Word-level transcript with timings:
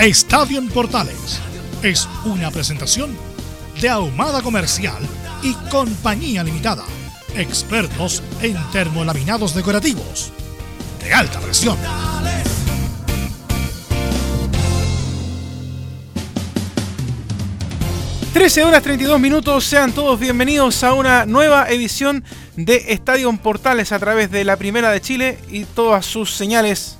Estadio 0.00 0.62
Portales 0.72 1.40
es 1.82 2.08
una 2.24 2.52
presentación 2.52 3.16
de 3.80 3.88
Ahumada 3.88 4.42
Comercial 4.42 5.02
y 5.42 5.54
Compañía 5.70 6.44
Limitada. 6.44 6.84
Expertos 7.34 8.22
en 8.40 8.56
termolaminados 8.70 9.56
decorativos 9.56 10.32
de 11.02 11.12
alta 11.12 11.40
presión. 11.40 11.76
13 18.32 18.62
horas 18.62 18.84
32 18.84 19.18
minutos, 19.18 19.64
sean 19.64 19.90
todos 19.90 20.20
bienvenidos 20.20 20.84
a 20.84 20.94
una 20.94 21.26
nueva 21.26 21.68
edición 21.68 22.22
de 22.54 22.92
Estadio 22.92 23.32
Portales 23.38 23.90
a 23.90 23.98
través 23.98 24.30
de 24.30 24.44
la 24.44 24.56
Primera 24.56 24.92
de 24.92 25.00
Chile 25.00 25.40
y 25.50 25.64
todas 25.64 26.06
sus 26.06 26.34
señales, 26.34 26.97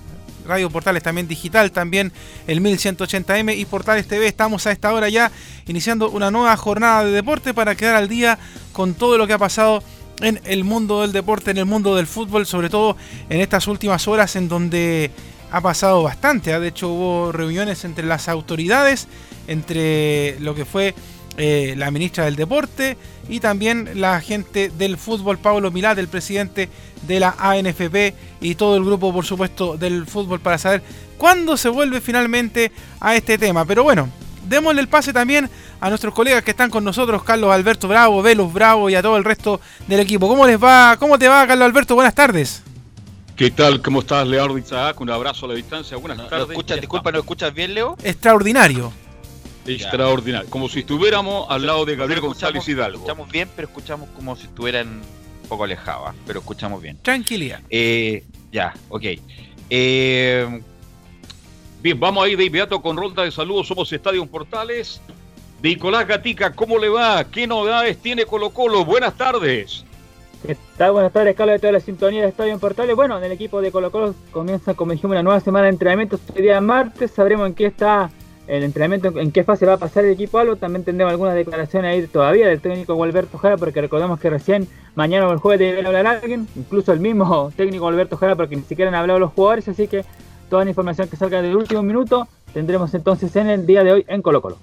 Radio 0.49 0.71
Portales 0.71 1.03
también 1.03 1.29
digital, 1.29 1.71
también 1.71 2.11
el 2.47 2.61
1180M 2.63 3.57
y 3.57 3.65
Portales 3.67 4.09
TV. 4.09 4.27
Estamos 4.27 4.67
a 4.67 4.73
esta 4.73 4.93
hora 4.93 5.09
ya 5.09 5.31
iniciando 5.67 6.11
una 6.11 6.31
nueva 6.31 6.57
jornada 6.57 7.05
de 7.05 7.13
deporte 7.13 7.53
para 7.53 7.75
quedar 7.75 7.95
al 7.95 8.09
día 8.09 8.39
con 8.73 8.95
todo 8.95 9.19
lo 9.19 9.27
que 9.27 9.35
ha 9.35 9.39
pasado 9.39 9.83
en 10.21 10.41
el 10.45 10.65
mundo 10.65 11.03
del 11.03 11.13
deporte, 11.13 11.51
en 11.51 11.59
el 11.59 11.67
mundo 11.67 11.95
del 11.95 12.07
fútbol, 12.07 12.47
sobre 12.47 12.71
todo 12.71 12.97
en 13.29 13.41
estas 13.41 13.69
últimas 13.69 14.09
horas 14.09 14.35
en 14.37 14.49
donde 14.49 15.11
ha 15.51 15.61
pasado 15.61 16.03
bastante. 16.03 16.51
¿eh? 16.51 16.59
De 16.59 16.69
hecho 16.69 16.89
hubo 16.89 17.31
reuniones 17.31 17.85
entre 17.85 18.07
las 18.07 18.29
autoridades, 18.29 19.07
entre 19.47 20.41
lo 20.41 20.55
que 20.55 20.65
fue 20.65 20.95
eh, 21.41 21.75
la 21.77 21.93
ministra 21.93 22.25
del 22.25 22.35
Deporte 22.35 22.97
y 23.29 23.39
también 23.39 24.01
la 24.01 24.21
gente 24.21 24.71
del 24.71 24.97
fútbol, 24.97 25.39
Pablo 25.39 25.71
Milat, 25.71 25.97
el 25.99 26.09
presidente 26.09 26.69
de 27.07 27.21
la 27.21 27.37
ANFP 27.39 28.13
y 28.41 28.57
todo 28.57 28.77
el 28.77 28.85
grupo, 28.85 29.13
por 29.13 29.25
supuesto, 29.25 29.77
del 29.77 30.05
fútbol 30.07 30.41
para 30.41 30.59
saber 30.59 30.83
cuándo 31.17 31.57
se 31.57 31.69
vuelve 31.69 32.01
finalmente 32.01 32.73
a 32.99 33.15
este 33.15 33.39
tema. 33.39 33.65
Pero 33.65 33.85
bueno, 33.85 34.09
démosle 34.49 34.81
el 34.81 34.89
pase 34.89 35.13
también 35.13 35.49
a 35.81 35.89
nuestros 35.89 36.13
colegas 36.13 36.43
que 36.43 36.51
están 36.51 36.71
con 36.71 36.83
nosotros, 36.83 37.23
Carlos 37.23 37.53
Alberto 37.53 37.87
Bravo, 37.87 38.21
Velus 38.21 38.53
Bravo 38.53 38.91
y 38.91 38.97
a 38.97 39.03
todo 39.03 39.17
el 39.17 39.23
resto 39.23 39.61
del 39.87 40.01
equipo. 40.01 40.27
¿Cómo 40.27 40.45
les 40.45 40.61
va? 40.61 40.97
¿Cómo 40.99 41.21
te 41.21 41.29
va, 41.29 41.47
Carlos 41.47 41.67
Alberto? 41.67 41.95
Buenas 41.95 42.17
tardes. 42.17 42.65
¿Qué 43.37 43.53
tal? 43.53 43.81
¿Cómo 43.81 44.01
estás, 44.01 44.27
Leonardo 44.27 44.59
Isaac? 44.59 45.01
Un 45.01 45.11
abrazo 45.11 45.47
a 45.47 45.51
la 45.51 45.55
distancia. 45.55 45.97
Buenas 45.97 46.29
tardes. 46.29 46.49
disculpa, 46.81 47.13
¿no 47.13 47.21
escuchas 47.21 47.55
bien, 47.55 47.75
Leo? 47.75 47.97
Extraordinario. 48.03 48.93
Extraordinario. 49.75 50.49
Como 50.51 50.69
si 50.69 50.81
estuviéramos 50.81 51.47
al 51.49 51.67
lado 51.67 51.85
de 51.85 51.97
Gabriel 51.97 52.21
González 52.21 52.69
Hidalgo. 52.69 52.99
Escuchamos 52.99 53.31
bien, 53.31 53.49
pero 53.55 53.69
escuchamos 53.69 54.09
como 54.11 54.37
si 54.37 54.47
estuvieran 54.47 54.89
un 55.43 55.49
poco 55.49 55.65
alejados, 55.65 56.09
¿ah? 56.09 56.15
pero 56.27 56.41
escuchamos 56.41 56.83
bien. 56.83 56.99
Tranquilidad. 57.03 57.61
Eh, 57.71 58.25
ya, 58.53 58.75
ok. 58.89 59.05
Eh, 59.71 60.63
bien, 61.83 62.01
vamos 62.01 62.25
a 62.25 62.29
ir 62.29 62.39
de 62.39 62.45
inmediato 62.45 62.81
con 62.81 62.97
ronda 62.97 63.23
de 63.25 63.31
saludos. 63.31 63.69
Somos 63.69 63.93
Estadio 63.93 64.25
Portales. 64.27 65.01
Nicolás 65.63 66.07
Gatica, 66.07 66.53
¿cómo 66.53 66.79
le 66.79 66.89
va? 66.89 67.25
¿Qué 67.25 67.47
novedades 67.47 67.99
tiene 67.99 68.25
Colo 68.25 68.51
Colo? 68.51 68.85
Buenas 68.85 69.17
tardes. 69.17 69.85
¿Qué 70.47 70.57
tal? 70.77 70.93
Buenas 70.93 71.13
tardes, 71.13 71.35
Carlos, 71.35 71.55
de 71.55 71.59
toda 71.59 71.73
la 71.73 71.81
sintonía 71.81 72.23
de 72.23 72.29
Estadio 72.29 72.57
Portales. 72.61 72.95
Bueno, 72.95 73.19
en 73.19 73.25
el 73.25 73.33
equipo 73.33 73.61
de 73.61 73.73
Colo 73.73 73.91
Colo 73.91 74.15
comienza, 74.31 74.75
como 74.75 74.93
dijimos, 74.93 75.15
una 75.15 75.25
nueva 75.25 75.41
semana 75.41 75.65
de 75.65 75.71
entrenamiento. 75.71 76.15
Este 76.15 76.43
día 76.43 76.61
martes 76.61 77.11
sabremos 77.11 77.49
en 77.49 77.55
qué 77.55 77.67
está 77.67 78.11
el 78.49 78.65
entrenamiento, 78.65 79.21
en 79.21 79.31
qué 79.31 79.45
fase 79.45 79.67
va 79.67 79.75
a 79.75 79.79
pasar 79.79 80.05
el 80.05 80.13
equipo 80.13 80.39
algo. 80.39 80.57
También 80.57 80.85
tendremos 80.85 81.13
algunas 81.13 81.35
declaraciones 81.35 81.93
ahí 81.93 82.07
todavía 82.07 82.49
del 82.49 82.61
técnico 82.61 83.03
Alberto 83.03 83.39
Jara, 83.39 83.57
porque 83.57 83.81
recordemos 83.81 84.19
que 84.19 84.31
recién 84.31 84.67
mañana 84.95 85.29
o 85.29 85.33
el 85.33 85.39
jueves 85.39 85.61
debe 85.61 85.87
hablar 85.87 86.07
alguien, 86.07 86.49
incluso 86.57 86.93
el 86.93 87.01
mismo 87.01 87.53
técnico 87.57 87.87
Alberto 87.87 88.17
Jara, 88.17 88.35
porque 88.35 88.57
ni 88.57 88.63
siquiera 88.63 88.89
han 88.89 88.95
hablado 88.95 89.19
los 89.19 89.33
jugadores, 89.33 89.69
así 89.69 89.87
que 89.87 90.05
toda 90.49 90.65
la 90.65 90.71
información 90.71 91.09
que 91.09 91.17
salga 91.17 91.43
del 91.43 91.57
último 91.57 91.83
minuto 91.83 92.27
tendremos 92.55 92.93
entonces 92.95 93.37
en 93.37 93.51
el 93.51 93.67
día 93.67 93.85
de 93.85 93.93
hoy 93.93 94.05
en 94.09 94.23
Colo 94.23 94.41
Colo. 94.41 94.59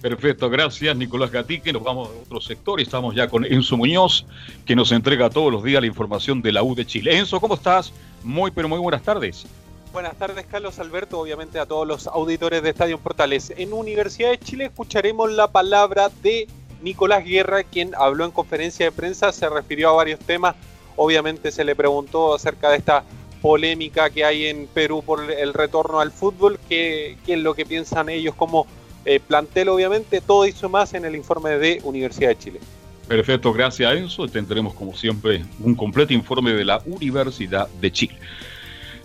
Perfecto, 0.00 0.50
gracias 0.50 0.94
Nicolás 0.96 1.30
Gatique. 1.30 1.72
Nos 1.72 1.82
vamos 1.82 2.08
a 2.08 2.22
otro 2.24 2.40
sector 2.40 2.78
y 2.78 2.82
estamos 2.82 3.14
ya 3.14 3.26
con 3.26 3.44
Enzo 3.44 3.76
Muñoz, 3.76 4.26
que 4.66 4.76
nos 4.76 4.92
entrega 4.92 5.30
todos 5.30 5.50
los 5.50 5.64
días 5.64 5.80
la 5.80 5.86
información 5.86 6.42
de 6.42 6.52
la 6.52 6.62
U 6.62 6.74
de 6.74 6.84
Chile. 6.84 7.18
Enzo, 7.18 7.40
¿cómo 7.40 7.54
estás? 7.54 7.92
Muy, 8.22 8.50
pero 8.50 8.68
muy 8.68 8.78
buenas 8.78 9.02
tardes. 9.02 9.46
Buenas 9.94 10.16
tardes, 10.16 10.44
Carlos 10.50 10.80
Alberto, 10.80 11.20
obviamente 11.20 11.60
a 11.60 11.66
todos 11.66 11.86
los 11.86 12.08
auditores 12.08 12.64
de 12.64 12.70
Estadio 12.70 12.98
Portales. 12.98 13.54
En 13.56 13.72
Universidad 13.72 14.30
de 14.30 14.40
Chile 14.40 14.64
escucharemos 14.64 15.30
la 15.30 15.46
palabra 15.46 16.10
de 16.20 16.48
Nicolás 16.82 17.24
Guerra, 17.24 17.62
quien 17.62 17.94
habló 17.94 18.24
en 18.24 18.32
conferencia 18.32 18.86
de 18.86 18.90
prensa, 18.90 19.30
se 19.30 19.48
refirió 19.48 19.90
a 19.90 19.92
varios 19.92 20.18
temas. 20.18 20.56
Obviamente 20.96 21.52
se 21.52 21.62
le 21.62 21.76
preguntó 21.76 22.34
acerca 22.34 22.70
de 22.70 22.78
esta 22.78 23.04
polémica 23.40 24.10
que 24.10 24.24
hay 24.24 24.46
en 24.46 24.66
Perú 24.66 25.00
por 25.06 25.30
el 25.30 25.54
retorno 25.54 26.00
al 26.00 26.10
fútbol, 26.10 26.58
qué, 26.68 27.16
es 27.24 27.38
lo 27.38 27.54
que 27.54 27.64
piensan 27.64 28.08
ellos 28.08 28.34
como 28.34 28.66
eh, 29.04 29.20
plantel, 29.20 29.68
obviamente. 29.68 30.20
Todo 30.20 30.44
hizo 30.44 30.68
más 30.68 30.92
en 30.94 31.04
el 31.04 31.14
informe 31.14 31.50
de 31.50 31.80
Universidad 31.84 32.30
de 32.30 32.38
Chile. 32.38 32.60
Perfecto, 33.06 33.52
gracias 33.52 33.94
Enzo. 33.94 34.26
Tendremos 34.26 34.74
como 34.74 34.92
siempre 34.96 35.44
un 35.60 35.76
completo 35.76 36.12
informe 36.12 36.52
de 36.52 36.64
la 36.64 36.82
Universidad 36.84 37.68
de 37.80 37.92
Chile. 37.92 38.18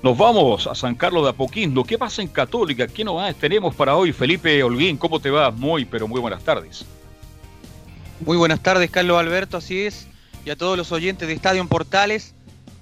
Nos 0.01 0.17
vamos 0.17 0.65
a 0.65 0.75
San 0.75 0.95
Carlos 0.95 1.23
de 1.23 1.31
Apoquindo. 1.31 1.83
¿Qué 1.83 1.97
pasa 1.97 2.21
en 2.21 2.29
Católica? 2.29 2.87
¿Qué 2.87 3.03
novedades 3.03 3.35
tenemos 3.35 3.75
para 3.75 3.97
hoy? 3.97 4.13
Felipe 4.13 4.63
Holguín, 4.63 4.95
¿cómo 4.95 5.19
te 5.19 5.29
va? 5.29 5.51
Muy, 5.51 5.83
pero 5.83 6.07
muy 6.07 6.21
buenas 6.21 6.41
tardes. 6.41 6.85
Muy 8.25 8.37
buenas 8.37 8.63
tardes, 8.63 8.89
Carlos 8.89 9.19
Alberto, 9.19 9.57
así 9.57 9.81
es. 9.81 10.07
Y 10.45 10.51
a 10.51 10.55
todos 10.55 10.77
los 10.77 10.93
oyentes 10.93 11.27
de 11.27 11.33
Estadio 11.33 11.59
en 11.59 11.67
Portales. 11.67 12.33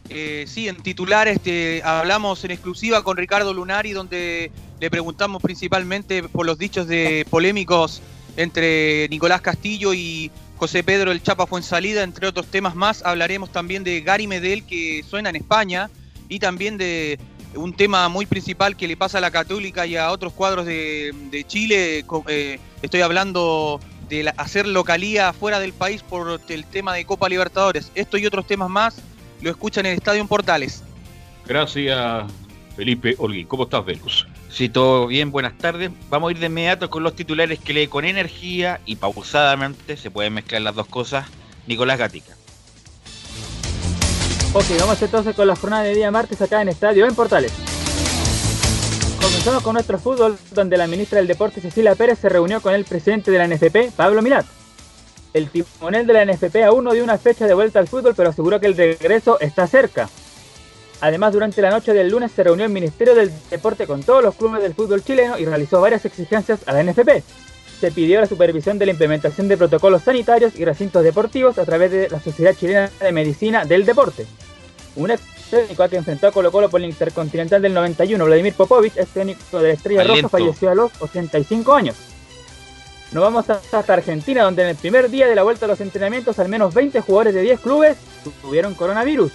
Eh, 0.09 0.45
sí, 0.47 0.67
en 0.67 0.77
titulares 0.77 1.41
te 1.41 1.81
hablamos 1.83 2.43
en 2.45 2.51
exclusiva 2.51 3.03
con 3.03 3.17
Ricardo 3.17 3.51
Lunari, 3.51 3.93
donde 3.93 4.51
le 4.79 4.89
preguntamos 4.91 5.41
principalmente 5.41 6.21
por 6.21 6.45
los 6.45 6.59
dichos 6.59 6.87
de 6.87 7.25
polémicos 7.31 7.99
entre 8.37 9.09
Nicolás 9.09 9.41
Castillo 9.41 9.91
y 9.91 10.29
José 10.57 10.83
Pedro 10.83 11.11
el 11.11 11.23
Chapa 11.23 11.47
Fuensalida, 11.47 12.03
entre 12.03 12.27
otros 12.27 12.45
temas 12.45 12.75
más. 12.75 13.03
Hablaremos 13.03 13.51
también 13.51 13.83
de 13.83 14.01
Gary 14.01 14.27
Medel, 14.27 14.63
que 14.65 15.03
suena 15.03 15.31
en 15.31 15.37
España 15.37 15.89
y 16.29 16.39
también 16.39 16.77
de 16.77 17.19
un 17.55 17.73
tema 17.73 18.09
muy 18.09 18.25
principal 18.25 18.75
que 18.75 18.87
le 18.87 18.97
pasa 18.97 19.17
a 19.17 19.21
la 19.21 19.31
Católica 19.31 19.85
y 19.85 19.95
a 19.95 20.11
otros 20.11 20.33
cuadros 20.33 20.65
de, 20.65 21.45
Chile. 21.47 22.05
Eh, 22.27 22.59
estoy 22.81 23.01
hablando 23.01 23.79
de 24.09 24.31
hacer 24.37 24.67
localía 24.67 25.33
fuera 25.33 25.59
del 25.59 25.73
país 25.73 26.03
por 26.03 26.39
el 26.47 26.65
tema 26.65 26.93
de 26.93 27.05
Copa 27.05 27.29
Libertadores. 27.29 27.91
Esto 27.95 28.17
y 28.17 28.25
otros 28.25 28.47
temas 28.47 28.69
más 28.69 29.01
lo 29.41 29.49
escuchan 29.49 29.85
en 29.85 29.93
el 29.93 29.97
Estadio 29.97 30.21
en 30.21 30.27
Portales. 30.27 30.83
Gracias, 31.45 32.31
Felipe 32.75 33.15
Olguín. 33.17 33.47
¿Cómo 33.47 33.63
estás, 33.63 33.85
Velus? 33.85 34.27
Sí, 34.49 34.69
todo 34.69 35.07
bien, 35.07 35.31
buenas 35.31 35.57
tardes. 35.57 35.91
Vamos 36.09 36.29
a 36.29 36.31
ir 36.31 36.39
de 36.39 36.47
inmediato 36.47 36.89
con 36.89 37.03
los 37.03 37.15
titulares 37.15 37.59
que 37.59 37.73
lee 37.73 37.87
con 37.87 38.05
energía 38.05 38.79
y 38.85 38.95
pausadamente, 38.95 39.97
se 39.97 40.09
pueden 40.09 40.33
mezclar 40.33 40.61
las 40.61 40.75
dos 40.75 40.87
cosas, 40.87 41.27
Nicolás 41.67 41.99
Gatica. 41.99 42.35
Ok, 44.53 44.65
vamos 44.79 45.01
entonces 45.01 45.35
con 45.35 45.47
la 45.47 45.55
jornada 45.55 45.83
de 45.83 45.93
día 45.93 46.09
martes 46.09 46.41
acá 46.41 46.61
en 46.61 46.69
Estadio 46.69 47.05
en 47.05 47.13
Portales. 47.13 47.51
Comenzamos 49.21 49.61
con 49.61 49.73
nuestro 49.73 49.99
fútbol, 49.99 50.37
donde 50.51 50.77
la 50.77 50.87
ministra 50.87 51.17
del 51.17 51.27
Deporte 51.27 51.61
Cecilia 51.61 51.95
Pérez 51.95 52.17
se 52.19 52.29
reunió 52.29 52.61
con 52.61 52.73
el 52.73 52.85
presidente 52.85 53.29
de 53.29 53.37
la 53.37 53.47
NFP, 53.47 53.95
Pablo 53.95 54.21
Milat. 54.21 54.45
El 55.33 55.49
timonel 55.49 56.07
de 56.07 56.13
la 56.13 56.25
NFP 56.25 56.63
aún 56.63 56.85
no 56.85 56.93
dio 56.93 57.03
una 57.03 57.17
fecha 57.17 57.45
de 57.45 57.53
vuelta 57.53 57.79
al 57.79 57.87
fútbol, 57.87 58.13
pero 58.15 58.29
aseguró 58.29 58.59
que 58.59 58.67
el 58.67 58.77
regreso 58.77 59.39
está 59.39 59.67
cerca. 59.67 60.09
Además, 61.01 61.33
durante 61.33 61.61
la 61.61 61.69
noche 61.69 61.93
del 61.93 62.09
lunes 62.09 62.31
se 62.31 62.43
reunió 62.43 62.65
el 62.65 62.71
Ministerio 62.71 63.13
del 63.13 63.31
Deporte 63.51 63.85
con 63.85 64.01
todos 64.01 64.23
los 64.23 64.33
clubes 64.35 64.63
del 64.63 64.73
fútbol 64.73 65.03
chileno 65.03 65.37
y 65.37 65.45
realizó 65.45 65.81
varias 65.81 66.05
exigencias 66.05 66.61
a 66.65 66.73
la 66.73 66.83
NFP. 66.83 67.23
Se 67.79 67.91
pidió 67.91 68.19
la 68.19 68.27
supervisión 68.27 68.79
de 68.79 68.87
la 68.87 68.91
implementación 68.91 69.47
de 69.47 69.57
protocolos 69.57 70.03
sanitarios 70.03 70.55
y 70.55 70.65
recintos 70.65 71.03
deportivos 71.03 71.57
a 71.57 71.65
través 71.65 71.91
de 71.91 72.09
la 72.09 72.19
Sociedad 72.19 72.55
Chilena 72.55 72.89
de 72.99 73.11
Medicina 73.11 73.65
del 73.65 73.85
Deporte. 73.85 74.25
Un 74.95 75.11
ex 75.11 75.21
técnico 75.51 75.87
que 75.87 75.97
enfrentó 75.97 76.27
a 76.27 76.31
Colo 76.31 76.51
Colo 76.51 76.69
por 76.69 76.81
el 76.81 76.89
Intercontinental 76.89 77.61
del 77.61 77.73
91, 77.73 78.25
Vladimir 78.25 78.53
Popovich, 78.53 78.97
ex 78.97 79.09
técnico 79.09 79.59
de 79.59 79.67
la 79.67 79.73
Estrella 79.73 80.03
Roja, 80.03 80.27
falleció 80.27 80.71
a 80.71 80.75
los 80.75 80.91
85 80.99 81.73
años. 81.73 81.95
Nos 83.11 83.23
vamos 83.23 83.49
hasta 83.49 83.93
Argentina, 83.93 84.43
donde 84.43 84.63
en 84.63 84.69
el 84.69 84.75
primer 84.75 85.09
día 85.09 85.27
de 85.27 85.35
la 85.35 85.43
vuelta 85.43 85.65
a 85.65 85.69
los 85.69 85.79
entrenamientos, 85.79 86.39
al 86.39 86.49
menos 86.49 86.73
20 86.73 86.99
jugadores 87.01 87.33
de 87.33 87.41
10 87.41 87.59
clubes 87.59 87.97
tuvieron 88.41 88.73
coronavirus. 88.73 89.31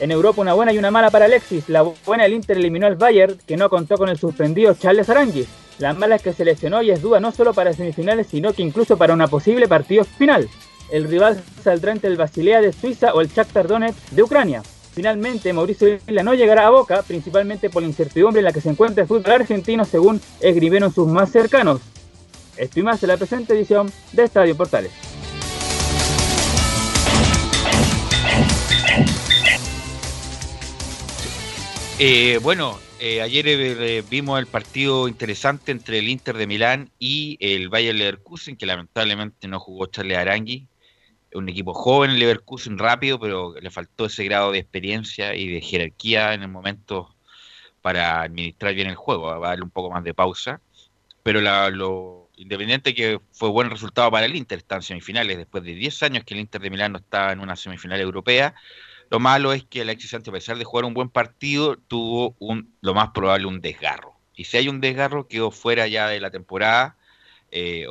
En 0.00 0.10
Europa 0.10 0.40
una 0.40 0.54
buena 0.54 0.72
y 0.72 0.78
una 0.78 0.90
mala 0.90 1.10
para 1.10 1.26
Alexis. 1.26 1.68
La 1.68 1.82
buena 1.82 2.26
el 2.26 2.32
Inter 2.32 2.56
eliminó 2.56 2.86
al 2.86 2.96
Bayern, 2.96 3.38
que 3.46 3.56
no 3.56 3.68
contó 3.68 3.96
con 3.96 4.08
el 4.08 4.18
suspendido 4.18 4.74
Charles 4.74 5.08
Aranguis. 5.08 5.46
La 5.78 5.94
mala 5.94 6.16
es 6.16 6.22
que 6.22 6.32
se 6.32 6.44
lesionó 6.44 6.82
y 6.82 6.90
es 6.90 7.02
duda 7.02 7.20
no 7.20 7.32
solo 7.32 7.54
para 7.54 7.72
semifinales, 7.72 8.26
sino 8.26 8.52
que 8.52 8.62
incluso 8.62 8.96
para 8.96 9.14
una 9.14 9.28
posible 9.28 9.68
partido 9.68 10.04
final. 10.04 10.48
El 10.90 11.04
rival 11.04 11.42
saldrá 11.62 11.92
entre 11.92 12.10
el 12.10 12.16
Basilea 12.16 12.60
de 12.60 12.72
Suiza 12.72 13.14
o 13.14 13.20
el 13.20 13.28
Shakhtar 13.28 13.66
Donetsk 13.66 14.10
de 14.10 14.22
Ucrania. 14.22 14.62
Finalmente, 14.94 15.52
Mauricio 15.52 15.88
Isla 15.88 16.22
no 16.22 16.34
llegará 16.34 16.66
a 16.66 16.70
Boca, 16.70 17.02
principalmente 17.02 17.70
por 17.70 17.82
la 17.82 17.88
incertidumbre 17.88 18.40
en 18.40 18.44
la 18.44 18.52
que 18.52 18.60
se 18.60 18.68
encuentra 18.68 19.02
el 19.02 19.08
fútbol 19.08 19.32
argentino, 19.32 19.86
según 19.86 20.20
escribieron 20.40 20.92
sus 20.92 21.08
más 21.08 21.32
cercanos. 21.32 21.80
Esto 22.58 22.80
y 22.80 22.82
más 22.82 23.02
en 23.02 23.08
la 23.08 23.16
presente 23.16 23.54
edición 23.54 23.90
de 24.12 24.24
Estadio 24.24 24.54
Portales. 24.54 24.92
Eh, 31.98 32.38
bueno, 32.42 32.80
eh, 33.00 33.20
ayer 33.20 33.46
eh, 33.48 34.02
vimos 34.08 34.38
el 34.38 34.46
partido 34.46 35.08
interesante 35.08 35.72
entre 35.72 35.98
el 35.98 36.08
Inter 36.08 36.36
de 36.36 36.46
Milán 36.46 36.90
y 36.98 37.36
el 37.40 37.68
Bayern 37.68 37.98
Leverkusen, 37.98 38.56
que 38.56 38.66
lamentablemente 38.66 39.46
no 39.46 39.60
jugó 39.60 39.86
Charles 39.86 40.16
Arangui. 40.18 40.66
Un 41.34 41.48
equipo 41.48 41.74
joven, 41.74 42.18
Leverkusen 42.18 42.78
rápido, 42.78 43.20
pero 43.20 43.54
le 43.60 43.70
faltó 43.70 44.06
ese 44.06 44.24
grado 44.24 44.52
de 44.52 44.58
experiencia 44.58 45.34
y 45.34 45.48
de 45.48 45.60
jerarquía 45.60 46.34
en 46.34 46.42
el 46.42 46.48
momento 46.48 47.14
para 47.82 48.22
administrar 48.22 48.74
bien 48.74 48.88
el 48.88 48.96
juego, 48.96 49.30
a 49.30 49.38
darle 49.38 49.64
un 49.64 49.70
poco 49.70 49.90
más 49.90 50.04
de 50.04 50.14
pausa. 50.14 50.60
Pero 51.22 51.40
lo 51.40 52.30
independiente 52.36 52.94
que 52.94 53.20
fue 53.32 53.50
buen 53.50 53.70
resultado 53.70 54.10
para 54.10 54.26
el 54.26 54.34
Inter, 54.34 54.58
está 54.58 54.76
en 54.76 54.82
semifinales, 54.82 55.38
después 55.38 55.62
de 55.62 55.74
10 55.74 56.02
años 56.02 56.24
que 56.24 56.34
el 56.34 56.40
Inter 56.40 56.60
de 56.60 56.70
Milán 56.70 56.92
no 56.92 56.98
estaba 56.98 57.32
en 57.32 57.40
una 57.40 57.56
semifinal 57.56 58.00
europea 58.00 58.54
lo 59.12 59.20
malo 59.20 59.52
es 59.52 59.62
que 59.64 59.82
Alexis 59.82 60.08
Sánchez, 60.08 60.30
a 60.30 60.32
pesar 60.32 60.56
de 60.56 60.64
jugar 60.64 60.86
un 60.86 60.94
buen 60.94 61.10
partido, 61.10 61.76
tuvo 61.76 62.34
un, 62.38 62.74
lo 62.80 62.94
más 62.94 63.10
probable 63.10 63.44
un 63.44 63.60
desgarro. 63.60 64.14
Y 64.34 64.44
si 64.44 64.56
hay 64.56 64.70
un 64.70 64.80
desgarro, 64.80 65.28
quedó 65.28 65.50
fuera 65.50 65.86
ya 65.86 66.08
de 66.08 66.18
la 66.18 66.30
temporada. 66.30 66.96
Eh, 67.50 67.86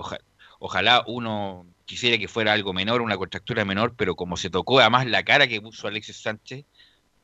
ojalá 0.57 1.03
uno 1.06 1.68
quisiera 1.85 2.18
que 2.18 2.27
fuera 2.27 2.53
algo 2.53 2.73
menor, 2.73 3.01
una 3.01 3.18
contractura 3.18 3.63
menor, 3.65 3.94
pero 3.95 4.15
como 4.15 4.35
se 4.35 4.50
tocó 4.50 4.79
además 4.79 5.06
la 5.06 5.21
cara 5.21 5.47
que 5.47 5.62
puso 5.62 5.88
Alexis 5.88 6.23
Sánchez, 6.23 6.65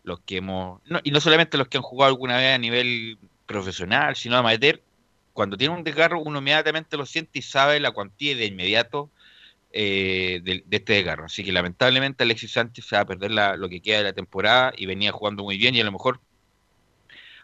los 0.03 0.19
que 0.19 0.37
hemos, 0.37 0.79
y 1.01 1.09
no 1.09 1.19
solamente 1.19 1.57
los 1.57 1.67
que 1.67 1.77
han 1.77 1.83
jugado 1.83 2.11
alguna 2.11 2.37
vez 2.37 2.53
a 2.53 2.59
nivel 2.59 3.17
profesional, 3.47 4.15
sino 4.15 4.35
a 4.35 4.39
amateur, 4.39 4.79
cuando 5.33 5.57
tiene 5.57 5.73
un 5.73 5.83
desgarro 5.83 6.21
uno 6.21 6.37
inmediatamente 6.37 6.97
lo 6.97 7.07
siente 7.07 7.39
y 7.39 7.41
sabe 7.41 7.79
la 7.79 7.89
cuantía 7.89 8.35
de 8.35 8.45
inmediato 8.45 9.09
eh, 9.71 10.41
de, 10.43 10.63
este 10.69 10.93
desgarro. 10.93 11.25
Así 11.25 11.43
que 11.43 11.51
lamentablemente 11.51 12.23
Alexis 12.23 12.51
Sánchez 12.51 12.85
se 12.85 12.95
va 12.95 13.01
a 13.01 13.05
perder 13.05 13.31
lo 13.31 13.69
que 13.69 13.81
queda 13.81 13.97
de 13.99 14.03
la 14.05 14.13
temporada 14.13 14.73
y 14.77 14.85
venía 14.85 15.11
jugando 15.11 15.43
muy 15.43 15.57
bien 15.57 15.75
y 15.75 15.81
a 15.81 15.83
lo 15.83 15.91
mejor 15.91 16.19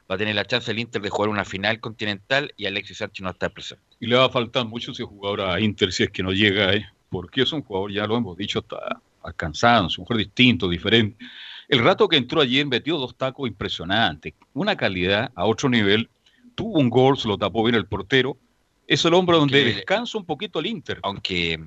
va 0.09 0.15
a 0.15 0.17
tener 0.17 0.35
la 0.35 0.45
chance 0.45 0.69
el 0.71 0.79
Inter 0.79 1.01
de 1.01 1.09
jugar 1.09 1.29
una 1.29 1.45
final 1.45 1.79
continental 1.79 2.53
y 2.57 2.65
Alexis 2.65 2.97
Sánchez 2.97 3.23
no 3.23 3.29
está 3.29 3.49
presente. 3.49 3.83
Y 3.99 4.07
le 4.07 4.15
va 4.15 4.25
a 4.25 4.29
faltar 4.29 4.65
mucho 4.65 4.91
ese 4.91 5.03
jugador 5.03 5.41
a 5.41 5.59
Inter 5.59 5.91
si 5.91 6.03
es 6.03 6.09
que 6.09 6.23
no 6.23 6.31
llega, 6.31 6.73
¿eh? 6.73 6.85
porque 7.09 7.43
es 7.43 7.53
un 7.53 7.61
jugador, 7.61 7.91
ya 7.91 8.07
lo 8.07 8.17
hemos 8.17 8.35
dicho, 8.35 8.59
está 8.59 9.01
alcanzado, 9.21 9.87
es 9.87 9.97
un 9.97 10.05
jugador 10.05 10.25
distinto, 10.25 10.67
diferente. 10.67 11.23
El 11.69 11.79
rato 11.79 12.07
que 12.07 12.17
entró 12.17 12.41
ayer 12.41 12.65
metió 12.65 12.97
dos 12.97 13.15
tacos 13.15 13.47
impresionantes, 13.47 14.33
una 14.53 14.75
calidad 14.75 15.31
a 15.35 15.45
otro 15.45 15.69
nivel, 15.69 16.09
tuvo 16.55 16.79
un 16.79 16.89
gol, 16.89 17.17
se 17.17 17.27
lo 17.27 17.37
tapó 17.37 17.63
bien 17.63 17.75
el 17.75 17.85
portero. 17.85 18.37
Es 18.85 19.05
el 19.05 19.13
hombre 19.13 19.37
donde 19.37 19.63
descansa 19.63 20.17
un 20.17 20.25
poquito 20.25 20.59
el 20.59 20.65
Inter. 20.65 20.99
Aunque 21.03 21.59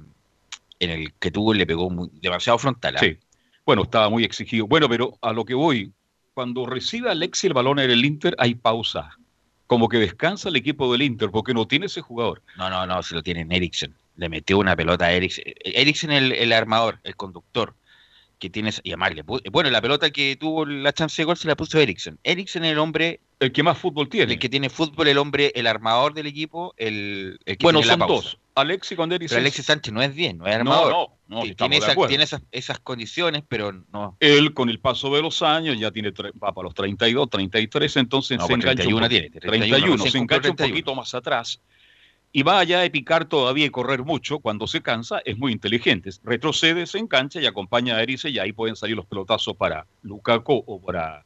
en 0.80 0.90
el 0.90 1.14
que 1.14 1.30
tuvo 1.30 1.54
le 1.54 1.66
pegó 1.66 1.88
demasiado 2.20 2.58
frontal. 2.58 2.96
¿ah? 2.96 3.00
Sí. 3.00 3.18
Bueno, 3.64 3.82
estaba 3.82 4.08
muy 4.08 4.24
exigido. 4.24 4.66
Bueno, 4.66 4.88
pero 4.88 5.18
a 5.20 5.32
lo 5.32 5.44
que 5.44 5.54
voy, 5.54 5.92
cuando 6.34 6.66
recibe 6.66 7.10
Alexi 7.10 7.46
el 7.48 7.54
balón 7.54 7.78
en 7.78 7.90
el 7.90 8.04
Inter, 8.04 8.34
hay 8.38 8.54
pausa. 8.54 9.16
Como 9.66 9.88
que 9.88 9.98
descansa 9.98 10.48
el 10.48 10.56
equipo 10.56 10.90
del 10.92 11.02
Inter, 11.02 11.30
porque 11.30 11.52
no 11.52 11.66
tiene 11.66 11.86
ese 11.86 12.00
jugador. 12.00 12.42
No, 12.56 12.70
no, 12.70 12.86
no, 12.86 13.02
se 13.02 13.14
lo 13.14 13.22
tiene 13.22 13.40
en 13.40 13.52
Eriksen. 13.52 13.94
Le 14.16 14.28
metió 14.28 14.58
una 14.58 14.76
pelota 14.76 15.06
a 15.06 15.12
Eriksen. 15.12 15.44
Eriksen 15.64 16.12
el, 16.12 16.32
el 16.32 16.52
armador, 16.52 17.00
el 17.02 17.16
conductor 17.16 17.74
que 18.38 18.50
tiene 18.50 18.70
y 18.82 18.90
además 18.90 19.12
bueno 19.50 19.70
la 19.70 19.80
pelota 19.80 20.10
que 20.10 20.36
tuvo 20.36 20.66
la 20.66 20.92
chance 20.92 21.22
de 21.22 21.24
gol 21.24 21.36
se 21.36 21.48
la 21.48 21.56
puso 21.56 21.78
Eriksen 21.78 22.18
Eriksen 22.22 22.64
el 22.64 22.78
hombre 22.78 23.20
el 23.40 23.52
que 23.52 23.62
más 23.62 23.78
fútbol 23.78 24.08
tiene 24.08 24.34
el 24.34 24.38
que 24.38 24.48
tiene 24.48 24.68
fútbol 24.68 25.08
el 25.08 25.18
hombre 25.18 25.52
el 25.54 25.66
armador 25.66 26.12
del 26.12 26.26
equipo 26.26 26.74
el, 26.76 27.38
que 27.44 27.56
bueno 27.62 27.82
son 27.82 28.00
dos 28.00 28.38
Alexis 28.56 28.96
con 28.96 29.10
Pero 29.10 29.36
Alexis 29.36 29.66
Sánchez 29.66 29.92
no 29.92 30.00
es 30.00 30.14
bien, 30.14 30.38
no 30.38 30.46
es 30.46 30.54
armador. 30.54 30.90
No, 30.90 31.18
no, 31.28 31.36
no 31.36 31.42
tiene, 31.42 31.78
tiene 32.08 32.24
esas, 32.24 32.40
esas, 32.50 32.78
condiciones, 32.78 33.42
pero 33.46 33.70
no. 33.92 34.16
Él, 34.18 34.54
con 34.54 34.70
el 34.70 34.80
paso 34.80 35.14
de 35.14 35.20
los 35.20 35.42
años, 35.42 35.78
ya 35.78 35.90
tiene 35.90 36.10
va 36.10 36.52
para 36.54 36.64
los 36.64 36.74
32, 36.74 37.28
33, 37.28 37.96
entonces 37.98 38.40
se 38.40 38.46
pues 38.46 38.50
engancha. 38.50 38.82
31 38.82 39.08
tiene. 39.10 39.30
31, 39.30 39.98
se 40.06 40.18
engancha 40.18 40.50
un 40.50 40.56
poquito 40.56 40.94
más 40.94 41.14
atrás. 41.14 41.60
Y 42.32 42.42
va 42.44 42.58
allá 42.58 42.82
a 42.82 42.88
picar 42.88 43.26
todavía 43.26 43.66
y 43.66 43.70
correr 43.70 44.04
mucho. 44.04 44.38
Cuando 44.38 44.66
se 44.66 44.80
cansa, 44.80 45.20
es 45.26 45.36
muy 45.36 45.52
inteligente. 45.52 46.08
Retrocede, 46.24 46.86
se 46.86 46.98
engancha 46.98 47.40
y 47.42 47.46
acompaña 47.46 47.96
a 47.96 48.02
Erice, 48.02 48.30
y 48.30 48.38
ahí 48.38 48.52
pueden 48.52 48.74
salir 48.74 48.96
los 48.96 49.04
pelotazos 49.04 49.54
para 49.54 49.86
Lukaku 50.02 50.64
o 50.66 50.80
para 50.80 51.24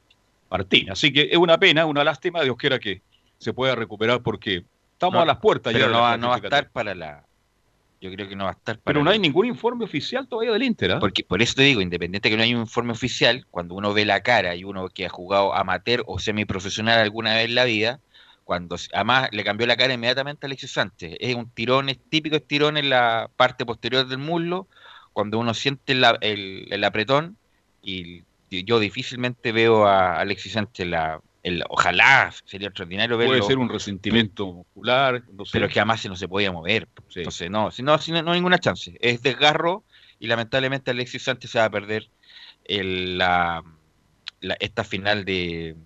Martín. 0.51 0.91
Así 0.91 1.13
que 1.13 1.29
es 1.31 1.37
una 1.37 1.59
pena, 1.59 1.87
una 1.87 2.03
lástima. 2.03 2.43
Dios 2.43 2.57
quiera 2.57 2.81
que 2.81 3.03
se 3.39 3.53
pueda 3.53 3.77
recuperar 3.77 4.21
porque 4.23 4.65
Estamos 5.01 5.23
a 5.23 5.25
las 5.25 5.39
puertas 5.39 5.73
pero 5.73 5.87
ya. 5.87 5.93
no, 5.93 6.03
va, 6.03 6.19
no 6.19 6.29
va 6.29 6.35
a 6.35 6.39
estar 6.39 6.69
para 6.69 6.95
la. 6.95 7.25
Yo 8.03 8.13
creo 8.13 8.29
que 8.29 8.37
no 8.37 8.45
va 8.45 8.51
a 8.51 8.53
estar 8.53 8.77
para. 8.77 8.85
Pero 8.85 9.03
no 9.03 9.11
hay 9.11 9.19
ningún 9.19 9.47
informe 9.47 9.87
oficial 9.87 10.29
todavía 10.29 10.53
del 10.53 10.63
Inter. 10.63 10.91
¿eh? 10.91 10.97
Porque 11.01 11.25
por 11.25 11.41
eso 11.41 11.55
te 11.55 11.63
digo, 11.63 11.81
independiente 11.81 12.29
que 12.29 12.37
no 12.37 12.43
hay 12.43 12.55
un 12.55 12.61
informe 12.61 12.93
oficial, 12.93 13.47
cuando 13.51 13.75
uno 13.77 13.95
ve 13.95 14.05
la 14.05 14.21
cara 14.21 14.55
y 14.57 14.65
uno 14.65 14.91
que 14.91 15.07
ha 15.07 15.09
jugado 15.09 15.55
amateur 15.55 16.03
o 16.07 16.19
semiprofesional 16.19 16.99
alguna 16.99 17.35
vez 17.35 17.47
en 17.47 17.55
la 17.55 17.65
vida, 17.65 18.01
cuando 18.45 18.77
además 18.93 19.31
le 19.33 19.43
cambió 19.43 19.67
la 19.67 19.79
cara 19.79 19.95
inmediatamente 19.95 20.45
a 20.45 20.49
Alexis 20.49 20.73
Sánchez. 20.73 21.17
Es 21.19 21.35
un 21.35 21.49
tirón, 21.49 21.89
es 21.89 21.99
típico 22.11 22.37
estirón 22.37 22.77
en 22.77 22.91
la 22.91 23.31
parte 23.37 23.65
posterior 23.65 24.07
del 24.07 24.19
muslo, 24.19 24.69
cuando 25.15 25.39
uno 25.39 25.55
siente 25.55 25.95
el, 25.95 26.69
el 26.71 26.85
apretón, 26.85 27.39
y 27.83 28.25
yo 28.51 28.79
difícilmente 28.79 29.51
veo 29.53 29.87
a 29.87 30.21
Alexis 30.21 30.53
Sánchez 30.53 30.89
la, 30.89 31.23
ojalá 31.69 32.33
sería 32.45 32.69
extraordinario 32.69 33.17
verlo. 33.17 33.39
Puede 33.39 33.49
ser 33.49 33.59
un 33.59 33.69
resentimiento 33.69 34.47
muscular, 34.47 35.23
pero 35.53 35.67
es 35.67 35.73
que 35.73 35.81
además 35.81 36.05
no 36.07 36.17
se 36.17 36.29
podía 36.29 36.53
mover. 36.53 36.89
Entonces, 37.15 37.51
no, 37.51 37.71
si 37.71 37.83
no, 37.83 37.97
no, 37.97 38.33
hay 38.33 38.39
ninguna 38.39 38.59
chance. 38.59 38.97
Es 39.01 39.23
desgarro 39.23 39.85
y 40.19 40.27
lamentablemente 40.27 40.91
Alexis 40.91 41.23
Sánchez 41.23 41.51
se 41.51 41.59
va 41.59 41.67
a 41.67 41.71
perder 41.71 42.09
la, 42.69 43.63
esta 44.61 44.85
final 44.85 45.25
de, 45.25 45.77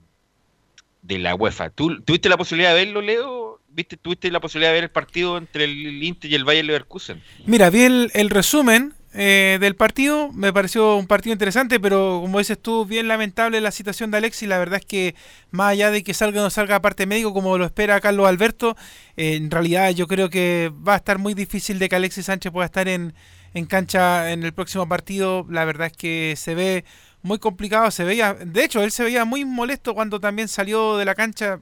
de 1.02 1.18
la 1.18 1.34
UEFA. 1.34 1.70
¿Tú 1.70 2.02
tuviste 2.02 2.28
la 2.28 2.36
posibilidad 2.36 2.74
de 2.74 2.84
verlo, 2.84 3.00
Leo? 3.00 3.60
¿Viste, 3.68 3.96
¿Tuviste 3.96 4.30
la 4.30 4.40
posibilidad 4.40 4.70
de 4.70 4.74
ver 4.74 4.84
el 4.84 4.90
partido 4.90 5.36
entre 5.36 5.64
el 5.64 6.02
Inter 6.02 6.30
y 6.30 6.34
el 6.34 6.44
Bayern 6.44 6.66
Leverkusen? 6.66 7.22
Mira, 7.46 7.70
vi 7.70 7.82
el 7.82 8.30
resumen 8.30 8.94
eh, 9.14 9.58
del 9.60 9.76
partido. 9.76 10.32
Me 10.32 10.52
pareció 10.52 10.96
un 10.96 11.06
partido 11.06 11.32
interesante, 11.32 11.78
pero 11.78 12.18
como 12.20 12.38
dices 12.38 12.60
tú, 12.60 12.84
bien 12.84 13.08
lamentable 13.08 13.60
la 13.60 13.70
situación 13.70 14.10
de 14.10 14.18
Alexis. 14.18 14.48
La 14.48 14.58
verdad 14.58 14.80
es 14.80 14.86
que 14.86 15.14
más 15.50 15.70
allá 15.72 15.90
de 15.90 16.02
que 16.02 16.14
salga 16.14 16.40
o 16.40 16.44
no 16.44 16.50
salga 16.50 16.82
parte 16.82 17.06
médico, 17.06 17.32
como 17.32 17.56
lo 17.56 17.64
espera 17.64 18.00
Carlos 18.00 18.26
Alberto, 18.26 18.76
eh, 19.16 19.36
en 19.36 19.50
realidad 19.50 19.90
yo 19.90 20.08
creo 20.08 20.30
que 20.30 20.72
va 20.86 20.94
a 20.94 20.96
estar 20.96 21.18
muy 21.18 21.34
difícil 21.34 21.78
de 21.78 21.88
que 21.88 21.96
Alexis 21.96 22.26
Sánchez 22.26 22.52
pueda 22.52 22.66
estar 22.66 22.88
en, 22.88 23.14
en 23.54 23.66
cancha 23.66 24.32
en 24.32 24.42
el 24.42 24.52
próximo 24.52 24.88
partido. 24.88 25.46
La 25.48 25.64
verdad 25.64 25.86
es 25.88 25.96
que 25.96 26.34
se 26.36 26.54
ve 26.54 26.84
muy 27.22 27.38
complicado, 27.38 27.90
se 27.90 28.04
veía, 28.04 28.34
de 28.34 28.64
hecho, 28.64 28.82
él 28.82 28.90
se 28.90 29.04
veía 29.04 29.24
muy 29.24 29.44
molesto 29.44 29.94
cuando 29.94 30.20
también 30.20 30.48
salió 30.48 30.98
de 30.98 31.06
la 31.06 31.14
cancha 31.14 31.60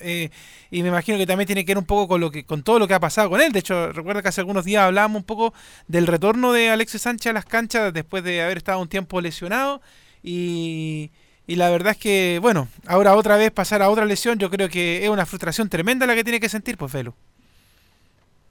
eh, 0.00 0.30
y 0.70 0.82
me 0.82 0.88
imagino 0.88 1.18
que 1.18 1.26
también 1.26 1.46
tiene 1.46 1.64
que 1.64 1.70
ver 1.70 1.78
un 1.78 1.86
poco 1.86 2.08
con 2.08 2.20
lo 2.20 2.30
que 2.30 2.44
con 2.44 2.62
todo 2.62 2.78
lo 2.78 2.88
que 2.88 2.94
ha 2.94 3.00
pasado 3.00 3.30
con 3.30 3.40
él. 3.40 3.52
De 3.52 3.60
hecho, 3.60 3.92
recuerda 3.92 4.22
que 4.22 4.28
hace 4.28 4.40
algunos 4.40 4.64
días 4.64 4.84
hablábamos 4.84 5.20
un 5.20 5.24
poco 5.26 5.54
del 5.88 6.06
retorno 6.06 6.52
de 6.52 6.70
Alexis 6.70 7.02
Sánchez 7.02 7.30
a 7.30 7.32
las 7.34 7.44
canchas 7.44 7.92
después 7.92 8.24
de 8.24 8.42
haber 8.42 8.58
estado 8.58 8.80
un 8.80 8.88
tiempo 8.88 9.20
lesionado 9.20 9.80
y, 10.22 11.10
y 11.46 11.56
la 11.56 11.70
verdad 11.70 11.92
es 11.92 11.98
que, 11.98 12.38
bueno, 12.42 12.68
ahora 12.86 13.14
otra 13.14 13.36
vez 13.36 13.50
pasar 13.52 13.82
a 13.82 13.88
otra 13.90 14.04
lesión, 14.04 14.38
yo 14.38 14.50
creo 14.50 14.68
que 14.68 15.04
es 15.04 15.10
una 15.10 15.26
frustración 15.26 15.68
tremenda 15.68 16.06
la 16.06 16.14
que 16.14 16.24
tiene 16.24 16.40
que 16.40 16.48
sentir, 16.48 16.76
pues 16.76 16.90
Felo. 16.92 17.14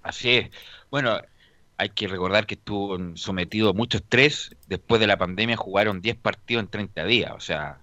Así 0.03 0.29
es. 0.35 0.49
Bueno, 0.91 1.19
hay 1.77 1.89
que 1.89 2.07
recordar 2.07 2.45
que 2.45 2.55
estuvo 2.55 2.97
sometido 3.17 3.69
a 3.69 3.73
mucho 3.73 3.97
estrés. 3.97 4.55
Después 4.67 5.01
de 5.01 5.07
la 5.07 5.17
pandemia 5.17 5.57
jugaron 5.57 6.01
10 6.01 6.17
partidos 6.17 6.63
en 6.63 6.69
30 6.69 7.05
días. 7.05 7.31
O 7.35 7.39
sea, 7.39 7.79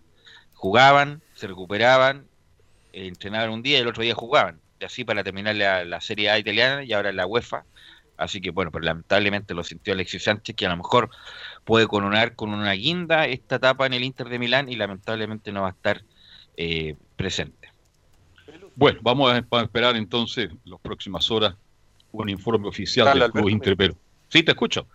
jugaban, 0.54 1.22
se 1.34 1.46
recuperaban, 1.46 2.26
entrenaban 2.92 3.50
un 3.50 3.62
día 3.62 3.78
y 3.78 3.80
el 3.82 3.88
otro 3.88 4.02
día 4.02 4.14
jugaban. 4.14 4.60
Y 4.80 4.84
así 4.84 5.04
para 5.04 5.24
terminar 5.24 5.56
la, 5.56 5.84
la 5.84 6.00
Serie 6.00 6.30
A 6.30 6.38
italiana 6.38 6.84
y 6.84 6.92
ahora 6.92 7.12
la 7.12 7.26
UEFA. 7.26 7.64
Así 8.16 8.40
que 8.40 8.50
bueno, 8.50 8.70
pero 8.70 8.84
lamentablemente 8.84 9.54
lo 9.54 9.64
sintió 9.64 9.94
Alexis 9.94 10.24
Sánchez, 10.24 10.54
que 10.54 10.66
a 10.66 10.68
lo 10.68 10.76
mejor 10.76 11.10
puede 11.64 11.86
coronar 11.86 12.34
con 12.34 12.52
una 12.52 12.72
guinda 12.72 13.26
esta 13.26 13.56
etapa 13.56 13.86
en 13.86 13.94
el 13.94 14.04
Inter 14.04 14.28
de 14.28 14.38
Milán 14.38 14.68
y 14.68 14.76
lamentablemente 14.76 15.52
no 15.52 15.62
va 15.62 15.68
a 15.68 15.72
estar 15.72 16.02
eh, 16.56 16.96
presente. 17.16 17.72
Bueno, 18.74 19.00
vamos 19.02 19.32
a 19.32 19.60
esperar 19.60 19.96
entonces 19.96 20.50
las 20.64 20.80
próximas 20.80 21.30
horas 21.30 21.54
un 22.12 22.28
informe 22.28 22.68
oficial 22.68 23.18
del 23.18 23.30
Club 23.30 23.48
Inter 23.48 23.76
Pero. 23.76 23.94
Sí, 24.28 24.42
te 24.42 24.52
escucho. 24.52 24.86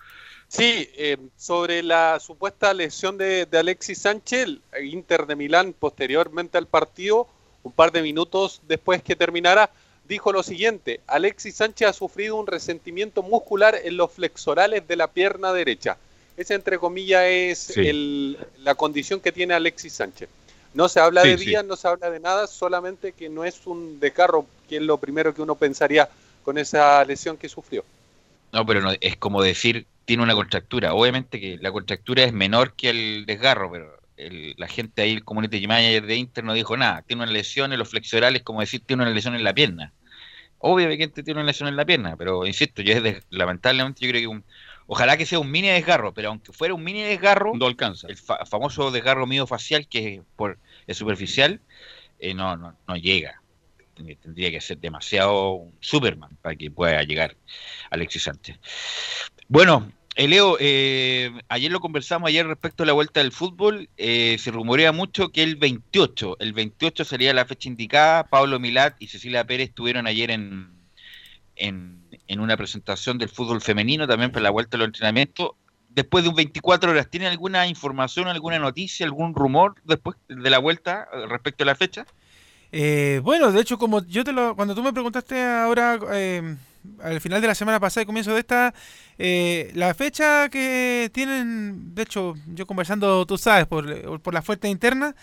Sí, 0.48 0.90
eh, 0.96 1.18
sobre 1.36 1.84
la 1.84 2.20
supuesta 2.20 2.74
lesión 2.74 3.18
de, 3.18 3.46
de, 3.46 3.58
Alexis 3.58 3.98
Sánchez, 4.00 4.48
el 4.72 4.86
Inter 4.86 5.26
de 5.26 5.36
Milán 5.36 5.74
posteriormente 5.78 6.58
al 6.58 6.68
partido, 6.68 7.28
un 7.64 7.72
par 7.72 7.92
de 7.92 8.02
minutos 8.02 8.62
después 8.68 9.02
que 9.04 9.16
terminara, 9.16 9.70
dijo 10.08 10.32
lo 10.32 10.44
siguiente, 10.44 11.02
Alexis 11.08 11.56
Sánchez 11.56 11.88
ha 11.90 11.94
sufrido 11.94 12.36
un 12.38 12.48
resentimiento 12.48 13.24
muscular 13.24 13.76
en 13.84 13.98
los 13.98 14.12
flexorales 14.12 14.88
de 14.88 14.96
la 14.96 15.08
pierna 15.08 15.52
derecha. 15.54 15.98
Esa, 16.38 16.54
entre 16.56 16.78
comillas, 16.78 17.24
es 17.26 17.58
Sí. 17.60 17.82
el- 17.88 18.38
la 18.60 18.76
condición 18.76 19.20
que 19.20 19.32
tiene 19.32 19.54
Alexis 19.54 19.94
Sánchez. 19.94 20.30
No 20.74 20.88
se 20.88 21.00
habla 21.00 21.24
Sí, 21.24 21.30
de 21.30 21.38
sí. 21.40 21.46
días, 21.46 21.66
no 21.66 21.76
se 21.76 21.88
habla 21.88 22.10
de 22.12 22.20
nada, 22.20 22.46
solamente 22.48 23.12
que 23.14 23.30
no 23.30 23.44
es 23.44 23.66
un 23.66 24.00
desgarro, 24.00 24.46
que 24.70 24.78
es 24.78 24.82
lo 24.84 24.98
primero 24.98 25.34
que 25.34 25.42
uno 25.42 25.56
pensaría 25.56 26.08
con 26.44 26.58
esa 26.58 27.04
lesión 27.04 27.36
que 27.38 27.50
sufrió. 27.50 27.84
No, 28.54 28.66
pero 28.66 28.82
no, 28.82 28.92
es 29.02 29.18
como 29.18 29.42
decir, 29.42 29.86
tiene 30.06 30.24
una 30.24 30.36
contractura. 30.36 30.94
Obviamente 30.94 31.40
que 31.42 31.58
la 31.60 31.72
contractura 31.72 32.24
es 32.24 32.32
menor 32.32 32.74
que 32.74 32.90
el 32.92 33.26
desgarro, 33.26 33.72
pero 33.72 33.97
el- 34.18 34.56
la 34.58 34.68
gente 34.68 35.02
ahí, 35.02 35.14
el 35.14 35.24
community 35.24 35.66
manager 35.68 36.06
de 36.06 36.16
Inter 36.16 36.44
no 36.44 36.54
dijo 36.54 36.76
nada. 36.76 37.02
Tiene 37.04 37.24
una 37.24 37.32
lesión 37.32 37.72
en 37.74 37.80
los 37.80 37.90
flexorales, 37.90 38.44
como 38.44 38.60
decir, 38.62 38.82
tiene 38.86 39.04
una 39.04 39.12
lesión 39.14 39.36
en 39.36 39.44
la 39.44 39.54
pierna. 39.54 39.94
Obviamente 40.60 41.24
tiene 41.24 41.40
una 41.40 41.48
lesión 41.48 41.70
en 41.70 41.76
la 41.76 41.86
pierna, 41.86 42.16
pero 42.18 42.46
insisto, 42.46 42.82
yo 42.82 42.94
es 42.94 43.04
de- 43.04 43.24
lamentablemente 43.30 44.04
yo 44.04 44.10
creo 44.10 44.22
que 44.22 44.28
un, 44.28 44.44
ojalá 44.88 45.16
que 45.16 45.26
sea 45.28 45.38
un 45.40 45.52
mini 45.52 45.68
desgarro, 45.68 46.14
pero 46.14 46.30
aunque 46.30 46.52
fuera 46.52 46.74
un 46.74 46.84
mini 46.84 47.04
desgarro, 47.04 47.54
No 47.56 47.68
alcanza. 47.68 48.08
el 48.08 48.18
fa- 48.18 48.44
famoso 48.46 48.90
desgarro 48.90 49.28
miofacial 49.28 49.88
que 49.88 50.16
es 50.16 50.22
por 50.36 50.58
es 50.88 50.98
superficial, 50.98 51.62
eh, 52.20 52.34
no, 52.34 52.58
no, 52.58 52.76
no 52.88 52.96
llega. 52.96 53.42
Tendría- 54.22 54.52
que 54.52 54.62
ser 54.62 54.78
demasiado 54.78 55.54
un 55.54 55.74
Superman 55.80 56.38
para 56.42 56.56
que 56.56 56.70
pueda 56.70 57.02
llegar 57.04 57.36
Alexis 57.90 58.24
Sánchez. 58.24 58.60
Bueno, 59.48 59.92
eh, 60.18 60.28
Leo, 60.28 60.58
eh, 60.60 61.32
ayer 61.48 61.72
lo 61.72 61.80
conversamos 61.80 62.28
ayer 62.28 62.46
respecto 62.48 62.84
a 62.84 62.86
la 62.86 62.94
vuelta 62.94 63.20
del 63.20 63.32
fútbol. 63.32 63.88
eh, 63.98 64.38
se 64.40 64.52
rumorea 64.52 64.92
mucho 64.92 65.30
que 65.30 65.44
el 65.44 65.56
28, 65.58 66.38
el 66.40 66.54
28 66.54 67.06
sería 67.06 67.34
la 67.34 67.46
fecha 67.46 67.70
indicada. 67.70 68.24
Pablo 68.24 68.60
Milat 68.60 68.96
y 69.00 69.08
Cecilia 69.08 69.46
Pérez 69.46 69.70
estuvieron 69.70 70.08
ayer 70.08 70.32
en, 70.32 70.72
en, 71.56 72.02
en 72.28 72.40
una 72.40 72.58
presentación 72.58 73.18
del 73.18 73.30
fútbol 73.30 73.62
femenino 73.62 74.08
también 74.08 74.32
para 74.32 74.44
la 74.44 74.50
vuelta 74.50 74.78
de 74.78 74.80
los 74.80 74.88
entrenamientos. 74.88 75.52
Después 75.90 76.24
de 76.24 76.30
un 76.32 76.36
24 76.36 76.92
horas, 76.92 77.10
¿tiene 77.10 77.28
alguna 77.28 77.68
información, 77.68 78.28
alguna 78.28 78.60
noticia, 78.60 79.06
algún 79.06 79.34
rumor 79.34 79.76
después 79.84 80.18
de 80.28 80.50
la 80.50 80.60
vuelta 80.60 81.08
eh, 81.14 81.26
respecto 81.28 81.64
a 81.64 81.68
la 81.68 81.76
fecha? 81.76 82.06
Eh, 82.72 83.22
bueno, 83.24 83.52
de 83.52 83.62
hecho, 83.62 83.78
como 83.78 84.06
yo 84.06 84.24
te 84.24 84.34
lo, 84.34 84.56
cuando 84.56 84.76
tú 84.76 84.84
me 84.84 84.94
preguntaste 84.94 85.42
ahora, 85.44 85.98
eh, 86.12 86.56
al 87.02 87.22
final 87.22 87.42
de 87.42 87.48
la 87.48 87.56
semana 87.56 87.80
pasada 87.80 88.04
y 88.04 88.06
comienzo 88.06 88.34
de 88.34 88.40
esta, 88.40 88.74
eh, 89.18 89.72
la 89.74 89.94
fecha 89.94 90.50
que 90.50 91.10
tienen, 91.14 91.96
de 91.96 92.04
hecho, 92.04 92.36
yo 92.48 92.66
conversando, 92.66 93.26
tú 93.26 93.38
sabes, 93.38 93.68
por, 93.68 94.22
por 94.22 94.34
la 94.34 94.42
fuente 94.42 94.68
interna, 94.68 95.16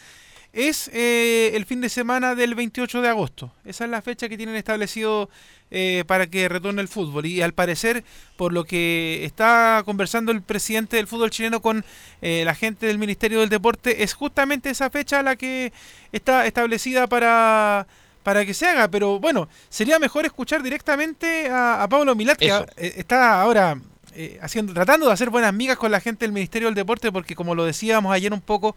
es 0.55 0.89
eh, 0.93 1.51
el 1.55 1.67
fin 1.67 1.81
de 1.81 1.89
semana 1.89 2.35
del 2.35 2.55
28 2.55 3.03
de 3.03 3.09
agosto. 3.09 3.53
Esa 3.65 3.85
es 3.85 3.91
la 3.91 4.03
fecha 4.03 4.29
que 4.29 4.37
tienen 4.37 4.55
establecido 4.55 5.29
eh, 5.71 6.05
para 6.07 6.29
que 6.29 6.49
retorne 6.49 6.81
el 6.81 6.87
fútbol. 6.87 7.27
Y 7.27 7.43
al 7.43 7.55
parecer, 7.55 8.05
por 8.37 8.53
lo 8.53 8.65
que 8.65 9.25
está 9.25 9.83
conversando 9.85 10.31
el 10.31 10.43
presidente 10.43 10.97
del 10.97 11.09
fútbol 11.09 11.31
chileno 11.31 11.61
con 11.61 11.85
eh, 12.23 12.45
la 12.45 12.55
gente 12.55 12.87
del 12.87 12.99
Ministerio 12.99 13.41
del 13.41 13.49
Deporte, 13.49 14.05
es 14.05 14.15
justamente 14.15 14.71
esa 14.71 14.91
fecha 14.91 15.23
la 15.25 15.35
que 15.35 15.73
está 16.13 16.47
establecida 16.47 17.09
para, 17.09 17.89
para 18.25 18.45
que 18.45 18.53
se 18.55 18.67
haga. 18.67 18.89
Pero 18.89 19.21
bueno, 19.21 19.49
sería 19.69 20.01
mejor 20.01 20.25
escuchar 20.27 20.65
directamente 20.65 21.49
a, 21.49 21.85
a 21.85 21.89
Pablo 21.89 22.17
Milat, 22.17 22.37
que 22.39 22.47
Eso. 22.47 22.67
eh, 22.77 22.95
está 22.97 23.41
ahora 23.41 23.79
eh, 24.15 24.39
haciendo, 24.43 24.73
tratando 24.75 25.07
de 25.07 25.13
hacer 25.13 25.31
buenas 25.31 25.53
migas 25.53 25.77
con 25.77 25.91
la 25.91 26.01
gente 26.01 26.25
del 26.25 26.33
Ministerio 26.33 26.69
del 26.69 26.75
Deporte, 26.75 27.11
porque 27.13 27.35
como 27.35 27.55
lo 27.55 27.65
decíamos 27.65 28.13
ayer 28.13 28.33
un 28.33 28.41
poco, 28.41 28.77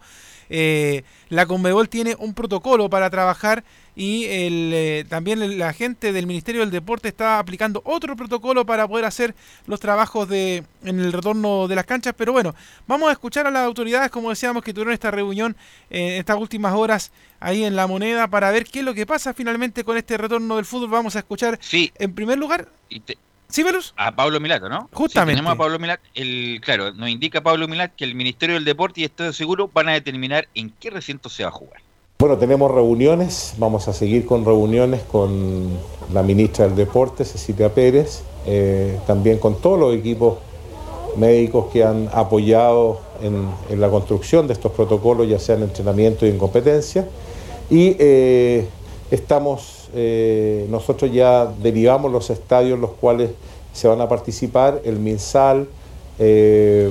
eh, 0.50 1.02
la 1.28 1.46
Conmebol 1.46 1.88
tiene 1.88 2.16
un 2.18 2.34
protocolo 2.34 2.88
para 2.88 3.10
trabajar 3.10 3.64
y 3.94 4.24
el, 4.26 4.70
eh, 4.72 5.04
también 5.08 5.58
la 5.58 5.72
gente 5.72 6.12
del 6.12 6.26
Ministerio 6.26 6.60
del 6.62 6.70
Deporte 6.70 7.08
está 7.08 7.38
aplicando 7.38 7.82
otro 7.84 8.14
protocolo 8.16 8.64
para 8.64 8.86
poder 8.86 9.04
hacer 9.04 9.34
los 9.66 9.80
trabajos 9.80 10.28
de 10.28 10.62
en 10.84 11.00
el 11.00 11.12
retorno 11.12 11.66
de 11.68 11.74
las 11.74 11.84
canchas. 11.84 12.14
Pero 12.16 12.32
bueno, 12.32 12.54
vamos 12.86 13.08
a 13.08 13.12
escuchar 13.12 13.46
a 13.46 13.50
las 13.50 13.64
autoridades, 13.64 14.10
como 14.10 14.30
decíamos, 14.30 14.62
que 14.62 14.72
tuvieron 14.72 14.94
esta 14.94 15.10
reunión 15.10 15.56
en 15.90 16.12
estas 16.20 16.38
últimas 16.38 16.74
horas 16.74 17.10
ahí 17.40 17.64
en 17.64 17.76
la 17.76 17.86
moneda 17.86 18.28
para 18.28 18.50
ver 18.50 18.64
qué 18.64 18.78
es 18.80 18.84
lo 18.84 18.94
que 18.94 19.04
pasa 19.06 19.34
finalmente 19.34 19.84
con 19.84 19.96
este 19.96 20.16
retorno 20.16 20.56
del 20.56 20.64
fútbol. 20.64 20.90
Vamos 20.90 21.16
a 21.16 21.18
escuchar 21.20 21.58
Sí, 21.60 21.92
en 21.98 22.14
primer 22.14 22.38
lugar, 22.38 22.68
y 22.88 23.00
te- 23.00 23.18
¿sí, 23.48 23.62
Velus? 23.62 23.94
a 23.96 24.14
Pablo 24.14 24.40
Milato, 24.40 24.68
¿no? 24.68 24.88
Justamente. 24.92 25.36
Tenemos 25.36 25.54
a 25.54 25.56
Pablo 25.56 25.78
Milat, 25.78 26.00
el, 26.14 26.60
claro, 26.62 26.92
nos 26.92 27.08
indica 27.08 27.40
Pablo 27.42 27.68
Milat 27.68 27.92
que 27.94 28.04
el 28.04 28.14
Ministerio 28.14 28.54
del 28.54 28.64
Deporte 28.64 29.00
y 29.00 29.04
Estado 29.04 29.32
Seguro 29.32 29.70
van 29.72 29.88
a 29.88 29.92
determinar 29.92 30.48
en 30.54 30.70
qué 30.70 30.90
recinto 30.90 31.28
se 31.28 31.42
va 31.42 31.48
a 31.48 31.52
jugar. 31.52 31.80
Bueno, 32.18 32.36
tenemos 32.36 32.70
reuniones, 32.70 33.54
vamos 33.58 33.86
a 33.86 33.92
seguir 33.92 34.26
con 34.26 34.44
reuniones 34.44 35.02
con 35.02 35.68
la 36.12 36.22
ministra 36.22 36.66
del 36.66 36.74
Deporte, 36.74 37.24
Cecilia 37.24 37.72
Pérez, 37.72 38.22
eh, 38.44 38.98
también 39.06 39.38
con 39.38 39.60
todos 39.60 39.78
los 39.78 39.94
equipos 39.94 40.38
médicos 41.16 41.66
que 41.72 41.84
han 41.84 42.08
apoyado 42.12 43.00
en, 43.22 43.48
en 43.70 43.80
la 43.80 43.88
construcción 43.88 44.46
de 44.48 44.52
estos 44.52 44.72
protocolos, 44.72 45.28
ya 45.28 45.38
sea 45.38 45.56
en 45.56 45.62
entrenamiento 45.62 46.26
y 46.26 46.30
en 46.30 46.38
competencia. 46.38 47.06
Y 47.70 47.96
eh, 47.98 48.66
estamos, 49.10 49.77
eh, 49.94 50.66
nosotros 50.70 51.12
ya 51.12 51.46
derivamos 51.62 52.10
los 52.12 52.30
estadios 52.30 52.74
en 52.76 52.80
los 52.82 52.92
cuales 52.92 53.30
se 53.72 53.88
van 53.88 54.00
a 54.00 54.08
participar, 54.08 54.80
el 54.84 54.98
MinSal, 54.98 55.68
eh, 56.18 56.90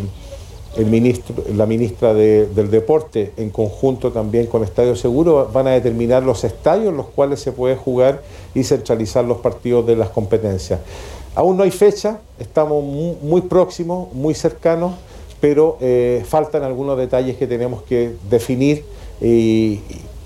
la 1.55 1.65
ministra 1.65 2.13
de- 2.13 2.45
del 2.47 2.69
Deporte, 2.69 3.31
en 3.37 3.49
conjunto 3.49 4.11
también 4.11 4.45
con 4.45 4.63
Estadio 4.63 4.95
Seguro, 4.95 5.49
van 5.51 5.67
a 5.67 5.71
determinar 5.71 6.21
los 6.23 6.43
estadios 6.43 6.89
en 6.89 6.97
los 6.97 7.07
cuales 7.07 7.39
se 7.39 7.51
puede 7.51 7.75
jugar 7.75 8.21
y 8.53 8.63
centralizar 8.63 9.25
los 9.25 9.37
partidos 9.39 9.87
de 9.87 9.95
las 9.95 10.09
competencias. 10.09 10.79
Aún 11.33 11.57
no 11.57 11.63
hay 11.63 11.71
fecha, 11.71 12.19
estamos 12.39 12.83
mu- 12.83 13.15
muy, 13.23 13.41
próximos, 13.41 14.13
muy 14.13 14.33
cercanos, 14.35 14.93
pero 15.39 15.77
eh, 15.81 16.23
faltan 16.27 16.63
algunos 16.63 16.97
detalles 16.97 17.37
que 17.37 17.47
tenemos 17.47 17.81
que 17.83 18.13
definir 18.29 18.83
y 19.19 19.79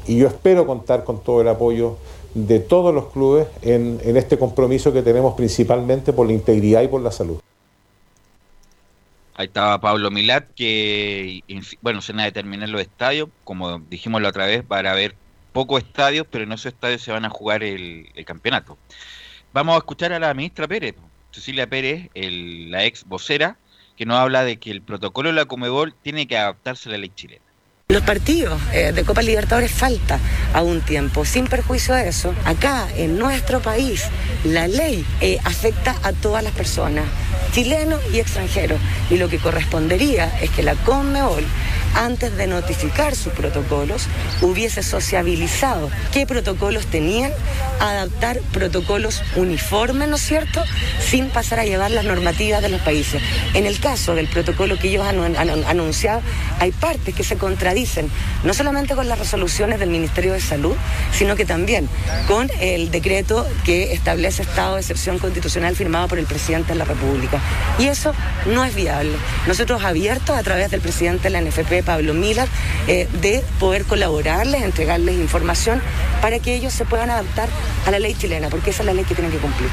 yo 0.08 0.28
espero 0.28 0.66
contar 0.66 1.04
con 1.06 1.20
todo 1.20 1.42
el 1.42 1.48
apoyo 1.48 1.96
de 2.34 2.60
todos 2.60 2.94
los 2.94 3.12
clubes 3.12 3.48
en, 3.62 4.00
este 4.18 4.38
compromiso 4.38 4.94
que 4.94 5.02
tenemos 5.02 5.36
principalmente 5.36 6.14
por 6.14 6.28
la 6.28 6.34
integridad 6.34 6.82
y 6.82 6.88
por 6.88 7.02
la 7.02 7.12
salud. 7.12 7.40
Ahí 9.36 9.48
estaba 9.48 9.80
Pablo 9.80 10.12
Milat, 10.12 10.46
que, 10.56 11.42
bueno, 11.82 12.02
se 12.02 12.12
van 12.12 12.22
a 12.22 12.26
determinar 12.26 12.70
los 12.70 12.82
estadios, 12.82 13.30
como 13.44 13.80
dijimos 13.80 14.22
la 14.22 14.30
otra 14.30 14.46
vez, 14.46 14.64
para 14.64 14.92
haber 14.92 15.16
pocos 15.54 15.84
estadios, 15.84 16.28
pero 16.30 16.44
en 16.44 16.52
esos 16.52 16.68
estadios 16.68 17.02
se 17.02 17.12
van 17.12 17.26
a 17.26 17.30
jugar 17.30 17.64
el, 17.64 18.08
campeonato. 18.26 18.78
Vamos 19.54 19.76
a 19.76 19.80
escuchar 19.80 20.14
a 20.14 20.20
la 20.20 20.34
ministra 20.34 20.68
Pérez, 20.68 20.96
Cecilia 21.32 21.68
Pérez, 21.68 22.10
la 22.14 22.86
ex 22.86 23.06
vocera, 23.06 23.58
que 23.98 24.06
nos 24.06 24.18
habla 24.18 24.44
de 24.44 24.58
que 24.58 24.72
el 24.72 24.82
protocolo 24.82 25.30
de 25.30 25.36
la 25.36 25.46
Comebol 25.46 25.94
tiene 26.02 26.28
que 26.28 26.38
adaptarse 26.38 26.90
a 26.90 26.94
la 26.94 26.98
ley 27.00 27.12
chilena. 27.14 27.51
Los 27.92 28.04
partidos 28.04 28.58
eh, 28.72 28.94
de 28.94 29.04
Copa 29.04 29.22
Libertadores 29.22 29.70
falta 29.70 30.18
aún 30.54 30.80
tiempo. 30.80 31.26
Sin 31.26 31.48
perjuicio 31.48 31.94
de 31.94 32.08
eso, 32.08 32.34
acá 32.46 32.88
en 32.96 33.20
nuestro 33.20 33.62
país 33.62 34.06
la 34.46 34.70
ley 34.70 35.06
eh, 35.20 35.38
afecta 35.44 35.98
a 36.02 36.14
todas 36.14 36.42
las 36.42 36.54
personas, 36.54 37.04
chilenos 37.52 38.00
y 38.14 38.20
extranjeros. 38.20 38.80
Y 39.10 39.18
lo 39.18 39.30
que 39.30 39.40
correspondería 39.40 40.32
es 40.42 40.50
que 40.50 40.64
la 40.64 40.76
Conmebol, 40.76 41.46
antes 41.96 42.36
de 42.38 42.48
notificar 42.48 43.16
sus 43.16 43.34
protocolos, 43.34 44.08
hubiese 44.42 44.84
sociabilizado 44.84 45.90
qué 46.14 46.26
protocolos 46.26 46.86
tenían 46.86 47.32
adaptar 47.80 48.40
protocolos 48.54 49.24
uniformes, 49.36 50.08
¿no 50.08 50.16
es 50.16 50.22
cierto?, 50.22 50.64
sin 51.00 51.30
pasar 51.30 51.60
a 51.60 51.66
llevar 51.66 51.92
las 51.92 52.06
normativas 52.06 52.62
de 52.62 52.70
los 52.70 52.82
países. 52.82 53.22
En 53.54 53.66
el 53.66 53.80
caso 53.80 54.16
del 54.16 54.28
protocolo 54.28 54.78
que 54.78 54.90
ellos 54.90 55.06
han, 55.06 55.20
anunciado, 55.66 56.22
hay 56.60 56.72
partes 56.72 57.16
que 57.16 57.24
se 57.24 57.38
contradicen, 57.38 58.10
no 58.44 58.54
solamente 58.54 58.96
con 58.96 59.08
las 59.08 59.20
resoluciones 59.20 59.80
del 59.80 59.90
Ministerio 59.90 60.34
de 60.34 60.42
Salud, 60.42 60.76
sino 61.12 61.36
que 61.36 61.46
también 61.46 61.90
con 62.28 62.50
el 62.60 62.92
decreto 62.92 63.48
que 63.66 63.94
establece 63.94 64.44
estado 64.44 64.76
de 64.76 64.82
excepción 64.82 65.20
constitucional 65.20 65.76
firmado 65.76 66.08
por 66.08 66.20
el 66.20 66.26
presidente 66.26 66.74
de 66.74 66.80
la 66.80 66.86
República. 66.86 67.31
Y 67.80 67.88
eso 67.88 68.14
no 68.46 68.64
es 68.64 68.76
viable. 68.76 69.14
Nosotros 69.48 69.84
abiertos 69.84 70.38
a 70.38 70.44
través 70.44 70.72
del 70.72 70.82
presidente 70.82 71.30
de 71.30 71.30
la 71.32 71.42
NFP, 71.42 71.84
Pablo 71.86 72.14
Miller, 72.14 72.48
eh, 72.88 73.08
de 73.22 73.44
poder 73.60 73.86
colaborarles, 73.86 74.62
entregarles 74.64 75.16
información 75.16 75.82
para 76.22 76.40
que 76.40 76.56
ellos 76.56 76.74
se 76.74 76.86
puedan 76.86 77.10
adaptar 77.10 77.50
a 77.86 77.92
la 77.92 78.00
ley 78.00 78.14
chilena, 78.14 78.50
porque 78.50 78.72
esa 78.72 78.84
es 78.84 78.88
la 78.88 78.94
ley 78.94 79.06
que 79.06 79.16
tienen 79.16 79.32
que 79.32 79.40
cumplir. 79.40 79.70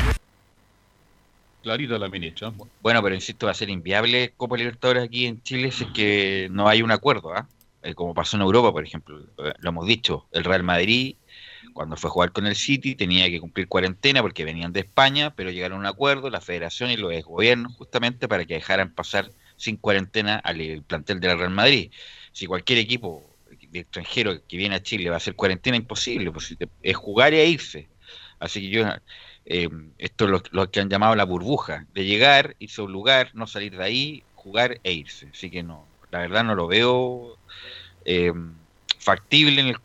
Clarita 1.62 1.98
la 1.98 2.08
ministra. 2.08 2.52
Bueno, 2.80 3.02
pero 3.02 3.14
insisto, 3.14 3.46
va 3.46 3.52
a 3.52 3.54
ser 3.54 3.68
inviable 3.68 4.32
Copa 4.36 4.56
Libertadores 4.56 5.04
aquí 5.04 5.26
en 5.26 5.42
Chile 5.42 5.70
si 5.70 5.84
es 5.84 5.90
que 5.90 6.48
no 6.50 6.68
hay 6.68 6.82
un 6.82 6.92
acuerdo, 6.92 7.34
¿ah? 7.34 7.46
eh, 7.82 7.94
como 7.94 8.14
pasó 8.14 8.36
en 8.36 8.42
Europa, 8.42 8.72
por 8.72 8.84
ejemplo. 8.84 9.20
Eh, 9.38 9.52
lo 9.58 9.70
hemos 9.70 9.86
dicho, 9.86 10.26
el 10.32 10.44
Real 10.44 10.62
Madrid, 10.62 11.16
cuando 11.78 11.96
fue 11.96 12.08
a 12.08 12.10
jugar 12.10 12.32
con 12.32 12.44
el 12.48 12.56
City, 12.56 12.96
tenía 12.96 13.30
que 13.30 13.38
cumplir 13.38 13.68
cuarentena 13.68 14.20
porque 14.20 14.44
venían 14.44 14.72
de 14.72 14.80
España, 14.80 15.32
pero 15.36 15.52
llegaron 15.52 15.76
a 15.76 15.80
un 15.82 15.86
acuerdo, 15.86 16.28
la 16.28 16.40
federación 16.40 16.90
y 16.90 16.96
los 16.96 17.12
gobiernos, 17.22 17.76
justamente 17.76 18.26
para 18.26 18.44
que 18.44 18.54
dejaran 18.54 18.92
pasar 18.92 19.30
sin 19.56 19.76
cuarentena 19.76 20.40
al 20.42 20.82
plantel 20.84 21.20
del 21.20 21.38
Real 21.38 21.50
Madrid. 21.50 21.92
Si 22.32 22.46
cualquier 22.46 22.80
equipo 22.80 23.22
extranjero 23.72 24.44
que 24.48 24.56
viene 24.56 24.74
a 24.74 24.82
Chile 24.82 25.08
va 25.08 25.14
a 25.14 25.18
hacer 25.18 25.36
cuarentena, 25.36 25.76
imposible, 25.76 26.32
pues 26.32 26.56
es 26.82 26.96
jugar 26.96 27.32
e 27.32 27.46
irse. 27.46 27.86
Así 28.40 28.60
que 28.60 28.70
yo, 28.70 28.84
eh, 29.46 29.68
esto 29.98 30.24
es 30.24 30.42
lo, 30.50 30.70
que 30.72 30.80
han 30.80 30.90
llamado 30.90 31.14
la 31.14 31.26
burbuja, 31.26 31.86
de 31.94 32.04
llegar, 32.04 32.56
irse 32.58 32.80
a 32.80 32.86
un 32.86 32.92
lugar, 32.92 33.30
no 33.34 33.46
salir 33.46 33.76
de 33.76 33.84
ahí, 33.84 34.24
jugar 34.34 34.80
e 34.82 34.92
irse. 34.94 35.28
Así 35.32 35.48
que 35.48 35.62
no, 35.62 35.86
la 36.10 36.18
verdad 36.18 36.42
no 36.42 36.56
lo 36.56 36.66
veo 36.66 37.38
eh, 38.04 38.32
factible 38.98 39.60
en 39.60 39.66
el, 39.68 39.76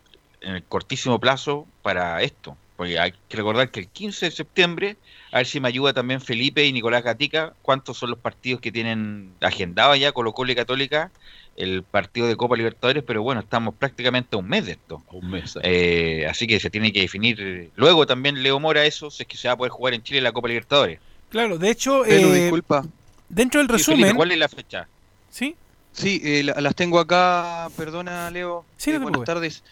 en 0.42 0.56
el 0.56 0.64
cortísimo 0.64 1.20
plazo 1.20 1.68
para 1.84 2.24
esto. 2.24 2.58
Porque 2.76 2.98
hay 2.98 3.14
que 3.30 3.38
recordar 3.38 3.70
que 3.70 3.82
el 3.82 3.88
15 3.88 4.26
de 4.26 4.32
septiembre, 4.32 4.98
a 5.32 5.38
ver 5.38 5.46
si 5.46 5.60
me 5.60 5.68
ayuda 5.68 5.94
también 5.94 6.20
Felipe 6.20 6.66
y 6.66 6.74
Nicolás 6.74 7.04
Gatica, 7.04 7.54
cuántos 7.62 7.98
son 7.98 8.10
los 8.10 8.18
partidos 8.18 8.62
que 8.62 8.72
tienen 8.72 9.32
agendados 9.42 10.00
ya 10.00 10.12
Colo 10.12 10.34
Colo 10.34 10.52
y 10.52 10.56
Católica 10.56 11.12
el 11.56 11.84
partido 11.84 12.28
de 12.28 12.36
Copa 12.36 12.56
Libertadores, 12.56 13.04
pero 13.06 13.22
bueno, 13.22 13.42
estamos 13.42 13.76
prácticamente 13.76 14.36
a 14.36 14.40
un 14.40 14.48
mes 14.48 14.66
de 14.66 14.74
esto. 14.74 15.04
Un 15.12 15.30
mes. 15.30 15.58
Eh, 15.62 16.26
así 16.30 16.48
que 16.48 16.60
se 16.60 16.70
tiene 16.70 16.92
que 16.92 17.02
definir. 17.02 17.72
Luego 17.76 18.06
también 18.06 18.42
Leo 18.42 18.60
Mora 18.60 18.86
eso, 18.86 19.12
si 19.12 19.24
es 19.24 19.28
que 19.28 19.38
se 19.38 19.48
va 19.48 19.54
a 19.54 19.58
poder 19.58 19.72
jugar 19.72 19.94
en 19.94 20.02
Chile 20.04 20.22
la 20.22 20.32
Copa 20.32 20.48
Libertadores. 20.48 21.00
Claro, 21.30 21.58
de 21.58 21.70
hecho, 21.70 22.04
pero, 22.06 22.34
eh, 22.34 22.42
disculpa. 22.42 22.86
Dentro 23.30 23.60
del 23.60 23.70
resumen. 23.70 24.16
¿Cuál 24.16 24.32
es 24.32 24.38
la 24.38 24.50
fecha? 24.50 24.88
Sí. 25.30 25.56
Sí, 25.92 26.22
eh, 26.24 26.44
las 26.44 26.76
tengo 26.76 27.00
acá, 27.00 27.70
perdona 27.78 28.32
Leo. 28.32 28.66
Sí, 28.78 28.98
buenas 28.98 29.24
tardes. 29.24 29.64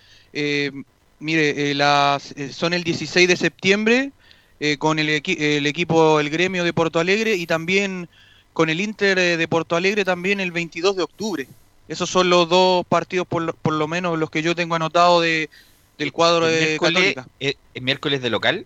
Mire, 1.22 1.74
las, 1.74 2.34
son 2.52 2.74
el 2.74 2.84
16 2.84 3.28
de 3.28 3.38
septiembre 3.38 4.12
con 4.78 5.00
el, 5.00 5.10
el 5.10 5.66
equipo, 5.66 6.20
el 6.20 6.30
gremio 6.30 6.64
de 6.64 6.74
Porto 6.74 7.00
Alegre 7.00 7.36
y 7.36 7.48
también 7.48 8.10
con 8.54 8.70
el 8.70 8.82
Inter 8.82 9.38
de 9.38 9.48
Porto 9.48 9.76
Alegre 9.76 10.06
también 10.06 10.40
el 10.40 10.52
22 10.52 10.96
de 10.98 11.04
octubre. 11.04 11.48
Esos 11.88 12.10
son 12.10 12.30
los 12.30 12.48
dos 12.48 12.86
partidos, 12.86 13.28
por 13.28 13.42
lo, 13.42 13.54
por 13.54 13.74
lo 13.74 13.88
menos 13.88 14.18
los 14.18 14.30
que 14.30 14.42
yo 14.42 14.56
tengo 14.56 14.76
anotado 14.76 15.20
de, 15.22 15.50
del 15.98 16.12
cuadro 16.12 16.46
de 16.46 16.78
Católica. 16.80 17.28
¿El 17.40 17.82
miércoles 17.82 18.22
de 18.22 18.30
local? 18.30 18.66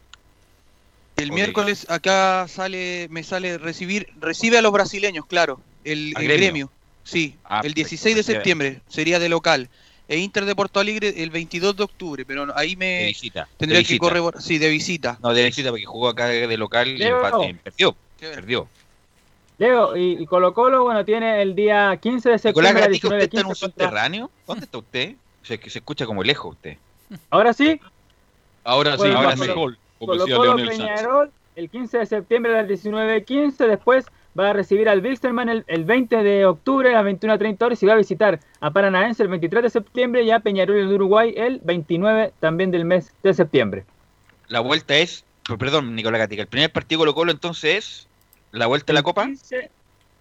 El 1.17 1.31
miércoles 1.31 1.85
acá 1.89 2.45
sale, 2.47 3.07
me 3.09 3.23
sale 3.23 3.57
recibir, 3.57 4.09
recibe 4.19 4.57
a 4.57 4.61
los 4.61 4.71
brasileños, 4.71 5.25
claro, 5.25 5.61
el, 5.83 6.13
gremio. 6.13 6.69
Sí, 7.03 7.35
ah, 7.45 7.61
el 7.63 7.73
16 7.73 8.15
de 8.15 8.23
septiembre 8.23 8.81
sería 8.89 9.19
de 9.19 9.29
local. 9.29 9.69
E 10.07 10.17
Inter 10.17 10.45
de 10.45 10.55
Porto 10.55 10.79
Alegre 10.79 11.23
el 11.23 11.31
22 11.31 11.75
de 11.75 11.83
octubre, 11.83 12.25
pero 12.25 12.47
ahí 12.55 12.75
me 12.75 13.05
visita, 13.05 13.47
tendría 13.57 13.83
que 13.83 13.97
correr, 13.97 14.21
sí, 14.39 14.59
de 14.59 14.69
visita. 14.69 15.17
No, 15.23 15.33
de 15.33 15.43
visita 15.43 15.69
porque 15.69 15.85
jugó 15.85 16.09
acá 16.09 16.27
de 16.27 16.57
local 16.57 16.87
y 16.89 17.03
empate, 17.03 17.55
perdió. 17.63 17.95
Perdió. 18.19 18.67
Leo, 19.57 19.95
y, 19.95 20.25
Colo 20.25 20.53
Colo, 20.53 20.83
bueno, 20.83 21.05
tiene 21.05 21.41
el 21.41 21.55
día 21.55 21.97
15 21.97 22.29
de 22.29 22.39
septiembre. 22.39 22.89
¿usted 22.91 23.19
está 23.19 23.41
en 23.41 23.47
un 23.47 23.55
subterráneo? 23.55 24.29
¿Dónde 24.45 24.65
está 24.65 24.77
usted? 24.77 25.15
Se, 25.43 25.57
se 25.69 25.79
escucha 25.79 26.05
como 26.05 26.23
lejos 26.23 26.53
usted. 26.53 26.77
¿Ahora 27.29 27.53
sí? 27.53 27.79
Ahora 28.63 28.97
sí, 28.97 29.07
ahora 29.07 29.35
mejor. 29.35 29.77
Colo 29.99 30.25
Colo 30.27 30.55
Peñarol, 30.55 31.31
el 31.55 31.69
15 31.69 31.99
de 31.99 32.05
septiembre 32.05 32.57
a 32.57 32.63
las 32.63 32.69
19.15, 32.69 33.67
después 33.67 34.05
va 34.37 34.49
a 34.49 34.53
recibir 34.53 34.89
al 34.89 35.03
Wilstermann 35.03 35.49
el, 35.49 35.63
el, 35.67 35.85
20 35.85 36.23
de 36.23 36.45
octubre 36.45 36.89
a 36.89 37.01
las 37.01 37.05
21.30 37.05 37.61
horas 37.63 37.83
y 37.83 37.85
va 37.85 37.93
a 37.93 37.97
visitar 37.97 38.39
a 38.59 38.71
Paranaense 38.71 39.23
el 39.23 39.29
23 39.29 39.63
de 39.63 39.69
septiembre 39.69 40.23
y 40.23 40.31
a 40.31 40.39
Peñarol 40.39 40.77
en 40.77 40.87
Uruguay 40.87 41.33
el 41.37 41.59
29 41.63 42.33
también 42.39 42.71
del 42.71 42.85
mes 42.85 43.13
de 43.23 43.33
septiembre. 43.33 43.85
La 44.47 44.59
vuelta 44.59 44.95
es, 44.97 45.25
perdón, 45.57 45.95
Nicolás 45.95 46.19
Gatica, 46.19 46.41
el 46.41 46.47
primer 46.47 46.71
partido 46.71 46.99
Colo 46.99 47.15
Colo 47.15 47.31
entonces 47.31 47.75
es 47.75 48.07
¿La 48.55 48.67
vuelta 48.67 48.93
a 48.93 48.95
la 48.95 49.03
Copa? 49.03 49.29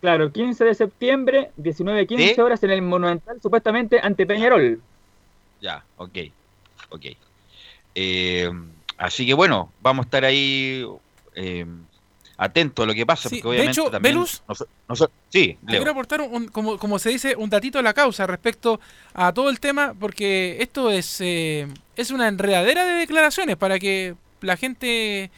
claro, 0.01 0.33
15 0.33 0.65
de 0.65 0.75
septiembre, 0.75 1.51
19-15 1.57 2.39
horas 2.41 2.63
en 2.65 2.71
el 2.73 2.83
Monumental, 2.83 3.41
supuestamente 3.41 4.01
ante 4.03 4.27
Peñarol. 4.27 4.83
Ya, 5.61 5.85
ok, 5.97 6.19
ok. 6.91 7.07
Eh, 7.95 8.51
así 8.99 9.25
que 9.25 9.35
bueno, 9.35 9.73
vamos 9.81 10.05
a 10.05 10.07
estar 10.07 10.25
ahí 10.25 10.85
eh, 11.37 11.65
atentos 12.37 12.83
a 12.83 12.87
lo 12.87 12.95
que 12.95 13.07
pasa. 13.07 13.29
porque 13.29 13.47
obviamente 13.47 13.81
de 13.81 13.87
hecho, 13.87 14.01
Velus, 14.01 14.43
sí, 15.29 15.57
quiero 15.67 15.91
aportar, 15.91 16.21
un, 16.21 16.49
como, 16.49 16.79
como, 16.79 16.99
se 16.99 17.11
dice, 17.11 17.37
un 17.37 17.51
datito 17.51 17.79
a 17.79 17.83
la 17.83 17.95
causa 17.95 18.27
respecto 18.27 18.81
a 19.13 19.33
todo 19.33 19.51
el 19.51 19.61
tema, 19.61 19.95
porque 19.99 20.57
esto 20.61 20.91
es, 20.91 21.21
eh, 21.21 21.69
es 21.97 22.11
una 22.11 22.29
enredadera 22.29 22.85
de 22.85 22.93
declaraciones 22.93 23.57
para 23.57 23.79
que 23.79 24.15
la 24.41 24.57
gente 24.57 25.31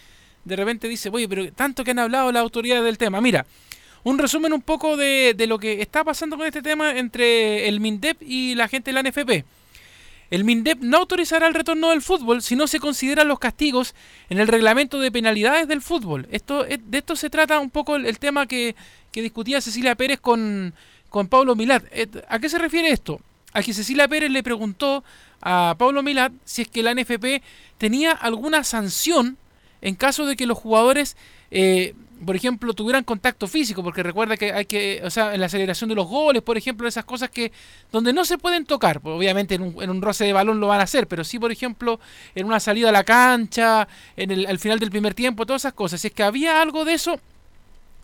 de 0.44 0.56
repente 0.56 0.88
dice, 0.88 1.10
oye, 1.12 1.28
pero 1.28 1.52
tanto 1.52 1.84
que 1.84 1.90
han 1.90 1.98
hablado 1.98 2.30
las 2.32 2.40
autoridades 2.40 2.84
del 2.84 2.98
tema. 2.98 3.20
Mira, 3.20 3.44
un 4.04 4.18
resumen 4.18 4.52
un 4.52 4.62
poco 4.62 4.96
de, 4.96 5.34
lo 5.48 5.58
que 5.58 5.82
está 5.82 6.04
pasando 6.04 6.36
con 6.36 6.46
este 6.46 6.62
tema 6.62 6.96
entre 6.96 7.68
el 7.68 7.80
MINDEP 7.80 8.22
y 8.22 8.54
la 8.54 8.68
gente 8.68 8.92
de 8.92 9.02
la 9.02 9.08
NFP. 9.08 9.44
El 10.30 10.44
MINDEP 10.44 10.80
no 10.80 10.98
autorizará 10.98 11.46
el 11.46 11.54
retorno 11.54 11.90
del 11.90 12.02
fútbol 12.02 12.42
si 12.42 12.56
no 12.56 12.66
se 12.66 12.80
consideran 12.80 13.28
los 13.28 13.38
castigos 13.38 13.94
en 14.28 14.38
el 14.38 14.48
reglamento 14.48 14.98
de 14.98 15.12
penalidades 15.12 15.68
del 15.68 15.82
fútbol. 15.82 16.26
Esto, 16.30 16.64
de 16.64 16.98
esto 16.98 17.16
se 17.16 17.30
trata 17.30 17.60
un 17.60 17.70
poco 17.70 17.96
el, 17.96 18.18
tema 18.18 18.46
que, 18.46 18.74
discutía 19.12 19.60
Cecilia 19.60 19.94
Pérez 19.94 20.20
con, 20.20 20.74
con 21.08 21.28
Pablo 21.28 21.54
Milad. 21.54 21.82
Eh, 21.92 22.06
¿A 22.28 22.38
qué 22.38 22.48
se 22.48 22.58
refiere 22.58 22.90
esto? 22.90 23.20
A 23.52 23.62
que 23.62 23.72
Cecilia 23.72 24.08
Pérez 24.08 24.30
le 24.30 24.42
preguntó 24.42 25.04
a 25.40 25.74
Pablo 25.78 26.02
Milad 26.02 26.32
si 26.44 26.62
es 26.62 26.68
que 26.68 26.82
la 26.82 26.94
NFP 26.94 27.42
tenía 27.78 28.12
alguna 28.12 28.64
sanción 28.64 29.38
en 29.80 29.94
caso 29.94 30.26
de 30.26 30.36
que 30.36 30.46
los 30.46 30.58
jugadores, 30.58 31.16
eh, 31.50 31.94
por 32.24 32.34
ejemplo, 32.34 32.72
tuvieran 32.72 33.04
contacto 33.04 33.46
físico, 33.46 33.82
porque 33.82 34.02
recuerda 34.02 34.36
que 34.36 34.52
hay 34.52 34.64
que, 34.64 35.02
o 35.04 35.10
sea, 35.10 35.34
en 35.34 35.40
la 35.40 35.46
aceleración 35.46 35.88
de 35.88 35.94
los 35.94 36.06
goles, 36.06 36.42
por 36.42 36.56
ejemplo, 36.56 36.88
esas 36.88 37.04
cosas 37.04 37.30
que, 37.30 37.52
donde 37.92 38.12
no 38.12 38.24
se 38.24 38.38
pueden 38.38 38.64
tocar, 38.64 39.00
pues, 39.00 39.14
obviamente 39.14 39.56
en 39.56 39.62
un, 39.62 39.82
en 39.82 39.90
un, 39.90 40.00
roce 40.00 40.24
de 40.24 40.32
balón 40.32 40.60
lo 40.60 40.68
van 40.68 40.80
a 40.80 40.84
hacer, 40.84 41.06
pero 41.08 41.24
sí, 41.24 41.38
por 41.38 41.52
ejemplo, 41.52 42.00
en 42.34 42.46
una 42.46 42.60
salida 42.60 42.88
a 42.88 42.92
la 42.92 43.04
cancha, 43.04 43.86
en 44.16 44.30
el, 44.30 44.46
al 44.46 44.58
final 44.58 44.78
del 44.78 44.90
primer 44.90 45.14
tiempo, 45.14 45.44
todas 45.44 45.62
esas 45.62 45.74
cosas. 45.74 46.00
Si 46.00 46.08
es 46.08 46.14
que 46.14 46.22
había 46.22 46.62
algo 46.62 46.84
de 46.84 46.94
eso, 46.94 47.20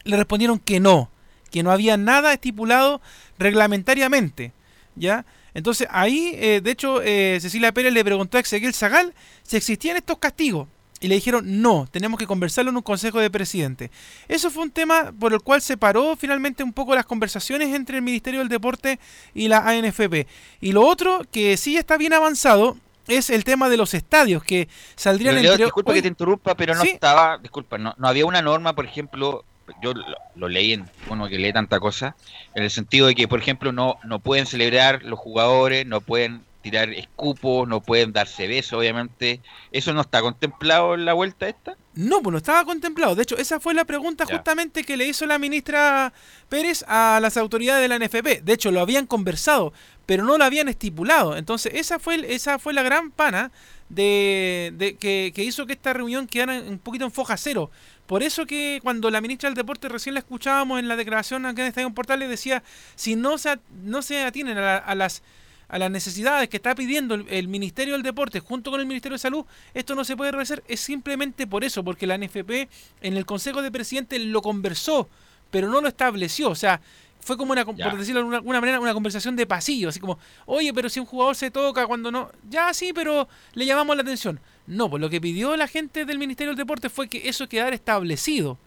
le 0.05 0.17
respondieron 0.17 0.59
que 0.59 0.79
no, 0.79 1.11
que 1.51 1.63
no 1.63 1.71
había 1.71 1.97
nada 1.97 2.33
estipulado 2.33 3.01
reglamentariamente, 3.39 4.53
¿ya? 4.95 5.25
Entonces 5.55 5.87
ahí, 5.91 6.33
eh, 6.35 6.61
de 6.63 6.71
hecho, 6.71 7.03
eh, 7.03 7.39
Cecilia 7.41 7.73
Pérez 7.73 7.93
le 7.93 8.05
preguntó 8.05 8.37
a 8.37 8.41
Ezequiel 8.41 8.75
Zagal 8.75 9.15
si 9.43 9.57
existían 9.57 9.97
estos 9.97 10.19
castigos 10.19 10.69
y 11.03 11.09
le 11.09 11.17
dijeron, 11.17 11.61
no, 11.61 11.89
tenemos 11.91 12.17
que 12.17 12.29
conversarlo 12.29 12.71
en 12.71 12.77
un 12.77 12.83
consejo 12.83 13.19
de 13.19 13.29
presidente. 13.29 13.91
Eso 14.29 14.51
fue 14.51 14.63
un 14.63 14.71
tema 14.71 15.13
por 15.19 15.33
el 15.33 15.41
cual 15.41 15.61
se 15.61 15.77
paró 15.77 16.15
finalmente 16.17 16.63
un 16.63 16.73
poco 16.73 16.95
las 16.95 17.05
conversaciones 17.05 17.75
entre 17.75 17.97
el 17.97 18.03
Ministerio 18.03 18.39
del 18.39 18.49
Deporte 18.49 19.01
y 19.35 19.49
la 19.49 19.69
ANFP. 19.69 20.29
Y 20.61 20.71
lo 20.71 20.87
otro, 20.87 21.23
que 21.33 21.57
sí 21.57 21.77
está 21.77 21.97
bien 21.97 22.13
avanzado, 22.13 22.77
es 23.09 23.31
el 23.31 23.43
tema 23.43 23.69
de 23.69 23.79
los 23.79 23.95
estadios, 23.95 24.45
que 24.45 24.69
saldrían 24.95 25.37
entre... 25.39 25.65
Disculpa 25.65 25.93
que 25.93 26.03
te 26.03 26.09
interrumpa, 26.09 26.55
pero 26.55 26.77
no 26.77 26.85
estaba, 26.85 27.37
disculpa, 27.39 27.79
no, 27.79 27.95
no 27.99 28.07
había 28.07 28.25
una 28.25 28.41
norma, 28.41 28.73
por 28.77 28.85
ejemplo, 28.85 29.45
yo 29.83 29.95
lo, 30.37 30.49
leí 30.49 30.75
en 30.75 30.89
uno 31.11 31.29
que 31.29 31.37
lee 31.37 31.53
tanta 31.53 31.81
cosa, 31.81 32.15
en 32.55 32.63
el 32.63 32.71
sentido 32.71 33.09
de 33.09 33.17
que, 33.17 33.27
por 33.27 33.41
ejemplo, 33.41 33.73
no, 33.73 33.97
no 34.05 34.21
pueden 34.21 34.47
celebrar 34.47 35.03
los 35.03 35.19
jugadores, 35.19 35.85
no 35.85 36.01
pueden 36.01 36.45
tirar 36.63 36.91
escupos, 36.91 37.69
no 37.69 37.83
pueden 37.83 38.13
darse 38.13 38.47
besos, 38.47 38.79
obviamente. 38.79 39.41
¿Eso 39.71 39.93
no 39.93 40.01
está 40.01 40.23
contemplado 40.23 40.95
en 40.95 41.05
la 41.05 41.13
vuelta 41.13 41.49
esta? 41.49 41.77
No, 41.95 42.23
pues 42.23 42.33
no 42.33 42.39
estaba 42.39 42.65
contemplado. 42.65 43.15
De 43.15 43.23
hecho, 43.23 43.37
esa 43.37 43.61
fue 43.61 43.75
la 43.75 43.85
pregunta 43.85 44.25
justamente 44.25 44.85
que 44.85 44.97
le 44.97 45.07
hizo 45.07 45.27
la 45.27 45.39
ministra 45.39 46.13
Pérez 46.49 46.85
a 46.89 47.19
las 47.21 47.37
autoridades 47.37 47.83
de 47.83 47.89
la 47.89 47.99
NFP. 47.99 48.43
De 48.43 48.53
hecho, 48.53 48.71
lo 48.71 48.81
habían 48.81 49.07
conversado, 49.07 49.73
pero 50.07 50.25
no 50.25 50.39
lo 50.39 50.45
habían 50.45 50.69
estipulado. 50.69 51.37
Entonces, 51.37 51.73
esa 51.75 51.99
fue, 51.99 52.35
esa 52.35 52.59
fue 52.59 52.73
la 52.73 52.83
gran 52.83 53.11
pana 53.11 53.53
de, 53.89 54.97
que, 54.99 55.33
hizo 55.37 55.67
que 55.67 55.75
esta 55.75 55.93
reunión 55.93 56.27
quedara 56.27 56.61
un 56.61 56.79
poquito 56.79 57.05
en 57.05 57.13
foja 57.13 57.37
cero. 57.37 57.71
Por 58.07 58.23
eso 58.23 58.47
que 58.47 58.81
cuando 58.83 59.11
la 59.11 59.21
ministra 59.21 59.49
del 59.49 59.57
Deporte 59.57 59.89
recién 59.89 60.15
la 60.15 60.21
escuchábamos 60.21 60.79
en 60.81 60.89
la 60.89 60.97
declaración 60.97 61.47
acá 61.47 61.63
en 61.63 61.69
Estadio 61.69 61.91
Portal, 61.95 62.19
le 62.19 62.29
decía, 62.29 62.63
si 62.95 63.17
no 63.17 63.39
se, 63.39 63.59
no 63.83 64.03
se 64.03 64.23
atienen 64.25 64.59
a, 64.59 64.95
las 64.95 65.23
a 65.73 65.79
las 65.79 65.91
necesidades 65.91 66.51
que 66.51 66.59
está 66.59 66.75
pidiendo 66.75 67.15
el, 67.15 67.49
Ministerio 67.49 67.95
del 67.95 68.03
Deporte 68.03 68.41
junto 68.41 68.71
con 68.71 68.79
el 68.79 68.87
Ministerio 68.87 69.15
de 69.15 69.21
Salud, 69.21 69.47
esto 69.73 69.95
no 69.95 70.05
se 70.05 70.17
puede 70.19 70.31
realizar. 70.31 70.63
Es 70.69 70.81
simplemente 70.81 71.47
por 71.47 71.65
eso, 71.65 71.83
porque 71.83 72.07
la 72.07 72.19
NFP 72.19 72.69
en 73.01 73.17
el 73.17 73.25
Consejo 73.25 73.63
de 73.63 73.73
Presidentes 73.73 74.21
lo 74.21 74.43
conversó, 74.43 75.09
pero 75.51 75.71
no 75.71 75.81
lo 75.81 75.89
estableció. 75.89 76.51
O 76.51 76.55
sea, 76.55 76.79
fue 77.21 77.39
como 77.39 77.53
una, 77.53 77.65
por 77.65 77.97
decirlo 77.97 78.29
de 78.29 78.37
alguna 78.37 78.61
manera, 78.61 78.81
una 78.81 78.93
conversación 78.93 79.35
de 79.35 79.47
pasillo, 79.47 79.89
así 79.89 79.99
como, 79.99 80.19
oye, 80.45 80.75
pero 80.75 80.91
si 80.91 81.01
un 81.01 81.07
jugador 81.07 81.37
se 81.37 81.51
toca 81.51 81.87
cuando 81.87 82.13
no, 82.13 82.31
ya 82.51 82.75
sí, 82.75 82.93
pero 82.93 83.27
le 83.55 83.65
llamamos 83.65 83.97
la 83.97 84.03
atención. 84.03 84.41
No, 84.67 84.91
pues 84.91 85.01
lo 85.01 85.09
que 85.09 85.23
pidió 85.23 85.57
la 85.57 85.69
gente 85.69 86.05
del 86.05 86.19
Ministerio 86.19 86.51
del 86.51 86.59
Deporte 86.59 86.91
fue 86.91 87.09
que 87.09 87.31
eso 87.31 87.49
quedara 87.49 87.75
establecido, 87.75 88.59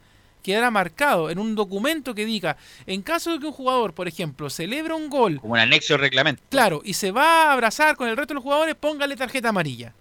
quedara 0.45 0.69
marcado 0.69 1.31
en 1.31 1.39
un 1.39 1.55
documento 1.55 2.13
que 2.13 2.23
diga, 2.23 2.55
en 2.85 3.01
caso 3.01 3.31
de 3.31 3.39
que 3.39 3.47
un 3.47 3.51
jugador, 3.51 3.93
por 3.93 4.07
ejemplo, 4.07 4.47
celebra 4.51 4.93
un 4.93 5.09
gol. 5.09 5.41
Como 5.41 5.53
un 5.53 5.59
anexo 5.59 5.97
reglamento. 5.97 6.43
Claro, 6.49 6.81
y 6.85 6.93
se 6.93 7.11
va 7.11 7.49
a 7.49 7.53
abrazar 7.53 7.95
con 7.95 8.07
el 8.07 8.15
resto 8.15 8.33
de 8.33 8.35
los 8.35 8.43
jugadores, 8.43 8.75
póngale 8.75 9.15
tarjeta 9.15 9.49
amarilla. 9.49 9.93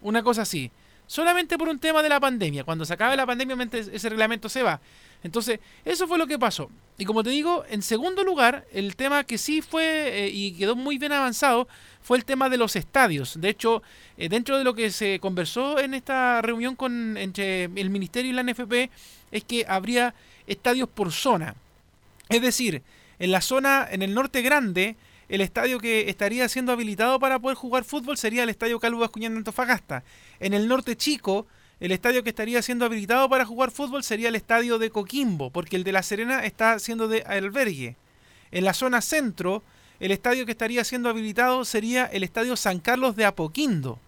Una 0.00 0.22
cosa 0.22 0.42
así. 0.42 0.70
Solamente 1.06 1.58
por 1.58 1.68
un 1.68 1.78
tema 1.78 2.02
de 2.02 2.08
la 2.08 2.18
pandemia. 2.18 2.64
Cuando 2.64 2.84
se 2.84 2.94
acabe 2.94 3.16
la 3.16 3.26
pandemia, 3.26 3.56
ese 3.72 4.08
reglamento 4.08 4.48
se 4.48 4.62
va. 4.62 4.80
Entonces, 5.22 5.60
eso 5.84 6.08
fue 6.08 6.16
lo 6.16 6.26
que 6.26 6.38
pasó. 6.38 6.70
Y 6.96 7.04
como 7.04 7.22
te 7.22 7.30
digo, 7.30 7.64
en 7.68 7.82
segundo 7.82 8.24
lugar, 8.24 8.66
el 8.72 8.96
tema 8.96 9.24
que 9.24 9.36
sí 9.36 9.60
fue 9.60 9.84
eh, 9.84 10.30
y 10.32 10.52
quedó 10.52 10.76
muy 10.76 10.98
bien 10.98 11.12
avanzado 11.12 11.68
fue 12.00 12.16
el 12.16 12.24
tema 12.24 12.48
de 12.48 12.56
los 12.56 12.76
estadios. 12.76 13.40
De 13.40 13.50
hecho, 13.50 13.82
eh, 14.16 14.28
dentro 14.28 14.56
de 14.56 14.64
lo 14.64 14.74
que 14.74 14.90
se 14.90 15.18
conversó 15.18 15.78
en 15.78 15.94
esta 15.94 16.40
reunión 16.42 16.76
con 16.76 17.16
entre 17.16 17.64
el 17.64 17.90
Ministerio 17.90 18.30
y 18.30 18.34
la 18.34 18.42
NFP, 18.42 18.90
es 19.30 19.44
que 19.44 19.64
habría 19.68 20.14
estadios 20.46 20.88
por 20.88 21.12
zona. 21.12 21.54
Es 22.28 22.42
decir, 22.42 22.82
en 23.18 23.30
la 23.30 23.40
zona, 23.40 23.86
en 23.90 24.02
el 24.02 24.14
norte 24.14 24.42
grande, 24.42 24.96
el 25.28 25.40
estadio 25.40 25.78
que 25.78 26.10
estaría 26.10 26.48
siendo 26.48 26.72
habilitado 26.72 27.20
para 27.20 27.38
poder 27.38 27.56
jugar 27.56 27.84
fútbol 27.84 28.16
sería 28.16 28.42
el 28.42 28.48
Estadio 28.48 28.80
Calvo 28.80 29.00
Bascuñán 29.00 29.32
de 29.32 29.38
Antofagasta. 29.38 30.02
En 30.40 30.54
el 30.54 30.66
norte 30.66 30.96
chico, 30.96 31.46
el 31.78 31.92
estadio 31.92 32.24
que 32.24 32.30
estaría 32.30 32.60
siendo 32.62 32.84
habilitado 32.84 33.28
para 33.28 33.46
jugar 33.46 33.70
fútbol 33.70 34.02
sería 34.02 34.28
el 34.28 34.34
estadio 34.34 34.78
de 34.78 34.90
Coquimbo, 34.90 35.50
porque 35.50 35.76
el 35.76 35.84
de 35.84 35.92
La 35.92 36.02
Serena 36.02 36.44
está 36.44 36.78
siendo 36.78 37.06
de 37.06 37.22
albergue. 37.22 37.96
En 38.50 38.64
la 38.64 38.74
zona 38.74 39.00
centro, 39.00 39.62
el 40.00 40.10
estadio 40.10 40.46
que 40.46 40.52
estaría 40.52 40.82
siendo 40.82 41.08
habilitado 41.08 41.64
sería 41.64 42.06
el 42.06 42.24
estadio 42.24 42.56
San 42.56 42.80
Carlos 42.80 43.14
de 43.14 43.24
Apoquindo. 43.24 43.98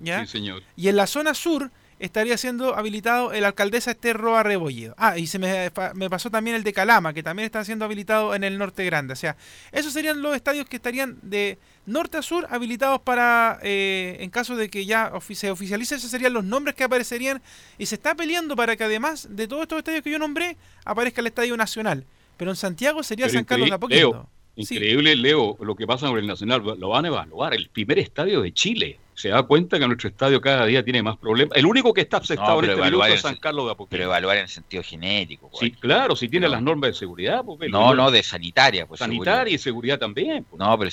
¿ya? 0.00 0.26
Sí, 0.26 0.32
señor. 0.32 0.62
Y 0.76 0.88
en 0.88 0.96
la 0.96 1.06
zona 1.06 1.32
sur 1.32 1.70
estaría 2.02 2.36
siendo 2.36 2.74
habilitado 2.76 3.32
el 3.32 3.44
alcaldesa 3.44 3.92
Esther 3.92 4.16
Roa 4.16 4.42
Rebolledo. 4.42 4.94
Ah, 4.98 5.18
y 5.18 5.28
se 5.28 5.38
me, 5.38 5.70
me, 5.94 6.10
pasó 6.10 6.30
también 6.30 6.56
el 6.56 6.64
de 6.64 6.72
Calama, 6.72 7.14
que 7.14 7.22
también 7.22 7.46
está 7.46 7.64
siendo 7.64 7.84
habilitado 7.84 8.34
en 8.34 8.42
el 8.42 8.58
norte 8.58 8.84
grande. 8.84 9.12
O 9.12 9.16
sea, 9.16 9.36
esos 9.70 9.92
serían 9.92 10.20
los 10.20 10.34
estadios 10.34 10.68
que 10.68 10.76
estarían 10.76 11.16
de 11.22 11.58
norte 11.86 12.16
a 12.16 12.22
sur 12.22 12.48
habilitados 12.50 13.00
para, 13.02 13.60
eh, 13.62 14.16
en 14.18 14.30
caso 14.30 14.56
de 14.56 14.68
que 14.68 14.84
ya 14.84 15.12
se 15.32 15.52
oficialice, 15.52 15.94
esos 15.94 16.10
serían 16.10 16.32
los 16.32 16.42
nombres 16.42 16.74
que 16.74 16.82
aparecerían. 16.82 17.40
Y 17.78 17.86
se 17.86 17.94
está 17.94 18.16
peleando 18.16 18.56
para 18.56 18.76
que 18.76 18.82
además 18.82 19.28
de 19.30 19.46
todos 19.46 19.62
estos 19.62 19.78
estadios 19.78 20.02
que 20.02 20.10
yo 20.10 20.18
nombré, 20.18 20.56
aparezca 20.84 21.20
el 21.20 21.28
Estadio 21.28 21.56
Nacional. 21.56 22.04
Pero 22.36 22.50
en 22.50 22.56
Santiago 22.56 23.04
sería 23.04 23.28
San 23.28 23.44
Carlos 23.44 23.68
de 23.68 23.74
Apoquindo. 23.76 24.28
Increíble, 24.56 25.14
Leo, 25.16 25.56
lo 25.60 25.76
que 25.76 25.86
pasa 25.86 26.08
con 26.08 26.18
el 26.18 26.26
Nacional. 26.26 26.62
Lo 26.62 26.88
van 26.88 27.04
a 27.04 27.08
evaluar. 27.08 27.54
El 27.54 27.68
primer 27.68 28.00
estadio 28.00 28.42
de 28.42 28.52
Chile. 28.52 28.98
Se 29.14 29.28
da 29.28 29.42
cuenta 29.42 29.78
que 29.78 29.86
nuestro 29.86 30.08
estadio 30.08 30.40
cada 30.40 30.64
día 30.66 30.82
tiene 30.82 31.02
más 31.02 31.16
problemas. 31.16 31.56
El 31.56 31.66
único 31.66 31.92
que 31.92 32.00
está 32.00 32.16
aceptado 32.16 32.62
en 32.62 32.70
este 32.70 32.82
minuto 32.82 33.04
es 33.06 33.20
San 33.20 33.36
Carlos 33.36 33.66
de 33.66 33.72
Apoquindo. 33.72 33.90
Pero 33.90 34.04
evaluar 34.04 34.38
en 34.38 34.48
sentido 34.48 34.82
genético. 34.82 35.48
Pues. 35.48 35.60
Sí, 35.60 35.70
claro, 35.72 36.16
si 36.16 36.28
tiene 36.28 36.48
las 36.48 36.62
normas 36.62 36.90
de 36.90 36.94
seguridad. 36.94 37.44
Pues, 37.44 37.70
no, 37.70 37.94
no, 37.94 38.10
de 38.10 38.22
sanitaria. 38.22 38.86
Pues, 38.86 38.98
sanitaria 38.98 39.54
y 39.54 39.58
seguridad 39.58 39.98
también. 39.98 40.44
Pues. 40.44 40.58
No, 40.58 40.78
pero 40.78 40.90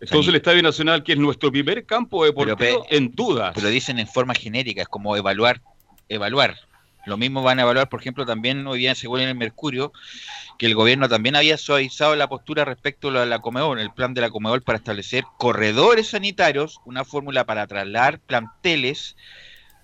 entonces 0.00 0.28
el 0.28 0.34
Estadio 0.36 0.62
Nacional, 0.62 1.02
que 1.02 1.12
es 1.12 1.18
nuestro 1.18 1.50
primer 1.50 1.86
campo 1.86 2.24
deportivo, 2.24 2.86
en 2.90 3.10
dudas. 3.12 3.52
Pero 3.54 3.68
dicen 3.68 3.98
en 3.98 4.06
forma 4.06 4.34
genérica, 4.34 4.82
es 4.82 4.88
como 4.88 5.16
evaluar, 5.16 5.62
evaluar. 6.08 6.56
Lo 7.06 7.16
mismo 7.16 7.42
van 7.42 7.58
a 7.58 7.62
evaluar, 7.62 7.88
por 7.88 8.00
ejemplo, 8.00 8.24
también 8.26 8.66
hoy 8.66 8.80
día 8.80 8.94
según 8.94 9.20
en 9.20 9.28
el 9.28 9.34
Mercurio, 9.34 9.92
que 10.58 10.66
el 10.66 10.74
gobierno 10.74 11.08
también 11.08 11.36
había 11.36 11.58
suavizado 11.58 12.16
la 12.16 12.28
postura 12.28 12.64
respecto 12.64 13.08
a 13.08 13.26
la 13.26 13.38
Comebol, 13.40 13.80
el 13.80 13.92
plan 13.92 14.14
de 14.14 14.20
la 14.20 14.30
Comebol 14.30 14.62
para 14.62 14.78
establecer 14.78 15.24
corredores 15.38 16.08
sanitarios, 16.08 16.80
una 16.84 17.04
fórmula 17.04 17.44
para 17.44 17.66
trasladar 17.66 18.20
planteles 18.20 19.16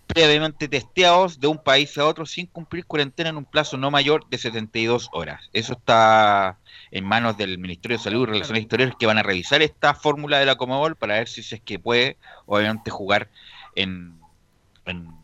previamente 0.06 0.66
testeados 0.66 1.38
de 1.38 1.46
un 1.46 1.62
país 1.62 1.96
a 1.96 2.04
otro 2.04 2.26
sin 2.26 2.46
cumplir 2.46 2.84
cuarentena 2.84 3.30
en 3.30 3.36
un 3.36 3.44
plazo 3.44 3.76
no 3.76 3.92
mayor 3.92 4.28
de 4.28 4.38
72 4.38 5.08
horas. 5.12 5.48
Eso 5.52 5.74
está 5.74 6.58
en 6.90 7.04
manos 7.04 7.36
del 7.36 7.58
Ministerio 7.58 7.96
de 7.96 8.02
Salud 8.02 8.22
y 8.22 8.32
Relaciones 8.32 8.62
Exteriores 8.62 8.96
que 8.98 9.06
van 9.06 9.18
a 9.18 9.22
revisar 9.22 9.62
esta 9.62 9.94
fórmula 9.94 10.38
de 10.40 10.46
la 10.46 10.56
Comebol 10.56 10.96
para 10.96 11.14
ver 11.14 11.28
si 11.28 11.42
es 11.42 11.60
que 11.62 11.78
puede, 11.78 12.16
obviamente, 12.46 12.90
jugar 12.90 13.28
en, 13.76 14.18
en 14.84 15.19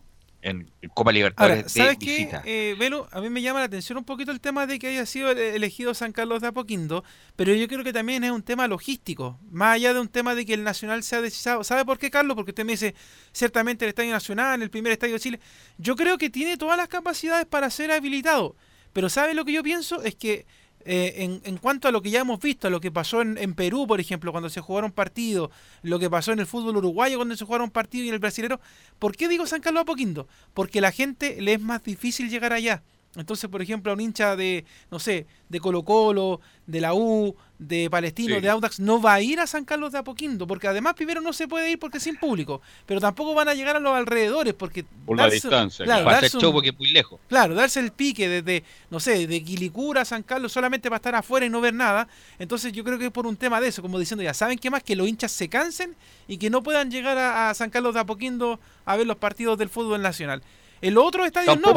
en 0.46 0.70
Copa 0.94 1.10
Libertadores 1.10 1.58
Ahora, 1.58 1.68
¿sabes 1.68 1.98
qué, 1.98 2.30
eh, 2.44 2.76
Velo? 2.78 3.08
A 3.10 3.20
mí 3.20 3.28
me 3.30 3.42
llama 3.42 3.58
la 3.58 3.66
atención 3.66 3.98
un 3.98 4.04
poquito 4.04 4.30
el 4.30 4.40
tema 4.40 4.66
de 4.68 4.78
que 4.78 4.86
haya 4.86 5.04
sido 5.04 5.32
elegido 5.32 5.92
San 5.92 6.12
Carlos 6.12 6.40
de 6.40 6.46
Apoquindo, 6.46 7.02
pero 7.34 7.52
yo 7.52 7.66
creo 7.66 7.82
que 7.82 7.92
también 7.92 8.22
es 8.22 8.30
un 8.30 8.42
tema 8.42 8.68
logístico, 8.68 9.40
más 9.50 9.74
allá 9.74 9.92
de 9.92 9.98
un 9.98 10.08
tema 10.08 10.36
de 10.36 10.46
que 10.46 10.54
el 10.54 10.62
Nacional 10.62 11.02
sea 11.02 11.20
decisado. 11.20 11.64
¿Sabe 11.64 11.84
por 11.84 11.98
qué, 11.98 12.10
Carlos? 12.10 12.36
Porque 12.36 12.52
usted 12.52 12.64
me 12.64 12.72
dice, 12.72 12.94
ciertamente 13.32 13.84
el 13.84 13.88
Estadio 13.88 14.12
Nacional, 14.12 14.62
el 14.62 14.70
primer 14.70 14.92
Estadio 14.92 15.14
de 15.14 15.20
Chile, 15.20 15.40
yo 15.78 15.96
creo 15.96 16.16
que 16.16 16.30
tiene 16.30 16.56
todas 16.56 16.76
las 16.76 16.86
capacidades 16.86 17.46
para 17.46 17.68
ser 17.68 17.90
habilitado, 17.90 18.54
pero 18.92 19.08
¿sabe 19.08 19.34
lo 19.34 19.44
que 19.44 19.52
yo 19.52 19.64
pienso? 19.64 20.02
Es 20.04 20.14
que 20.14 20.46
eh, 20.88 21.40
en, 21.42 21.56
cuanto 21.58 21.88
a 21.88 21.90
lo 21.90 22.00
que 22.00 22.10
ya 22.10 22.20
hemos 22.20 22.40
visto, 22.40 22.70
lo 22.70 22.80
que 22.80 22.92
pasó 22.92 23.20
en, 23.20 23.54
Perú, 23.54 23.86
por 23.86 24.00
ejemplo, 24.00 24.30
cuando 24.30 24.48
se 24.48 24.60
jugaron 24.60 24.92
partidos, 24.92 25.50
lo 25.82 25.98
que 25.98 26.08
pasó 26.08 26.32
en 26.32 26.38
el 26.38 26.46
fútbol 26.46 26.76
uruguayo 26.76 27.16
cuando 27.16 27.36
se 27.36 27.44
jugaron 27.44 27.70
partidos 27.70 28.06
y 28.06 28.08
en 28.08 28.14
el 28.14 28.20
brasilero, 28.20 28.60
¿por 28.98 29.16
qué 29.16 29.28
digo 29.28 29.46
San 29.46 29.60
Carlos 29.60 29.82
Apoquindo? 29.82 30.28
Porque 30.54 30.80
la 30.80 30.92
gente 30.92 31.40
le 31.40 31.54
es 31.54 31.60
más 31.60 31.82
difícil 31.82 32.30
llegar 32.30 32.52
allá. 32.52 32.82
Entonces, 33.16 33.48
por 33.50 33.62
ejemplo, 33.62 33.90
a 33.90 33.94
un 33.94 34.00
hincha 34.00 34.36
de, 34.36 34.64
no 34.90 34.98
sé, 34.98 35.26
de 35.48 35.60
Colo 35.60 35.82
Colo, 35.82 36.40
de 36.66 36.80
la 36.80 36.94
U, 36.94 37.34
de 37.58 37.88
Palestino, 37.88 38.40
de 38.40 38.48
Audax, 38.48 38.80
no 38.80 39.00
va 39.00 39.14
a 39.14 39.20
ir 39.22 39.40
a 39.40 39.46
San 39.46 39.64
Carlos 39.64 39.92
de 39.92 39.98
Apoquindo, 39.98 40.46
porque 40.46 40.68
además 40.68 40.94
primero 40.94 41.20
no 41.20 41.32
se 41.32 41.48
puede 41.48 41.70
ir 41.70 41.78
porque 41.78 41.98
es 41.98 42.04
sin 42.04 42.16
público, 42.16 42.60
pero 42.84 43.00
tampoco 43.00 43.34
van 43.34 43.48
a 43.48 43.54
llegar 43.54 43.76
a 43.76 43.80
los 43.80 43.94
alrededores 43.94 44.52
porque... 44.52 44.84
Por 44.84 45.16
la 45.16 45.30
distancia. 45.30 45.84
Claro, 45.84 46.04
darse 46.04 46.38
porque 46.38 46.70
es 46.70 46.78
muy 46.78 46.90
lejos. 46.90 47.18
Claro, 47.28 47.54
darse 47.54 47.80
el 47.80 47.92
pique 47.92 48.28
desde, 48.28 48.64
no 48.90 49.00
sé, 49.00 49.26
de 49.26 49.42
Quilicura 49.42 50.02
a 50.02 50.04
San 50.04 50.22
Carlos 50.22 50.52
solamente 50.52 50.90
para 50.90 50.96
estar 50.96 51.14
afuera 51.14 51.46
y 51.46 51.48
no 51.48 51.60
ver 51.60 51.74
nada. 51.74 52.08
Entonces 52.38 52.72
yo 52.72 52.84
creo 52.84 52.98
que 52.98 53.06
es 53.06 53.12
por 53.12 53.26
un 53.26 53.36
tema 53.36 53.60
de 53.60 53.68
eso, 53.68 53.80
como 53.80 53.98
diciendo, 53.98 54.22
ya 54.22 54.34
saben 54.34 54.58
qué 54.58 54.70
más, 54.70 54.82
que 54.82 54.96
los 54.96 55.08
hinchas 55.08 55.32
se 55.32 55.48
cansen 55.48 55.94
y 56.28 56.36
que 56.36 56.50
no 56.50 56.62
puedan 56.62 56.90
llegar 56.90 57.16
a, 57.16 57.50
a 57.50 57.54
San 57.54 57.70
Carlos 57.70 57.94
de 57.94 58.00
Apoquindo 58.00 58.60
a 58.84 58.96
ver 58.96 59.06
los 59.06 59.16
partidos 59.16 59.56
del 59.56 59.70
fútbol 59.70 60.02
nacional. 60.02 60.42
El 60.82 60.98
otro 60.98 61.24
estadio 61.24 61.56
no. 61.56 61.74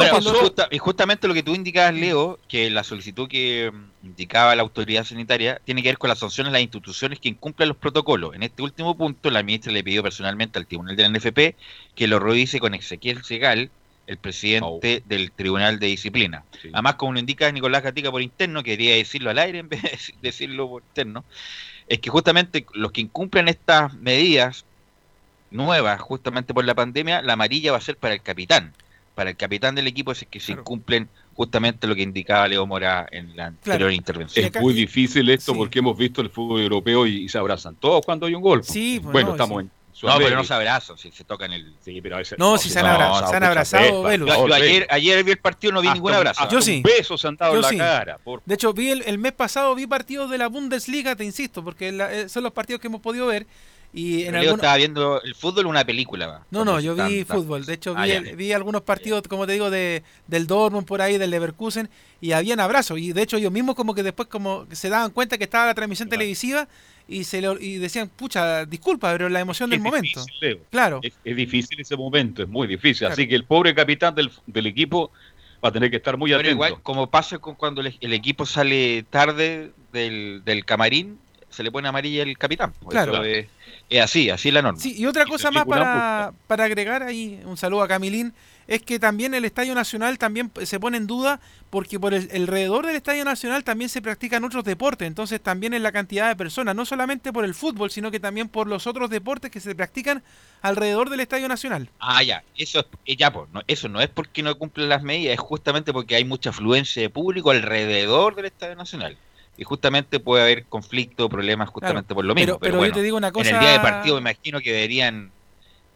y 0.72 0.78
justamente 0.78 1.28
lo 1.28 1.34
que 1.34 1.44
tú 1.44 1.56
indicabas, 1.56 1.94
Leo, 1.94 2.38
que 2.50 2.70
la 2.70 2.84
solicitud 2.84 3.30
que 3.30 3.72
mm, 3.72 4.08
indicaba 4.08 4.56
la 4.56 4.62
autoridad 4.62 5.06
sanitaria 5.06 5.62
tiene 5.64 5.82
que 5.82 5.90
ver 5.90 5.98
con 5.98 6.10
las 6.10 6.20
sanciones 6.20 6.50
a 6.50 6.54
las 6.54 6.62
instituciones 6.62 7.20
que 7.20 7.30
incumplen 7.30 7.70
los 7.70 7.78
protocolos. 7.78 8.36
En 8.36 8.44
este 8.44 8.62
último 8.62 8.98
punto, 8.98 9.30
la 9.32 9.42
ministra 9.42 9.72
le 9.72 9.84
pidió 9.84 10.04
personalmente 10.04 10.60
al 10.60 10.68
tribunal 10.68 10.96
de 10.96 11.04
la 11.04 11.10
NFP 11.10 11.56
que 11.96 12.08
lo 12.08 12.20
revise 12.20 12.60
con 12.60 12.74
Ezequiel 12.74 13.24
Segal, 13.24 13.70
el 14.06 14.18
presidente 14.18 15.04
del 15.06 15.32
Tribunal 15.32 15.80
de 15.80 15.88
Disciplina. 15.88 16.44
Además, 16.74 16.96
como 16.96 17.14
lo 17.14 17.20
indica 17.20 17.52
Nicolás 17.52 17.84
Gatica 17.84 18.12
por 18.12 18.22
interno, 18.22 18.64
quería 18.64 18.96
decirlo 18.96 19.30
al 19.30 19.38
aire 19.38 19.60
en 19.60 19.70
vez 19.70 19.82
de 19.82 20.00
decirlo 20.22 20.68
por 20.68 20.82
interno, 20.82 21.24
es 21.88 22.00
que 22.00 22.10
justamente 22.10 22.66
los 22.74 22.92
que 22.92 23.02
incumplen 23.02 23.48
estas 23.48 23.94
medidas 23.94 24.66
nuevas, 25.52 26.02
justamente 26.02 26.54
por 26.54 26.66
la 26.66 26.76
pandemia, 26.76 27.22
la 27.22 27.34
amarilla 27.34 27.72
va 27.72 27.78
a 27.78 27.82
ser 27.82 27.98
para 27.98 28.14
el 28.14 28.22
capitán 28.22 28.74
para 29.20 29.32
el 29.32 29.36
capitán 29.36 29.76
del 29.76 29.86
equipo 29.86 30.14
es 30.14 30.26
que 30.30 30.40
se 30.40 30.54
incumplen 30.54 31.10
justamente 31.34 31.88
lo 31.88 31.94
que 31.94 32.04
indicaba 32.04 32.48
Leo 32.48 32.66
Mora 32.66 33.06
en 33.12 33.36
la 33.36 33.48
anterior 33.48 33.92
intervención. 33.92 34.46
Es 34.46 34.62
muy 34.62 34.74
difícil 34.74 35.30
esto 35.30 35.54
porque 35.54 35.80
hemos 35.80 35.98
visto 35.98 36.22
el 36.22 36.30
fútbol 36.30 36.62
europeo 36.62 37.06
y, 37.06 37.28
se 37.28 37.38
abrazan 37.38 37.76
todos 37.76 38.06
cuando 38.06 38.28
hay 38.28 38.36
un 38.36 38.42
gol. 38.42 38.64
Sí, 38.64 39.02
pues 39.04 39.12
bueno, 39.12 39.32
estamos 39.32 39.60
en 39.60 39.72
no, 40.04 40.18
pero 40.20 40.38
no 40.38 40.46
se 40.46 40.54
abrazan, 40.54 40.98
si 40.98 41.12
se 41.12 41.26
tocan 41.26 41.52
el. 41.52 41.76
Sí, 41.82 42.00
pero 42.00 42.16
no, 42.38 42.58
si 42.58 42.70
se 42.70 42.80
han, 42.80 42.86
abrazado, 42.86 43.28
se 43.28 43.36
han 43.36 43.44
abrazado, 43.44 44.08
ayer, 44.08 44.88
ayer 44.90 45.22
vi 45.26 45.32
el 45.32 45.40
partido, 45.40 45.74
no 45.74 45.82
vi 45.82 45.90
ningún 45.90 46.14
abrazo. 46.14 46.48
Yo 46.50 46.62
sí. 46.62 46.82
Besos 46.82 47.26
han 47.26 47.36
dado 47.36 47.56
en 47.56 47.62
la 47.62 47.70
cara. 47.78 48.20
De 48.46 48.56
hecho, 48.56 48.72
vi 48.72 48.92
el, 48.92 49.18
mes 49.18 49.34
pasado 49.34 49.76
vi 49.76 49.86
partidos 49.86 50.32
de 50.32 50.38
la 50.38 50.48
Bundesliga, 50.48 51.18
te 51.18 51.26
insisto, 51.26 51.62
porque 51.62 51.90
eh, 51.90 52.30
son 52.30 52.44
los 52.44 52.54
partidos 52.54 52.80
que 52.80 52.88
hemos 52.88 53.02
podido 53.02 53.28
ver 53.28 53.46
Y 53.92 54.24
en 54.26 54.36
algunos... 54.36 54.58
estaba 54.58 54.78
viendo 54.78 55.20
el 55.24 55.34
fútbol 55.34 55.66
una 55.66 55.84
película. 55.84 56.28
va, 56.28 56.46
No, 56.52 56.64
no, 56.64 56.80
yo 56.80 56.94
vi 56.96 57.24
fútbol. 57.24 57.66
De 57.66 57.74
hecho, 57.74 57.96
Ah, 57.98 58.04
vi, 58.04 58.10
ya. 58.10 58.18
el- 58.18 58.36
vi 58.36 58.52
algunos 58.54 58.84
partidos, 58.84 59.24
como 59.28 59.48
te 59.48 59.54
digo, 59.54 59.72
de, 59.72 60.04
del 60.28 60.46
Dortmund 60.46 60.86
por 60.86 61.02
ahí, 61.02 61.18
del 61.18 61.32
Leverkusen, 61.32 61.90
y 62.22 62.34
habían 62.34 62.60
abrazos. 62.60 63.00
Y 63.00 63.14
de 63.14 63.24
hecho, 63.24 63.38
ellos 63.38 63.52
mismos 63.52 63.76
como 63.76 63.96
que 63.96 64.04
después 64.04 64.28
como 64.30 64.68
se 64.72 64.90
daban 64.90 65.10
cuenta 65.12 65.38
que 65.40 65.46
estaba 65.46 65.66
la 65.66 65.74
transmisión 65.74 66.08
Claro. 66.08 66.20
televisiva 66.20 66.68
y 67.08 67.24
se 67.24 67.42
lo, 67.42 67.60
y 67.60 67.78
decían, 67.80 68.10
pucha, 68.10 68.66
disculpa, 68.68 69.12
pero 69.14 69.28
la 69.30 69.40
emoción 69.40 69.70
del 69.72 69.80
Es 69.80 69.84
momento. 69.84 70.20
difícil, 70.24 70.34
Leo. 70.40 70.60
Claro. 70.70 71.00
Es, 71.02 71.14
es 71.26 71.36
difícil 71.36 71.80
ese 71.80 71.98
momento, 71.98 72.44
es 72.44 72.50
muy 72.50 72.68
difícil. 72.68 73.00
Claro. 73.00 73.14
Así 73.14 73.28
que 73.28 73.34
el 73.34 73.46
pobre 73.46 73.74
capitán 73.74 74.14
del, 74.14 74.30
del 74.46 74.68
equipo 74.68 75.12
va 75.66 75.70
a 75.70 75.72
tener 75.72 75.90
que 75.90 75.98
estar 75.98 76.16
muy 76.16 76.30
Pero 76.30 76.40
atento. 76.42 76.54
igual, 76.54 76.76
como 76.84 77.10
pasa 77.10 77.40
con 77.40 77.56
cuando 77.56 77.82
el, 77.82 77.98
el 78.00 78.14
equipo 78.14 78.46
sale 78.46 79.04
tarde 79.10 79.72
del, 79.92 80.44
del 80.46 80.64
camarín, 80.64 81.18
se 81.50 81.64
le 81.64 81.72
pone 81.72 81.88
amarilla 81.88 82.22
el 82.22 82.38
capitán. 82.38 82.72
pues, 82.80 82.92
Claro. 82.92 83.14
eso 83.14 83.24
es, 83.24 83.48
es 83.90 84.02
así, 84.02 84.30
así 84.30 84.50
es 84.50 84.54
la 84.54 84.62
norma. 84.62 84.80
Sí, 84.80 84.96
y 84.98 85.06
otra 85.06 85.26
cosa 85.26 85.52
más 85.52 85.66
para, 85.66 86.34
para 86.48 86.66
agregar 86.66 87.04
ahí, 87.04 87.42
un 87.46 87.58
saludo 87.58 87.82
a 87.82 87.88
Camilín, 87.88 88.34
es 88.70 88.84
que 88.84 89.00
también 89.00 89.34
el 89.34 89.46
Estadio 89.46 89.74
Nacional 89.74 90.20
también 90.20 90.52
se 90.64 90.80
pone 90.80 90.98
en 90.98 91.08
duda 91.08 91.40
porque 91.72 92.00
por 92.00 92.14
el 92.14 92.30
alrededor 92.32 92.86
del 92.86 92.96
Estadio 92.96 93.26
Nacional 93.26 93.64
también 93.64 93.90
se 93.90 94.00
practican 94.00 94.44
otros 94.44 94.64
deportes, 94.64 95.08
entonces 95.08 95.42
también 95.42 95.74
en 95.74 95.82
la 95.82 95.92
cantidad 95.92 96.28
de 96.28 96.36
personas, 96.36 96.76
no 96.76 96.86
solamente 96.86 97.34
por 97.34 97.46
el 97.46 97.56
fútbol, 97.56 97.90
sino 97.90 98.12
que 98.12 98.20
también 98.20 98.48
por 98.48 98.68
los 98.68 98.86
otros 98.86 99.10
deportes 99.10 99.50
que 99.50 99.60
se 99.60 99.74
practican 99.74 100.22
alrededor 100.62 101.10
del 101.10 101.22
Estadio 101.22 101.48
Nacional. 101.48 101.90
Ah, 102.00 102.22
ya, 102.22 102.44
eso 102.56 102.82
es, 102.82 102.86
eh, 103.08 103.16
ya, 103.16 103.34
pues, 103.34 103.50
no, 103.52 103.64
eso 103.66 103.90
no 103.90 104.02
es 104.02 104.10
porque 104.10 104.44
no 104.44 104.56
cumplen 104.56 104.88
las 104.88 105.02
medidas, 105.02 105.34
es 105.34 105.40
justamente 105.40 105.92
porque 105.92 106.16
hay 106.16 106.26
mucha 106.26 106.52
afluencia 106.52 107.02
de 107.02 107.10
público 107.10 107.50
alrededor 107.50 108.36
del 108.36 108.46
Estadio 108.46 108.76
Nacional. 108.76 109.18
Y 109.60 109.66
justamente 109.66 110.22
puede 110.22 110.44
haber 110.44 110.64
conflicto, 110.64 111.28
problemas 111.28 111.68
justamente 111.68 112.16
por 112.16 112.24
lo 112.24 112.34
mismo. 112.34 112.58
Pero, 112.58 112.60
pero, 112.60 112.78
bueno, 112.78 112.94
yo 112.94 113.00
te 113.02 113.04
digo 113.04 113.18
una 113.18 113.34
cosa... 113.34 113.50
en 113.50 113.56
el 113.56 113.62
día 113.62 113.72
de 113.74 113.80
partido 113.82 114.16
me 114.16 114.22
imagino 114.22 114.62
que 114.62 114.72
deberían 114.72 115.32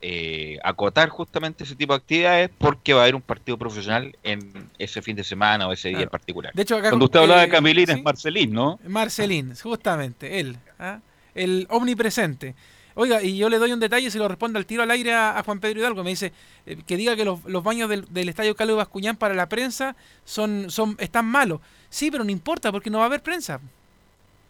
eh, 0.02 0.60
acotar 0.66 1.08
justamente 1.08 1.64
ese 1.64 1.78
tipo 1.78 1.94
de 1.94 2.00
actividades 2.00 2.50
porque 2.58 2.92
va 2.94 3.00
a 3.00 3.04
haber 3.04 3.16
un 3.16 3.22
partido 3.22 3.58
profesional 3.58 4.18
en 4.22 4.70
ese 4.78 5.02
fin 5.02 5.16
de 5.16 5.24
semana 5.24 5.66
o 5.66 5.72
ese 5.72 5.88
día 5.88 6.02
en 6.02 6.10
particular. 6.10 6.52
De 6.54 6.64
hecho, 6.64 6.76
acá 6.76 6.90
Cuando 6.90 7.06
usted 7.06 7.22
hablaba 7.22 7.40
de 7.40 7.48
eh, 7.48 7.52
Camilín 7.52 7.88
¿sí? 7.88 7.94
es 7.94 8.04
Marcelín, 8.04 8.52
¿no? 8.52 8.80
Marcelín, 8.86 9.56
justamente, 9.56 10.42
él, 10.42 10.58
¿ah? 10.78 11.00
el 11.34 11.66
omnipresente. 11.70 12.56
Oiga, 12.96 13.22
y 13.24 13.38
yo 13.38 13.50
le 13.50 13.58
doy 13.58 13.72
un 13.72 13.80
detalle, 13.80 14.12
se 14.12 14.18
lo 14.20 14.28
respondo 14.28 14.60
al 14.60 14.66
tiro 14.66 14.84
al 14.84 14.92
aire 14.92 15.14
a, 15.14 15.38
a 15.38 15.44
Juan 15.44 15.60
Pedro 15.60 15.80
Hidalgo. 15.80 16.04
Me 16.04 16.12
dice 16.12 16.32
eh, 16.66 16.78
que 16.86 16.96
diga 16.98 17.16
que 17.16 17.26
los, 17.26 17.44
los 17.46 17.64
baños 17.64 17.90
del, 17.90 18.06
del 18.14 18.30
estadio 18.30 18.56
Carlos 18.56 18.78
Bascuñán 18.78 19.16
para 19.18 19.34
la 19.34 19.50
prensa 19.50 19.96
son, 20.26 20.70
son 20.70 20.96
están 21.00 21.26
malos. 21.26 21.60
Sí, 21.90 22.12
pero 22.12 22.24
no 22.24 22.32
importa 22.32 22.72
porque 22.72 22.90
no 22.90 23.00
va 23.00 23.06
a 23.06 23.08
haber 23.08 23.24
prensa. 23.24 23.60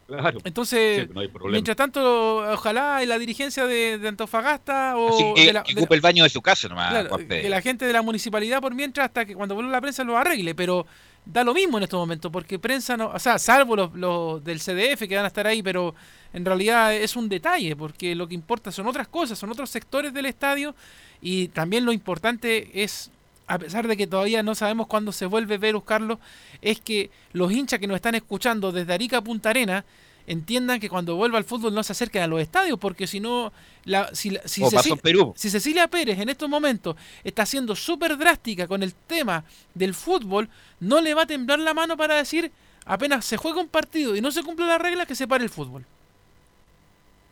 Claro. 0.05 0.39
Entonces, 0.43 1.03
Sí, 1.07 1.11
no 1.13 1.21
hay 1.21 1.29
problema. 1.29 1.53
mientras 1.53 1.77
tanto, 1.77 2.37
ojalá 2.53 3.01
y 3.01 3.05
la 3.05 3.17
dirigencia 3.17 3.65
de, 3.65 3.97
de 3.97 4.07
Antofagasta 4.09 4.97
o 4.97 5.09
Así 5.15 5.33
que, 5.33 5.45
de 5.47 5.53
la, 5.53 5.63
que 5.63 5.73
de- 5.73 5.81
ocupe 5.81 5.95
el 5.95 6.01
baño 6.01 6.23
de 6.25 6.29
su 6.29 6.41
casa 6.41 6.67
nomás, 6.67 6.89
claro, 6.89 7.09
Juan 7.09 7.25
Pedro. 7.25 7.41
que 7.43 7.49
la 7.49 7.61
gente 7.61 7.85
de 7.85 7.93
la 7.93 8.01
municipalidad 8.01 8.59
por 8.61 8.75
mientras 8.75 9.05
hasta 9.05 9.23
que 9.25 9.33
cuando 9.33 9.55
vuelva 9.55 9.71
la 9.71 9.79
prensa 9.81 10.03
lo 10.03 10.17
arregle, 10.17 10.53
pero 10.55 10.85
da 11.25 11.43
lo 11.43 11.53
mismo 11.53 11.77
en 11.77 11.83
estos 11.83 11.99
momentos, 11.99 12.31
porque 12.31 12.59
prensa 12.59 12.97
no, 12.97 13.07
o 13.07 13.19
sea, 13.19 13.39
salvo 13.39 13.75
los, 13.75 13.93
los 13.95 14.43
del 14.43 14.59
CDF 14.59 15.07
que 15.07 15.15
van 15.15 15.25
a 15.25 15.29
estar 15.29 15.47
ahí, 15.47 15.63
pero 15.63 15.95
en 16.33 16.45
realidad 16.45 16.93
es 16.93 17.15
un 17.15 17.29
detalle, 17.29 17.75
porque 17.75 18.15
lo 18.15 18.27
que 18.27 18.35
importa 18.35 18.71
son 18.71 18.87
otras 18.87 19.07
cosas, 19.07 19.37
son 19.37 19.51
otros 19.51 19.69
sectores 19.69 20.13
del 20.13 20.25
estadio 20.25 20.75
y 21.21 21.47
también 21.49 21.85
lo 21.85 21.93
importante 21.93 22.83
es 22.83 23.11
a 23.47 23.59
pesar 23.59 23.87
de 23.87 23.97
que 23.97 24.07
todavía 24.07 24.41
no 24.41 24.55
sabemos 24.55 24.87
cuándo 24.87 25.11
se 25.11 25.25
vuelve 25.25 25.57
Verus 25.57 25.83
Carlos, 25.83 26.19
es 26.61 26.79
que 26.79 27.11
los 27.33 27.51
hinchas 27.51 27.79
que 27.79 27.87
nos 27.87 27.95
están 27.95 28.15
escuchando 28.15 28.71
desde 28.71 28.93
Arica 28.93 29.17
a 29.17 29.21
Punta 29.21 29.49
Arena 29.49 29.85
entiendan 30.27 30.79
que 30.79 30.89
cuando 30.89 31.15
vuelva 31.15 31.37
al 31.37 31.43
fútbol 31.43 31.73
no 31.73 31.83
se 31.83 31.91
acerquen 31.93 32.23
a 32.23 32.27
los 32.27 32.41
estadios, 32.41 32.79
porque 32.79 33.07
si 33.07 33.19
no, 33.19 33.51
la, 33.85 34.13
si, 34.15 34.37
si 34.45 34.61
Como 34.61 34.71
pasó 34.71 34.95
Ceci- 34.95 34.95
en 34.95 34.99
Perú. 34.99 35.35
si 35.35 35.49
Cecilia 35.49 35.87
Pérez 35.87 36.19
en 36.19 36.29
estos 36.29 36.49
momentos 36.49 36.95
está 37.23 37.45
siendo 37.45 37.75
súper 37.75 38.17
drástica 38.17 38.67
con 38.67 38.83
el 38.83 38.93
tema 38.95 39.45
del 39.73 39.93
fútbol, 39.93 40.49
no 40.79 41.01
le 41.01 41.13
va 41.13 41.23
a 41.23 41.27
temblar 41.27 41.59
la 41.59 41.73
mano 41.73 41.97
para 41.97 42.15
decir 42.15 42.51
apenas 42.85 43.25
se 43.25 43.37
juega 43.37 43.61
un 43.61 43.69
partido 43.69 44.15
y 44.15 44.21
no 44.21 44.31
se 44.31 44.43
cumple 44.43 44.65
la 44.67 44.77
regla 44.77 45.05
que 45.05 45.15
se 45.15 45.27
pare 45.27 45.43
el 45.43 45.49
fútbol. 45.49 45.85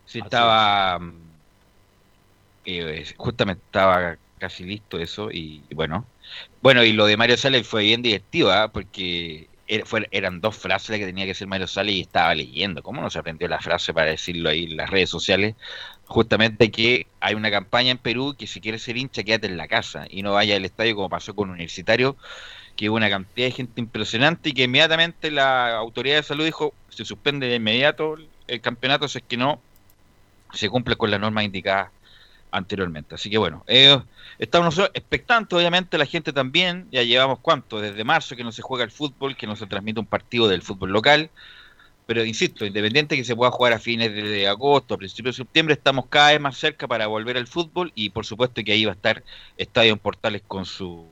Sí, 0.05 0.19
estaba. 0.19 0.99
mm, 0.99 1.41
eh, 2.65 3.05
justamente 3.17 3.63
estaba 3.65 4.17
casi 4.37 4.63
listo 4.65 4.99
eso 4.99 5.31
y, 5.31 5.65
y 5.69 5.75
bueno. 5.75 6.11
Bueno, 6.61 6.83
y 6.83 6.93
lo 6.93 7.05
de 7.05 7.17
Mario 7.17 7.37
Sala 7.37 7.63
fue 7.63 7.83
bien 7.83 8.01
divertido, 8.01 8.51
¿ah? 8.51 8.71
porque 8.71 9.50
eran 10.11 10.41
dos 10.41 10.57
frases 10.57 10.99
que 10.99 11.05
tenía 11.05 11.23
que 11.23 11.29
decir 11.29 11.47
Mario 11.47 11.67
Sala 11.67 11.91
y 11.91 12.01
estaba 12.01 12.35
leyendo. 12.35 12.83
¿Cómo 12.83 13.01
no 13.01 13.09
se 13.09 13.19
aprendió 13.19 13.47
la 13.47 13.59
frase 13.59 13.93
para 13.93 14.11
decirlo 14.11 14.49
ahí 14.49 14.65
en 14.65 14.77
las 14.77 14.89
redes 14.89 15.09
sociales? 15.09 15.55
Justamente 16.05 16.71
que 16.71 17.07
hay 17.21 17.35
una 17.35 17.49
campaña 17.49 17.91
en 17.91 17.97
Perú 17.97 18.35
que 18.37 18.47
si 18.47 18.59
quieres 18.59 18.83
ser 18.83 18.97
hincha, 18.97 19.23
quédate 19.23 19.47
en 19.47 19.55
la 19.55 19.69
casa 19.69 20.07
y 20.09 20.23
no 20.23 20.33
vaya 20.33 20.57
al 20.57 20.65
estadio 20.65 20.95
como 20.95 21.09
pasó 21.09 21.33
con 21.33 21.49
Universitario, 21.49 22.17
que 22.75 22.89
hubo 22.89 22.97
una 22.97 23.09
cantidad 23.09 23.47
de 23.47 23.51
gente 23.51 23.79
impresionante 23.79 24.49
y 24.49 24.53
que 24.53 24.63
inmediatamente 24.63 25.31
la 25.31 25.77
autoridad 25.77 26.17
de 26.17 26.23
salud 26.23 26.45
dijo 26.45 26.73
se 26.89 27.05
suspende 27.05 27.47
de 27.47 27.55
inmediato 27.55 28.17
el 28.47 28.61
campeonato 28.61 29.07
si 29.07 29.19
es 29.19 29.23
que 29.23 29.37
no 29.37 29.61
se 30.53 30.69
cumple 30.69 30.97
con 30.97 31.11
las 31.11 31.19
normas 31.19 31.45
indicadas 31.45 31.91
anteriormente. 32.51 33.15
Así 33.15 33.29
que 33.29 33.37
bueno, 33.37 33.63
eh, 33.67 33.97
estamos 34.37 34.65
nosotros 34.65 34.91
expectantes, 34.93 35.55
obviamente 35.57 35.97
la 35.97 36.05
gente 36.05 36.33
también, 36.33 36.87
ya 36.91 37.03
llevamos 37.03 37.39
cuánto, 37.41 37.79
desde 37.79 38.03
marzo 38.03 38.35
que 38.35 38.43
no 38.43 38.51
se 38.51 38.61
juega 38.61 38.83
el 38.83 38.91
fútbol, 38.91 39.35
que 39.37 39.47
no 39.47 39.55
se 39.55 39.67
transmite 39.67 39.99
un 39.99 40.07
partido 40.07 40.47
del 40.47 40.61
fútbol 40.61 40.91
local, 40.91 41.31
pero 42.05 42.25
insisto, 42.25 42.65
independiente 42.65 43.15
que 43.15 43.23
se 43.23 43.35
pueda 43.35 43.51
jugar 43.51 43.73
a 43.73 43.79
fines 43.79 44.13
de 44.13 44.47
agosto, 44.47 44.95
a 44.95 44.97
principios 44.97 45.37
de 45.37 45.43
septiembre, 45.43 45.75
estamos 45.75 46.07
cada 46.09 46.31
vez 46.31 46.41
más 46.41 46.57
cerca 46.57 46.87
para 46.87 47.07
volver 47.07 47.37
al 47.37 47.47
fútbol 47.47 47.91
y 47.95 48.09
por 48.09 48.25
supuesto 48.25 48.61
que 48.63 48.73
ahí 48.73 48.85
va 48.85 48.91
a 48.91 48.95
estar 48.95 49.23
Estadio 49.57 49.93
en 49.93 49.99
Portales 49.99 50.41
con 50.47 50.65
su 50.65 51.09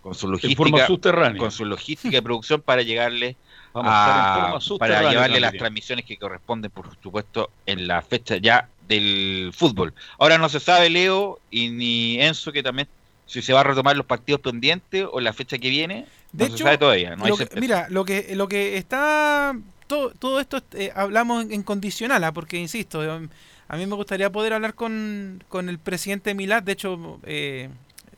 con 0.00 0.14
su 0.14 0.28
logística 0.28 0.86
subterránea. 0.86 1.38
con 1.38 1.50
su 1.52 1.64
logística 1.64 2.16
de 2.16 2.22
producción 2.22 2.60
para 2.60 2.82
llegarle 2.82 3.36
Vamos 3.72 3.92
a 3.94 4.56
a- 4.56 4.78
para 4.78 5.10
llevarle 5.10 5.40
las 5.40 5.52
transmisiones 5.52 6.04
que 6.04 6.18
corresponden, 6.18 6.70
por 6.70 6.86
supuesto, 7.00 7.50
en 7.66 7.86
la 7.86 8.02
fecha 8.02 8.36
ya 8.36 8.68
del 8.88 9.52
fútbol. 9.54 9.94
Ahora 10.18 10.38
no 10.38 10.48
se 10.48 10.60
sabe, 10.60 10.90
Leo, 10.90 11.38
y 11.50 11.70
ni 11.70 12.20
Enzo, 12.20 12.52
que 12.52 12.62
también, 12.62 12.88
si 13.26 13.42
se 13.42 13.52
va 13.52 13.60
a 13.60 13.64
retomar 13.64 13.96
los 13.96 14.06
partidos 14.06 14.40
pendientes 14.40 15.06
o 15.10 15.20
la 15.20 15.32
fecha 15.32 15.58
que 15.58 15.70
viene, 15.70 16.06
De 16.32 16.48
no 16.48 16.56
se 16.56 16.62
sabe 16.64 16.78
todavía. 16.78 17.16
No 17.16 17.24
hay 17.24 17.32
que- 17.36 17.60
mira, 17.60 17.86
lo 17.90 18.04
que, 18.04 18.34
lo 18.34 18.48
que 18.48 18.76
está. 18.76 19.56
Todo, 19.86 20.10
todo 20.18 20.40
esto 20.40 20.62
eh, 20.72 20.90
hablamos 20.94 21.44
en, 21.44 21.52
en 21.52 21.62
condicional, 21.62 22.24
¿ah? 22.24 22.32
porque 22.32 22.56
insisto, 22.58 23.04
eh, 23.04 23.28
a 23.68 23.76
mí 23.76 23.86
me 23.86 23.94
gustaría 23.94 24.30
poder 24.30 24.54
hablar 24.54 24.74
con, 24.74 25.42
con 25.48 25.68
el 25.68 25.78
presidente 25.78 26.30
de 26.30 26.34
Milad. 26.34 26.62
De 26.62 26.72
hecho, 26.72 27.20
eh, 27.24 27.68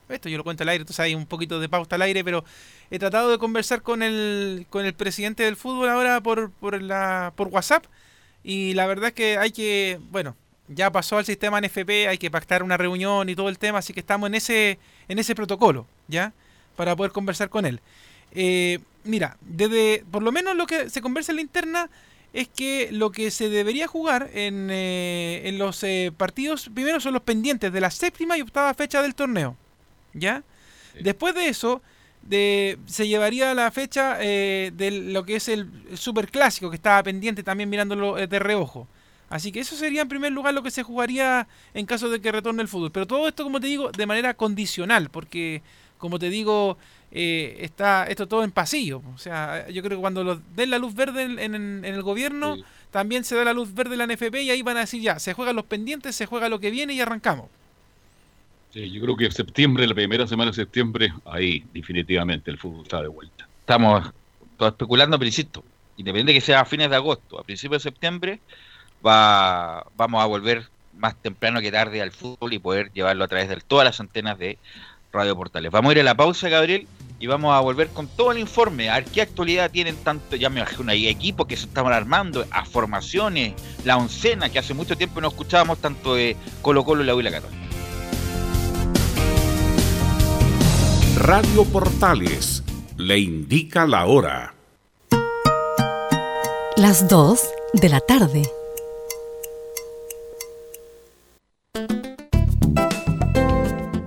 esto 0.08 0.28
yo 0.28 0.36
lo 0.38 0.44
cuento 0.44 0.62
al 0.62 0.68
aire, 0.68 0.82
entonces 0.82 1.00
hay 1.00 1.14
un 1.14 1.26
poquito 1.26 1.58
de 1.60 1.68
pauta 1.68 1.96
al 1.96 2.02
aire, 2.02 2.22
pero 2.22 2.44
he 2.90 2.98
tratado 2.98 3.30
de 3.30 3.38
conversar 3.38 3.82
con 3.82 4.02
el, 4.02 4.66
con 4.70 4.84
el 4.86 4.94
presidente 4.94 5.42
del 5.42 5.56
fútbol 5.56 5.88
ahora 5.88 6.20
por, 6.20 6.50
por, 6.52 6.80
la, 6.80 7.32
por 7.36 7.48
WhatsApp. 7.48 7.86
Y 8.44 8.74
la 8.74 8.86
verdad 8.86 9.08
es 9.08 9.14
que 9.14 9.38
hay 9.38 9.50
que. 9.50 9.98
Bueno, 10.10 10.36
ya 10.68 10.90
pasó 10.90 11.18
al 11.18 11.24
sistema 11.24 11.60
NFP, 11.60 12.08
hay 12.08 12.18
que 12.18 12.30
pactar 12.30 12.62
una 12.62 12.76
reunión 12.76 13.28
y 13.28 13.36
todo 13.36 13.48
el 13.48 13.58
tema, 13.58 13.78
así 13.78 13.92
que 13.92 14.00
estamos 14.00 14.28
en 14.28 14.34
ese, 14.34 14.78
en 15.08 15.18
ese 15.18 15.34
protocolo, 15.34 15.86
¿ya? 16.08 16.32
Para 16.76 16.96
poder 16.96 17.12
conversar 17.12 17.50
con 17.50 17.66
él. 17.66 17.80
Eh, 18.32 18.78
mira, 19.04 19.36
desde 19.42 20.04
por 20.10 20.22
lo 20.22 20.32
menos 20.32 20.56
lo 20.56 20.66
que 20.66 20.90
se 20.90 21.02
conversa 21.02 21.32
en 21.32 21.36
la 21.36 21.42
interna 21.42 21.90
es 22.32 22.48
que 22.48 22.88
lo 22.90 23.12
que 23.12 23.30
se 23.30 23.48
debería 23.48 23.86
jugar 23.86 24.30
en, 24.32 24.68
eh, 24.70 25.42
en 25.44 25.58
los 25.58 25.82
eh, 25.84 26.12
partidos, 26.16 26.70
primero 26.74 26.98
son 26.98 27.12
los 27.12 27.22
pendientes 27.22 27.72
de 27.72 27.80
la 27.80 27.90
séptima 27.90 28.36
y 28.36 28.40
octava 28.40 28.74
fecha 28.74 29.02
del 29.02 29.14
torneo, 29.14 29.56
¿ya? 30.14 30.42
Después 31.00 31.34
de 31.34 31.48
eso, 31.48 31.82
de, 32.22 32.78
se 32.86 33.06
llevaría 33.06 33.52
la 33.54 33.70
fecha 33.70 34.16
de 34.16 35.02
lo 35.06 35.24
que 35.24 35.36
es 35.36 35.48
el, 35.48 35.68
el 35.90 35.98
super 35.98 36.30
clásico 36.30 36.70
que 36.70 36.76
estaba 36.76 37.02
pendiente 37.02 37.42
también 37.42 37.68
mirándolo 37.68 38.14
de 38.14 38.38
reojo. 38.38 38.88
Así 39.30 39.50
que 39.52 39.60
eso 39.60 39.74
sería 39.76 40.02
en 40.02 40.08
primer 40.08 40.32
lugar 40.32 40.54
lo 40.54 40.62
que 40.62 40.70
se 40.70 40.82
jugaría 40.82 41.46
en 41.72 41.86
caso 41.86 42.08
de 42.10 42.20
que 42.20 42.30
retorne 42.32 42.62
el 42.62 42.68
fútbol. 42.68 42.92
Pero 42.92 43.06
todo 43.06 43.26
esto, 43.28 43.42
como 43.44 43.60
te 43.60 43.66
digo, 43.66 43.90
de 43.90 44.06
manera 44.06 44.34
condicional, 44.34 45.08
porque, 45.10 45.62
como 45.98 46.18
te 46.18 46.30
digo, 46.30 46.76
eh, 47.10 47.56
está 47.60 48.04
esto 48.06 48.26
todo 48.28 48.44
en 48.44 48.50
pasillo. 48.52 49.02
O 49.14 49.18
sea, 49.18 49.68
yo 49.70 49.82
creo 49.82 49.98
que 49.98 50.00
cuando 50.02 50.22
los 50.24 50.38
den 50.54 50.70
la 50.70 50.78
luz 50.78 50.94
verde 50.94 51.22
en, 51.22 51.38
en- 51.38 51.54
en 51.84 51.94
el 51.94 52.02
gobierno, 52.02 52.56
Sí. 52.56 52.64
también 52.90 53.24
se 53.24 53.34
da 53.34 53.44
la 53.44 53.52
luz 53.52 53.74
verde 53.74 53.94
en 53.94 53.98
la 53.98 54.04
NFP 54.04 54.42
y 54.42 54.50
ahí 54.50 54.62
van 54.62 54.76
a 54.76 54.80
decir 54.80 55.00
ya, 55.02 55.18
se 55.18 55.32
juegan 55.32 55.56
los 55.56 55.64
pendientes, 55.64 56.14
se 56.14 56.26
juega 56.26 56.48
lo 56.48 56.60
que 56.60 56.70
viene 56.70 56.92
y 56.94 57.00
arrancamos. 57.00 57.48
Sí, 58.72 58.90
yo 58.90 59.00
creo 59.02 59.16
que 59.16 59.26
en 59.26 59.32
septiembre, 59.32 59.86
la 59.86 59.94
primera 59.94 60.26
semana 60.26 60.50
de 60.50 60.56
septiembre, 60.56 61.12
ahí 61.24 61.64
definitivamente 61.72 62.50
el 62.50 62.58
fútbol 62.58 62.82
está 62.82 63.00
de 63.02 63.08
vuelta. 63.08 63.46
Estamos 63.60 64.10
todos 64.56 64.72
especulando, 64.72 65.16
pero 65.18 65.28
insisto, 65.28 65.62
independiente 65.96 66.34
que 66.34 66.40
sea 66.40 66.60
a 66.60 66.64
fines 66.64 66.90
de 66.90 66.96
agosto, 66.96 67.38
a 67.38 67.44
principios 67.44 67.82
de 67.84 67.90
septiembre, 67.90 68.40
va, 69.04 69.86
vamos 69.96 70.22
a 70.22 70.26
volver 70.26 70.68
más 70.96 71.14
temprano 71.16 71.60
que 71.60 71.72
tarde 71.72 72.00
al 72.00 72.12
fútbol 72.12 72.52
y 72.52 72.58
poder 72.58 72.90
llevarlo 72.92 73.24
a 73.24 73.28
través 73.28 73.48
de 73.48 73.56
todas 73.56 73.84
las 73.84 74.00
antenas 74.00 74.38
de 74.38 74.58
Radio 75.12 75.36
Portales. 75.36 75.70
Vamos 75.70 75.90
a 75.90 75.92
ir 75.92 76.00
a 76.00 76.04
la 76.04 76.14
pausa, 76.14 76.48
Gabriel, 76.48 76.86
y 77.18 77.26
vamos 77.26 77.54
a 77.54 77.60
volver 77.60 77.88
con 77.88 78.08
todo 78.08 78.32
el 78.32 78.38
informe, 78.38 78.90
a 78.90 78.94
ver 78.94 79.04
qué 79.04 79.22
actualidad 79.22 79.70
tienen 79.70 79.96
tanto, 79.96 80.36
ya 80.36 80.50
me 80.50 80.60
imagino, 80.60 80.90
hay 80.90 81.08
equipos 81.08 81.46
que 81.46 81.56
se 81.56 81.66
estaban 81.66 81.92
armando, 81.92 82.44
a 82.50 82.64
formaciones, 82.64 83.54
la 83.84 83.96
oncena, 83.96 84.50
que 84.50 84.58
hace 84.58 84.74
mucho 84.74 84.96
tiempo 84.96 85.20
no 85.20 85.28
escuchábamos 85.28 85.78
tanto 85.78 86.14
de 86.14 86.36
Colo 86.62 86.84
Colo 86.84 87.02
y 87.02 87.06
la 87.06 87.14
Huila 87.14 87.30
Católica. 87.30 87.64
Radio 91.16 91.64
Portales 91.64 92.62
le 92.96 93.18
indica 93.18 93.86
la 93.86 94.06
hora. 94.06 94.54
Las 96.76 97.08
2 97.08 97.40
de 97.74 97.88
la 97.88 98.00
tarde. 98.00 98.42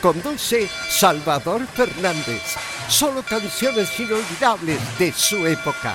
Conduce 0.00 0.66
Salvador 0.88 1.66
Fernández. 1.66 2.56
Solo 2.88 3.22
canciones 3.22 4.00
inolvidables 4.00 4.78
de 4.98 5.12
su 5.12 5.46
época. 5.46 5.94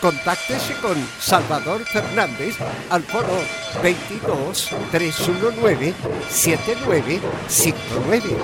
Contáctese 0.00 0.74
con 0.74 0.94
Salvador 1.18 1.82
Fernández 1.84 2.56
al 2.90 3.02
foro 3.02 3.40
22 3.82 4.68
319 4.90 5.94
7959. 6.28 8.36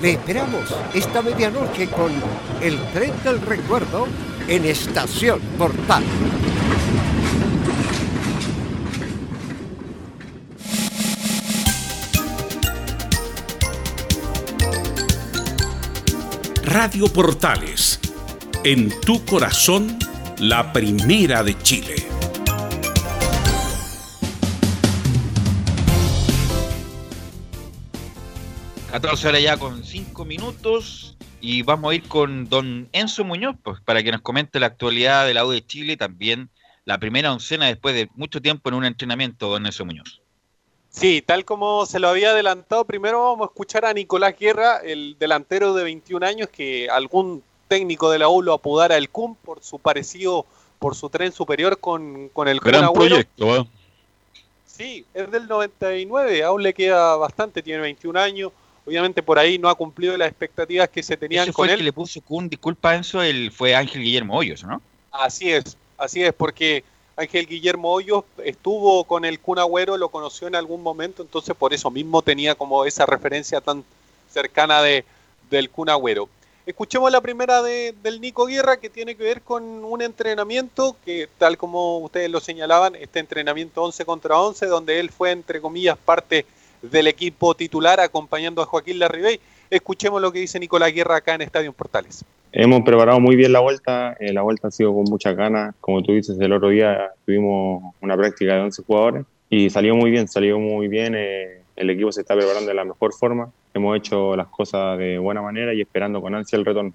Le 0.00 0.12
esperamos 0.12 0.74
esta 0.94 1.20
medianoche 1.20 1.86
con 1.88 2.10
el 2.62 2.82
tren 2.92 3.12
del 3.22 3.42
recuerdo 3.42 4.08
en 4.48 4.64
Estación 4.64 5.40
Portal. 5.58 6.04
Radio 16.84 17.06
Portales, 17.06 17.98
en 18.62 18.92
tu 19.00 19.24
corazón, 19.24 19.98
la 20.38 20.70
primera 20.70 21.42
de 21.42 21.56
Chile. 21.62 21.94
...14 28.92 29.24
horas 29.24 29.42
ya 29.42 29.56
con 29.56 29.82
5 29.82 30.26
minutos... 30.26 31.16
...y 31.40 31.62
vamos 31.62 31.90
a 31.90 31.94
ir 31.94 32.02
con 32.02 32.50
don 32.50 32.90
Enzo 32.92 33.24
Muñoz... 33.24 33.56
Pues, 33.62 33.80
...para 33.80 34.02
que 34.02 34.12
nos 34.12 34.20
comente 34.20 34.60
la 34.60 34.66
actualidad 34.66 35.26
de 35.26 35.32
la 35.32 35.46
U 35.46 35.52
de 35.52 35.64
Chile... 35.64 35.96
...también 35.96 36.50
la 36.84 36.98
primera 36.98 37.32
oncena 37.32 37.64
después 37.64 37.94
de 37.94 38.10
mucho 38.14 38.42
tiempo 38.42 38.68
en 38.68 38.74
un 38.74 38.84
entrenamiento... 38.84 39.48
...don 39.48 39.64
Enzo 39.64 39.86
Muñoz. 39.86 40.23
Sí, 40.94 41.22
tal 41.22 41.44
como 41.44 41.86
se 41.86 41.98
lo 41.98 42.08
había 42.08 42.30
adelantado, 42.30 42.84
primero 42.84 43.20
vamos 43.24 43.48
a 43.48 43.50
escuchar 43.50 43.84
a 43.84 43.92
Nicolás 43.92 44.38
Guerra, 44.38 44.76
el 44.76 45.16
delantero 45.18 45.74
de 45.74 45.82
21 45.82 46.24
años, 46.24 46.48
que 46.48 46.88
algún 46.88 47.42
técnico 47.66 48.12
de 48.12 48.20
la 48.20 48.28
U 48.28 48.42
lo 48.42 48.52
apodara 48.52 48.96
el 48.96 49.10
CUM 49.10 49.34
por 49.34 49.60
su 49.60 49.80
parecido, 49.80 50.46
por 50.78 50.94
su 50.94 51.10
tren 51.10 51.32
superior 51.32 51.80
con, 51.80 52.28
con 52.28 52.46
el 52.46 52.60
Gran 52.60 52.92
proyecto, 52.92 53.56
¿eh? 53.56 53.66
Sí, 54.66 55.04
es 55.14 55.28
del 55.32 55.48
99, 55.48 56.44
aún 56.44 56.62
le 56.62 56.72
queda 56.72 57.16
bastante, 57.16 57.60
tiene 57.60 57.80
21 57.80 58.20
años. 58.20 58.52
Obviamente 58.86 59.20
por 59.20 59.36
ahí 59.36 59.58
no 59.58 59.68
ha 59.68 59.74
cumplido 59.74 60.16
las 60.16 60.28
expectativas 60.28 60.88
que 60.90 61.02
se 61.02 61.16
tenían 61.16 61.44
Ese 61.44 61.52
con 61.52 61.66
fue 61.66 61.68
él. 61.68 61.72
el 61.72 61.78
que 61.78 61.84
le 61.86 61.92
puso 61.92 62.20
CUM, 62.20 62.48
disculpa 62.48 62.94
Enzo, 62.94 63.20
el, 63.20 63.50
fue 63.50 63.74
Ángel 63.74 64.02
Guillermo 64.02 64.36
Hoyos, 64.36 64.62
¿no? 64.62 64.80
Así 65.10 65.50
es, 65.50 65.76
así 65.98 66.22
es, 66.22 66.32
porque 66.32 66.84
Ángel 67.16 67.46
Guillermo 67.46 67.92
Hoyos 67.92 68.24
estuvo 68.44 69.04
con 69.04 69.24
el 69.24 69.38
Kun 69.38 69.58
Agüero, 69.58 69.96
lo 69.96 70.08
conoció 70.08 70.48
en 70.48 70.56
algún 70.56 70.82
momento, 70.82 71.22
entonces 71.22 71.54
por 71.54 71.72
eso 71.72 71.90
mismo 71.90 72.22
tenía 72.22 72.54
como 72.54 72.84
esa 72.84 73.06
referencia 73.06 73.60
tan 73.60 73.84
cercana 74.28 74.82
de, 74.82 75.04
del 75.48 75.70
Kun 75.70 75.90
Agüero. 75.90 76.28
Escuchemos 76.66 77.12
la 77.12 77.20
primera 77.20 77.62
de, 77.62 77.94
del 78.02 78.20
Nico 78.20 78.46
Guerra 78.46 78.78
que 78.78 78.88
tiene 78.88 79.14
que 79.14 79.22
ver 79.22 79.42
con 79.42 79.62
un 79.62 80.00
entrenamiento 80.00 80.96
que, 81.04 81.28
tal 81.38 81.58
como 81.58 81.98
ustedes 81.98 82.30
lo 82.30 82.40
señalaban, 82.40 82.96
este 82.96 83.20
entrenamiento 83.20 83.82
11 83.82 84.04
contra 84.06 84.40
11, 84.40 84.66
donde 84.66 84.98
él 84.98 85.10
fue, 85.10 85.30
entre 85.30 85.60
comillas, 85.60 85.98
parte 85.98 86.46
del 86.80 87.06
equipo 87.06 87.54
titular 87.54 88.00
acompañando 88.00 88.62
a 88.62 88.66
Joaquín 88.66 88.98
Larribey. 88.98 89.40
Escuchemos 89.70 90.20
lo 90.20 90.32
que 90.32 90.40
dice 90.40 90.58
Nicolás 90.60 90.92
Guerra 90.92 91.16
acá 91.16 91.34
en 91.34 91.42
Estadio 91.42 91.72
Portales. 91.72 92.24
Hemos 92.52 92.82
preparado 92.82 93.18
muy 93.18 93.34
bien 93.34 93.52
la 93.52 93.58
vuelta, 93.58 94.16
eh, 94.20 94.32
la 94.32 94.42
vuelta 94.42 94.68
ha 94.68 94.70
sido 94.70 94.94
con 94.94 95.04
muchas 95.04 95.34
ganas, 95.36 95.74
como 95.80 96.02
tú 96.02 96.12
dices, 96.12 96.38
el 96.38 96.52
otro 96.52 96.68
día 96.68 97.10
tuvimos 97.26 97.94
una 98.00 98.16
práctica 98.16 98.54
de 98.54 98.60
11 98.60 98.82
jugadores 98.84 99.26
y 99.50 99.70
salió 99.70 99.96
muy 99.96 100.12
bien, 100.12 100.28
salió 100.28 100.60
muy 100.60 100.86
bien, 100.86 101.14
eh, 101.16 101.62
el 101.74 101.90
equipo 101.90 102.12
se 102.12 102.20
está 102.20 102.36
preparando 102.36 102.68
de 102.68 102.74
la 102.74 102.84
mejor 102.84 103.12
forma, 103.12 103.50
hemos 103.74 103.96
hecho 103.96 104.36
las 104.36 104.46
cosas 104.46 104.96
de 104.98 105.18
buena 105.18 105.42
manera 105.42 105.74
y 105.74 105.80
esperando 105.80 106.22
con 106.22 106.32
ansia 106.32 106.56
el 106.56 106.64
retorno. 106.64 106.92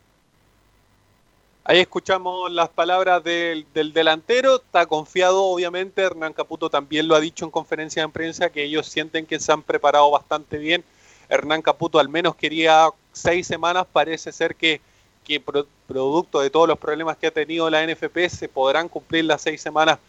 Ahí 1.65 1.79
escuchamos 1.79 2.49
las 2.51 2.69
palabras 2.69 3.21
del, 3.23 3.65
del, 3.73 3.91
delantero, 3.91 4.55
está 4.55 4.85
confiado 4.85 5.43
obviamente, 5.43 6.01
Hernán 6.01 6.31
Caputo 6.31 6.69
también 6.69 7.09
lo 7.09 7.15
ha 7.15 7.19
dicho 7.19 7.43
en 7.43 7.51
conferencia 7.51 8.01
de 8.01 8.07
prensa, 8.07 8.49
que 8.49 8.63
ellos 8.63 8.87
sienten 8.87 9.25
que 9.25 9.41
se 9.41 9.51
han 9.51 9.61
preparado 9.61 10.09
bastante 10.09 10.57
bien. 10.57 10.85
Hernán 11.29 11.61
Caputo 11.61 11.99
al 11.99 12.09
menos 12.09 12.35
quería 12.35 12.89
seis 13.13 13.47
semanas, 13.47 13.85
parece 13.91 14.31
ser 14.31 14.55
que, 14.55 14.81
que 15.23 15.41
producto 15.87 16.41
de 16.41 16.49
todos 16.49 16.67
los 16.67 16.77
problemas 16.77 17.17
que 17.17 17.27
ha 17.27 17.31
tenido 17.31 17.69
la 17.69 17.85
NFP 17.85 18.29
se 18.29 18.49
podrán 18.49 18.89
cumplir 18.89 19.25
las 19.25 19.41
seis 19.41 19.61
semanas 19.61 19.99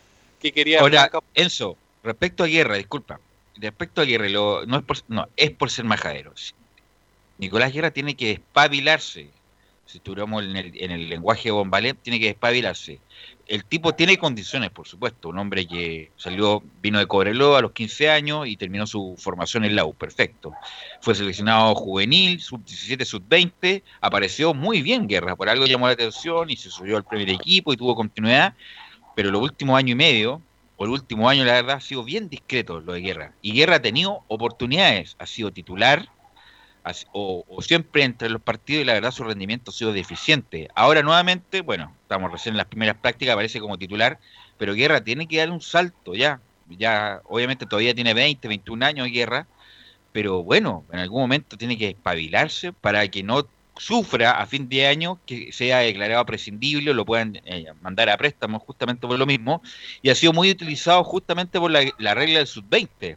que 0.41 0.53
quería. 0.53 0.81
Ahora, 0.81 1.11
Enzo, 1.35 1.77
respecto 2.03 2.45
a 2.45 2.47
Guerra, 2.47 2.77
disculpa, 2.77 3.21
respecto 3.57 4.01
a 4.01 4.05
Guerra, 4.05 4.29
lo, 4.29 4.67
no, 4.67 4.79
es 4.79 4.85
por, 4.85 4.97
no, 5.09 5.29
es 5.37 5.51
por 5.51 5.71
ser 5.71 5.85
majadero. 5.85 6.33
Nicolás 7.39 7.73
Guerra 7.73 7.91
tiene 7.91 8.17
que 8.17 8.33
espabilarse 8.33 9.29
si 9.91 9.99
estuviéramos 9.99 10.45
en 10.45 10.57
el, 10.57 10.73
en 10.75 10.93
el 10.93 11.09
lenguaje 11.09 11.51
bombalé, 11.51 11.95
tiene 11.95 12.21
que 12.21 12.27
despabilarse. 12.27 13.01
El 13.49 13.65
tipo 13.65 13.93
tiene 13.93 14.17
condiciones, 14.17 14.71
por 14.71 14.87
supuesto, 14.87 15.31
un 15.31 15.39
hombre 15.39 15.67
que 15.67 16.13
salió, 16.17 16.63
vino 16.81 17.01
de 17.01 17.07
Cobreloa 17.07 17.59
a 17.59 17.63
los 17.63 17.73
15 17.73 18.09
años 18.09 18.47
y 18.47 18.57
terminó 18.57 18.87
su 18.87 19.17
formación 19.19 19.65
en 19.65 19.75
la 19.75 19.91
perfecto. 19.91 20.53
Fue 21.01 21.17
seleccionado 21.17 21.75
juvenil, 21.75 22.41
sub-17, 22.41 23.05
sub-20, 23.05 23.83
apareció 24.01 24.55
muy 24.55 24.83
bien 24.83 25.09
Guerra, 25.09 25.35
por 25.35 25.49
algo 25.49 25.67
llamó 25.67 25.89
la 25.89 25.95
atención 25.95 26.49
y 26.51 26.57
se 26.57 26.71
subió 26.71 26.97
al 26.97 27.05
primer 27.05 27.31
equipo 27.31 27.73
y 27.73 27.77
tuvo 27.77 27.97
continuidad, 27.97 28.55
pero 29.17 29.33
los 29.33 29.43
últimos 29.43 29.77
año 29.77 29.93
y 29.93 29.97
medio, 29.97 30.41
o 30.77 30.85
el 30.85 30.91
último 30.93 31.29
año, 31.29 31.45
la 31.45 31.55
verdad, 31.55 31.77
ha 31.77 31.81
sido 31.81 32.05
bien 32.05 32.29
discreto 32.29 32.81
lo 32.81 32.93
de 32.93 33.01
Guerra. 33.01 33.33
Y 33.43 33.53
Guerra 33.53 33.77
ha 33.77 33.83
tenido 33.83 34.21
oportunidades, 34.29 35.17
ha 35.19 35.27
sido 35.27 35.51
titular, 35.51 36.09
o, 37.13 37.45
siempre 37.63 38.05
entre 38.05 38.29
los 38.31 38.41
partidos 38.41 38.83
y 38.83 38.85
la 38.85 38.95
verdad 38.95 39.11
su 39.11 39.25
rendimiento 39.25 39.71
ha 39.71 39.75
sido 39.75 39.93
deficiente. 39.93 40.69
Ahora 40.75 41.03
nuevamente, 41.03 41.61
bueno, 41.61 41.95
estamos 42.03 42.31
recién 42.33 42.55
en 42.55 42.59
las 42.59 42.67
primeras 42.67 42.97
prácticas, 42.97 43.35
aparece 43.35 43.61
como 43.61 43.79
titular, 43.79 44.19
pero 44.59 44.75
Guerra 44.75 45.03
tiene 45.03 45.27
que 45.27 45.39
dar 45.39 45.51
un 45.51 45.61
salto 45.61 46.15
ya. 46.15 46.41
Ya, 46.69 47.21
obviamente 47.25 47.67
todavía 47.67 47.95
tiene 47.95 48.15
20, 48.15 48.47
21 48.47 48.87
años 48.87 49.09
Guerra, 49.09 49.47
pero 50.13 50.43
bueno, 50.43 50.85
en 50.93 51.01
algún 51.01 51.23
momento 51.23 51.57
tiene 51.57 51.77
que 51.77 51.89
espabilarse 51.89 52.73
para 52.73 53.07
que 53.09 53.23
no 53.23 53.47
sufra 53.77 54.33
a 54.33 54.47
fin 54.47 54.69
de 54.69 54.87
año 54.87 55.19
que 55.27 55.53
sea 55.53 55.79
declarado 55.79 56.25
prescindible, 56.27 56.95
lo 56.95 57.05
puedan 57.05 57.41
eh, 57.45 57.73
mandar 57.81 58.11
a 58.11 58.17
préstamo 58.17 58.59
justamente 58.61 59.07
por 59.07 59.19
lo 59.19 59.27
mismo, 59.27 59.63
y 60.03 60.11
ha 60.11 60.15
sido 60.15 60.33
muy 60.33 60.51
utilizado 60.51 61.03
justamente 61.03 61.59
por 61.59 61.71
la, 61.71 61.81
la 61.99 62.15
regla 62.15 62.39
del 62.39 62.47
sub-20 62.47 63.17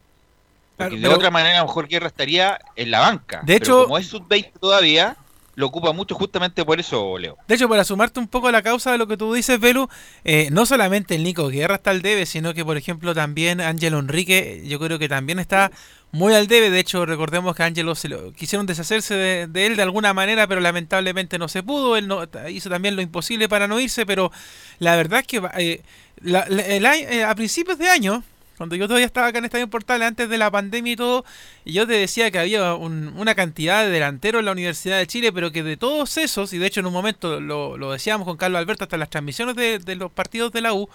de 0.78 1.07
otra 1.07 1.32
manera, 1.32 1.57
a 1.57 1.61
lo 1.61 1.67
mejor 1.67 1.88
Guerra 1.88 2.07
estaría 2.07 2.59
en 2.76 2.91
la 2.91 2.99
banca. 2.99 3.41
De 3.45 3.55
hecho, 3.55 3.84
como 3.84 3.97
es 3.97 4.07
sub-20 4.07 4.51
todavía, 4.59 5.17
lo 5.55 5.67
ocupa 5.67 5.93
mucho 5.93 6.15
justamente 6.15 6.65
por 6.65 6.80
eso, 6.80 7.17
Leo. 7.17 7.38
De 7.47 7.55
hecho, 7.55 7.69
para 7.69 7.84
sumarte 7.84 8.19
un 8.19 8.28
poco 8.28 8.47
a 8.47 8.51
la 8.51 8.61
causa 8.61 8.91
de 8.91 8.97
lo 8.97 9.07
que 9.07 9.17
tú 9.17 9.34
dices, 9.34 9.59
Velu, 9.59 9.88
eh, 10.24 10.49
no 10.51 10.65
solamente 10.65 11.15
el 11.15 11.24
Nico 11.24 11.47
Guerra 11.49 11.76
está 11.76 11.91
al 11.91 12.01
debe, 12.01 12.26
sino 12.26 12.53
que, 12.53 12.65
por 12.65 12.78
ejemplo, 12.78 13.13
también 13.13 13.61
Ángelo 13.61 13.99
Enrique, 13.99 14.63
yo 14.65 14.80
creo 14.80 14.97
que 14.97 15.07
también 15.07 15.39
está 15.39 15.71
muy 16.11 16.34
al 16.34 16.47
debe. 16.47 16.71
De 16.71 16.80
hecho, 16.80 17.05
recordemos 17.05 17.55
que 17.55 17.63
Ángelo 17.63 17.93
se 17.93 18.09
lo, 18.09 18.34
quisieron 18.34 18.65
deshacerse 18.65 19.15
de, 19.15 19.65
él 19.65 19.76
de 19.76 19.84
alguna 19.84 20.13
manera, 20.13 20.47
pero 20.47 20.59
lamentablemente 20.59 21.38
no 21.38 21.47
se 21.47 21.61
pudo. 21.61 21.97
Él 21.97 22.07
no, 22.07 22.24
hizo 22.49 22.69
también 22.69 22.95
lo 22.95 23.01
imposible 23.01 23.47
para 23.47 23.67
no 23.67 23.80
irse, 23.80 24.05
pero 24.05 24.32
la 24.80 24.95
verdad 24.95 25.19
es 25.19 25.28
que 25.28 25.41
eh, 25.57 25.84
eh, 26.26 27.24
a 27.24 27.36
principios 27.36 27.78
de 27.78 27.89
año, 27.89 28.24
cuando 28.57 28.75
yo 28.75 28.87
todavía 28.87 29.05
estaba 29.05 29.27
acá 29.27 29.39
en 29.39 29.45
Estadio 29.45 29.69
Portal 29.69 30.01
antes 30.03 30.29
de 30.29 30.37
la 30.37 30.51
pandemia 30.51 30.93
y 30.93 30.95
todo, 30.95 31.25
y 31.65 31.73
yo 31.73 31.87
te 31.87 31.93
decía 31.93 32.29
que 32.31 32.39
había 32.39 32.75
una 32.75 33.35
cantidad 33.35 33.83
de 33.83 33.89
delanteros 33.89 34.39
en 34.39 34.45
la 34.45 34.51
Universidad 34.51 34.99
de 34.99 35.07
Chile, 35.07 35.31
pero 35.31 35.51
que 35.51 35.63
de 35.63 35.77
todos 35.77 36.17
esos, 36.17 36.53
y 36.53 36.57
de 36.59 36.67
hecho 36.67 36.79
en 36.79 36.85
un 36.85 36.93
momento 36.93 37.39
lo, 37.39 37.91
decíamos 37.91 38.27
con 38.27 38.37
Carlos 38.37 38.59
Alberto 38.59 38.83
hasta 38.83 38.97
las 38.97 39.09
transmisiones 39.09 39.55
de, 39.55 39.95
los 39.95 40.11
partidos 40.11 40.51
de 40.51 40.61
la 40.61 40.73
U, 40.73 40.87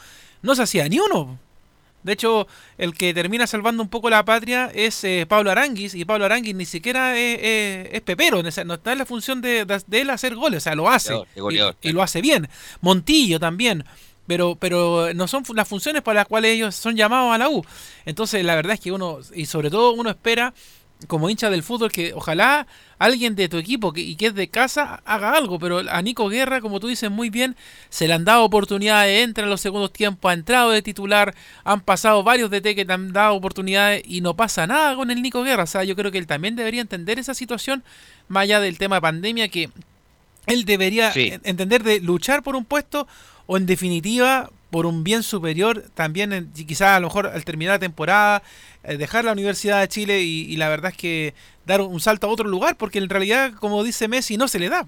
no 0.42 0.54
se 0.54 0.62
hacía 0.62 0.88
ni 0.88 1.00
uno. 1.00 1.38
De 2.04 2.12
hecho, 2.12 2.46
el 2.78 2.94
que 2.94 3.12
termina 3.12 3.48
salvando 3.48 3.82
un 3.82 3.88
poco 3.88 4.09
la 4.09 4.24
patria 4.24 4.70
es 4.72 5.02
eh, 5.02 5.26
Pablo 5.28 5.50
Aranguis, 5.50 5.94
y 5.96 6.04
Pablo 6.04 6.26
Aranguis 6.26 6.54
ni 6.54 6.64
siquiera 6.64 7.18
es, 7.18 8.00
pepero, 8.02 8.40
no 8.40 8.48
está 8.74 8.92
en 8.92 8.98
la 8.98 9.04
función 9.04 9.40
de, 9.40 9.66
él 9.90 10.11
hacer 10.11 10.36
goles, 10.36 10.59
o 10.59 10.61
sea, 10.61 10.76
lo 10.76 10.88
hace, 10.88 11.14
y, 11.34 11.88
y 11.88 11.92
lo 11.92 12.02
hace 12.02 12.22
bien. 12.22 12.48
Montillo 12.80 13.40
también 13.40 13.84
pero, 14.29 14.57
pero 14.57 15.12
no 15.14 15.26
son 15.26 15.43
las 15.55 15.66
funciones 15.66 16.03
para 16.03 16.20
las 16.20 16.29
cuales 16.29 16.53
ellos 16.53 16.76
son 16.76 16.95
llamados 16.95 17.35
a 17.35 17.39
la 17.39 17.49
U. 17.49 17.64
Entonces, 18.05 18.45
la 18.45 18.55
verdad 18.55 18.74
es 18.74 18.81
que 18.81 18.93
uno, 18.93 19.18
y 19.35 19.47
sobre 19.47 19.70
todo 19.70 19.93
uno 19.93 20.11
espera, 20.11 20.53
como 21.07 21.31
hincha 21.31 21.49
del 21.49 21.62
fútbol, 21.62 21.91
que 21.91 22.12
ojalá 22.12 22.66
alguien 22.99 23.37
de 23.37 23.49
tu 23.49 23.57
equipo 23.57 23.93
que, 23.93 24.01
y 24.01 24.16
que 24.16 24.26
es 24.26 24.35
de 24.35 24.49
casa 24.49 25.01
haga 25.07 25.33
algo. 25.33 25.59
Pero 25.59 25.79
a 25.89 26.03
Nico 26.03 26.29
Guerra, 26.29 26.61
como 26.61 26.79
tú 26.79 26.89
dices 26.89 27.11
muy 27.11 27.31
bien, 27.31 27.57
se 27.89 28.07
le 28.07 28.12
han 28.12 28.26
dado 28.26 28.45
oportunidades, 28.45 29.24
entra 29.24 29.45
en 29.45 29.51
los 29.51 29.62
segundos 29.62 29.93
tiempos, 29.93 30.31
ha 30.31 30.35
entrado 30.35 30.72
de 30.72 30.83
titular, 30.83 31.35
han 31.64 31.81
pasado 31.81 32.22
varios 32.22 32.51
DT 32.51 32.74
que 32.74 32.85
te 32.85 32.93
han 32.93 33.14
dado 33.14 33.35
oportunidades 33.35 34.03
y 34.05 34.20
no 34.20 34.35
pasa 34.35 34.66
nada 34.66 34.95
con 34.95 35.11
el 35.11 35.22
Nico 35.22 35.43
Guerra. 35.43 35.62
O 35.62 35.66
sea, 35.66 35.85
yo 35.85 35.97
creo 35.97 36.12
que 36.12 36.18
él 36.18 36.26
también 36.26 36.55
debería 36.55 36.83
entender 36.83 37.18
esa 37.18 37.33
situación, 37.33 37.83
más 38.26 38.43
allá 38.43 38.61
del 38.61 38.76
tema 38.76 38.97
de 38.97 39.03
pandemia, 39.03 39.49
que 39.49 39.70
él 40.47 40.66
debería 40.66 41.12
entender 41.14 41.83
de 41.83 42.01
luchar 42.01 42.43
por 42.43 42.57
un 42.57 42.66
puesto 42.66 43.07
o 43.49 43.57
en 43.57 43.66
definitiva 43.66 44.51
por 44.70 44.86
un 44.86 45.03
bien 45.03 45.22
superior 45.22 45.82
también 45.94 46.53
quizás 46.55 46.90
a 46.90 47.01
lo 47.01 47.09
mejor 47.09 47.26
al 47.26 47.44
terminar 47.44 47.74
la 47.74 47.78
temporada 47.80 48.42
eh, 48.84 48.96
dejar 48.96 49.24
la 49.24 49.32
Universidad 49.32 49.80
de 49.80 49.88
Chile 49.88 50.20
y, 50.22 50.57
la 50.57 50.68
verdad 50.68 50.92
es 50.92 50.96
que 50.96 51.34
dar 51.66 51.80
un 51.80 51.99
salto 51.99 52.26
a 52.26 52.30
otro 52.30 52.46
lugar 52.46 52.76
porque 52.76 52.99
en 52.99 53.09
realidad 53.09 53.55
como 53.55 53.82
dice 53.82 54.07
Messi 54.07 54.36
no 54.36 54.46
se 54.46 54.61
le 54.61 54.68
da 54.68 54.86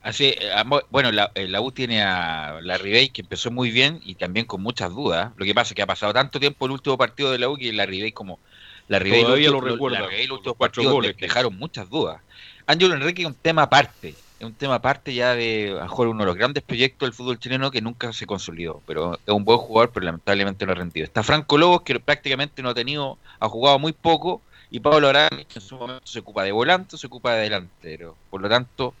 Así, 0.00 0.26
eh, 0.26 0.50
bueno, 0.90 1.10
la, 1.12 1.32
eh, 1.34 1.48
la, 1.48 1.60
U 1.60 1.70
tiene 1.72 2.02
a 2.02 2.60
la 2.62 2.78
Ribey 2.78 3.10
que 3.10 3.20
empezó 3.20 3.50
muy 3.50 3.70
bien 3.70 4.00
y 4.04 4.14
también 4.14 4.46
con 4.46 4.62
muchas 4.62 4.94
dudas. 4.94 5.32
Lo 5.36 5.44
que 5.44 5.52
pasa 5.54 5.72
es 5.72 5.74
que 5.74 5.82
ha 5.82 5.86
pasado 5.86 6.14
tanto 6.14 6.38
tiempo 6.38 6.66
el 6.66 6.72
último 6.72 6.96
partido 6.96 7.32
de 7.32 7.38
la 7.38 7.50
U 7.50 7.56
que 7.56 7.72
la 7.72 7.84
Ribey 7.84 8.12
como 8.12 8.38
la 8.86 9.00
Ribey 9.00 9.22
Todavía 9.22 9.50
lo, 9.50 9.60
recuerda. 9.60 10.00
los 10.00 10.30
últimos 10.30 10.56
partidos 10.56 10.92
goles, 10.92 11.16
dejaron 11.16 11.58
muchas 11.58 11.90
dudas. 11.90 12.22
Ángelo 12.66 12.94
Enrique 12.94 13.26
un 13.26 13.34
tema 13.34 13.62
aparte 13.62 14.14
es 14.38 14.46
un 14.46 14.54
tema 14.54 14.76
aparte 14.76 15.12
ya 15.12 15.34
de 15.34 15.76
a 15.78 15.82
mejor 15.82 16.08
uno 16.08 16.20
de 16.20 16.26
los 16.26 16.36
grandes 16.36 16.62
proyectos 16.62 17.06
del 17.06 17.12
fútbol 17.12 17.38
chileno 17.38 17.70
que 17.70 17.80
nunca 17.80 18.12
se 18.12 18.26
consolidó, 18.26 18.80
pero 18.86 19.14
es 19.14 19.34
un 19.34 19.44
buen 19.44 19.58
jugador, 19.58 19.90
pero 19.92 20.06
lamentablemente 20.06 20.64
no 20.64 20.72
ha 20.72 20.76
rendido. 20.76 21.04
Está 21.04 21.24
Franco 21.24 21.58
Lobos, 21.58 21.82
que 21.82 21.98
prácticamente 21.98 22.62
no 22.62 22.68
ha 22.68 22.74
tenido, 22.74 23.18
ha 23.40 23.48
jugado 23.48 23.78
muy 23.80 23.92
poco, 23.92 24.40
y 24.70 24.78
Pablo 24.80 25.08
Arán 25.08 25.30
en 25.32 25.60
su 25.60 25.76
momento 25.76 26.06
se 26.06 26.20
ocupa 26.20 26.44
de 26.44 26.52
volante, 26.52 26.96
se 26.96 27.06
ocupa 27.08 27.34
de 27.34 27.42
delantero. 27.42 28.16
Por 28.30 28.40
lo 28.40 28.48
tanto, 28.48 28.94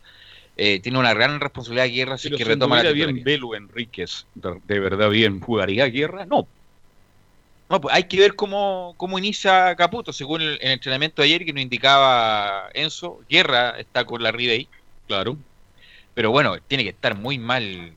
eh, 0.56 0.80
tiene 0.80 0.98
una 0.98 1.14
gran 1.14 1.38
responsabilidad 1.38 1.84
de 1.84 1.90
guerra 1.90 2.18
si 2.18 2.30
que 2.30 2.44
retoma 2.44 2.82
la 2.82 2.90
bien 2.90 3.22
Belu 3.22 3.54
Enríquez, 3.54 4.26
de, 4.34 4.80
verdad 4.80 5.08
bien, 5.08 5.38
¿jugaría 5.38 5.86
guerra? 5.86 6.26
No. 6.26 6.48
No, 7.70 7.82
pues 7.82 7.94
hay 7.94 8.04
que 8.04 8.18
ver 8.18 8.34
cómo, 8.34 8.94
cómo 8.96 9.18
inicia 9.18 9.76
Caputo, 9.76 10.12
según 10.12 10.40
el, 10.40 10.58
entrenamiento 10.62 11.20
de 11.20 11.28
ayer 11.28 11.44
que 11.44 11.52
nos 11.52 11.62
indicaba 11.62 12.70
Enzo, 12.72 13.20
Guerra 13.28 13.78
está 13.78 14.06
con 14.06 14.22
la 14.22 14.32
Ribey 14.32 14.66
Claro. 15.08 15.36
Pero 16.14 16.30
bueno, 16.30 16.56
tiene 16.68 16.84
que 16.84 16.90
estar 16.90 17.16
muy 17.16 17.38
mal 17.38 17.62
eh, 17.64 17.94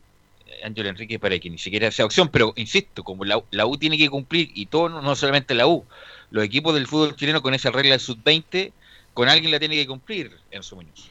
Ángel 0.63 0.87
Enrique 0.87 1.19
para 1.19 1.37
que 1.37 1.49
ni 1.49 1.57
siquiera 1.57 1.91
sea 1.91 2.05
opción. 2.05 2.29
Pero 2.29 2.53
insisto, 2.55 3.03
como 3.03 3.25
la, 3.25 3.65
U 3.65 3.77
tiene 3.77 3.97
que 3.97 4.09
cumplir, 4.09 4.49
y 4.55 4.65
todo, 4.65 4.89
no 4.89 5.15
solamente 5.15 5.53
la 5.53 5.67
U, 5.67 5.85
los 6.31 6.43
equipos 6.43 6.73
del 6.73 6.87
fútbol 6.87 7.15
chileno 7.15 7.41
con 7.41 7.53
esa 7.53 7.69
regla 7.69 7.91
del 7.91 7.99
sub-20, 7.99 8.71
con 9.13 9.27
alguien 9.27 9.51
la 9.51 9.59
tiene 9.59 9.75
que 9.75 9.85
cumplir, 9.85 10.31
en 10.49 10.63
su 10.63 10.77
Muñoz. 10.77 11.09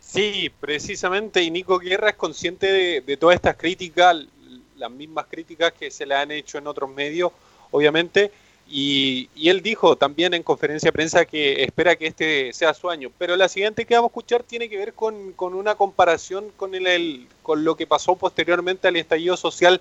Sí, 0.00 0.50
precisamente, 0.58 1.42
y 1.42 1.50
Nico 1.50 1.78
Guerra 1.78 2.10
es 2.10 2.16
consciente 2.16 2.72
de, 2.72 3.00
de 3.02 3.16
todas 3.16 3.36
estas 3.36 3.56
críticas, 3.56 4.16
las 4.76 4.90
mismas 4.90 5.26
críticas 5.30 5.72
que 5.72 5.90
se 5.90 6.06
le 6.06 6.14
han 6.14 6.30
hecho 6.30 6.58
en 6.58 6.66
otros 6.66 6.90
medios, 6.90 7.30
obviamente, 7.70 8.32
y, 8.70 9.28
él 9.48 9.62
dijo 9.62 9.96
también 9.96 10.32
en 10.32 10.44
conferencia 10.44 10.88
de 10.88 10.92
prensa 10.92 11.24
que 11.24 11.64
espera 11.64 11.96
que 11.96 12.06
este 12.06 12.52
sea 12.52 12.72
su 12.72 12.88
año. 12.88 13.10
Pero 13.18 13.36
la 13.36 13.48
siguiente 13.48 13.84
que 13.84 13.94
vamos 13.94 14.10
a 14.10 14.12
escuchar 14.12 14.44
tiene 14.44 14.68
que 14.68 14.78
ver 14.78 14.94
con, 14.94 15.34
una 15.38 15.74
comparación 15.74 16.52
con, 16.56 16.74
el, 16.74 17.26
con 17.42 17.64
lo 17.64 17.76
que 17.76 17.88
pasó 17.88 18.14
posteriormente 18.14 18.86
al 18.86 18.96
estallido 18.96 19.36
social 19.36 19.80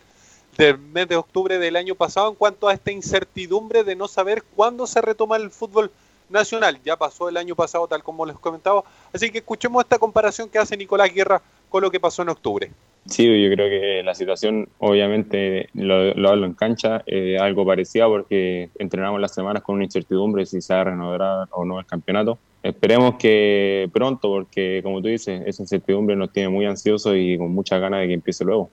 del 0.58 0.80
mes 0.80 1.08
de 1.08 1.18
octubre 1.18 1.60
del 1.60 1.76
año 1.76 1.94
pasado 1.94 2.30
en 2.30 2.36
cuanto 2.36 2.68
a 2.68 2.74
esta 2.74 2.92
incertidumbre 2.92 3.84
de 3.84 3.96
no 3.96 4.08
saber 4.08 4.44
cuándo 4.56 4.88
se 4.88 5.02
retoma 5.02 5.38
el 5.38 5.52
fútbol 5.52 5.92
nacional. 6.28 6.80
Ya 6.84 6.98
pasó 6.98 7.30
el 7.30 7.38
año 7.38 7.56
pasado, 7.56 7.88
tal 7.88 8.04
como 8.04 8.26
les 8.26 8.40
comentaba. 8.40 8.84
Así 9.14 9.30
que 9.32 9.38
escuchemos 9.38 9.84
esta 9.84 10.00
comparación 10.00 10.50
que 10.50 10.58
hace 10.58 10.76
Nicolás 10.76 11.14
Guerra 11.14 11.44
con 11.70 11.84
lo 11.84 11.92
que 11.92 12.00
pasó 12.00 12.24
en 12.24 12.30
octubre. 12.30 12.72
Sí, 13.10 13.26
yo 13.26 13.50
creo 13.52 13.70
que 13.70 14.04
la 14.04 14.14
situación, 14.14 14.70
obviamente, 14.78 15.70
lo, 15.74 16.14
lo 16.14 16.30
hablo 16.30 16.46
en 16.46 16.54
cancha, 16.54 17.02
eh, 17.08 17.38
algo 17.40 17.66
parecido 17.66 18.08
porque 18.10 18.70
entrenamos 18.78 19.20
las 19.20 19.34
semanas 19.34 19.64
con 19.64 19.76
una 19.76 19.86
incertidumbre 19.86 20.46
si 20.46 20.62
se 20.62 20.74
va 20.76 20.82
a 20.82 20.84
renovar 20.86 21.48
o 21.52 21.66
no 21.66 21.80
el 21.80 21.88
campeonato. 21.88 22.38
Esperemos 22.62 23.16
que 23.16 23.90
pronto, 23.92 24.30
porque 24.30 24.82
como 24.84 25.02
tú 25.02 25.08
dices, 25.08 25.42
esa 25.46 25.64
incertidumbre 25.64 26.16
nos 26.16 26.32
tiene 26.32 26.50
muy 26.50 26.66
ansiosos 26.66 27.16
y 27.16 27.38
con 27.38 27.52
muchas 27.52 27.82
ganas 27.82 28.02
de 28.02 28.08
que 28.08 28.14
empiece 28.14 28.46
luego. 28.46 28.70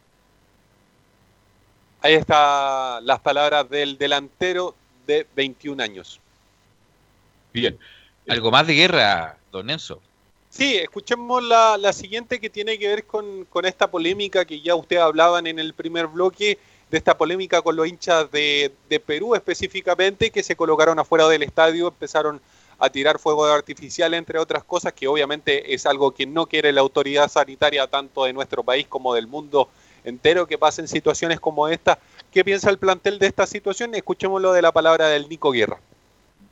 Ahí 2.02 2.14
están 2.14 3.06
las 3.06 3.20
palabras 3.20 3.68
del 3.70 3.96
delantero 3.96 4.74
de 5.06 5.26
21 5.34 5.82
años. 5.82 6.20
Bien. 7.54 7.78
Algo 8.28 8.50
más 8.50 8.66
de 8.66 8.74
guerra, 8.74 9.38
don 9.50 9.70
Enzo. 9.70 10.00
Sí, 10.56 10.76
escuchemos 10.76 11.42
la, 11.42 11.76
la 11.76 11.92
siguiente 11.92 12.40
que 12.40 12.48
tiene 12.48 12.78
que 12.78 12.88
ver 12.88 13.04
con, 13.04 13.44
con, 13.44 13.66
esta 13.66 13.90
polémica 13.90 14.46
que 14.46 14.62
ya 14.62 14.74
ustedes 14.74 15.02
hablaban 15.02 15.46
en 15.46 15.58
el 15.58 15.74
primer 15.74 16.06
bloque, 16.06 16.58
de 16.90 16.96
esta 16.96 17.18
polémica 17.18 17.60
con 17.60 17.76
los 17.76 17.86
hinchas 17.86 18.30
de, 18.30 18.72
de, 18.88 18.98
Perú 18.98 19.34
específicamente, 19.34 20.30
que 20.30 20.42
se 20.42 20.56
colocaron 20.56 20.98
afuera 20.98 21.28
del 21.28 21.42
estadio, 21.42 21.88
empezaron 21.88 22.40
a 22.78 22.88
tirar 22.88 23.18
fuego 23.18 23.44
artificial, 23.44 24.14
entre 24.14 24.38
otras 24.38 24.64
cosas, 24.64 24.94
que 24.94 25.08
obviamente 25.08 25.74
es 25.74 25.84
algo 25.84 26.12
que 26.12 26.24
no 26.24 26.46
quiere 26.46 26.72
la 26.72 26.80
autoridad 26.80 27.28
sanitaria 27.28 27.86
tanto 27.86 28.24
de 28.24 28.32
nuestro 28.32 28.62
país 28.62 28.86
como 28.86 29.12
del 29.12 29.26
mundo 29.26 29.68
entero, 30.04 30.46
que 30.46 30.56
pasen 30.56 30.88
situaciones 30.88 31.38
como 31.38 31.68
esta. 31.68 31.98
¿Qué 32.32 32.42
piensa 32.42 32.70
el 32.70 32.78
plantel 32.78 33.18
de 33.18 33.26
esta 33.26 33.46
situación? 33.46 33.94
Escuchémoslo 33.94 34.54
de 34.54 34.62
la 34.62 34.72
palabra 34.72 35.08
del 35.08 35.28
Nico 35.28 35.50
Guerra. 35.50 35.78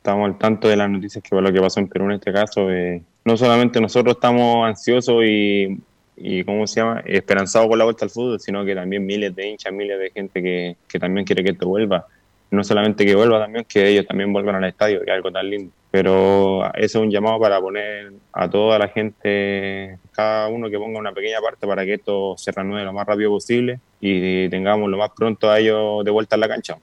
Estamos 0.05 0.27
al 0.27 0.37
tanto 0.37 0.67
de 0.67 0.75
las 0.75 0.87
noticias 0.87 1.23
que 1.23 1.35
lo 1.35 1.51
que 1.51 1.59
pasó 1.59 1.79
en 1.79 1.87
Perú 1.87 2.05
en 2.05 2.11
este 2.11 2.31
caso. 2.31 2.69
Eh, 2.69 3.01
no 3.23 3.35
solamente 3.35 3.81
nosotros 3.81 4.17
estamos 4.17 4.67
ansiosos 4.67 5.23
y, 5.25 5.81
y, 6.15 6.43
¿cómo 6.43 6.67
se 6.67 6.79
llama?, 6.79 7.01
esperanzados 7.07 7.67
con 7.67 7.79
la 7.79 7.85
vuelta 7.85 8.05
al 8.05 8.11
fútbol, 8.11 8.39
sino 8.39 8.63
que 8.63 8.75
también 8.75 9.03
miles 9.03 9.35
de 9.35 9.49
hinchas, 9.49 9.73
miles 9.73 9.97
de 9.97 10.11
gente 10.11 10.43
que, 10.43 10.75
que 10.87 10.99
también 10.99 11.25
quiere 11.25 11.43
que 11.43 11.53
esto 11.53 11.67
vuelva. 11.67 12.05
No 12.51 12.63
solamente 12.63 13.03
que 13.03 13.15
vuelva, 13.15 13.39
también 13.39 13.65
que 13.67 13.87
ellos 13.87 14.05
también 14.05 14.31
vuelvan 14.31 14.53
al 14.53 14.65
estadio, 14.65 14.99
que 14.99 15.09
es 15.09 15.15
algo 15.15 15.31
tan 15.31 15.49
lindo. 15.49 15.73
Pero 15.89 16.71
ese 16.75 16.85
es 16.85 16.95
un 16.97 17.09
llamado 17.09 17.39
para 17.39 17.59
poner 17.59 18.13
a 18.31 18.47
toda 18.47 18.77
la 18.77 18.89
gente, 18.89 19.97
cada 20.11 20.49
uno 20.49 20.69
que 20.69 20.77
ponga 20.77 20.99
una 20.99 21.13
pequeña 21.13 21.39
parte 21.41 21.65
para 21.65 21.83
que 21.83 21.95
esto 21.95 22.35
se 22.37 22.51
reanude 22.51 22.83
lo 22.83 22.93
más 22.93 23.07
rápido 23.07 23.31
posible 23.31 23.79
y 23.99 24.47
tengamos 24.49 24.87
lo 24.87 24.97
más 24.97 25.09
pronto 25.17 25.49
a 25.49 25.57
ellos 25.57 26.05
de 26.05 26.11
vuelta 26.11 26.35
en 26.35 26.41
la 26.41 26.47
cancha. 26.47 26.77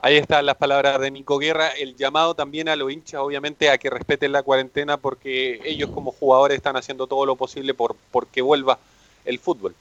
Ahí 0.00 0.16
están 0.16 0.46
las 0.46 0.56
palabras 0.56 1.00
de 1.00 1.10
Nico 1.10 1.38
Guerra, 1.38 1.70
el 1.70 1.96
llamado 1.96 2.34
también 2.34 2.68
a 2.68 2.76
los 2.76 2.92
hinchas, 2.92 3.20
obviamente, 3.20 3.68
a 3.68 3.78
que 3.78 3.90
respeten 3.90 4.30
la 4.30 4.44
cuarentena 4.44 4.96
porque 4.96 5.60
ellos 5.64 5.90
como 5.90 6.12
jugadores 6.12 6.56
están 6.56 6.76
haciendo 6.76 7.08
todo 7.08 7.26
lo 7.26 7.34
posible 7.34 7.74
por, 7.74 7.96
por 8.12 8.28
que 8.28 8.40
vuelva 8.40 8.78
el 9.24 9.40
fútbol. 9.40 9.74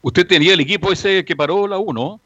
Usted 0.00 0.26
tenía 0.26 0.54
el 0.54 0.60
equipo 0.60 0.90
ese 0.90 1.22
que 1.26 1.36
paró 1.36 1.66
la 1.66 1.78
1. 1.78 2.18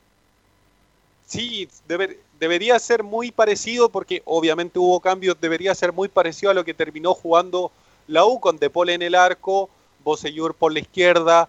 Sí, 1.27 1.69
deber, 1.89 2.17
debería 2.39 2.79
ser 2.79 3.03
muy 3.03 3.33
parecido 3.33 3.89
porque 3.89 4.23
obviamente 4.25 4.79
hubo 4.79 5.01
cambios, 5.01 5.37
debería 5.41 5.75
ser 5.75 5.93
muy 5.93 6.07
parecido 6.07 6.53
a 6.53 6.55
lo 6.55 6.65
que 6.65 6.75
terminó 6.75 7.13
jugando 7.15 7.73
la 8.07 8.25
U 8.25 8.39
con 8.39 8.59
Depole 8.59 8.95
en 8.95 9.03
el 9.03 9.17
arco, 9.17 9.69
Bosellur 10.05 10.55
por 10.55 10.73
la 10.73 10.79
izquierda, 10.79 11.49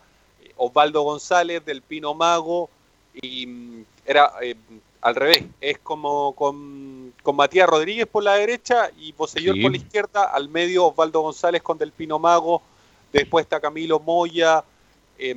Osvaldo 0.57 1.03
González 1.03 1.63
del 1.63 1.83
Pino 1.83 2.15
Mago 2.15 2.67
y 3.13 3.83
era... 4.07 4.31
Eh, 4.41 4.55
al 5.05 5.13
revés, 5.13 5.43
es 5.61 5.77
como 5.77 6.33
con, 6.33 7.13
con, 7.21 7.35
Matías 7.35 7.69
Rodríguez 7.69 8.07
por 8.07 8.23
la 8.23 8.33
derecha 8.37 8.89
y 8.97 9.13
Poseyur 9.13 9.53
sí. 9.53 9.61
por 9.61 9.69
la 9.69 9.77
izquierda, 9.77 10.23
al 10.23 10.49
medio 10.49 10.87
Osvaldo 10.87 11.21
González 11.21 11.61
con 11.61 11.77
Delpino 11.77 12.17
Mago, 12.17 12.63
después 13.13 13.43
está 13.43 13.59
Camilo 13.59 13.99
Moya, 13.99 14.63
eh, 15.19 15.35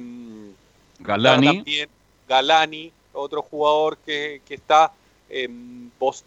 Galani. 1.00 1.46
También 1.58 1.90
Galani, 2.26 2.90
otro 3.12 3.42
jugador 3.42 3.98
que, 3.98 4.40
que 4.48 4.54
está, 4.54 4.90
eh, 5.28 5.50
post, 5.98 6.24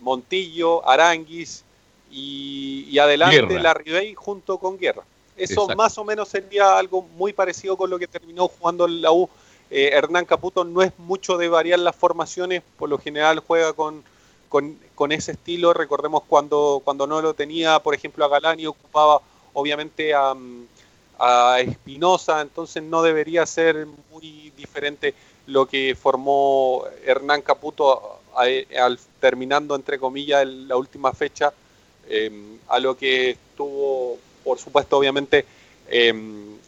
Montillo, 0.00 0.88
Aranguis 0.88 1.62
y, 2.10 2.86
y 2.88 2.98
adelante 2.98 3.60
la 3.60 3.74
Ribey 3.74 4.14
junto 4.14 4.56
con 4.56 4.78
Guerra. 4.78 5.02
Eso 5.36 5.64
Exacto. 5.64 5.76
más 5.76 5.98
o 5.98 6.04
menos 6.04 6.30
sería 6.30 6.78
algo 6.78 7.02
muy 7.02 7.34
parecido 7.34 7.76
con 7.76 7.90
lo 7.90 7.98
que 7.98 8.06
terminó 8.06 8.48
jugando 8.48 8.88
la 8.88 9.12
U 9.12 9.28
eh, 9.70 9.90
Hernán 9.92 10.24
Caputo 10.24 10.64
no 10.64 10.82
es 10.82 10.92
mucho 10.98 11.38
de 11.38 11.48
variar 11.48 11.78
las 11.78 11.96
formaciones, 11.96 12.62
por 12.78 12.88
lo 12.88 12.98
general 12.98 13.40
juega 13.40 13.72
con, 13.72 14.04
ese 15.10 15.32
estilo. 15.32 15.72
Recordemos 15.72 16.22
cuando, 16.26 16.80
cuando 16.84 17.06
no 17.06 17.20
lo 17.20 17.34
tenía, 17.34 17.78
por 17.80 17.94
ejemplo, 17.94 18.24
a 18.24 18.28
Galani 18.28 18.66
ocupaba 18.66 19.20
obviamente 19.52 20.14
a, 20.14 20.34
a 21.18 21.60
Espinosa, 21.60 22.40
entonces 22.40 22.82
no 22.82 23.02
debería 23.02 23.46
ser 23.46 23.86
muy 24.10 24.52
diferente 24.56 25.14
lo 25.46 25.66
que 25.66 25.94
formó 25.94 26.84
Hernán 27.04 27.42
Caputo 27.42 28.20
al, 28.34 28.98
terminando, 29.20 29.74
entre 29.74 29.98
comillas, 29.98 30.46
la 30.46 30.76
última 30.76 31.12
fecha, 31.12 31.52
eh, 32.08 32.58
a 32.68 32.78
lo 32.78 32.96
que 32.96 33.30
estuvo, 33.30 34.18
por 34.44 34.58
supuesto, 34.58 34.98
obviamente, 34.98 35.44
eh, 35.88 36.12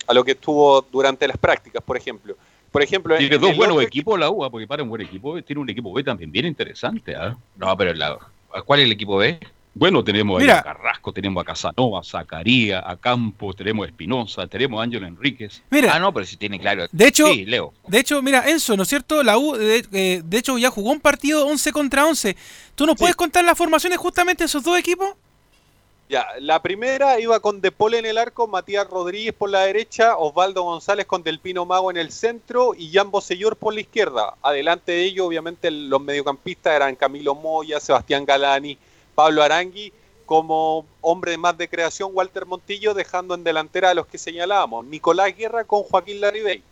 a 0.07 0.15
lo 0.15 0.25
que 0.25 0.33
estuvo 0.33 0.81
durante 0.83 1.29
las 1.29 1.37
prácticas, 1.37 1.83
por 1.83 1.97
ejemplo. 1.97 2.37
Por 2.71 2.83
ejemplo, 2.83 3.17
tiene 3.17 3.39
dos 3.39 3.57
buenos 3.57 3.83
equipos 3.83 4.19
la 4.19 4.31
UA, 4.31 4.51
porque 4.51 4.67
para 4.67 4.83
un 4.83 4.89
buen 4.89 5.03
equipo, 5.03 5.41
tiene 5.43 5.61
un 5.61 5.71
equipo 5.71 5.93
B 5.93 6.05
también 6.05 6.31
bien 6.31 6.47
interesante. 6.47 7.13
¿eh? 7.13 7.33
No, 7.57 7.77
pero 7.77 7.95
la, 7.95 8.19
¿cuál 8.65 8.81
es 8.81 8.87
el 8.87 8.93
equipo 8.93 9.17
B? 9.17 9.39
Bueno, 9.75 10.03
tenemos 10.03 10.41
Mira. 10.41 10.59
a 10.59 10.63
Carrasco, 10.63 11.13
tenemos 11.13 11.41
a 11.41 11.45
Casanova, 11.45 12.01
a 12.01 12.03
Zacarías, 12.03 12.83
a 12.85 12.97
Campos, 12.97 13.55
tenemos 13.55 13.87
a 13.87 13.89
Espinosa, 13.89 14.47
tenemos 14.49 14.81
a 14.81 14.83
Ángelo 14.83 15.07
Enríquez. 15.07 15.63
Mira, 15.71 15.95
ah, 15.95 16.01
no, 16.01 16.13
pero 16.13 16.27
si 16.27 16.37
tiene 16.37 16.59
claro. 16.59 16.87
De 16.91 17.07
hecho, 17.07 17.29
sí, 17.29 17.45
Leo. 17.45 17.73
De 17.87 18.01
hecho, 18.01 18.21
mira, 18.21 18.49
Enzo, 18.49 18.77
¿no 18.77 18.83
es 18.83 18.89
cierto? 18.89 19.23
La 19.23 19.39
U, 19.39 19.55
de, 19.55 19.85
eh, 19.93 20.23
de 20.25 20.39
hecho, 20.39 20.59
ya 20.59 20.71
jugó 20.71 20.91
un 20.91 20.99
partido 20.99 21.47
11 21.47 21.71
contra 21.71 22.07
11. 22.07 22.37
¿Tú 22.75 22.87
nos 22.87 22.95
sí. 22.95 23.01
puedes 23.01 23.15
contar 23.15 23.45
las 23.45 23.57
formaciones 23.57 23.99
justamente 23.99 24.43
de 24.43 24.47
esos 24.47 24.65
dos 24.65 24.77
equipos? 24.77 25.15
Ya, 26.09 26.27
la 26.41 26.63
primera 26.63 27.21
iba 27.21 27.39
con 27.39 27.61
De 27.61 27.71
Paul 27.71 27.93
en 27.93 28.07
el 28.07 28.17
arco, 28.17 28.47
Matías 28.47 28.89
Rodríguez 28.89 29.35
por 29.35 29.51
la 29.51 29.65
derecha, 29.65 30.17
Osvaldo 30.17 30.63
González 30.63 31.05
con 31.05 31.23
Delpino 31.23 31.67
Mago 31.67 31.91
en 31.91 31.99
el 31.99 32.13
centro 32.13 32.75
y 32.75 32.91
Jan 32.91 33.11
Bosellor 33.11 33.57
por 33.57 33.75
la 33.75 33.83
izquierda. 33.83 34.35
Adelante 34.41 34.93
de 34.93 35.05
ellos, 35.05 35.27
obviamente, 35.27 35.71
los 35.71 36.01
mediocampistas 36.01 36.77
eran 36.77 36.97
Camilo 36.97 37.35
Moya, 37.35 37.79
Sebastián 37.79 38.25
Galani, 38.25 38.79
Pablo 39.15 39.43
Arangui, 39.43 39.93
como 40.25 40.87
hombre 41.03 41.37
más 41.37 41.59
de 41.59 41.69
creación 41.69 42.13
Walter 42.15 42.47
Montillo, 42.47 42.95
dejando 42.95 43.35
en 43.35 43.45
delantera 43.45 43.91
a 43.91 43.95
los 43.95 44.07
que 44.07 44.17
señalábamos, 44.17 44.87
Nicolás 44.87 45.37
Guerra 45.37 45.65
con 45.65 45.83
Joaquín 45.83 46.23
Laribey. 46.23 46.63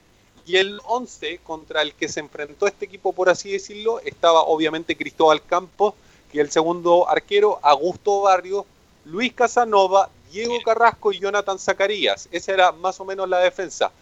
Y 0.47 0.57
el 0.57 0.80
11 0.87 1.41
contra 1.45 1.82
el 1.82 1.93
que 1.93 2.09
se 2.09 2.20
enfrentó 2.20 2.66
este 2.66 2.87
equipo, 2.87 3.12
por 3.12 3.28
así 3.28 3.53
decirlo, 3.53 4.01
estaba 4.01 4.45
obviamente 4.45 4.97
Cristóbal 4.97 5.45
Campos, 5.45 5.93
que 6.32 6.41
el 6.41 6.51
segundo 6.51 7.07
arquero, 7.07 7.59
Augusto 7.62 8.22
Barrios, 8.22 8.64
Luis 9.07 9.32
Casanova, 9.32 10.11
Diego 10.32 10.61
Carrasco 10.64 11.12
y 11.12 11.20
Jonathan 11.20 11.59
Zacarías. 11.59 12.28
Esa 12.32 12.52
era 12.52 12.72
más 12.72 13.00
o 13.00 13.04
menos 13.04 13.28
la 13.28 13.38
defensa. 13.38 13.92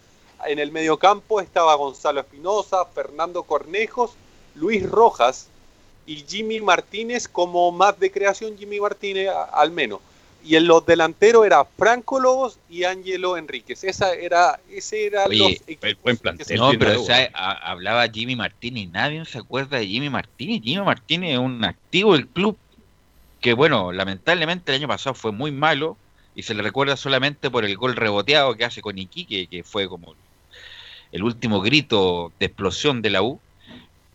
En 0.45 0.59
el 0.59 0.71
mediocampo 0.71 1.39
estaba 1.39 1.75
Gonzalo 1.75 2.19
Espinosa, 2.19 2.85
Fernando 2.85 3.43
Cornejos, 3.43 4.11
Luis 4.55 4.87
Rojas 4.89 5.47
y 6.07 6.23
Jimmy 6.27 6.59
Martínez 6.59 7.27
como 7.27 7.71
más 7.71 7.99
de 7.99 8.11
creación, 8.11 8.57
Jimmy 8.57 8.79
Martínez 8.79 9.29
al 9.53 9.71
menos. 9.71 9.99
Y 10.43 10.55
en 10.55 10.67
los 10.67 10.85
delanteros 10.85 11.45
era 11.45 11.65
Franco 11.65 12.19
Lobos 12.19 12.59
y 12.69 12.83
Ángelo 12.83 13.37
Enríquez. 13.37 13.83
Esa 13.83 14.13
era, 14.13 14.59
ese 14.69 15.07
era 15.07 15.25
Oye, 15.25 15.37
los 15.39 15.51
equipos 15.67 16.03
buen 16.03 16.17
plantel, 16.17 16.57
No, 16.57 16.71
pero 16.77 17.01
o 17.01 17.05
sea, 17.05 17.31
hablaba 17.33 18.07
Jimmy 18.07 18.35
Martínez, 18.35 18.89
nadie 18.91 19.25
se 19.25 19.39
acuerda 19.39 19.77
de 19.77 19.87
Jimmy 19.87 20.09
Martínez. 20.09 20.61
Jimmy 20.63 20.85
Martínez 20.85 21.33
es 21.33 21.39
un 21.39 21.63
activo 21.65 22.13
del 22.13 22.27
club 22.27 22.57
que 23.41 23.53
bueno, 23.53 23.91
lamentablemente 23.91 24.71
el 24.71 24.77
año 24.81 24.87
pasado 24.87 25.13
fue 25.13 25.31
muy 25.31 25.51
malo 25.51 25.97
y 26.35 26.43
se 26.43 26.53
le 26.53 26.63
recuerda 26.63 26.97
solamente 26.97 27.49
por 27.49 27.63
el 27.65 27.77
gol 27.77 27.95
reboteado 27.95 28.55
que 28.55 28.65
hace 28.65 28.81
con 28.81 28.97
Iquique, 28.97 29.47
que 29.47 29.63
fue 29.63 29.87
como 29.87 30.15
el 31.11 31.23
último 31.23 31.61
grito 31.61 32.31
de 32.39 32.47
explosión 32.47 33.01
de 33.01 33.09
la 33.09 33.21
U. 33.21 33.39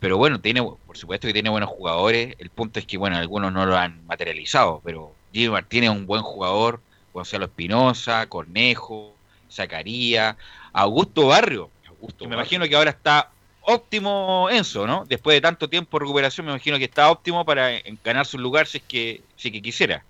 Pero 0.00 0.16
bueno, 0.16 0.40
tiene, 0.40 0.62
por 0.62 0.96
supuesto 0.96 1.26
que 1.26 1.32
tiene 1.32 1.50
buenos 1.50 1.70
jugadores. 1.70 2.34
El 2.38 2.50
punto 2.50 2.78
es 2.78 2.86
que, 2.86 2.96
bueno, 2.96 3.16
algunos 3.16 3.52
no 3.52 3.66
lo 3.66 3.76
han 3.76 4.04
materializado, 4.06 4.80
pero 4.84 5.14
Jimmy 5.32 5.50
Martínez 5.50 5.90
es 5.90 5.96
un 5.96 6.06
buen 6.06 6.22
jugador. 6.22 6.80
Gonzalo 7.12 7.46
Espinosa, 7.46 8.26
Cornejo, 8.26 9.14
Zacarías, 9.50 10.36
Augusto 10.72 11.26
Barrio. 11.26 11.70
Augusto 11.88 12.24
me 12.24 12.36
Barrio. 12.36 12.42
imagino 12.42 12.68
que 12.68 12.76
ahora 12.76 12.90
está 12.90 13.30
óptimo 13.74 14.48
Enzo, 14.50 14.86
¿no? 14.86 15.04
Después 15.08 15.36
de 15.36 15.40
tanto 15.40 15.68
tiempo 15.68 15.98
de 15.98 16.04
recuperación, 16.04 16.46
me 16.46 16.52
imagino 16.52 16.78
que 16.78 16.84
está 16.84 17.10
óptimo 17.10 17.44
para 17.44 17.70
ganar 18.04 18.26
su 18.26 18.38
lugar 18.38 18.66
si 18.66 18.78
es 18.78 18.84
que, 18.84 19.20
si 19.36 19.50
que 19.50 19.62
quisiera. 19.62 20.04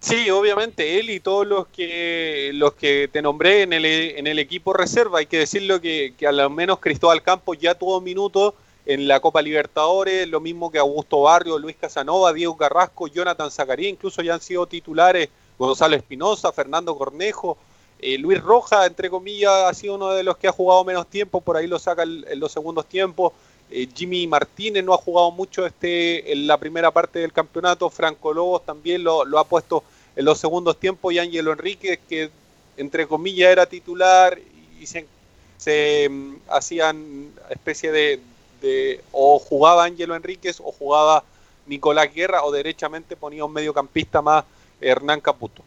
Sí, 0.00 0.30
obviamente, 0.30 0.98
él 0.98 1.10
y 1.10 1.20
todos 1.20 1.46
los 1.46 1.66
que 1.68 2.52
los 2.54 2.72
que 2.72 3.08
te 3.12 3.20
nombré 3.20 3.62
en 3.62 3.74
el, 3.74 3.84
en 3.84 4.26
el 4.26 4.38
equipo 4.38 4.72
reserva, 4.72 5.18
hay 5.18 5.26
que 5.26 5.38
decirlo 5.38 5.80
que, 5.80 6.14
que 6.16 6.26
al 6.26 6.48
menos 6.48 6.78
Cristóbal 6.78 7.22
Campos 7.22 7.58
ya 7.58 7.74
tuvo 7.74 8.00
minutos 8.00 8.54
en 8.86 9.06
la 9.06 9.20
Copa 9.20 9.42
Libertadores, 9.42 10.26
lo 10.26 10.40
mismo 10.40 10.70
que 10.70 10.78
Augusto 10.78 11.20
Barrio, 11.20 11.58
Luis 11.58 11.76
Casanova, 11.78 12.32
Diego 12.32 12.56
Carrasco, 12.56 13.08
Jonathan 13.08 13.50
Zacarías, 13.50 13.92
incluso 13.92 14.22
ya 14.22 14.34
han 14.34 14.40
sido 14.40 14.66
titulares 14.66 15.28
Gonzalo 15.58 15.96
Espinosa, 15.96 16.50
Fernando 16.50 16.96
Cornejo, 16.96 17.58
Eh, 18.02 18.18
Luis 18.18 18.40
Roja, 18.40 18.86
entre 18.86 19.10
comillas, 19.10 19.52
ha 19.52 19.74
sido 19.74 19.96
uno 19.96 20.10
de 20.10 20.22
los 20.22 20.36
que 20.38 20.48
ha 20.48 20.52
jugado 20.52 20.84
menos 20.84 21.06
tiempo, 21.06 21.40
por 21.40 21.56
ahí 21.56 21.66
lo 21.66 21.78
saca 21.78 22.02
en 22.02 22.40
los 22.40 22.50
segundos 22.50 22.86
tiempos. 22.86 23.32
Eh, 23.70 23.88
Jimmy 23.94 24.26
Martínez 24.26 24.82
no 24.82 24.94
ha 24.94 24.98
jugado 24.98 25.30
mucho 25.30 25.64
este 25.64 26.32
en 26.32 26.46
la 26.46 26.58
primera 26.58 26.90
parte 26.90 27.20
del 27.20 27.32
campeonato. 27.32 27.90
Franco 27.90 28.32
Lobos 28.32 28.64
también 28.64 29.04
lo, 29.04 29.22
ha 29.38 29.44
puesto 29.44 29.84
en 30.16 30.24
los 30.24 30.38
segundos 30.38 30.78
tiempos. 30.78 31.12
Y 31.12 31.18
Ángelo 31.18 31.52
Enrique, 31.52 32.00
que 32.08 32.30
entre 32.76 33.06
comillas 33.06 33.50
era 33.50 33.66
titular 33.66 34.38
y 34.80 34.86
se, 34.86 36.08
mm, 36.08 36.36
hacían 36.48 37.32
especie 37.50 37.92
de, 37.92 38.20
de, 38.60 39.02
o 39.12 39.38
jugaba 39.38 39.84
Ángelo 39.84 40.16
Enríquez 40.16 40.58
o 40.60 40.72
jugaba 40.72 41.22
Nicolás 41.66 42.12
Guerra 42.12 42.42
o 42.44 42.50
derechamente 42.50 43.14
ponía 43.14 43.44
un 43.44 43.52
mediocampista 43.52 44.22
más 44.22 44.44
Hernán 44.80 45.20
Caputo. 45.20 45.62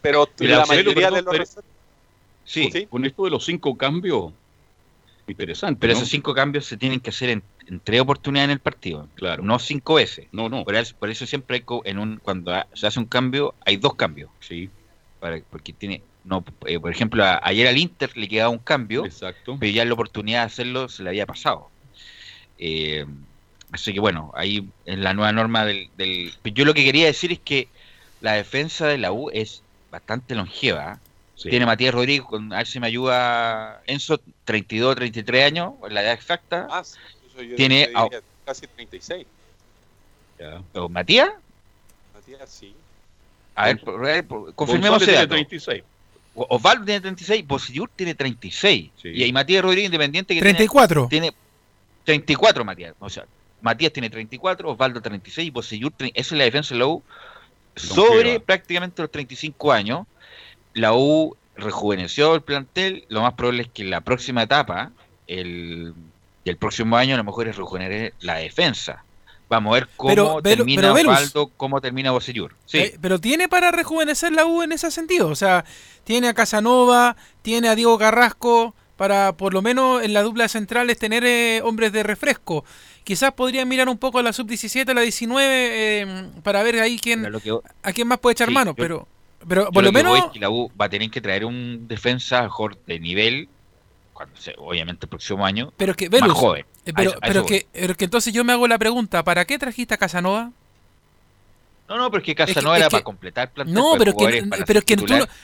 Pero 0.00 0.28
la 0.38 0.64
mayoría 0.66 1.10
de 1.10 1.22
los 1.22 1.36
Sí, 2.44 2.86
con 2.90 3.04
esto 3.04 3.24
de 3.24 3.30
los 3.30 3.44
cinco 3.44 3.76
cambios, 3.76 4.32
interesante. 5.26 5.78
Pero 5.80 5.92
esos 5.92 6.08
cinco 6.08 6.34
cambios 6.34 6.66
se 6.66 6.76
tienen 6.76 7.00
que 7.00 7.10
hacer 7.10 7.30
en, 7.30 7.42
tres 7.84 8.00
oportunidades 8.00 8.46
en 8.46 8.52
el 8.52 8.58
partido, 8.58 9.08
claro. 9.14 9.42
No 9.42 9.58
cinco 9.58 9.94
veces. 9.94 10.26
No, 10.32 10.48
no. 10.48 10.64
Por 10.64 10.74
eso, 10.74 10.94
por 10.98 11.10
eso 11.10 11.26
siempre 11.26 11.56
hay, 11.56 11.64
en 11.84 11.98
un, 11.98 12.18
cuando 12.18 12.52
se 12.74 12.86
hace 12.86 12.98
un 12.98 13.06
cambio, 13.06 13.54
hay 13.64 13.76
dos 13.76 13.94
cambios. 13.94 14.30
Sí. 14.40 14.68
Para, 15.20 15.40
porque 15.50 15.72
tiene, 15.72 16.02
no, 16.24 16.44
eh, 16.66 16.78
por 16.78 16.90
ejemplo, 16.90 17.24
ayer 17.42 17.66
al 17.68 17.78
Inter 17.78 18.16
le 18.16 18.28
quedaba 18.28 18.50
un 18.50 18.58
cambio, 18.58 19.04
Exacto. 19.04 19.56
pero 19.58 19.72
ya 19.72 19.84
la 19.84 19.94
oportunidad 19.94 20.40
de 20.40 20.46
hacerlo 20.46 20.88
se 20.88 21.02
le 21.02 21.10
había 21.10 21.26
pasado. 21.26 21.70
Eh, 22.58 23.06
así 23.70 23.92
que 23.92 24.00
bueno, 24.00 24.32
ahí 24.34 24.68
en 24.86 25.02
la 25.02 25.14
nueva 25.14 25.32
norma 25.32 25.64
del, 25.64 25.88
del, 25.96 26.32
Yo 26.54 26.64
lo 26.64 26.74
que 26.74 26.84
quería 26.84 27.06
decir 27.06 27.32
es 27.32 27.38
que 27.38 27.68
la 28.20 28.32
defensa 28.34 28.86
de 28.86 28.98
la 28.98 29.12
U 29.12 29.30
es 29.32 29.62
bastante 29.90 30.34
longeva. 30.34 31.00
Tiene 31.36 31.66
Matías 31.66 31.92
Rodríguez, 31.92 32.22
con, 32.22 32.52
a 32.52 32.58
ver 32.58 32.66
si 32.66 32.78
me 32.78 32.86
ayuda 32.86 33.82
Enzo, 33.86 34.20
32, 34.44 34.94
33 34.94 35.44
años, 35.44 35.72
la 35.90 36.02
edad 36.02 36.12
exacta. 36.12 36.68
Ah, 36.70 36.82
Tiene 37.56 37.90
casi 38.44 38.66
36. 38.66 39.26
¿O 40.74 40.88
Matías? 40.88 41.30
Matías, 42.14 42.48
sí. 42.48 42.74
A 43.54 43.66
ver, 43.66 44.24
confirmemos 44.54 45.02
ese 45.02 45.26
36. 45.26 45.82
Osvaldo 46.34 46.84
tiene 46.86 47.00
36, 47.00 47.46
Bosillur 47.46 47.90
tiene 47.94 48.14
36. 48.14 48.90
Y 49.04 49.22
hay 49.22 49.32
Matías 49.32 49.62
Rodríguez 49.62 49.86
Independiente 49.86 50.34
que 50.34 50.40
34. 50.40 51.08
Tiene, 51.10 51.32
34 52.04 52.64
Matías. 52.64 52.94
O 53.00 53.10
sea, 53.10 53.26
Matías 53.60 53.92
tiene 53.92 54.08
34, 54.08 54.70
Osvaldo 54.70 55.00
36 55.02 55.48
y 55.48 55.50
Bosillur, 55.50 55.92
esa 55.98 56.10
es 56.14 56.32
la 56.32 56.44
defensa 56.44 56.74
de 56.74 56.80
la 56.80 56.86
U 56.86 57.02
sobre 57.76 58.40
prácticamente 58.40 59.02
los 59.02 59.10
35 59.10 59.72
años. 59.72 60.06
La 60.74 60.94
U 60.94 61.36
rejuveneció 61.56 62.34
el 62.34 62.42
plantel, 62.42 63.04
lo 63.08 63.22
más 63.22 63.34
probable 63.34 63.62
es 63.62 63.68
que 63.68 63.84
la 63.84 64.00
próxima 64.00 64.42
etapa, 64.42 64.90
el, 65.26 65.94
el 66.44 66.56
próximo 66.56 66.96
año, 66.96 67.14
a 67.14 67.18
lo 67.18 67.24
mejor 67.24 67.48
es 67.48 67.56
rejuvenecer 67.56 68.14
la 68.20 68.36
defensa. 68.36 69.04
Vamos 69.48 69.72
a 69.72 69.74
ver 69.74 69.88
cómo 69.96 70.40
termina 70.40 70.94
Osvaldo, 70.94 71.50
cómo 71.58 71.80
termina 71.82 72.10
Bosellur. 72.10 72.54
Sí. 72.64 72.78
Eh, 72.78 72.98
pero 73.02 73.18
tiene 73.18 73.48
para 73.48 73.70
rejuvenecer 73.70 74.32
la 74.32 74.46
U 74.46 74.62
en 74.62 74.72
ese 74.72 74.90
sentido. 74.90 75.28
O 75.28 75.34
sea, 75.34 75.66
tiene 76.04 76.28
a 76.28 76.34
Casanova, 76.34 77.16
tiene 77.42 77.68
a 77.68 77.74
Diego 77.74 77.98
Carrasco, 77.98 78.74
para 78.96 79.36
por 79.36 79.52
lo 79.52 79.60
menos 79.60 80.02
en 80.02 80.14
la 80.14 80.22
dupla 80.22 80.48
centrales 80.48 80.98
tener 80.98 81.24
eh, 81.26 81.60
hombres 81.64 81.92
de 81.92 82.02
refresco. 82.02 82.64
Quizás 83.04 83.32
podrían 83.32 83.68
mirar 83.68 83.90
un 83.90 83.98
poco 83.98 84.20
a 84.20 84.22
la 84.22 84.32
sub-17, 84.32 84.88
a 84.88 84.94
la 84.94 85.00
19, 85.02 85.44
eh, 85.44 86.30
para 86.42 86.62
ver 86.62 86.80
ahí 86.80 86.98
quién, 86.98 87.26
a 87.82 87.92
quién 87.92 88.08
más 88.08 88.20
puede 88.20 88.32
echar 88.32 88.50
mano. 88.50 88.74
pero 88.74 89.06
pero 89.48 89.70
por 89.70 89.84
lo, 89.84 89.92
menos. 89.92 90.30
la 90.36 90.50
U 90.50 90.70
va 90.80 90.86
a 90.86 90.88
tener 90.88 91.10
que 91.10 91.20
traer 91.20 91.44
un 91.44 91.86
defensa 91.88 92.42
mejor 92.42 92.76
de 92.86 92.98
nivel, 92.98 93.48
cuando 94.12 94.34
obviamente 94.58 95.06
el 95.06 95.08
próximo 95.08 95.44
año, 95.44 95.72
pero 95.76 95.94
que, 95.94 96.08
más 96.08 96.30
joven. 96.32 96.64
Eh, 96.84 96.92
pero, 96.94 97.12
pero, 97.20 97.46
que, 97.46 97.66
que 97.72 98.04
entonces 98.04 98.32
yo 98.32 98.44
me 98.44 98.52
hago 98.52 98.66
la 98.68 98.78
pregunta: 98.78 99.22
¿para 99.22 99.44
qué 99.44 99.58
trajiste 99.58 99.94
a 99.94 99.98
Casanova? 99.98 100.50
No, 101.88 101.98
no, 101.98 102.10
pero 102.10 102.20
es 102.22 102.26
que 102.26 102.34
Casanova 102.34 102.78
era 102.78 102.88
para 102.88 103.04
completar 103.04 103.50
plantel. 103.52 103.74
No, 103.74 103.94
pero, 103.98 104.16
que, 104.16 104.48
pero 104.66 104.78
es 104.78 104.84
que 104.84 104.96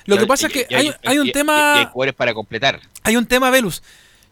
lo 0.06 0.18
que 0.18 0.26
pasa 0.26 0.46
es 0.46 0.52
que 0.52 0.66
hay, 0.74 0.92
hay, 1.04 1.18
un 1.18 1.30
tema. 1.30 1.80
hay 1.80 1.84
jugadores 1.86 2.14
para 2.14 2.32
completar. 2.32 2.80
Hay 3.02 3.16
un 3.16 3.26
tema, 3.26 3.50
Velus. 3.50 3.82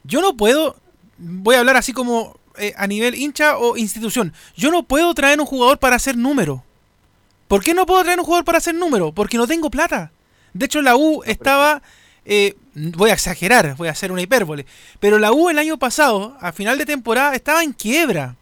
Yo 0.02 0.20
no 0.20 0.36
puedo. 0.36 0.76
Voy 1.18 1.56
a 1.56 1.60
hablar 1.60 1.76
así 1.76 1.92
como 1.92 2.38
eh, 2.58 2.72
a 2.76 2.86
nivel 2.86 3.14
hincha 3.14 3.58
o 3.58 3.76
institución. 3.76 4.32
Yo 4.56 4.70
no 4.70 4.82
puedo 4.82 5.12
traer 5.14 5.40
un 5.40 5.46
jugador 5.46 5.78
para 5.78 5.96
hacer 5.96 6.16
número. 6.16 6.64
¿Por 7.48 7.62
qué 7.62 7.74
no 7.74 7.86
puedo 7.86 8.02
traer 8.02 8.18
un 8.18 8.24
jugador 8.24 8.44
para 8.44 8.58
hacer 8.58 8.74
número? 8.74 9.12
Porque 9.12 9.36
no 9.36 9.46
tengo 9.46 9.70
plata. 9.70 10.10
De 10.52 10.66
hecho, 10.66 10.82
la 10.82 10.96
U 10.96 11.22
estaba... 11.24 11.82
Eh, 12.24 12.56
voy 12.74 13.10
a 13.10 13.14
exagerar, 13.14 13.76
voy 13.76 13.88
a 13.88 13.92
hacer 13.92 14.10
una 14.10 14.22
hipérbole. 14.22 14.66
Pero 14.98 15.18
la 15.18 15.32
U 15.32 15.48
el 15.48 15.58
año 15.58 15.78
pasado, 15.78 16.36
a 16.40 16.52
final 16.52 16.76
de 16.78 16.86
temporada, 16.86 17.34
estaba 17.34 17.62
en 17.62 17.72
quiebra. 17.72 18.36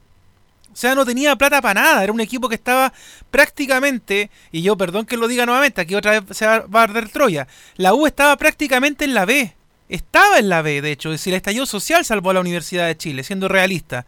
O 0.73 0.77
sea, 0.77 0.97
no 0.97 1.05
tenía 1.05 1.37
plata 1.37 1.63
para 1.63 1.81
nada. 1.81 2.03
Era 2.03 2.13
un 2.13 2.21
equipo 2.21 2.49
que 2.49 2.57
estaba 2.57 2.93
prácticamente, 3.31 4.31
y 4.51 4.63
yo 4.63 4.77
perdón 4.77 5.07
que 5.07 5.17
lo 5.17 5.29
diga 5.29 5.47
nuevamente, 5.47 5.81
aquí 5.81 5.95
otra 5.95 6.21
vez 6.21 6.37
se 6.37 6.47
va 6.47 6.65
a 6.81 6.83
arder 6.83 7.09
Troya. 7.11 7.47
La 7.77 7.95
U 7.95 8.07
estaba 8.07 8.37
prácticamente 8.37 9.05
en 9.05 9.15
la 9.15 9.25
B. 9.25 9.55
Estaba 9.89 10.39
en 10.39 10.49
la 10.49 10.63
B, 10.63 10.83
de 10.83 10.93
hecho, 10.93 11.11
es 11.11 11.21
decir, 11.21 11.33
el 11.33 11.37
estallido 11.37 11.67
social 11.67 12.05
salvó 12.05 12.31
a 12.31 12.35
la 12.35 12.41
Universidad 12.41 12.87
de 12.87 12.97
Chile, 12.97 13.23
siendo 13.23 13.49
realista. 13.49 14.07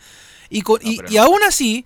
Y, 0.51 0.65
y, 0.83 1.17
aún 1.19 1.41
así, 1.47 1.85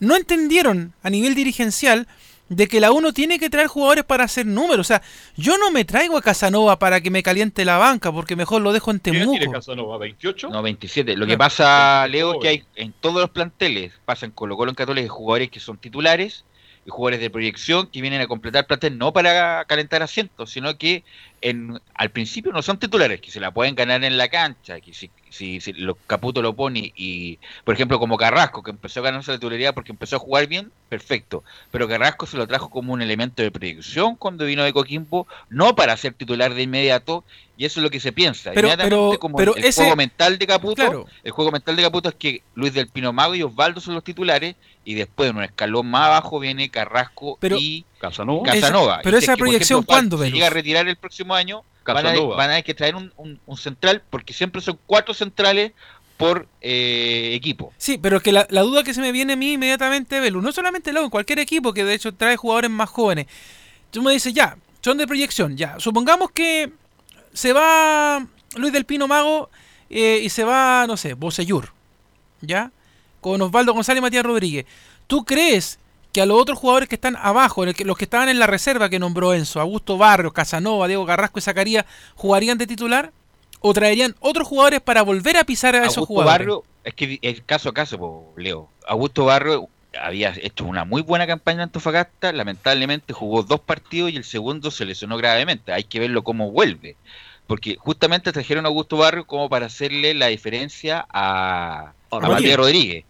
no 0.00 0.16
entendieron 0.16 0.94
a 1.02 1.10
nivel 1.10 1.34
dirigencial 1.34 2.08
de 2.48 2.68
que 2.68 2.80
la 2.80 2.92
U 2.92 3.00
no 3.00 3.12
tiene 3.12 3.38
que 3.38 3.50
traer 3.50 3.66
jugadores 3.66 4.04
para 4.04 4.24
hacer 4.24 4.46
números. 4.46 4.80
O 4.80 4.88
sea, 4.88 5.02
yo 5.36 5.58
no 5.58 5.70
me 5.70 5.84
traigo 5.84 6.16
a 6.16 6.22
Casanova 6.22 6.78
para 6.78 7.00
que 7.00 7.10
me 7.10 7.22
caliente 7.22 7.64
la 7.64 7.78
banca, 7.78 8.12
porque 8.12 8.36
mejor 8.36 8.62
lo 8.62 8.72
dejo 8.72 8.90
en 8.90 9.00
Temuco. 9.00 9.32
¿Tiene 9.32 9.52
Casanova? 9.52 9.98
¿28? 9.98 10.50
No, 10.50 10.62
27. 10.62 11.16
Lo 11.16 11.26
que 11.26 11.36
pasa, 11.36 12.06
Leo, 12.08 12.34
es 12.34 12.38
que 12.40 12.48
hay 12.48 12.64
en 12.76 12.92
todos 12.92 13.20
los 13.20 13.30
planteles, 13.30 13.92
pasan 14.04 14.30
Colo 14.30 14.56
Colo 14.56 14.70
en 14.70 14.76
Católica, 14.76 15.08
jugadores 15.08 15.50
que 15.50 15.60
son 15.60 15.78
titulares 15.78 16.44
jugadores 16.88 17.20
de 17.20 17.30
proyección 17.30 17.88
que 17.88 18.00
vienen 18.00 18.20
a 18.20 18.26
completar 18.26 18.66
plantel 18.66 18.98
no 18.98 19.12
para 19.12 19.64
calentar 19.64 20.02
asientos, 20.02 20.50
sino 20.50 20.76
que 20.78 21.04
en, 21.42 21.80
al 21.94 22.10
principio 22.10 22.52
no 22.52 22.62
son 22.62 22.78
titulares, 22.78 23.20
que 23.20 23.30
se 23.30 23.40
la 23.40 23.50
pueden 23.50 23.74
ganar 23.74 24.02
en 24.04 24.16
la 24.16 24.28
cancha, 24.28 24.80
que 24.80 24.94
si, 24.94 25.10
si, 25.30 25.60
si 25.60 25.72
los 25.74 25.96
Caputo 26.06 26.42
lo 26.42 26.54
pone 26.54 26.92
y, 26.96 27.38
por 27.64 27.74
ejemplo, 27.74 27.98
como 27.98 28.16
Carrasco, 28.16 28.62
que 28.62 28.70
empezó 28.70 29.00
a 29.00 29.04
ganarse 29.04 29.32
la 29.32 29.38
titularidad 29.38 29.74
porque 29.74 29.92
empezó 29.92 30.16
a 30.16 30.20
jugar 30.20 30.46
bien, 30.46 30.72
perfecto, 30.88 31.44
pero 31.70 31.88
Carrasco 31.88 32.26
se 32.26 32.36
lo 32.36 32.46
trajo 32.46 32.70
como 32.70 32.92
un 32.92 33.02
elemento 33.02 33.42
de 33.42 33.50
proyección 33.50 34.16
cuando 34.16 34.44
vino 34.44 34.64
de 34.64 34.72
Coquimbo, 34.72 35.26
no 35.50 35.74
para 35.76 35.96
ser 35.96 36.14
titular 36.14 36.54
de 36.54 36.62
inmediato, 36.62 37.24
y 37.56 37.64
eso 37.64 37.80
es 37.80 37.84
lo 37.84 37.90
que 37.90 38.00
se 38.00 38.12
piensa. 38.12 38.52
Pero, 38.54 38.68
pero, 38.76 39.18
como 39.18 39.36
pero 39.36 39.56
el, 39.56 39.72
juego 39.72 39.96
mental 39.96 40.38
de 40.38 40.46
Caputo, 40.46 41.06
el 41.24 41.30
juego 41.30 41.50
mental 41.50 41.76
de 41.76 41.82
Caputo 41.82 42.08
es 42.10 42.14
que 42.14 42.42
Luis 42.54 42.74
del 42.74 42.88
Pino 42.88 43.12
Mago 43.12 43.34
y 43.34 43.42
Osvaldo 43.42 43.80
son 43.80 43.94
los 43.94 44.04
titulares 44.04 44.56
y 44.84 44.94
después 44.94 45.30
en 45.30 45.36
un 45.36 45.44
escalón 45.44 45.86
más 45.86 46.06
abajo 46.06 46.38
viene 46.38 46.70
Carrasco 46.70 47.38
y 47.42 47.84
Casanova. 47.98 49.00
pero 49.02 49.16
esa 49.16 49.36
proyección, 49.36 49.82
¿cuándo, 49.82 50.22
Si 50.22 50.30
llega 50.30 50.48
a 50.48 50.50
retirar 50.50 50.86
el 50.86 50.96
próximo 50.96 51.34
año, 51.34 51.64
van 51.84 52.06
a, 52.06 52.20
van 52.20 52.40
a, 52.40 52.46
tener 52.48 52.64
que 52.64 52.74
traer 52.74 52.94
un, 52.94 53.40
central, 53.56 54.02
porque 54.10 54.32
siempre 54.32 54.60
son 54.60 54.78
cuatro 54.86 55.14
centrales 55.14 55.72
por 56.16 56.46
eh, 56.60 57.32
equipo. 57.34 57.72
Sí, 57.78 57.98
pero 57.98 58.18
es 58.18 58.22
que 58.22 58.32
la, 58.32 58.46
duda 58.46 58.82
que 58.82 58.94
se 58.94 59.00
me 59.00 59.12
viene 59.12 59.34
a 59.34 59.36
mí 59.36 59.54
inmediatamente, 59.54 60.20
Belu, 60.20 60.42
no 60.42 60.52
solamente 60.52 60.92
luego, 60.92 61.06
en 61.06 61.10
cualquier 61.10 61.38
equipo 61.38 61.72
que 61.72 61.84
de 61.84 61.94
hecho 61.94 62.14
trae 62.14 62.36
jugadores 62.36 62.70
más 62.70 62.90
jóvenes. 62.90 63.26
Tú 63.90 64.02
me 64.02 64.12
dices, 64.12 64.34
ya, 64.34 64.56
son 64.82 64.98
de 64.98 65.06
proyección, 65.06 65.56
ya. 65.56 65.76
Supongamos 65.78 66.30
que 66.30 66.70
se 67.36 67.52
va 67.52 68.26
Luis 68.56 68.72
del 68.72 68.86
Pino 68.86 69.06
Mago 69.06 69.50
eh, 69.90 70.20
y 70.22 70.30
se 70.30 70.42
va, 70.42 70.86
no 70.86 70.96
sé, 70.96 71.12
Boseyur, 71.12 71.70
¿ya? 72.40 72.72
con 73.20 73.42
Osvaldo 73.42 73.74
González 73.74 73.98
y 73.98 74.02
Matías 74.02 74.24
Rodríguez. 74.24 74.66
¿Tú 75.06 75.24
crees 75.24 75.78
que 76.12 76.22
a 76.22 76.26
los 76.26 76.40
otros 76.40 76.58
jugadores 76.58 76.88
que 76.88 76.94
están 76.94 77.16
abajo, 77.16 77.66
los 77.66 77.74
que 77.74 78.04
estaban 78.04 78.30
en 78.30 78.38
la 78.38 78.46
reserva 78.46 78.88
que 78.88 78.98
nombró 78.98 79.34
Enzo, 79.34 79.60
Augusto 79.60 79.98
Barrios, 79.98 80.32
Casanova, 80.32 80.86
Diego 80.86 81.04
Carrasco 81.04 81.38
y 81.38 81.42
Zacarías, 81.42 81.84
jugarían 82.14 82.56
de 82.56 82.66
titular? 82.66 83.12
¿O 83.60 83.74
traerían 83.74 84.14
otros 84.20 84.46
jugadores 84.46 84.80
para 84.80 85.02
volver 85.02 85.36
a 85.36 85.44
pisar 85.44 85.74
a 85.74 85.84
esos 85.86 86.06
jugadores? 86.06 86.38
Barrio, 86.38 86.64
es 86.84 86.94
que 86.94 87.18
es 87.20 87.42
caso 87.44 87.68
a 87.70 87.74
caso, 87.74 88.32
Leo. 88.36 88.70
Augusto 88.86 89.24
Barrio 89.24 89.68
había 90.00 90.32
hecho 90.40 90.64
una 90.64 90.84
muy 90.84 91.02
buena 91.02 91.26
campaña 91.26 91.56
en 91.56 91.62
Antofagasta, 91.62 92.32
lamentablemente 92.32 93.12
jugó 93.12 93.42
dos 93.42 93.60
partidos 93.60 94.12
y 94.12 94.16
el 94.16 94.24
segundo 94.24 94.70
se 94.70 94.84
lesionó 94.84 95.16
gravemente. 95.16 95.72
Hay 95.72 95.84
que 95.84 95.98
verlo 95.98 96.22
cómo 96.22 96.52
vuelve. 96.52 96.96
Porque 97.46 97.76
justamente 97.78 98.32
trajeron 98.32 98.66
a 98.66 98.68
Augusto 98.68 98.96
Barrio 98.96 99.26
como 99.26 99.48
para 99.48 99.66
hacerle 99.66 100.14
la 100.14 100.26
diferencia 100.26 101.06
a, 101.10 101.92
a 102.10 102.20
Matías 102.20 102.56
Rodríguez. 102.56 103.04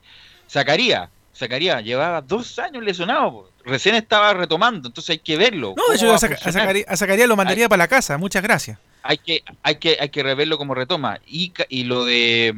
Zacarías, 0.51 1.09
Zacarías 1.35 1.83
llevaba 1.83 2.21
dos 2.23 2.59
años 2.59 2.83
lesionado, 2.83 3.51
recién 3.65 3.95
estaba 3.95 4.33
retomando, 4.33 4.89
entonces 4.89 5.11
hay 5.11 5.19
que 5.19 5.37
verlo. 5.37 5.75
No, 5.77 5.89
de 5.91 5.97
hecho 5.97 6.13
a, 6.13 6.19
Zacarías, 6.97 7.29
lo 7.29 7.37
mandaría 7.37 7.69
para 7.69 7.79
la 7.79 7.89
casa, 7.89 8.17
muchas 8.19 8.43
gracias. 8.43 8.79
Hay 9.03 9.19
que, 9.19 9.43
hay 9.63 9.77
que, 9.77 9.97
hay 10.01 10.09
que 10.09 10.23
reverlo 10.23 10.59
como 10.59 10.75
retoma. 10.75 11.21
Y, 11.27 11.53
y 11.69 11.85
lo 11.85 12.05
de 12.05 12.55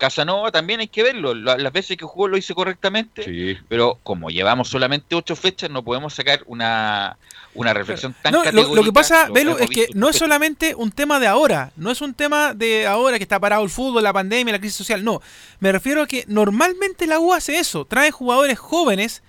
Casanova 0.00 0.50
también 0.50 0.80
hay 0.80 0.88
que 0.88 1.04
verlo. 1.04 1.34
Las 1.34 1.72
veces 1.72 1.96
que 1.96 2.04
jugó 2.04 2.26
lo 2.26 2.36
hizo 2.36 2.54
correctamente, 2.56 3.58
pero 3.68 3.98
como 4.02 4.30
llevamos 4.30 4.68
solamente 4.68 5.14
ocho 5.14 5.36
fechas, 5.36 5.70
no 5.70 5.84
podemos 5.84 6.14
sacar 6.14 6.42
una, 6.46 7.16
una 7.54 7.72
reflexión 7.72 8.14
tan 8.20 8.32
no, 8.32 8.42
lo, 8.50 8.82
que 8.82 8.92
pasa, 8.92 9.28
Velo, 9.30 9.58
es 9.58 9.70
que 9.70 9.88
no 9.94 10.08
es 10.08 10.16
solamente 10.16 10.74
un 10.74 10.90
tema 10.90 11.20
de 11.20 11.28
ahora, 11.28 11.70
no 11.76 11.90
es 11.90 12.00
un 12.00 12.14
tema 12.14 12.54
de 12.54 12.86
ahora 12.86 13.18
que 13.18 13.22
está 13.22 13.38
parado 13.38 13.62
el 13.62 13.70
fútbol, 13.70 14.02
la 14.02 14.12
pandemia, 14.12 14.52
la 14.52 14.58
crisis 14.58 14.78
social, 14.78 15.04
no. 15.04 15.22
Me 15.60 15.70
refiero 15.70 16.02
a 16.02 16.06
que 16.06 16.24
normalmente 16.26 17.06
la 17.06 17.20
U 17.20 17.32
hace 17.32 17.58
eso, 17.58 17.84
trae 17.84 18.10
jugadores 18.10 18.58
jóvenes 18.58 19.22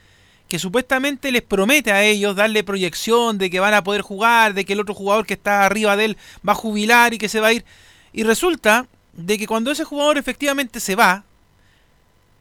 que 0.48 0.60
supuestamente 0.60 1.32
les 1.32 1.44
promete 1.44 1.92
a 1.92 2.04
ellos 2.04 2.36
darle 2.36 2.64
proyección 2.64 3.38
de 3.38 3.50
que 3.50 3.60
van 3.60 3.74
a 3.74 3.84
poder 3.84 4.02
jugar, 4.02 4.54
de 4.54 4.66
que 4.66 4.74
el 4.74 4.82
otro 4.82 4.94
jugador 4.94 5.26
que 5.26 5.36
está 5.36 5.66
arriba 5.66 5.96
de 5.96 6.06
él 6.06 6.18
va 6.48 6.54
a 6.54 6.56
jubilar 6.56 7.14
y 7.14 7.18
que 7.18 7.30
se 7.30 7.40
va 7.40 7.48
a 7.48 7.54
ir. 7.54 7.64
Y 8.12 8.24
resulta 8.24 8.88
de 9.14 9.38
que 9.38 9.48
cuando 9.48 9.72
ese 9.72 9.84
jugador 9.84 10.18
efectivamente 10.18 10.80
se 10.80 10.96
va, 10.96 11.24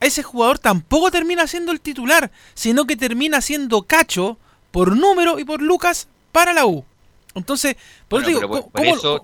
ese 0.01 0.23
jugador 0.23 0.59
tampoco 0.59 1.11
termina 1.11 1.47
siendo 1.47 1.73
el 1.73 1.81
titular, 1.81 2.31
sino 2.55 2.87
que 2.87 2.97
termina 2.97 3.41
siendo 3.41 3.83
cacho 3.83 4.39
por 4.71 4.97
número 4.97 5.39
y 5.39 5.45
por 5.45 5.61
Lucas 5.61 6.09
para 6.33 6.53
la 6.53 6.67
U. 6.67 6.85
Entonces, 7.35 7.77
por 8.09 8.25
digo, 8.25 8.71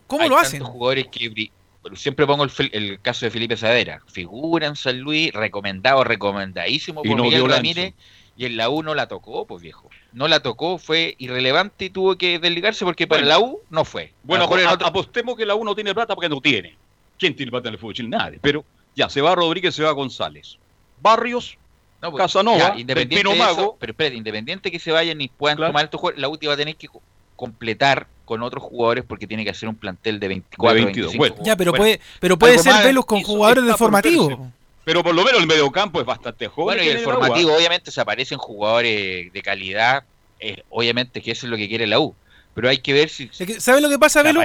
¿cómo, 0.06 0.28
lo 0.28 0.38
hacen? 0.38 0.62
jugadores 0.62 1.08
que 1.08 1.50
siempre 1.94 2.26
pongo 2.26 2.44
el, 2.44 3.00
caso 3.00 3.26
de 3.26 3.30
Felipe 3.30 3.56
Sadera, 3.56 4.00
figura 4.06 4.66
en 4.66 4.76
San 4.76 5.00
Luis, 5.00 5.32
recomendado, 5.32 6.04
recomendadísimo 6.04 7.02
por 7.02 7.20
Miguel 7.20 7.48
Ramírez, 7.48 7.94
y 8.36 8.44
en 8.44 8.56
la 8.56 8.68
U 8.68 8.82
no 8.82 8.94
la 8.94 9.08
tocó, 9.08 9.46
pues 9.46 9.62
viejo. 9.62 9.88
No 10.12 10.28
la 10.28 10.40
tocó, 10.40 10.78
fue 10.78 11.14
irrelevante 11.18 11.86
y 11.86 11.90
tuvo 11.90 12.16
que 12.16 12.38
desligarse 12.38 12.84
porque 12.84 13.06
para 13.06 13.22
la 13.22 13.38
U 13.38 13.60
no 13.70 13.84
fue. 13.84 14.12
Bueno, 14.22 14.48
apostemos 14.84 15.36
que 15.36 15.46
la 15.46 15.54
U 15.54 15.64
no 15.64 15.74
tiene 15.74 15.94
plata 15.94 16.14
porque 16.14 16.28
no 16.28 16.40
tiene. 16.40 16.76
¿Quién 17.18 17.34
tiene 17.34 17.50
plata 17.50 17.68
en 17.68 17.74
el 17.74 17.80
fútbol 17.80 17.94
chileno? 17.94 18.18
Nadie. 18.18 18.38
Pero 18.40 18.64
ya, 18.94 19.08
se 19.08 19.20
va 19.20 19.34
Rodríguez, 19.34 19.74
se 19.74 19.82
va 19.82 19.92
González. 19.92 20.58
Barrios, 21.00 21.58
no, 22.02 22.10
pues, 22.10 22.22
Casanova, 22.22 22.74
independiente 22.76 23.34
Mago. 23.34 23.76
pero 23.78 23.92
espérate, 23.92 24.16
independiente 24.16 24.70
que 24.70 24.78
se 24.78 24.92
vayan 24.92 25.20
y 25.20 25.28
puedan 25.28 25.58
tomar 25.58 25.84
estos 25.84 26.00
jugadores, 26.00 26.20
la 26.20 26.28
U 26.28 26.38
va 26.46 26.54
a 26.54 26.56
tener 26.56 26.76
que 26.76 26.88
completar 27.36 28.06
con 28.24 28.42
otros 28.42 28.62
jugadores 28.62 29.04
porque 29.06 29.26
tiene 29.26 29.44
que 29.44 29.50
hacer 29.50 29.68
un 29.68 29.76
plantel 29.76 30.18
de 30.18 30.28
24 30.28 30.84
22. 30.84 31.14
ya, 31.42 31.56
pero 31.56 31.72
puede, 31.72 32.00
pero 32.20 32.38
puede 32.38 32.58
ser 32.58 32.84
velos 32.84 33.04
con 33.06 33.22
jugadores 33.22 33.64
de 33.64 33.74
formativo. 33.74 34.52
Pero 34.84 35.02
por 35.02 35.16
lo 35.16 35.24
menos 35.24 35.40
el 35.40 35.48
mediocampo 35.48 36.00
es 36.00 36.06
bastante 36.06 36.46
joven. 36.46 36.78
Bueno, 36.78 36.82
y 36.84 36.94
el 36.94 37.00
formativo, 37.00 37.52
obviamente, 37.56 37.90
se 37.90 38.00
aparecen 38.00 38.38
jugadores 38.38 39.32
de 39.32 39.42
calidad. 39.42 40.04
Eh, 40.38 40.62
obviamente 40.68 41.20
que 41.22 41.32
eso 41.32 41.46
es 41.46 41.50
lo 41.50 41.56
que 41.56 41.68
quiere 41.68 41.88
la 41.88 41.98
U. 41.98 42.14
Pero 42.54 42.68
hay 42.68 42.78
que 42.78 42.92
ver 42.92 43.08
si. 43.08 43.28
¿Sabes 43.32 43.82
lo 43.82 43.88
que 43.88 43.98
pasa, 43.98 44.22
Velo? 44.22 44.40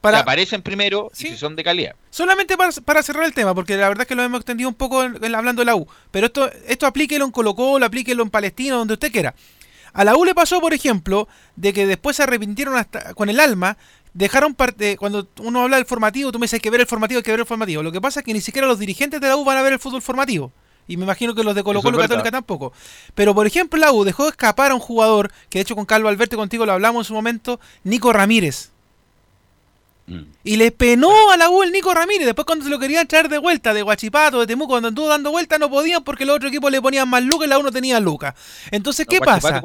Para... 0.00 0.20
aparecen 0.20 0.62
primero 0.62 1.10
y 1.14 1.16
si 1.16 1.36
son 1.36 1.56
de 1.56 1.64
calidad. 1.64 1.94
Solamente 2.10 2.56
para, 2.56 3.02
cerrar 3.02 3.24
el 3.24 3.34
tema, 3.34 3.54
porque 3.54 3.76
la 3.76 3.88
verdad 3.88 4.02
es 4.02 4.08
que 4.08 4.14
lo 4.14 4.22
hemos 4.22 4.40
extendido 4.40 4.68
un 4.68 4.74
poco 4.74 5.00
hablando 5.00 5.60
de 5.60 5.66
la 5.66 5.76
U. 5.76 5.86
Pero 6.10 6.26
esto, 6.26 6.50
esto 6.66 6.86
aplíquelo 6.86 7.24
en 7.24 7.30
Colo 7.30 7.54
Colo, 7.54 7.86
aplíquelo 7.86 8.22
en 8.22 8.30
Palestina, 8.30 8.76
donde 8.76 8.94
usted 8.94 9.12
quiera. 9.12 9.34
A 9.92 10.04
la 10.04 10.16
U 10.16 10.24
le 10.24 10.34
pasó, 10.34 10.60
por 10.60 10.72
ejemplo, 10.72 11.28
de 11.56 11.72
que 11.72 11.86
después 11.86 12.16
se 12.16 12.22
arrepintieron 12.22 12.76
hasta 12.76 13.14
con 13.14 13.28
el 13.28 13.40
alma, 13.40 13.76
dejaron 14.14 14.54
parte. 14.54 14.96
Cuando 14.96 15.28
uno 15.40 15.62
habla 15.62 15.76
del 15.76 15.86
formativo, 15.86 16.32
tú 16.32 16.38
me 16.38 16.44
dices 16.44 16.54
hay 16.54 16.60
que 16.60 16.70
ver 16.70 16.80
el 16.80 16.86
formativo, 16.86 17.18
hay 17.18 17.24
que 17.24 17.30
ver 17.30 17.40
el 17.40 17.46
formativo. 17.46 17.82
Lo 17.82 17.92
que 17.92 18.00
pasa 18.00 18.20
es 18.20 18.26
que 18.26 18.32
ni 18.32 18.40
siquiera 18.40 18.68
los 18.68 18.78
dirigentes 18.78 19.20
de 19.20 19.28
la 19.28 19.36
U 19.36 19.44
van 19.44 19.58
a 19.58 19.62
ver 19.62 19.72
el 19.72 19.78
fútbol 19.78 20.02
formativo. 20.02 20.52
Y 20.86 20.96
me 20.96 21.04
imagino 21.04 21.34
que 21.34 21.44
los 21.44 21.54
de 21.54 21.62
Colo 21.62 21.82
Colo 21.82 21.98
Católica 21.98 22.30
tampoco. 22.30 22.72
Pero 23.14 23.34
por 23.34 23.46
ejemplo, 23.46 23.78
la 23.78 23.92
U 23.92 24.04
dejó 24.04 24.28
escapar 24.28 24.72
a 24.72 24.74
un 24.74 24.80
jugador, 24.80 25.30
que 25.48 25.58
de 25.58 25.62
hecho 25.62 25.76
con 25.76 25.86
Calvo 25.86 26.08
Alberto 26.08 26.36
contigo 26.36 26.66
lo 26.66 26.72
hablamos 26.72 27.06
en 27.06 27.08
su 27.08 27.14
momento, 27.14 27.60
Nico 27.84 28.12
Ramírez. 28.12 28.70
Mm. 30.10 30.24
Y 30.42 30.56
le 30.56 30.72
penó 30.72 31.30
a 31.30 31.36
la 31.36 31.48
U 31.50 31.62
el 31.62 31.70
Nico 31.70 31.94
Ramírez. 31.94 32.26
Después 32.26 32.44
cuando 32.44 32.64
se 32.64 32.70
lo 32.70 32.80
querían 32.80 33.06
traer 33.06 33.28
de 33.28 33.38
vuelta 33.38 33.72
de 33.72 33.82
Guachipato, 33.82 34.40
de 34.40 34.46
Temuco, 34.48 34.70
cuando 34.70 34.88
anduvo 34.88 35.06
dando 35.06 35.30
vuelta 35.30 35.56
no 35.56 35.70
podían 35.70 36.02
porque 36.02 36.24
los 36.24 36.34
otros 36.36 36.50
equipos 36.50 36.70
le 36.72 36.82
ponían 36.82 37.08
más 37.08 37.22
lucas 37.22 37.46
y 37.46 37.50
la 37.50 37.58
U 37.58 37.62
no 37.62 37.70
tenía 37.70 38.00
lucas. 38.00 38.34
Entonces, 38.72 39.06
¿qué 39.06 39.20
pasa? 39.20 39.62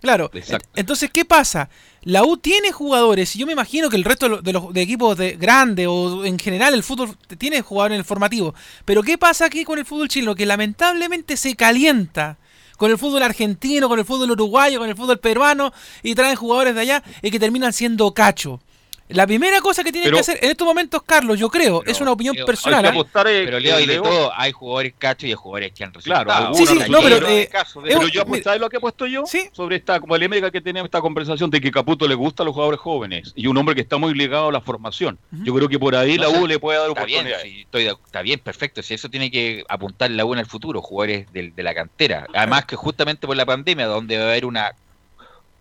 Claro. 0.00 0.30
Entonces, 0.76 1.10
¿qué 1.10 1.24
pasa? 1.24 1.68
La 2.02 2.22
U 2.22 2.36
tiene 2.36 2.70
jugadores 2.70 3.34
y 3.34 3.40
yo 3.40 3.46
me 3.46 3.52
imagino 3.52 3.90
que 3.90 3.96
el 3.96 4.04
resto 4.04 4.40
de 4.40 4.52
los, 4.52 4.76
equipos 4.76 5.18
de 5.18 5.32
grandes 5.32 5.88
o 5.88 6.24
en 6.24 6.38
general 6.38 6.72
el 6.74 6.84
fútbol 6.84 7.16
tiene 7.36 7.60
jugadores 7.60 7.96
en 7.96 7.98
el 7.98 8.04
formativo. 8.04 8.54
Pero 8.84 9.02
¿qué 9.02 9.18
pasa 9.18 9.46
aquí 9.46 9.64
con 9.64 9.78
el 9.80 9.84
fútbol 9.84 10.08
chileno? 10.08 10.36
Que 10.36 10.46
lamentablemente 10.46 11.36
se 11.36 11.56
calienta 11.56 12.38
con 12.76 12.92
el 12.92 12.98
fútbol 12.98 13.24
argentino, 13.24 13.88
con 13.88 13.98
el 13.98 14.04
fútbol 14.04 14.30
uruguayo, 14.30 14.78
con 14.78 14.88
el 14.88 14.96
fútbol 14.96 15.18
peruano 15.18 15.72
y 16.04 16.14
traen 16.14 16.36
jugadores 16.36 16.76
de 16.76 16.82
allá 16.82 17.02
y 17.22 17.32
que 17.32 17.40
terminan 17.40 17.72
siendo 17.72 18.14
cacho. 18.14 18.60
La 19.08 19.26
primera 19.26 19.60
cosa 19.60 19.82
que 19.82 19.92
tiene 19.92 20.10
que 20.10 20.18
hacer 20.18 20.38
en 20.42 20.50
estos 20.50 20.66
momentos, 20.66 21.02
Carlos, 21.02 21.38
yo 21.38 21.48
creo, 21.48 21.82
es 21.84 22.00
una 22.00 22.12
opinión 22.12 22.36
personal. 22.44 22.84
¿eh? 22.84 23.04
pero 23.12 23.58
Leo, 23.58 23.80
y 23.80 23.86
de 23.86 23.96
todo, 24.00 24.30
hay 24.34 24.52
jugadores 24.52 24.94
cachos 24.98 25.24
y 25.24 25.28
hay 25.28 25.34
jugadores 25.34 25.72
que 25.72 25.84
han 25.84 25.94
resultado. 25.94 26.24
Claro, 26.24 26.54
sí, 26.54 26.66
sí, 26.66 26.78
no, 26.88 27.00
pero, 27.00 27.28
eh, 27.28 27.48
pero 27.82 28.08
yo 28.08 28.22
¿sabes 28.42 28.60
lo 28.60 28.68
que 28.68 28.76
he 28.76 28.80
puesto 28.80 29.06
yo? 29.06 29.24
¿Sí? 29.26 29.48
Sobre 29.52 29.76
esta 29.76 30.00
polémica 30.00 30.50
que 30.50 30.60
tenemos 30.60 30.88
esta 30.88 31.00
conversación 31.00 31.50
de 31.50 31.60
que 31.60 31.70
Caputo 31.70 32.06
le 32.06 32.14
gusta 32.14 32.42
a 32.42 32.46
los 32.46 32.54
jugadores 32.54 32.80
jóvenes 32.80 33.32
y 33.34 33.46
un 33.46 33.56
hombre 33.56 33.74
que 33.74 33.80
está 33.80 33.96
muy 33.96 34.14
ligado 34.14 34.48
a 34.48 34.52
la 34.52 34.60
formación. 34.60 35.18
Yo 35.30 35.54
creo 35.54 35.68
que 35.68 35.78
por 35.78 35.94
ahí 35.96 36.18
la 36.18 36.28
U 36.28 36.46
le 36.46 36.58
puede 36.58 36.78
dar 36.78 36.90
oportunidades. 36.90 37.42
Bien, 37.44 37.60
estoy, 37.60 37.86
está 37.86 38.22
bien, 38.22 38.40
perfecto. 38.40 38.82
Si 38.82 38.94
eso 38.94 39.08
tiene 39.08 39.30
que 39.30 39.64
apuntar 39.68 40.10
la 40.10 40.24
U 40.24 40.32
en 40.34 40.40
el 40.40 40.46
futuro, 40.46 40.82
jugadores 40.82 41.32
de, 41.32 41.50
de 41.50 41.62
la 41.62 41.74
cantera. 41.74 42.26
Además 42.34 42.66
que 42.66 42.76
justamente 42.76 43.26
por 43.26 43.36
la 43.36 43.46
pandemia, 43.46 43.86
donde 43.86 44.18
va 44.18 44.24
a 44.24 44.28
haber 44.28 44.44
una 44.44 44.72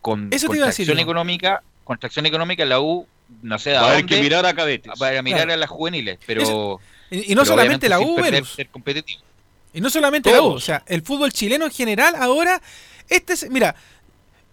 con, 0.02 0.30
contracción 0.30 1.00
económica, 1.00 1.64
contracción 1.84 2.26
económica, 2.26 2.66
la 2.66 2.80
U 2.80 3.08
no 3.42 3.60
sé, 3.60 3.76
a 3.76 4.02
que 4.04 4.22
mirar 4.22 4.46
a 4.46 4.54
cadetes. 4.54 4.92
Para 4.98 5.22
mirar 5.22 5.50
a 5.52 5.58
las 5.58 5.70
juveniles, 5.70 6.20
pero... 6.26 6.80
y, 7.10 7.36
no 7.36 7.46
solamente 7.46 7.90
la 7.90 8.00
U, 8.00 8.18
ser 8.46 8.70
competitivo. 8.70 9.22
Y 9.74 9.82
no 9.82 9.90
solamente 9.90 10.32
la 10.32 10.42
U, 10.42 10.54
o 10.54 10.60
sea, 10.60 10.84
el 10.88 11.02
fútbol 11.02 11.32
chileno 11.32 11.66
en 11.66 11.72
general 11.72 12.16
ahora, 12.16 12.62
este 13.10 13.34
es, 13.34 13.50
mira, 13.50 13.76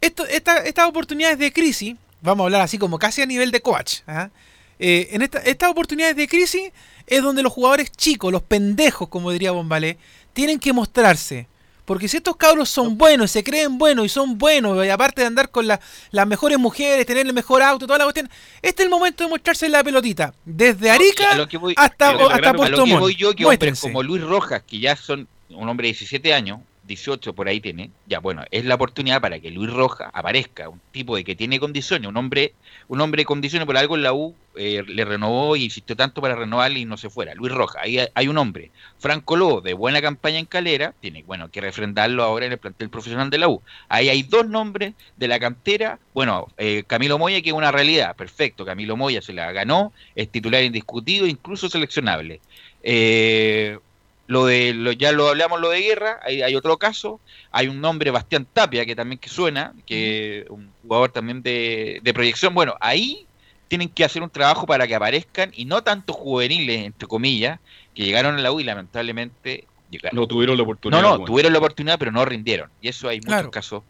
esto, 0.01 0.27
esta, 0.27 0.59
estas 0.59 0.89
oportunidades 0.89 1.39
de 1.39 1.53
crisis, 1.53 1.97
vamos 2.21 2.45
a 2.45 2.47
hablar 2.47 2.61
así 2.61 2.79
como 2.79 2.99
casi 2.99 3.23
a 3.23 3.27
nivel 3.27 3.51
de 3.51 3.61
coach, 3.61 4.01
¿ah? 4.07 4.31
eh, 4.79 5.09
en 5.13 5.23
esta, 5.23 5.39
estas 5.39 5.71
oportunidades 5.71 6.17
de 6.17 6.29
crisis 6.29 6.73
es 7.07 7.23
donde 7.23 7.43
los 7.43 7.53
jugadores 7.53 7.91
chicos, 7.93 8.33
los 8.33 8.43
pendejos, 8.43 9.09
como 9.09 9.31
diría 9.31 9.53
Bombalé, 9.53 9.99
tienen 10.33 10.59
que 10.59 10.73
mostrarse. 10.73 11.47
Porque 11.85 12.09
si 12.09 12.17
estos 12.17 12.37
cabros 12.37 12.71
son 12.71 12.97
buenos, 12.97 13.31
se 13.31 13.45
creen 13.45 13.79
buenos 13.79 14.07
y 14.07 14.09
son 14.09 14.39
buenos, 14.39 14.85
y 14.85 14.89
aparte 14.89 15.21
de 15.21 15.27
andar 15.27 15.51
con 15.51 15.67
las 15.67 16.27
mejores 16.27 16.59
mujeres, 16.59 17.05
tener 17.07 17.27
el 17.27 17.33
mejor 17.33 17.63
auto, 17.63 17.87
toda 17.87 17.99
la 17.99 18.05
cuestión, 18.05 18.29
este 18.63 18.83
es 18.83 18.87
el 18.87 18.91
momento 18.91 19.25
de 19.25 19.31
mostrarse 19.31 19.69
la 19.69 19.85
pelotita. 19.85 20.35
Desde 20.45 20.91
Arica 20.91 21.47
hasta, 21.77 22.11
hasta 22.11 22.55
Puerto 22.55 22.87
Montt. 22.87 23.17
yo, 23.17 23.35
que 23.35 23.45
hombres 23.45 23.81
como 23.81 24.03
Luis 24.03 24.23
Rojas, 24.23 24.63
que 24.67 24.79
ya 24.79 24.97
son 24.97 25.29
un 25.51 25.69
hombre 25.69 25.89
de 25.89 25.93
17 25.93 26.33
años, 26.33 26.61
18 26.87 27.33
por 27.35 27.49
ahí 27.49 27.61
tiene, 27.61 27.91
ya 28.07 28.21
bueno, 28.21 28.45
es 28.51 28.65
la 28.65 28.75
oportunidad 28.75 29.21
para 29.21 29.41
que 29.41 29.51
Luis 29.51 29.71
Roja 29.71 30.11
aparezca, 30.13 30.69
un 30.69 30.81
tipo 30.93 31.17
de 31.17 31.25
que 31.25 31.35
tiene 31.35 31.59
condiciones, 31.59 32.09
un 32.09 32.17
hombre, 32.17 32.55
un 32.89 33.01
hombre 33.01 33.23
de 33.23 33.27
condiciones, 33.27 33.67
por 33.67 33.77
algo 33.77 33.97
en 33.97 34.03
la 34.03 34.13
U 34.13 34.35
eh, 34.57 34.83
le 34.87 35.05
renovó 35.05 35.57
y 35.57 35.65
insistió 35.65 35.97
tanto 35.97 36.21
para 36.21 36.37
renovarle 36.37 36.81
y 36.81 36.85
no 36.85 36.97
se 36.97 37.11
fuera. 37.11 37.35
Luis 37.35 37.53
Roja, 37.53 37.81
ahí 37.83 37.99
hay 38.15 38.29
un 38.29 38.39
hombre. 38.39 38.71
Franco 38.99 39.37
Lobo, 39.37 39.61
de 39.61 39.75
buena 39.75 40.01
campaña 40.01 40.39
en 40.39 40.47
Calera, 40.47 40.95
tiene, 41.01 41.23
bueno, 41.25 41.51
que 41.51 41.61
refrendarlo 41.61 42.23
ahora 42.23 42.47
en 42.47 42.53
el 42.53 42.59
plantel 42.59 42.91
profesional 42.91 43.31
de 43.31 43.39
la 43.39 43.49
U. 43.49 43.63
Ahí 43.89 44.09
hay 44.09 44.23
dos 44.23 44.49
nombres 44.49 44.95
de 45.17 45.29
la 45.29 45.41
cantera, 45.41 45.99
bueno, 46.13 46.49
eh, 46.57 46.85
Camilo 46.87 47.19
Moya, 47.19 47.43
que 47.43 47.51
es 47.51 47.55
una 47.55 47.73
realidad, 47.73 48.15
perfecto, 48.17 48.65
Camilo 48.65 48.97
Moya 48.97 49.23
se 49.23 49.33
la 49.33 49.51
ganó, 49.53 49.93
es 50.15 50.29
titular 50.29 50.63
indiscutido, 50.63 51.27
incluso 51.27 51.69
seleccionable. 51.69 52.41
Eh, 52.83 53.79
lo 54.27 54.47
de 54.47 54.73
lo, 54.73 54.93
ya 54.93 55.13
lo 55.13 55.29
hablamos 55.29 55.61
lo 55.61 55.71
de 55.71 55.81
guerra, 55.81 56.21
hay, 56.23 56.43
hay, 56.43 56.57
otro 56.57 56.79
caso, 56.79 57.21
hay 57.51 57.69
un 57.69 57.81
nombre 57.81 58.11
Bastián 58.11 58.47
Tapia 58.51 58.87
que 58.87 58.97
también 58.97 59.19
que 59.19 59.29
suena, 59.29 59.75
que 59.87 60.47
un 60.49 60.71
jugador 60.83 61.13
también 61.13 61.43
de, 61.43 62.01
proyección. 62.15 62.55
Bueno, 62.55 62.75
ahí 62.81 63.27
tienen 63.69 63.89
que 63.89 64.05
hacer 64.05 64.23
un 64.23 64.31
trabajo 64.31 64.67
para 64.67 64.87
que 64.87 64.95
aparezcan 64.95 65.51
y 65.55 65.65
no 65.65 65.83
tanto 65.83 66.13
juveniles 66.13 66.85
entre 66.85 67.09
comillas 67.09 67.61
que 67.95 68.05
llegaron 68.05 68.37
a 68.37 68.41
la 68.41 68.53
U 68.53 68.61
y 68.61 68.65
lamentablemente 68.65 69.67
no 70.13 70.27
tuvieron 70.27 70.57
la 70.57 70.63
oportunidad. 70.63 71.03
No, 71.03 71.19
no, 71.19 71.25
tuvieron 71.25 71.53
la 71.53 71.59
oportunidad, 71.59 71.99
pero 71.99 72.11
no 72.11 72.25
rindieron. 72.25 72.71
Y 72.81 72.89
eso 72.89 73.09
hay 73.09 73.21
muchos 73.21 73.49
casos 73.49 73.83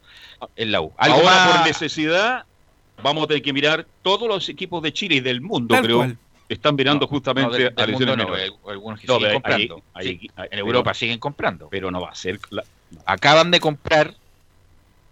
en 0.56 0.72
la 0.72 0.80
U. 0.80 0.92
Ahora, 0.98 1.56
por 1.56 1.66
necesidad, 1.66 2.44
vamos 3.02 3.24
a 3.24 3.26
tener 3.28 3.42
que 3.42 3.52
mirar 3.52 3.86
todos 4.02 4.28
los 4.28 4.48
equipos 4.48 4.82
de 4.82 4.92
Chile 4.92 5.16
y 5.16 5.20
del 5.20 5.40
mundo, 5.40 5.76
creo 5.80 6.14
están 6.54 6.74
mirando 6.76 7.06
justamente 7.06 7.72
a 7.76 7.86
mundo 7.86 8.16
no, 8.16 8.28
algunos 8.68 9.00
que 9.00 9.06
siguen 9.06 9.32
comprando. 9.32 9.82
en 10.00 10.58
Europa 10.58 10.94
siguen 10.94 11.18
comprando. 11.18 11.68
Pero 11.70 11.90
no 11.90 12.00
va 12.00 12.10
a 12.10 12.14
ser. 12.14 12.38
Acaban 13.06 13.50
de 13.50 13.60
comprar 13.60 14.14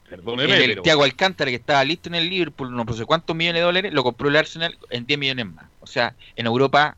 Perdóneme, 0.08 0.64
el 0.64 0.82
Thiago 0.82 1.04
Alcántara 1.04 1.50
que 1.50 1.56
estaba 1.56 1.82
listo 1.84 2.10
en 2.10 2.16
el 2.16 2.28
Liverpool, 2.28 2.70
no 2.74 2.84
sé 2.92 3.06
cuántos 3.06 3.34
millones 3.34 3.60
de 3.60 3.64
dólares, 3.64 3.94
lo 3.94 4.02
compró 4.02 4.28
el 4.28 4.36
Arsenal 4.36 4.76
en 4.90 5.06
10 5.06 5.18
millones 5.18 5.46
más. 5.46 5.64
O 5.80 5.86
sea, 5.86 6.14
en 6.36 6.44
Europa 6.44 6.96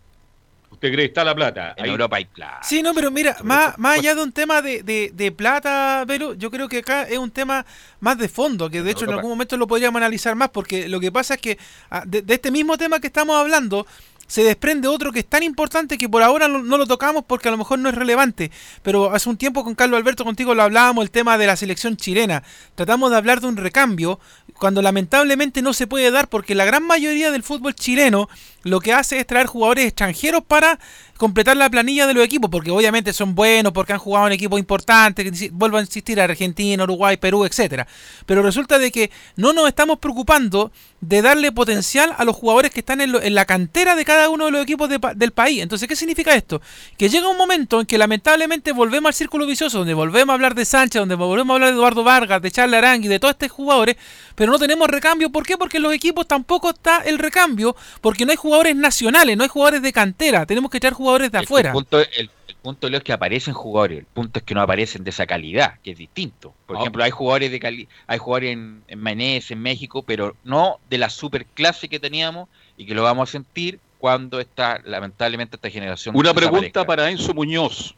¿Usted 0.75 0.89
cree 0.89 1.05
que 1.05 1.11
está 1.11 1.23
la 1.23 1.37
plata? 1.37 1.75
En 1.77 1.87
Europa 1.87 2.17
hay 2.17 2.25
plata. 2.25 2.59
Sí, 2.65 2.83
no, 2.83 2.93
pero 2.93 3.13
mira, 3.13 3.37
más, 3.45 3.79
más 3.79 4.01
allá 4.01 4.17
de 4.17 4.23
un 4.25 4.33
tema 4.33 4.61
de, 4.61 4.83
de, 4.83 5.33
plata, 5.33 6.03
pero 6.05 6.35
yo 6.35 6.51
creo 6.51 6.69
que 6.69 6.79
acá 6.79 7.05
es 7.05 7.17
un 7.17 7.31
tema 7.31 7.65
más 8.01 8.19
de 8.19 8.29
fondo, 8.29 8.69
que 8.69 8.83
de 8.83 8.91
hecho 8.91 9.05
en 9.05 9.13
algún 9.13 9.31
momento 9.31 9.57
lo 9.57 9.69
podríamos 9.69 9.99
analizar 9.99 10.35
más, 10.35 10.49
porque 10.49 10.89
lo 10.89 10.99
que 10.99 11.13
pasa 11.13 11.35
es 11.35 11.41
que 11.41 11.59
ah, 11.91 12.03
de, 12.05 12.25
este 12.27 12.51
mismo 12.51 12.77
tema 12.77 12.99
que 12.99 13.07
estamos 13.07 13.37
hablando, 13.37 13.87
se 14.27 14.43
desprende 14.43 14.89
otro 14.89 15.13
que 15.13 15.21
es 15.21 15.27
tan 15.27 15.43
importante 15.43 15.99
que 15.99 16.09
por 16.09 16.23
ahora 16.23 16.49
no, 16.49 16.79
lo 16.79 16.87
tocamos 16.87 17.25
porque 17.27 17.49
a 17.49 17.51
lo 17.51 17.59
mejor 17.59 17.79
no 17.79 17.89
es 17.89 17.95
relevante. 17.95 18.51
Pero 18.83 19.13
hace 19.13 19.29
un 19.29 19.37
tiempo 19.37 19.65
con 19.65 19.75
Carlos 19.75 19.99
Alberto 19.99 20.25
contigo 20.25 20.55
lo 20.55 20.63
hablábamos 20.63 21.05
el 21.05 21.11
tema 21.11 21.39
de 21.39 21.47
la 21.47 21.57
selección 21.57 21.97
chilena. 21.97 22.43
Tratamos 22.75 23.11
de 23.11 23.17
hablar 23.17 23.41
de 23.41 23.49
un 23.49 23.57
recambio 23.57 24.21
cuando 24.59 24.83
lamentablemente 24.83 25.63
no 25.63 25.73
se 25.73 25.87
puede 25.87 26.11
dar 26.11 26.29
porque 26.29 26.55
la 26.55 26.65
gran 26.65 26.87
mayoría 26.87 27.31
del 27.31 27.43
fútbol 27.43 27.75
chileno 27.75 28.29
lo 28.63 28.81
que 28.81 28.93
hace 28.93 29.19
es 29.19 29.27
traer 29.27 29.47
jugadores 29.47 29.87
extranjeros 29.87 30.43
para 30.43 30.79
completar 31.17 31.57
la 31.57 31.71
planilla 31.71 32.07
de 32.07 32.15
los 32.15 32.25
equipos, 32.25 32.51
porque 32.51 32.71
obviamente 32.71 33.13
son 33.13 33.35
buenos, 33.35 33.73
porque 33.73 33.93
han 33.93 33.99
jugado 33.99 34.27
en 34.27 34.33
equipos 34.33 34.59
importantes, 34.59 35.53
vuelvo 35.53 35.77
a 35.77 35.81
insistir, 35.81 36.21
Argentina, 36.21 36.83
Uruguay, 36.83 37.17
Perú, 37.17 37.45
etcétera. 37.45 37.87
Pero 38.27 38.43
resulta 38.43 38.79
de 38.79 38.91
que 38.91 39.11
no 39.37 39.53
nos 39.53 39.69
estamos 39.69 39.99
preocupando 39.99 40.73
de 41.01 41.23
darle 41.23 41.53
potencial 41.53 42.15
a 42.17 42.25
los 42.25 42.37
jugadores 42.37 42.71
que 42.71 42.81
están 42.81 43.01
en, 43.01 43.35
la 43.35 43.45
cantera 43.45 43.95
de 43.95 44.05
cada 44.05 44.14
uno 44.29 44.47
de 44.47 44.51
los 44.51 44.63
equipos 44.63 44.89
del 44.89 45.31
país. 45.33 45.63
Entonces, 45.63 45.89
¿qué 45.89 45.97
significa 45.97 46.35
esto? 46.35 46.61
Que 46.97 47.09
llega 47.09 47.29
un 47.29 47.37
momento 47.37 47.81
en 47.81 47.87
que 47.87 47.99
lamentablemente 47.99 48.73
volvemos 48.73 49.09
al 49.09 49.15
círculo 49.15 49.47
vicioso, 49.47 49.79
donde 49.79 49.95
volvemos 49.95 50.31
a 50.31 50.35
hablar 50.35 50.55
de 50.55 50.65
Sánchez, 50.65 51.01
donde 51.01 51.15
volvemos 51.15 51.51
a 51.51 51.55
hablar 51.55 51.71
de 51.71 51.77
Eduardo 51.77 52.05
Vargas, 52.05 52.41
de 52.43 52.51
Charles 52.51 52.79
Arangui, 52.79 53.09
de 53.09 53.19
todos 53.19 53.33
estos 53.33 53.51
jugadores, 53.51 53.97
pero 54.35 54.53
no 54.53 54.59
tenemos 54.59 54.89
recambio. 54.89 55.31
¿Por 55.31 55.47
qué? 55.47 55.57
Porque 55.57 55.79
en 55.79 55.85
los 55.85 55.93
equipos 55.93 56.27
tampoco 56.27 56.71
está 56.71 56.99
el 56.99 57.19
recambio, 57.19 57.77
porque 58.01 58.25
no 58.25 58.31
hay 58.31 58.37
jugadores 58.37 58.77
nacionales, 58.77 59.37
no 59.37 59.43
hay 59.43 59.49
jugadores 59.49 59.83
de 59.83 59.93
cantera, 59.93 60.47
tenemos 60.47 60.71
que 60.71 60.79
echar 60.79 60.93
jugadores 60.93 61.31
de 61.31 61.39
afuera. 61.39 61.71
El 61.71 61.75
punto, 61.75 62.01
el, 62.01 62.31
punto 62.63 62.89
es 62.89 63.03
que 63.03 63.13
aparecen 63.13 63.55
jugadores, 63.55 63.99
el 63.99 64.07
punto 64.07 64.39
es 64.39 64.45
que 64.45 64.55
no 64.55 64.63
aparecen 64.63 65.05
de 65.05 65.11
esa 65.11 65.27
calidad, 65.27 65.79
que 65.83 65.93
es 65.93 65.99
distinto. 65.99 66.55
Por 66.67 66.77
ejemplo, 66.77 67.05
hay 67.05 67.11
jugadores 67.11 67.51
de 67.51 67.61
cali 67.61 67.89
hay 68.07 68.19
jugadores 68.19 68.53
en, 68.53 68.83
en 68.89 69.05
en 69.05 69.63
México, 69.63 70.03
pero 70.03 70.37
no 70.45 70.79
de 70.89 70.99
la 70.99 71.11
superclase 71.11 71.89
que 71.89 72.01
teníamos 72.01 72.49
y 72.77 72.87
que 72.87 72.95
lo 72.95 73.03
vamos 73.03 73.29
a 73.29 73.33
sentir 73.33 73.81
cuando 74.05 74.39
está, 74.39 74.83
lamentablemente, 74.85 75.57
esta 75.57 75.71
generación. 75.71 76.15
Una 76.15 76.35
pregunta 76.35 76.85
para 76.85 77.11
Enzo 77.11 77.33
Muñoz. 77.33 77.95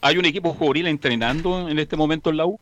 ¿Hay 0.00 0.18
un 0.18 0.24
equipo 0.24 0.52
juvenil 0.54 0.88
entrenando 0.88 1.68
en 1.68 1.78
este 1.78 1.94
momento 1.94 2.30
en 2.30 2.36
la 2.36 2.46
U? 2.46 2.58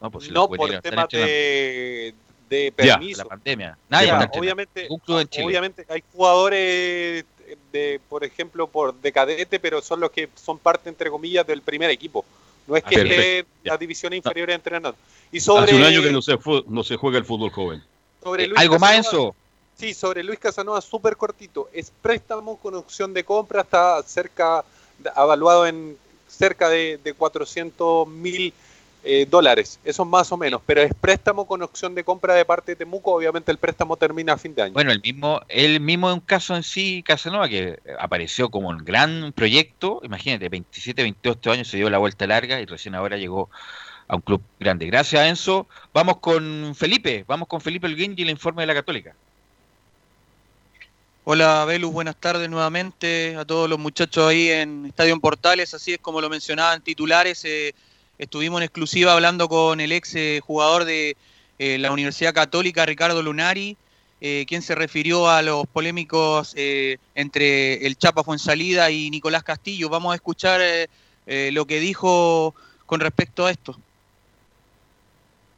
No, 0.00 0.10
pues 0.10 0.28
no 0.28 0.48
por 0.48 0.76
temas 0.80 1.08
de, 1.10 2.14
de 2.50 2.72
permiso. 2.72 3.22
la 3.22 3.28
pandemia. 3.28 3.78
Nadie 3.88 4.12
obviamente, 4.32 4.88
obviamente 4.88 5.86
hay 5.88 6.02
jugadores 6.12 7.24
de, 7.70 8.00
por 8.08 8.24
ejemplo, 8.24 8.66
por 8.66 8.92
de 8.92 9.12
cadete, 9.12 9.60
pero 9.60 9.80
son 9.82 10.00
los 10.00 10.10
que 10.10 10.28
son 10.34 10.58
parte, 10.58 10.88
entre 10.88 11.10
comillas, 11.10 11.46
del 11.46 11.62
primer 11.62 11.90
equipo. 11.90 12.24
No 12.66 12.76
es 12.76 12.82
que 12.82 12.96
esté 12.96 13.46
las 13.62 13.78
divisiones 13.78 14.16
inferiores 14.16 14.56
entrenando. 14.56 14.96
Y 15.30 15.38
sobre, 15.38 15.66
Hace 15.66 15.76
un 15.76 15.84
año 15.84 16.02
que 16.02 16.10
no 16.10 16.22
se, 16.22 16.36
no 16.66 16.82
se 16.82 16.96
juega 16.96 17.18
el 17.18 17.24
fútbol 17.24 17.50
joven. 17.50 17.84
Sobre 18.20 18.46
eh, 18.46 18.52
¿Algo 18.56 18.80
más 18.80 18.98
eso? 18.98 19.36
Sí, 19.76 19.94
sobre 19.94 20.22
Luis 20.22 20.38
Casanova, 20.38 20.80
súper 20.80 21.16
cortito. 21.16 21.68
Es 21.72 21.90
préstamo 22.02 22.56
con 22.58 22.74
opción 22.74 23.12
de 23.12 23.24
compra, 23.24 23.62
está 23.62 24.02
cerca, 24.02 24.64
evaluado 25.16 25.66
en 25.66 25.96
cerca 26.28 26.68
de, 26.68 26.98
de 27.02 27.12
400 27.12 28.08
mil 28.08 28.52
eh, 29.06 29.26
dólares, 29.28 29.78
eso 29.84 30.06
más 30.06 30.32
o 30.32 30.38
menos, 30.38 30.62
pero 30.64 30.80
es 30.80 30.94
préstamo 30.94 31.46
con 31.46 31.60
opción 31.60 31.94
de 31.94 32.04
compra 32.04 32.32
de 32.32 32.46
parte 32.46 32.72
de 32.72 32.76
Temuco, 32.76 33.12
obviamente 33.12 33.52
el 33.52 33.58
préstamo 33.58 33.98
termina 33.98 34.32
a 34.32 34.38
fin 34.38 34.54
de 34.54 34.62
año. 34.62 34.72
Bueno, 34.72 34.92
el 34.92 35.02
mismo, 35.02 35.42
el 35.48 35.78
mismo 35.80 36.10
un 36.10 36.20
caso 36.20 36.56
en 36.56 36.62
sí, 36.62 37.02
Casanova, 37.06 37.46
que 37.46 37.78
apareció 37.98 38.48
como 38.48 38.70
un 38.70 38.78
gran 38.78 39.34
proyecto, 39.34 40.00
imagínate, 40.04 40.48
27, 40.48 41.02
28 41.02 41.52
años 41.52 41.68
se 41.68 41.76
dio 41.76 41.90
la 41.90 41.98
vuelta 41.98 42.26
larga 42.26 42.62
y 42.62 42.64
recién 42.64 42.94
ahora 42.94 43.18
llegó 43.18 43.50
a 44.08 44.16
un 44.16 44.22
club 44.22 44.40
grande. 44.58 44.86
Gracias, 44.86 45.26
Enzo. 45.26 45.66
Vamos 45.92 46.16
con 46.20 46.74
Felipe, 46.74 47.26
vamos 47.28 47.46
con 47.46 47.60
Felipe 47.60 47.86
Elguín 47.86 48.14
y 48.16 48.22
el 48.22 48.30
informe 48.30 48.62
de 48.62 48.68
la 48.68 48.74
Católica. 48.74 49.14
Hola, 51.26 51.64
Belus, 51.64 51.90
buenas 51.90 52.16
tardes 52.16 52.50
nuevamente 52.50 53.34
a 53.36 53.46
todos 53.46 53.66
los 53.66 53.78
muchachos 53.78 54.28
ahí 54.28 54.50
en 54.50 54.84
Estadio 54.84 55.18
Portales, 55.18 55.72
así 55.72 55.94
es 55.94 55.98
como 55.98 56.20
lo 56.20 56.28
mencionaban 56.28 56.82
titulares. 56.82 57.46
Eh, 57.46 57.74
Estuvimos 58.18 58.58
en 58.58 58.64
exclusiva 58.64 59.14
hablando 59.14 59.48
con 59.48 59.80
el 59.80 59.92
ex 59.92 60.14
eh, 60.16 60.42
jugador 60.44 60.84
de 60.84 61.16
eh, 61.58 61.78
la 61.78 61.92
Universidad 61.92 62.34
Católica, 62.34 62.84
Ricardo 62.84 63.22
Lunari, 63.22 63.78
quien 64.20 64.60
se 64.60 64.74
refirió 64.74 65.28
a 65.28 65.40
los 65.42 65.66
polémicos 65.66 66.54
entre 66.56 67.86
el 67.86 67.96
Chapa 67.98 68.24
Fuensalida 68.24 68.90
y 68.90 69.10
Nicolás 69.10 69.42
Castillo. 69.42 69.90
Vamos 69.90 70.12
a 70.12 70.14
escuchar 70.14 70.62
lo 71.26 71.66
que 71.66 71.78
dijo 71.78 72.54
con 72.86 73.00
respecto 73.00 73.44
a 73.44 73.50
esto. 73.50 73.78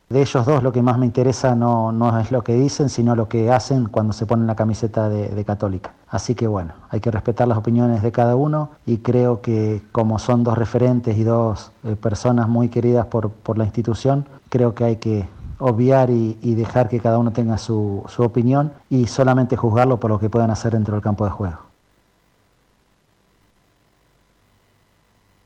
De 0.09 0.21
ellos 0.21 0.47
dos 0.47 0.63
lo 0.63 0.71
que 0.71 0.83
más 0.83 0.99
me 0.99 1.07
interesa 1.07 1.57
no, 1.57 1.91
no, 1.91 2.17
es 2.21 2.31
lo 2.31 2.45
que 2.45 2.55
dicen, 2.55 2.89
sino 2.89 3.17
lo 3.17 3.29
que 3.29 3.51
hacen 3.51 3.87
cuando 3.87 4.13
se 4.13 4.25
ponen 4.25 4.47
la 4.47 4.55
camiseta 4.55 5.09
de, 5.09 5.45
Católica. 5.45 5.95
Así 6.09 6.37
que 6.37 6.47
bueno, 6.47 6.75
hay 6.91 7.01
que 7.01 7.11
respetar 7.11 7.49
las 7.49 7.59
opiniones 7.59 8.03
de 8.03 8.13
cada 8.13 8.37
uno 8.37 8.71
y 8.87 8.99
creo 8.99 9.41
que 9.41 9.83
como 9.91 10.21
son 10.21 10.45
dos 10.45 10.57
referentes 10.57 11.17
y 11.17 11.25
dos 11.25 11.73
eh, 11.83 11.97
personas 11.97 12.49
muy 12.49 12.69
queridas 12.69 13.07
por, 13.07 13.31
por, 13.31 13.59
la 13.59 13.65
institución, 13.65 14.27
creo 14.49 14.77
que 14.77 14.85
hay 14.85 14.97
que 14.97 15.29
obviar 15.59 16.11
y, 16.11 16.39
y 16.41 16.55
dejar 16.55 16.89
que 16.89 17.01
cada 17.01 17.19
uno 17.19 17.33
tenga 17.33 17.59
su, 17.59 18.05
su 18.07 18.23
opinión 18.23 18.73
y 18.89 19.09
solamente 19.09 19.57
juzgarlo 19.57 19.99
por 19.99 20.11
lo 20.13 20.21
que 20.21 20.31
puedan 20.31 20.53
hacer 20.53 20.73
dentro 20.73 20.95
del 20.95 21.03
campo 21.03 21.25
de 21.25 21.33
juego. 21.33 21.66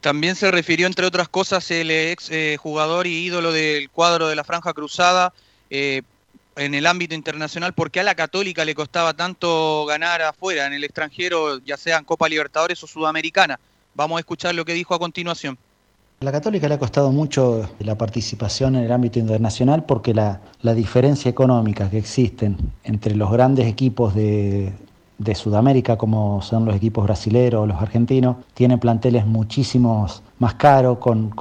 También 0.00 0.34
se 0.34 0.50
refirió, 0.50 0.86
entre 0.86 1.06
otras 1.06 1.28
cosas, 1.28 1.70
el 1.70 1.90
ex 1.90 2.30
eh, 2.30 2.56
jugador 2.58 3.06
y 3.06 3.24
ídolo 3.24 3.52
del 3.52 3.90
cuadro 3.90 4.28
de 4.28 4.36
la 4.36 4.44
Franja 4.44 4.72
Cruzada 4.72 5.34
eh, 5.68 6.02
en 6.56 6.74
el 6.74 6.86
ámbito 6.86 7.14
internacional. 7.14 7.74
¿Por 7.74 7.90
qué 7.90 8.00
a 8.00 8.02
la 8.02 8.14
Católica 8.14 8.64
le 8.64 8.74
costaba 8.74 9.12
tanto 9.12 9.84
ganar 9.86 10.22
afuera, 10.22 10.66
en 10.66 10.72
el 10.72 10.84
extranjero, 10.84 11.58
ya 11.58 11.76
sea 11.76 11.98
en 11.98 12.04
Copa 12.04 12.28
Libertadores 12.28 12.82
o 12.82 12.86
Sudamericana? 12.86 13.60
Vamos 13.94 14.16
a 14.16 14.20
escuchar 14.20 14.54
lo 14.54 14.64
que 14.64 14.72
dijo 14.72 14.94
a 14.94 14.98
continuación. 14.98 15.58
A 16.22 16.24
la 16.24 16.32
Católica 16.32 16.66
le 16.68 16.74
ha 16.74 16.78
costado 16.78 17.12
mucho 17.12 17.68
la 17.80 17.96
participación 17.96 18.76
en 18.76 18.84
el 18.84 18.92
ámbito 18.92 19.18
internacional 19.18 19.84
porque 19.84 20.14
la, 20.14 20.40
la 20.62 20.72
diferencia 20.72 21.30
económica 21.30 21.90
que 21.90 21.98
existen 21.98 22.56
entre 22.84 23.14
los 23.16 23.30
grandes 23.30 23.66
equipos 23.66 24.14
de, 24.14 24.72
de 25.20 25.34
Sudamérica, 25.34 25.98
como 25.98 26.40
son 26.40 26.64
los 26.64 26.74
equipos 26.74 27.04
brasileños 27.04 27.60
o 27.60 27.66
los 27.66 27.80
argentinos, 27.82 28.36
tienen 28.54 28.78
planteles 28.78 29.26
muchísimos 29.26 30.22
más 30.38 30.54
caros, 30.54 30.96
con, 30.96 31.34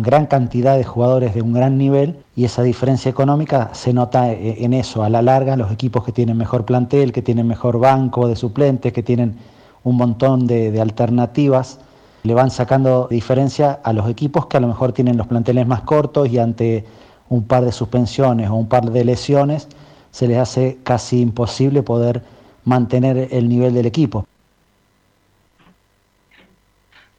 gran 0.00 0.24
cantidad 0.24 0.78
de 0.78 0.84
jugadores 0.84 1.34
de 1.34 1.42
un 1.42 1.52
gran 1.52 1.76
nivel, 1.76 2.16
y 2.34 2.46
esa 2.46 2.62
diferencia 2.62 3.10
económica 3.10 3.68
se 3.74 3.92
nota 3.92 4.32
e, 4.32 4.64
en 4.64 4.72
eso. 4.72 5.02
A 5.02 5.10
la 5.10 5.20
larga, 5.20 5.56
los 5.56 5.70
equipos 5.70 6.04
que 6.04 6.12
tienen 6.12 6.38
mejor 6.38 6.64
plantel, 6.64 7.12
que 7.12 7.20
tienen 7.20 7.46
mejor 7.46 7.78
banco 7.78 8.28
de 8.28 8.34
suplentes, 8.34 8.94
que 8.94 9.02
tienen 9.02 9.36
un 9.84 9.96
montón 9.96 10.46
de, 10.46 10.70
de 10.70 10.80
alternativas, 10.80 11.80
le 12.22 12.32
van 12.32 12.50
sacando 12.50 13.08
diferencia 13.10 13.78
a 13.84 13.92
los 13.92 14.08
equipos 14.08 14.46
que 14.46 14.56
a 14.56 14.60
lo 14.60 14.68
mejor 14.68 14.92
tienen 14.92 15.18
los 15.18 15.26
planteles 15.26 15.66
más 15.66 15.82
cortos 15.82 16.30
y 16.30 16.38
ante 16.38 16.86
un 17.28 17.42
par 17.42 17.62
de 17.62 17.72
suspensiones 17.72 18.48
o 18.48 18.54
un 18.54 18.68
par 18.68 18.90
de 18.90 19.04
lesiones, 19.04 19.68
se 20.12 20.26
les 20.26 20.38
hace 20.38 20.78
casi 20.82 21.20
imposible 21.20 21.82
poder 21.82 22.22
mantener 22.68 23.28
el 23.32 23.48
nivel 23.48 23.74
del 23.74 23.86
equipo. 23.86 24.26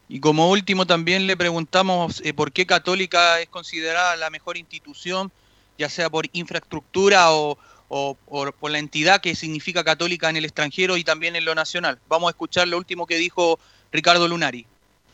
Y 0.07 0.19
como 0.19 0.49
último 0.49 0.85
también 0.85 1.27
le 1.27 1.35
preguntamos 1.35 2.21
eh, 2.23 2.33
por 2.33 2.51
qué 2.51 2.65
Católica 2.65 3.39
es 3.41 3.49
considerada 3.49 4.15
la 4.15 4.29
mejor 4.29 4.57
institución, 4.57 5.31
ya 5.77 5.89
sea 5.89 6.09
por 6.09 6.25
infraestructura 6.33 7.31
o, 7.31 7.57
por 7.89 8.71
la 8.71 8.77
entidad 8.77 9.21
que 9.21 9.35
significa 9.35 9.83
Católica 9.83 10.29
en 10.29 10.37
el 10.37 10.45
extranjero 10.45 10.97
y 10.97 11.03
también 11.03 11.35
en 11.35 11.45
lo 11.45 11.55
nacional. 11.55 11.97
Vamos 12.07 12.27
a 12.27 12.31
escuchar 12.31 12.67
lo 12.67 12.77
último 12.77 13.07
que 13.07 13.17
dijo 13.17 13.59
Ricardo 13.91 14.27
Lunari. 14.27 14.65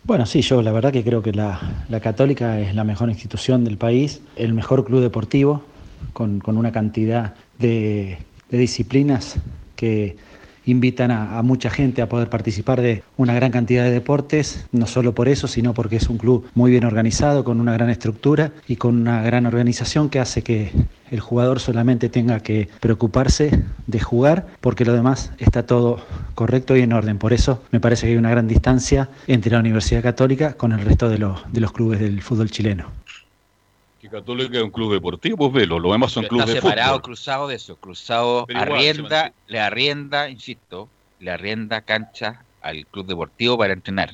Bueno, 0.03 0.25
sí, 0.25 0.41
yo 0.41 0.61
la 0.61 0.73
verdad 0.73 0.91
que 0.91 1.03
creo 1.03 1.23
que 1.23 1.31
la, 1.31 1.59
Católica 2.03 2.59
es 2.59 2.75
la 2.75 2.83
mejor 2.83 3.09
institución 3.09 3.63
del 3.63 3.77
país, 3.77 4.21
el 4.35 4.53
mejor 4.53 4.85
club 4.85 5.01
deportivo, 5.01 5.63
con, 6.13 6.41
una 6.45 6.71
cantidad 6.71 7.33
de, 7.57 8.17
de 8.49 8.57
disciplinas 8.57 9.37
que 9.75 10.17
invitan 10.65 11.11
a, 11.11 11.41
mucha 11.41 11.69
gente 11.69 12.01
a 12.01 12.09
poder 12.09 12.29
participar 12.29 12.81
de 12.81 13.03
una 13.17 13.33
gran 13.33 13.51
cantidad 13.51 13.83
de 13.83 13.91
deportes, 13.91 14.65
no 14.71 14.87
solo 14.87 15.13
por 15.13 15.27
eso, 15.27 15.47
sino 15.47 15.73
porque 15.73 15.97
es 15.97 16.09
un 16.09 16.17
club 16.17 16.47
muy 16.53 16.71
bien 16.71 16.85
organizado, 16.85 17.43
con 17.43 17.59
una 17.59 17.73
gran 17.73 17.89
estructura 17.89 18.51
y 18.67 18.75
con 18.75 18.99
una 18.99 19.21
gran 19.21 19.45
organización 19.45 20.09
que 20.09 20.19
hace 20.19 20.41
que 20.41 20.71
el 21.11 21.19
jugador 21.19 21.59
solamente 21.59 22.09
tenga 22.09 22.39
que 22.39 22.67
preocuparse 22.79 23.63
de 23.87 23.99
jugar, 23.99 24.47
porque 24.61 24.85
lo 24.85 24.93
demás 24.93 25.31
está 25.37 25.65
todo 25.65 25.99
correcto 26.33 26.75
y 26.75 26.81
en 26.81 26.93
orden. 26.93 27.17
Por 27.17 27.33
eso 27.33 27.61
me 27.71 27.79
parece 27.79 28.07
que 28.07 28.13
hay 28.13 28.17
una 28.17 28.31
gran 28.31 28.47
distancia 28.47 29.09
entre 29.27 29.51
la 29.51 29.59
Universidad 29.59 30.01
Católica 30.01 30.53
con 30.53 30.71
el 30.71 30.81
resto 30.81 31.09
de 31.09 31.19
los, 31.19 31.41
de 31.51 31.61
los 31.61 31.71
clubes 31.71 31.99
del 31.99 32.21
fútbol 32.21 32.49
chileno. 32.49 33.04
Católica 34.15 34.57
es 34.57 34.63
un 34.63 34.71
club 34.71 34.93
deportivo, 34.93 35.37
pues 35.37 35.51
velo, 35.51 35.77
lo 35.77 35.91
demás 35.91 36.13
son 36.13 36.23
clubes 36.25 36.47
de 36.47 36.53
separado, 36.53 37.01
cruzado 37.01 37.49
de 37.49 37.55
eso, 37.55 37.75
cruzado 37.75 38.47
arrienda, 38.55 39.33
le 39.47 39.59
arrienda, 39.59 40.29
insisto, 40.29 40.87
le 41.19 41.31
arrienda 41.31 41.81
cancha 41.81 42.43
al 42.61 42.85
club 42.85 43.07
deportivo 43.07 43.57
para 43.57 43.73
entrenar. 43.73 44.11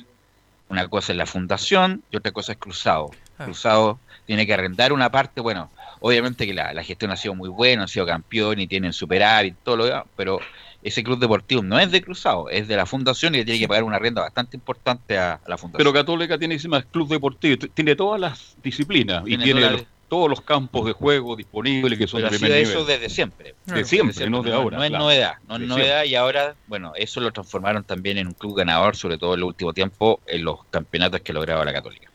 Una 0.68 0.88
cosa 0.88 1.12
es 1.12 1.18
la 1.18 1.26
fundación 1.26 2.02
y 2.10 2.16
otra 2.16 2.32
cosa 2.32 2.52
es 2.52 2.58
cruzado. 2.58 3.10
Ah. 3.38 3.44
Cruzado 3.44 4.00
tiene 4.26 4.44
que 4.44 4.54
arrendar 4.54 4.92
una 4.92 5.12
parte, 5.12 5.40
bueno, 5.40 5.70
obviamente 6.00 6.46
que 6.46 6.54
la, 6.54 6.82
gestión 6.82 7.12
ha 7.12 7.16
sido 7.16 7.36
muy 7.36 7.48
buena, 7.48 7.84
ha 7.84 7.88
sido 7.88 8.04
campeón 8.04 8.58
y 8.58 8.66
tienen 8.66 8.92
superávit, 8.92 9.54
todo 9.62 9.76
lo 9.76 9.84
demás, 9.84 10.04
pero 10.16 10.40
ese 10.82 11.02
club 11.04 11.18
deportivo 11.18 11.62
no 11.62 11.78
es 11.78 11.90
de 11.90 12.02
Cruzado, 12.02 12.48
es 12.50 12.68
de 12.68 12.76
la 12.76 12.86
fundación 12.86 13.34
y 13.34 13.44
tiene 13.44 13.60
que 13.60 13.68
pagar 13.68 13.84
una 13.84 13.98
renta 13.98 14.20
bastante 14.20 14.56
importante 14.56 15.18
a, 15.18 15.40
la 15.46 15.56
fundación. 15.56 15.78
Pero 15.78 15.92
Católica 15.92 16.38
tiene 16.38 16.58
más 16.68 16.84
club 16.86 17.08
deportivo, 17.08 17.66
tiene 17.74 17.96
todas 17.96 18.20
las 18.20 18.56
disciplinas 18.62 19.22
y 19.26 19.38
tiene 19.38 19.86
todos 20.08 20.28
los 20.28 20.42
campos 20.42 20.84
de 20.84 20.92
juego 20.92 21.36
disponibles 21.36 21.98
que 21.98 22.06
son 22.06 22.20
de 22.20 22.28
primer 22.28 22.52
eso 22.52 22.84
desde 22.84 23.08
siempre. 23.08 23.54
De 23.64 23.84
siempre, 23.84 24.28
no 24.28 24.42
de 24.42 24.52
ahora. 24.52 24.76
No, 24.76 24.84
es 24.84 24.90
novedad, 24.90 25.34
no 25.48 25.56
es 25.56 25.62
novedad 25.62 26.04
y 26.04 26.14
ahora, 26.16 26.54
bueno, 26.66 26.92
eso 26.96 27.20
lo 27.20 27.32
transformaron 27.32 27.84
también 27.84 28.18
en 28.18 28.26
un 28.26 28.34
club 28.34 28.56
ganador, 28.56 28.94
sobre 28.94 29.16
todo 29.16 29.32
en 29.34 29.40
el 29.40 29.44
último 29.44 29.72
tiempo, 29.72 30.20
en 30.26 30.44
los 30.44 30.64
campeonatos 30.66 31.22
que 31.22 31.32
lograba 31.32 31.64
la 31.64 31.72
Católica. 31.72 32.11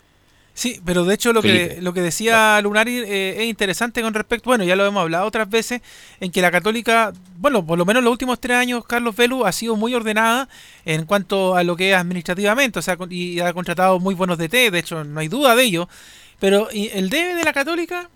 Sí, 0.58 0.82
pero 0.84 1.06
de 1.06 1.14
hecho 1.14 1.34
lo 1.34 1.44
que, 1.44 1.78
lo 1.82 1.94
que 1.94 2.02
decía 2.02 2.60
Lunari 2.64 2.98
eh, 2.98 3.44
es 3.44 3.48
interesante 3.48 4.02
con 4.02 4.16
respecto, 4.16 4.50
bueno, 4.50 4.64
ya 4.64 4.76
lo 4.76 4.88
hemos 4.88 5.02
hablado 5.02 5.28
otras 5.28 5.48
veces, 5.48 5.84
en 6.20 6.32
que 6.32 6.42
la 6.42 6.50
Católica, 6.50 7.14
bueno, 7.38 7.64
por 7.64 7.78
lo 7.78 7.86
menos 7.86 8.04
los 8.04 8.12
últimos 8.12 8.40
tres 8.40 8.58
años, 8.58 8.84
Carlos 8.84 9.16
Velu 9.16 9.46
ha 9.46 9.52
sido 9.52 9.76
muy 9.76 9.94
ordenada 9.94 10.50
en 10.84 11.06
cuanto 11.06 11.56
a 11.56 11.64
lo 11.64 11.76
que 11.76 11.92
es 11.92 11.96
administrativamente, 11.96 12.80
o 12.80 12.82
sea, 12.82 12.98
y 13.08 13.40
ha 13.40 13.54
contratado 13.54 14.00
muy 14.00 14.16
buenos 14.16 14.40
DT, 14.40 14.72
de 14.72 14.80
hecho, 14.80 15.04
no 15.04 15.20
hay 15.20 15.28
duda 15.28 15.56
de 15.56 15.62
ello. 15.62 15.88
Pero 16.40 16.72
el 16.72 17.12
debe 17.12 17.36
de 17.36 17.44
la 17.44 17.54
católica, 17.54 18.10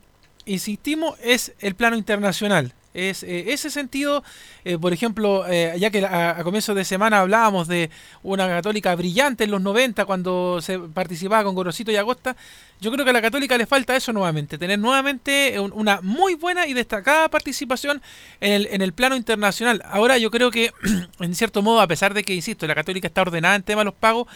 insistimos, 0.45 1.19
es 1.21 1.53
el 1.59 1.75
plano 1.75 1.95
internacional. 1.95 2.73
Es 2.93 3.23
eh, 3.23 3.53
ese 3.53 3.69
sentido, 3.69 4.23
eh, 4.65 4.77
por 4.77 4.91
ejemplo, 4.91 5.45
eh, 5.47 5.75
ya 5.79 5.89
que 5.91 6.05
a, 6.05 6.41
comienzos 6.43 6.75
de 6.75 6.83
semana 6.83 7.19
hablábamos 7.19 7.67
de 7.67 7.89
una 8.21 8.47
católica 8.47 8.93
brillante 8.95 9.45
en 9.45 9.51
los 9.51 9.61
90 9.61 10.05
cuando 10.05 10.59
se 10.61 10.77
participaba 10.77 11.43
con 11.43 11.55
Gorosito 11.55 11.91
y 11.91 11.95
Agosta, 11.95 12.35
yo 12.81 12.91
creo 12.91 13.05
que 13.05 13.11
a 13.11 13.13
la 13.13 13.21
católica 13.21 13.57
le 13.57 13.65
falta 13.65 13.95
eso 13.95 14.11
nuevamente, 14.11 14.57
tener 14.57 14.77
nuevamente 14.77 15.57
una 15.59 16.01
muy 16.01 16.35
buena 16.35 16.67
y 16.67 16.73
destacada 16.73 17.29
participación 17.29 18.01
en 18.41 18.53
el, 18.53 18.67
en 18.71 18.81
el 18.81 18.91
plano 18.91 19.15
internacional. 19.15 19.81
Ahora 19.85 20.17
yo 20.17 20.29
creo 20.29 20.51
que, 20.51 20.73
en 21.19 21.35
cierto 21.35 21.61
modo, 21.61 21.79
a 21.79 21.87
pesar 21.87 22.13
de 22.13 22.23
que, 22.23 22.33
insisto, 22.33 22.67
la 22.67 22.75
católica 22.75 23.07
está 23.07 23.21
ordenada 23.21 23.55
en 23.55 23.63
tema 23.63 23.81
de 23.81 23.85
los 23.85 23.93
pagos, 23.93 24.27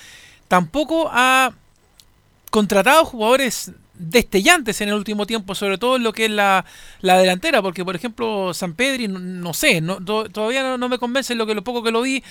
tampoco 0.47 1.09
ha 1.11 1.53
contratado 2.51 3.03
jugadores 3.03 3.71
destellantes 3.97 4.81
en 4.81 4.89
el 4.89 4.95
último 4.95 5.25
tiempo, 5.25 5.55
sobre 5.55 5.77
todo 5.77 5.95
en 5.95 6.03
lo 6.03 6.13
que 6.13 6.25
es 6.25 6.31
la, 6.31 6.65
delantera, 7.01 7.61
porque 7.61 7.85
por 7.85 7.95
ejemplo 7.95 8.53
San 8.53 8.73
Pedri, 8.73 9.07
no, 9.07 9.53
sé, 9.53 9.81
no, 9.81 9.97
todavía 10.03 10.77
no, 10.77 10.89
me 10.89 10.97
convence 10.97 11.35
lo 11.35 11.45
que 11.45 11.55
lo 11.55 11.63
poco 11.63 11.83
que 11.83 11.91
lo 11.91 12.01
vi, 12.01 12.23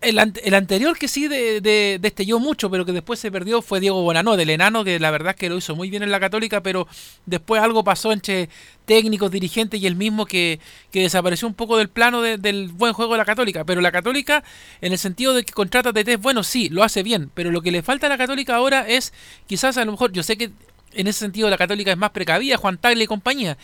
el, 0.00 0.18
el 0.44 0.54
anterior 0.54 0.96
que 0.96 1.08
sí 1.08 1.26
de, 1.26 1.98
destelló 2.00 2.38
mucho, 2.38 2.70
pero 2.70 2.84
que 2.84 2.92
después 2.92 3.18
se 3.18 3.32
perdió 3.32 3.62
fue 3.62 3.80
Diego 3.80 4.02
Bonanó, 4.02 4.36
del 4.36 4.50
enano, 4.50 4.84
que 4.84 5.00
la 5.00 5.10
verdad 5.10 5.30
es 5.30 5.36
que 5.36 5.48
lo 5.48 5.56
hizo 5.56 5.74
muy 5.74 5.90
bien 5.90 6.04
en 6.04 6.10
la 6.12 6.20
Católica, 6.20 6.62
pero 6.62 6.86
después 7.26 7.60
algo 7.60 7.82
pasó 7.82 8.12
entre 8.12 8.48
técnicos, 8.84 9.30
dirigentes 9.30 9.80
y 9.80 9.86
el 9.86 9.96
mismo 9.96 10.24
que, 10.24 10.60
que 10.90 11.02
desapareció 11.02 11.48
un 11.48 11.54
poco 11.54 11.76
del 11.76 11.88
plano 11.88 12.22
del 12.22 12.68
buen 12.68 12.92
juego 12.92 13.12
de 13.12 13.18
la 13.18 13.24
Católica. 13.24 13.64
Pero 13.64 13.80
la 13.80 13.92
Católica, 13.92 14.44
en 14.80 14.92
el 14.92 14.98
sentido 14.98 15.34
de 15.34 15.44
que 15.44 15.52
contrata 15.52 15.92
test 15.92 16.22
bueno, 16.22 16.42
sí, 16.44 16.68
lo 16.68 16.84
hace 16.84 17.02
bien, 17.02 17.30
pero 17.34 17.50
lo 17.50 17.60
que 17.60 17.72
le 17.72 17.82
falta 17.82 18.06
a 18.06 18.10
la 18.10 18.18
Católica 18.18 18.54
ahora 18.54 18.86
es, 18.88 19.12
quizás 19.46 19.76
a 19.76 19.84
lo 19.84 19.92
mejor, 19.92 20.12
yo 20.12 20.22
sé 20.22 20.38
que 20.38 20.52
en 20.98 21.06
ese 21.06 21.20
sentido 21.20 21.48
la 21.48 21.56
Católica 21.56 21.90
es 21.90 21.96
más 21.96 22.10
precavida, 22.10 22.56
Juan 22.56 22.76
Tagle 22.76 23.04
y 23.04 23.06
compañía, 23.06 23.56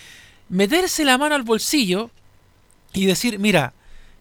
meterse 0.49 1.05
la 1.05 1.19
mano 1.19 1.35
al 1.35 1.43
bolsillo 1.43 2.11
y 2.93 3.07
decir, 3.07 3.39
mira, 3.39 3.75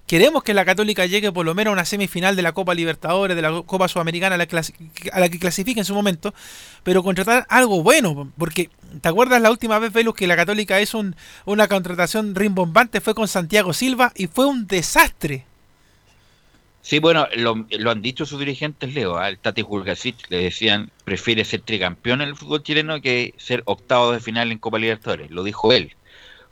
Queremos 0.06 0.44
que 0.44 0.54
la 0.54 0.66
Católica 0.66 1.06
llegue 1.06 1.32
por 1.32 1.46
lo 1.46 1.56
menos 1.56 1.72
a 1.72 1.74
una 1.74 1.86
semifinal 1.86 2.36
de 2.36 2.42
la 2.42 2.52
Copa 2.52 2.74
Libertadores, 2.74 3.38
de 3.38 3.42
la 3.42 3.62
Copa 3.66 3.88
Sudamericana, 3.88 4.36
a 4.36 4.38
la, 4.38 5.30
que 5.30 5.40
clasifique 5.40 5.80
en 5.80 5.86
su 5.86 5.96
momento, 5.96 6.34
pero 6.84 7.04
contratar 7.04 7.46
algo 7.48 7.82
bueno, 7.82 8.30
porque 8.38 8.70
¿te 9.00 9.08
acuerdas 9.08 9.42
la 9.42 9.50
última 9.50 9.80
vez, 9.80 9.94
Velus, 9.94 10.14
que 10.14 10.28
la 10.28 10.36
Católica 10.36 10.82
hizo 10.82 11.02
una 11.46 11.70
contratación 11.70 12.36
rimbombante? 12.36 13.00
Fue 13.00 13.16
con 13.16 13.30
Santiago 13.30 13.72
Silva 13.72 14.12
y 14.14 14.28
fue 14.28 14.46
un 14.46 14.68
desastre. 14.68 15.46
Sí, 16.84 17.00
bueno, 17.00 17.28
lo, 17.38 17.90
han 17.90 18.02
dicho 18.02 18.26
sus 18.26 18.40
dirigentes, 18.40 18.94
Leo, 18.94 19.18
al 19.18 19.40
Tati 19.40 19.62
Julgasic 19.62 20.30
le 20.30 20.44
decían, 20.44 20.92
prefiere 21.06 21.46
ser 21.46 21.62
tricampeón 21.62 22.22
en 22.22 22.28
el 22.28 22.36
fútbol 22.36 22.62
chileno 22.62 23.02
que 23.02 23.34
ser 23.38 23.64
octavo 23.66 24.12
de 24.12 24.20
final 24.20 24.52
en 24.52 24.60
Copa 24.60 24.78
Libertadores, 24.80 25.32
lo 25.32 25.44
dijo 25.44 25.72
él 25.72 25.96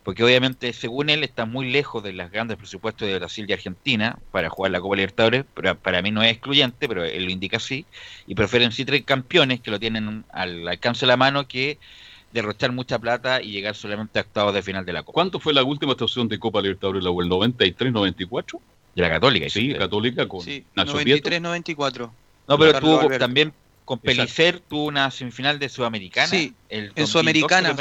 porque 0.03 0.23
obviamente 0.23 0.73
según 0.73 1.09
él 1.09 1.23
está 1.23 1.45
muy 1.45 1.69
lejos 1.71 2.01
de 2.03 2.13
los 2.13 2.31
grandes 2.31 2.57
presupuestos 2.57 3.07
de 3.07 3.19
Brasil 3.19 3.45
y 3.47 3.53
Argentina 3.53 4.17
para 4.31 4.49
jugar 4.49 4.71
la 4.71 4.81
Copa 4.81 4.95
Libertadores, 4.95 5.45
pero 5.53 5.77
para 5.77 6.01
mí 6.01 6.11
no 6.11 6.23
es 6.23 6.31
excluyente, 6.31 6.87
pero 6.87 7.03
él 7.03 7.25
lo 7.25 7.29
indica 7.29 7.57
así, 7.57 7.85
y 8.25 8.35
prefieren 8.35 8.71
sí 8.71 8.85
tres 8.85 9.03
campeones 9.03 9.61
que 9.61 9.69
lo 9.69 9.79
tienen 9.79 10.25
al 10.31 10.67
alcance 10.67 11.01
de 11.01 11.07
la 11.07 11.17
mano 11.17 11.47
que 11.47 11.77
derrochar 12.31 12.71
mucha 12.71 12.97
plata 12.97 13.41
y 13.41 13.51
llegar 13.51 13.75
solamente 13.75 14.17
a 14.17 14.21
octavos 14.23 14.53
de 14.53 14.63
final 14.63 14.85
de 14.85 14.93
la 14.93 15.03
Copa. 15.03 15.13
¿Cuánto 15.13 15.39
fue 15.39 15.53
la 15.53 15.63
última 15.63 15.91
estación 15.91 16.27
de 16.27 16.39
Copa 16.39 16.61
Libertadores, 16.61 17.03
la 17.03 17.11
el 17.11 17.29
93, 17.29 17.91
94? 17.91 18.61
De 18.95 19.01
la 19.01 19.09
Católica. 19.09 19.49
Sí, 19.49 19.73
Católica 19.73 20.27
con 20.27 20.41
sí, 20.41 20.65
93, 20.75 21.41
94. 21.41 22.13
No, 22.47 22.57
pero 22.57 22.79
tuvo 22.79 23.17
también 23.17 23.53
con 23.85 23.99
Pelicer 23.99 24.59
tuvo 24.59 24.85
una 24.85 25.11
semifinal 25.11 25.59
de 25.59 25.69
Sudamericana. 25.69 26.27
Sí, 26.27 26.53
en 26.69 27.07
Sudamericana. 27.07 27.75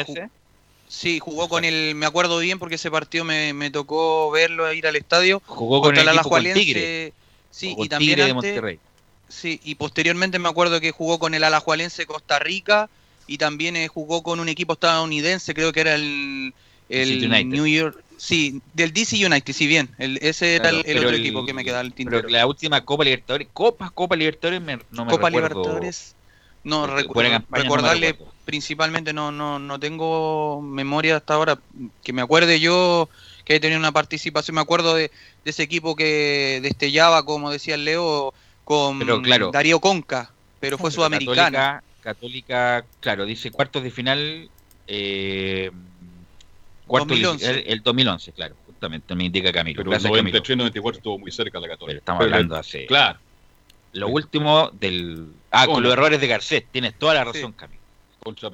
Sí, 0.91 1.21
jugó 1.21 1.49
con 1.49 1.65
el, 1.65 1.95
me 1.95 2.05
acuerdo 2.05 2.41
bien 2.41 2.59
porque 2.59 2.75
ese 2.75 2.91
partido 2.91 3.25
me, 3.25 3.53
me 3.53 3.71
tocó 3.71 4.29
verlo, 4.33 4.73
ir 4.73 4.89
al 4.89 4.97
estadio. 4.97 5.41
Jugó 5.47 5.81
con 5.81 5.97
el, 5.97 6.09
Alajualense. 6.09 6.59
Tigre. 6.59 7.13
Sí, 7.49 7.77
y 7.79 7.89
también 7.89 8.19
de 8.19 8.35
Monterrey. 8.35 8.81
Sí, 9.29 9.61
y 9.63 9.77
posteriormente 9.77 10.41
me 10.41 10.49
acuerdo 10.49 10.81
que 10.81 10.91
jugó 10.91 11.21
con 11.21 11.35
el 11.35 11.45
Alajualense 11.45 12.07
Costa 12.07 12.41
Rica 12.41 12.91
y 13.29 13.39
también 13.39 13.77
eh, 13.77 13.87
jugó 13.87 14.25
con 14.25 14.41
un 14.41 14.49
equipo 14.49 14.73
estadounidense, 14.73 15.55
creo 15.55 15.73
que 15.73 15.83
era 15.83 15.95
el, 15.95 16.53
el 16.89 17.49
New 17.49 17.69
York. 17.69 18.03
Sí, 18.21 18.61
del 18.75 18.93
DC 18.93 19.25
United, 19.25 19.55
sí, 19.55 19.67
bien. 19.67 19.89
El, 19.97 20.19
ese 20.21 20.57
era 20.57 20.69
el, 20.69 20.99
otro 20.99 21.17
equipo 21.17 21.47
que 21.47 21.55
me 21.55 21.65
quedaba 21.65 21.81
el 21.81 21.95
tintero. 21.95 22.21
Pero 22.21 22.29
la 22.29 22.47
última 22.47 22.85
Copa 22.85 23.03
Libertadores, 23.03 23.49
Copa, 23.51 23.89
Copa 23.89 24.15
Libertadores, 24.15 24.61
no 24.91 25.07
me 25.07 25.11
Copa 25.11 25.31
Libertadores. 25.31 26.15
No, 26.63 26.87
recordarle 26.87 28.19
principalmente 28.45 29.15
no, 29.15 29.33
no, 29.33 29.59
no 29.59 29.81
tengo 29.81 30.61
memoria 30.61 31.17
hasta 31.17 31.33
ahora 31.33 31.59
que 32.03 32.13
me 32.13 32.21
acuerde 32.21 32.61
yo 32.61 33.09
que 33.47 33.55
he 33.55 33.61
tenido 33.61 33.79
una 33.79 33.93
participación, 33.93 34.57
me 34.57 34.61
acuerdo 34.61 34.95
de, 34.95 35.11
ese 35.47 35.63
equipo 35.63 35.97
que 35.97 36.61
destellaba, 36.63 37.25
como 37.25 37.51
decía 37.51 37.77
el 37.77 37.87
Leo, 37.87 38.35
con 38.65 39.01
Darío 39.51 39.81
Conca, 39.81 40.31
pero 40.61 40.77
fue 40.77 40.91
sudamericana. 40.91 41.83
Católica, 42.03 42.85
claro, 43.01 43.25
dice 43.25 43.51
cuartos 43.51 43.83
de 43.83 43.91
final, 43.91 44.51
eh, 44.89 45.71
cuartos 46.91 47.43
el, 47.43 47.83
2011, 47.83 48.33
claro, 48.33 48.57
justamente, 48.67 49.15
me 49.15 49.25
indica 49.25 49.53
Camilo. 49.53 49.83
Pero 49.83 49.95
el 49.97 50.03
93, 50.03 50.59
94 50.59 50.99
estuvo 50.99 51.19
muy 51.19 51.31
cerca 51.31 51.61
la 51.61 51.69
Católica. 51.69 51.99
estamos 51.99 52.23
hablando 52.23 52.57
hace... 52.57 52.87
Claro. 52.87 53.19
Lo 53.93 54.09
último 54.09 54.71
del 54.79 55.27
Ah, 55.51 55.67
con 55.67 55.83
los 55.83 55.93
errores 55.93 56.21
de 56.21 56.29
Garcés, 56.29 56.65
tienes 56.71 56.95
toda 56.95 57.15
la 57.15 57.25
razón, 57.25 57.53
Camilo. 57.53 57.81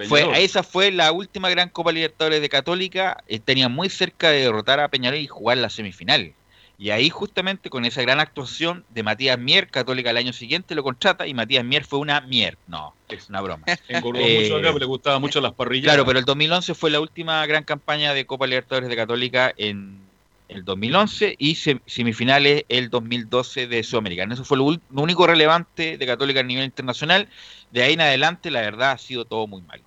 Fue, 0.08 0.44
esa 0.44 0.62
fue 0.62 0.92
la 0.92 1.10
última 1.12 1.50
gran 1.50 1.68
Copa 1.68 1.90
Libertadores 1.90 2.40
de 2.40 2.48
Católica. 2.48 3.22
Eh, 3.26 3.40
tenía 3.40 3.68
muy 3.68 3.90
cerca 3.90 4.30
de 4.30 4.42
derrotar 4.42 4.78
a 4.78 4.88
Peñarol 4.88 5.18
y 5.18 5.26
jugar 5.26 5.58
la 5.58 5.68
semifinal. 5.68 6.32
Y 6.78 6.90
ahí 6.90 7.08
justamente 7.08 7.70
con 7.70 7.86
esa 7.86 8.02
gran 8.02 8.20
actuación 8.20 8.84
de 8.90 9.02
Matías 9.02 9.38
Mier, 9.38 9.68
Católica 9.68 10.10
el 10.10 10.18
año 10.18 10.32
siguiente 10.34 10.74
lo 10.74 10.82
contrata 10.82 11.26
y 11.26 11.32
Matías 11.32 11.64
Mier 11.64 11.84
fue 11.84 11.98
una 11.98 12.20
Mier. 12.20 12.58
No, 12.66 12.94
es 13.08 13.30
una 13.30 13.40
broma. 13.40 13.64
eh, 13.88 14.00
mucho 14.02 14.56
acá, 14.56 14.78
le 14.78 14.84
gustaban 14.84 15.20
mucho 15.22 15.40
las 15.40 15.54
parrillas. 15.54 15.84
Claro, 15.84 16.04
pero 16.04 16.18
el 16.18 16.26
2011 16.26 16.74
fue 16.74 16.90
la 16.90 17.00
última 17.00 17.44
gran 17.46 17.64
campaña 17.64 18.12
de 18.12 18.26
Copa 18.26 18.46
Libertadores 18.46 18.90
de 18.90 18.96
Católica 18.96 19.54
en 19.56 20.06
el 20.48 20.64
2011 20.64 21.36
y 21.38 21.54
semifinales 21.54 22.64
el 22.68 22.90
2012 22.90 23.66
de 23.66 23.82
Sudamericana. 23.82 24.34
Eso 24.34 24.44
fue 24.44 24.58
lo, 24.58 24.64
único 24.90 25.26
relevante 25.26 25.96
de 25.96 26.06
Católica 26.06 26.40
a 26.40 26.42
nivel 26.42 26.64
internacional. 26.64 27.28
De 27.70 27.82
ahí 27.82 27.94
en 27.94 28.02
adelante, 28.02 28.50
la 28.50 28.60
verdad, 28.60 28.92
ha 28.92 28.98
sido 28.98 29.24
todo 29.24 29.46
muy 29.46 29.62
malo. 29.62 29.82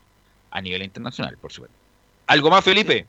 A 0.51 0.61
nivel 0.61 0.81
internacional, 0.81 1.37
por 1.37 1.51
supuesto. 1.51 1.77
¿Algo 2.25 2.49
más, 2.49 2.63
Felipe? 2.63 3.01
Sí, 3.03 3.05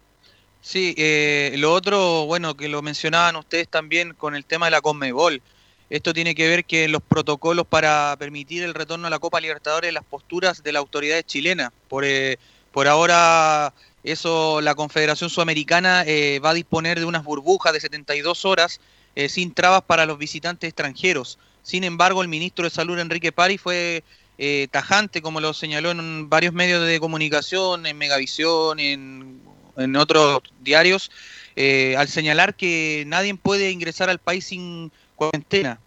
eh, 0.75 1.55
lo 1.57 1.73
otro, 1.73 2.27
bueno, 2.27 2.57
que 2.57 2.69
lo 2.69 2.83
mencionaban 2.83 3.37
ustedes 3.37 3.69
también 3.69 4.15
con 4.15 4.35
el 4.35 4.45
tema 4.45 4.67
de 4.67 4.73
la 4.73 4.81
Conmebol. 4.81 5.43
Esto 5.89 6.13
tiene 6.13 6.35
que 6.35 6.49
ver 6.49 6.65
que 6.65 6.87
los 6.89 7.03
protocolos 7.03 7.67
para 7.67 8.15
permitir 8.19 8.63
el 8.63 8.75
retorno 8.75 9.09
a 9.09 9.11
la 9.11 9.19
Copa 9.19 9.41
Libertadores, 9.41 9.93
las 9.93 10.05
posturas 10.05 10.63
de 10.63 10.73
la 10.73 10.79
autoridad 10.79 11.23
chilena. 11.23 11.73
Por, 11.89 12.05
eh, 12.05 12.39
por 12.73 12.87
ahora 12.87 13.75
eso, 14.05 14.61
la 14.61 14.75
Confederación 14.75 15.29
Sudamericana 15.29 16.05
eh, 16.07 16.39
va 16.39 16.51
a 16.51 16.55
disponer 16.55 16.99
de 16.99 17.05
unas 17.05 17.25
burbujas 17.25 17.73
de 17.73 17.81
72 17.81 18.45
horas 18.45 18.81
eh, 19.15 19.29
sin 19.29 19.53
trabas 19.53 19.83
para 19.83 20.07
los 20.07 20.19
visitantes 20.19 20.69
extranjeros. 20.69 21.39
Sin 21.63 21.85
embargo, 21.85 22.23
el 22.23 22.29
ministro 22.29 22.65
de 22.65 22.71
Salud, 22.71 22.99
Enrique 22.99 23.33
Pari, 23.33 23.59
fue 23.59 24.03
eh, 24.39 24.69
tajante, 24.71 25.21
como 25.21 25.41
lo 25.41 25.53
señaló 25.53 25.91
en 25.91 26.31
varios 26.31 26.55
medios 26.55 26.87
de 26.87 26.99
comunicación, 26.99 27.85
en 27.85 27.99
Megavisión, 27.99 28.81
en, 28.81 29.41
en 29.77 29.97
otros 29.97 30.43
diarios, 30.61 31.11
al 31.97 32.09
señalar 32.09 32.55
que 32.55 33.05
nadie 33.07 33.35
puede 33.35 33.71
ingresar 33.71 34.09
al 34.09 34.19
país 34.19 34.47
sin 34.47 34.91
cuarentena. 35.17 35.79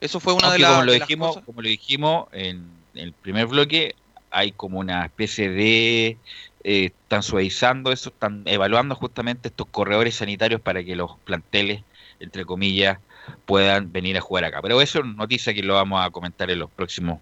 Eso 0.00 0.18
fue 0.18 0.32
una 0.32 0.50
de, 0.50 0.58
las, 0.58 0.72
como 0.72 0.84
lo 0.84 0.92
dijimos, 0.92 1.38
Como 1.46 1.62
lo 1.62 1.68
dijimos 1.68 2.26
en 2.32 2.66
el 2.94 3.12
primer 3.12 3.46
bloque, 3.46 3.94
hay 4.30 4.50
como 4.50 4.80
una 4.80 5.04
especie 5.04 5.48
de 5.50 6.16
eh, 6.64 6.86
están 6.86 7.22
suavizando 7.22 7.92
eso, 7.92 8.08
están 8.08 8.42
evaluando 8.46 8.96
justamente 8.96 9.48
estos 9.48 9.68
corredores 9.68 10.16
sanitarios 10.16 10.60
para 10.60 10.82
que 10.82 10.96
los 10.96 11.12
planteles 11.24 11.82
entre 12.22 12.44
comillas, 12.44 12.98
puedan 13.44 13.92
venir 13.92 14.16
a 14.16 14.20
jugar 14.20 14.44
acá. 14.44 14.62
Pero 14.62 14.80
eso 14.80 15.00
es 15.00 15.04
noticia 15.04 15.52
que 15.52 15.62
lo 15.62 15.74
vamos 15.74 16.04
a 16.04 16.10
comentar 16.10 16.50
en 16.50 16.60
los 16.60 16.70
próximos 16.70 17.20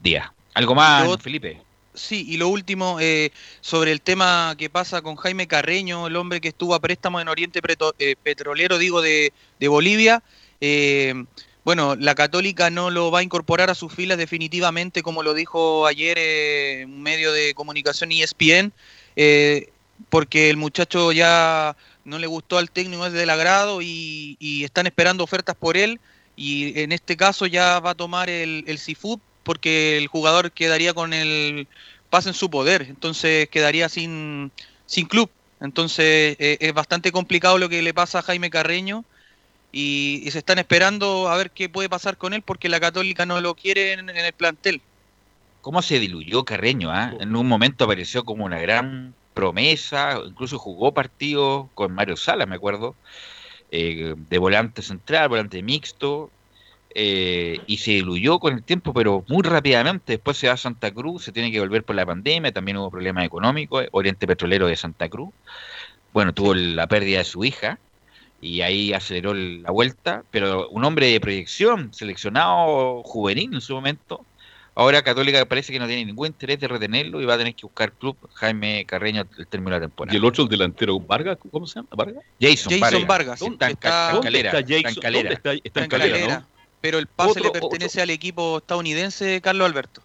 días. 0.00 0.30
¿Algo 0.54 0.74
más, 0.74 1.20
Felipe? 1.20 1.60
Sí, 1.96 2.26
y 2.28 2.36
lo 2.36 2.48
último, 2.48 2.98
eh, 3.00 3.32
sobre 3.62 3.90
el 3.90 4.02
tema 4.02 4.54
que 4.58 4.68
pasa 4.68 5.00
con 5.00 5.16
Jaime 5.16 5.46
Carreño, 5.48 6.06
el 6.06 6.16
hombre 6.16 6.42
que 6.42 6.48
estuvo 6.48 6.74
a 6.74 6.80
préstamo 6.80 7.20
en 7.20 7.28
Oriente 7.28 7.60
eh, 7.98 8.16
Petrolero, 8.22 8.76
digo, 8.76 9.00
de, 9.00 9.32
Bolivia. 9.60 10.22
Eh, 10.60 11.14
bueno, 11.64 11.96
la 11.96 12.14
Católica 12.14 12.68
no 12.68 12.90
lo 12.90 13.10
va 13.10 13.20
a 13.20 13.22
incorporar 13.22 13.70
a 13.70 13.74
sus 13.74 13.94
filas 13.94 14.18
definitivamente, 14.18 15.02
como 15.02 15.22
lo 15.22 15.32
dijo 15.32 15.86
ayer 15.86 16.86
un 16.86 17.02
medio 17.02 17.32
de 17.32 17.54
comunicación 17.54 18.12
ESPN, 18.12 18.72
porque 20.10 20.50
el 20.50 20.58
muchacho 20.58 21.12
ya 21.12 21.76
no 22.04 22.18
le 22.18 22.26
gustó 22.26 22.58
al 22.58 22.70
técnico, 22.70 23.06
es 23.06 23.14
del 23.14 23.30
agrado 23.30 23.80
y, 23.80 24.36
y, 24.38 24.64
están 24.64 24.86
esperando 24.86 25.24
ofertas 25.24 25.56
por 25.56 25.76
él. 25.76 25.98
Y 26.36 26.78
en 26.78 26.92
este 26.92 27.16
caso 27.16 27.46
ya 27.46 27.80
va 27.80 27.90
a 27.90 27.94
tomar 27.94 28.28
el, 28.28 28.64
el 28.66 28.78
porque 29.46 29.96
el 29.96 30.08
jugador 30.08 30.50
quedaría 30.50 30.92
con 30.92 31.12
el 31.12 31.68
pase 32.10 32.30
en 32.30 32.34
su 32.34 32.50
poder, 32.50 32.82
entonces 32.82 33.48
quedaría 33.48 33.88
sin, 33.88 34.50
sin 34.86 35.06
club. 35.06 35.30
Entonces 35.60 36.36
eh, 36.40 36.58
es 36.60 36.74
bastante 36.74 37.12
complicado 37.12 37.56
lo 37.56 37.68
que 37.68 37.80
le 37.80 37.94
pasa 37.94 38.18
a 38.18 38.22
Jaime 38.22 38.50
Carreño 38.50 39.04
y, 39.70 40.28
se 40.32 40.38
están 40.38 40.58
esperando 40.58 41.28
a 41.28 41.36
ver 41.36 41.52
qué 41.52 41.68
puede 41.68 41.88
pasar 41.88 42.16
con 42.16 42.34
él 42.34 42.42
porque 42.42 42.68
la 42.68 42.80
Católica 42.80 43.24
no 43.24 43.40
lo 43.40 43.54
quiere 43.54 43.92
en, 43.92 44.10
el 44.10 44.32
plantel. 44.32 44.82
¿Cómo 45.62 45.80
se 45.80 46.00
diluyó 46.00 46.44
Carreño? 46.44 46.90
Ah? 46.90 47.14
En 47.20 47.36
un 47.36 47.46
momento 47.46 47.84
apareció 47.84 48.24
como 48.24 48.44
una 48.44 48.58
gran 48.58 49.14
promesa, 49.32 50.20
incluso 50.26 50.58
jugó 50.58 50.92
partidos 50.92 51.68
con 51.74 51.92
Mario 51.92 52.16
Sala, 52.16 52.46
me 52.46 52.56
acuerdo, 52.56 52.96
eh, 53.70 54.14
de 54.16 54.38
volante 54.38 54.82
central, 54.82 55.28
volante 55.28 55.62
mixto, 55.62 56.32
eh, 56.98 57.60
y 57.66 57.76
se 57.76 57.90
diluyó 57.90 58.38
con 58.38 58.54
el 58.54 58.62
tiempo, 58.62 58.94
pero 58.94 59.22
muy 59.28 59.42
rápidamente. 59.42 60.14
Después 60.14 60.38
se 60.38 60.46
va 60.46 60.54
a 60.54 60.56
Santa 60.56 60.90
Cruz, 60.90 61.24
se 61.24 61.32
tiene 61.32 61.52
que 61.52 61.60
volver 61.60 61.84
por 61.84 61.94
la 61.94 62.06
pandemia, 62.06 62.52
también 62.52 62.78
hubo 62.78 62.90
problemas 62.90 63.26
económicos. 63.26 63.84
Oriente 63.92 64.26
Petrolero 64.26 64.66
de 64.66 64.76
Santa 64.76 65.06
Cruz, 65.10 65.28
bueno, 66.14 66.32
tuvo 66.32 66.54
la 66.54 66.86
pérdida 66.86 67.18
de 67.18 67.24
su 67.24 67.44
hija 67.44 67.78
y 68.40 68.62
ahí 68.62 68.94
aceleró 68.94 69.34
la 69.34 69.70
vuelta, 69.70 70.24
pero 70.30 70.70
un 70.70 70.86
hombre 70.86 71.08
de 71.08 71.20
proyección, 71.20 71.92
seleccionado 71.92 73.02
juvenil 73.02 73.52
en 73.52 73.60
su 73.60 73.74
momento. 73.74 74.24
Ahora 74.74 75.02
Católica 75.02 75.44
parece 75.44 75.74
que 75.74 75.78
no 75.78 75.86
tiene 75.86 76.06
ningún 76.06 76.28
interés 76.28 76.58
de 76.60 76.68
retenerlo 76.68 77.20
y 77.20 77.26
va 77.26 77.34
a 77.34 77.38
tener 77.38 77.54
que 77.54 77.66
buscar 77.66 77.92
club 77.92 78.16
Jaime 78.32 78.86
Carreño 78.86 79.26
el 79.36 79.46
término 79.46 79.74
de 79.74 79.80
la 79.80 79.86
temporada. 79.86 80.14
¿Y 80.14 80.16
el 80.16 80.24
otro, 80.24 80.44
el 80.44 80.48
delantero 80.48 80.98
Vargas? 80.98 81.36
¿Cómo 81.50 81.66
se 81.66 81.74
llama? 81.74 81.88
¿Vargas? 81.94 82.24
Jason, 82.40 83.06
Vargas. 83.06 83.42
Está, 83.42 83.68
en, 83.68 83.76
Calera. 83.76 84.58
Está, 84.58 85.82
en 85.82 85.88
Calera, 85.88 86.46
pero 86.86 87.00
el 87.00 87.08
pase 87.08 87.40
le 87.40 87.50
pertenece 87.50 88.00
al 88.00 88.10
equipo 88.10 88.58
estadounidense 88.58 89.40
Carlos 89.40 89.66
Alberto. 89.66 90.00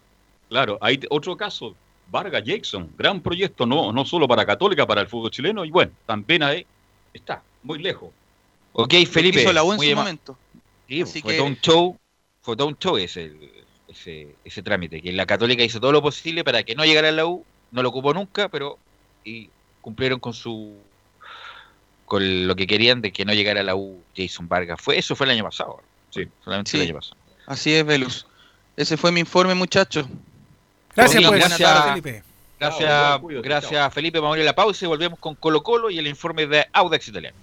Claro, 0.48 0.78
hay 0.80 0.98
otro 1.10 1.36
caso, 1.36 1.76
Vargas 2.10 2.42
Jackson, 2.42 2.90
gran 2.98 3.20
proyecto, 3.20 3.64
no, 3.66 3.92
no 3.92 4.04
solo 4.04 4.26
para 4.26 4.44
Católica, 4.44 4.84
para 4.84 5.00
el 5.00 5.06
fútbol 5.06 5.30
chileno, 5.30 5.64
y 5.64 5.70
bueno, 5.70 5.92
también 6.06 6.42
ahí 6.42 6.66
está, 7.14 7.40
muy 7.62 7.78
lejos. 7.78 8.10
Ok, 8.72 8.94
Felipe. 9.08 9.42
Hizo 9.42 9.52
la 9.52 9.62
U 9.62 9.72
en 9.74 9.78
su 9.78 9.94
momento. 9.94 10.36
fue 11.22 11.36
todo 11.36 11.44
un 11.44 11.56
show, 11.60 11.96
fue 12.40 12.56
todo 12.56 12.66
un 12.66 12.76
show 12.76 12.96
ese, 12.96 13.32
ese, 13.86 14.34
ese 14.44 14.62
trámite, 14.64 15.00
que 15.00 15.12
la 15.12 15.24
Católica 15.24 15.62
hizo 15.62 15.78
todo 15.78 15.92
lo 15.92 16.02
posible 16.02 16.42
para 16.42 16.64
que 16.64 16.74
no 16.74 16.84
llegara 16.84 17.10
a 17.10 17.12
la 17.12 17.26
U, 17.26 17.44
no 17.70 17.84
lo 17.84 17.90
ocupó 17.90 18.12
nunca, 18.12 18.48
pero 18.48 18.76
y 19.24 19.50
cumplieron 19.80 20.18
con 20.18 20.34
su 20.34 20.74
con 22.06 22.48
lo 22.48 22.56
que 22.56 22.66
querían 22.66 23.00
de 23.02 23.12
que 23.12 23.24
no 23.24 23.32
llegara 23.34 23.60
a 23.60 23.62
la 23.62 23.76
U 23.76 24.02
Jason 24.16 24.48
Vargas. 24.48 24.80
Fue 24.80 24.98
eso 24.98 25.14
fue 25.14 25.26
el 25.26 25.30
año 25.30 25.44
pasado. 25.44 25.80
Sí, 26.12 26.28
solamente 26.44 26.76
el 26.76 26.82
año 26.82 26.94
pasado. 26.94 27.16
Así 27.46 27.72
es, 27.74 27.84
Velus. 27.84 28.26
Ese 28.76 28.96
fue 28.96 29.10
mi 29.10 29.20
informe, 29.20 29.54
muchachos. 29.54 30.06
Gracias, 30.94 31.24
pues. 31.26 31.40
gracias, 31.40 31.84
Felipe. 31.84 32.22
Gracias, 32.62 33.20
gracias 33.42 33.94
Felipe. 33.94 34.20
Vamos 34.20 34.36
a 34.36 34.38
ir 34.38 34.42
a 34.42 34.46
la 34.46 34.54
pausa 34.54 34.84
y 34.84 34.88
volvemos 34.88 35.18
con 35.18 35.34
Colo 35.34 35.64
Colo 35.64 35.90
y 35.90 35.98
el 35.98 36.06
informe 36.06 36.46
de 36.46 36.64
Audax 36.72 37.08
Italiano. 37.08 37.36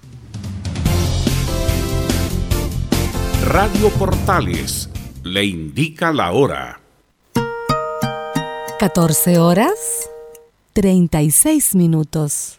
Radio 3.44 3.90
Portales 3.98 4.90
le 5.24 5.44
indica 5.44 6.14
la 6.14 6.32
hora. 6.32 6.80
14 8.80 9.40
horas 9.40 10.10
36 10.74 11.76
minutos. 11.76 12.59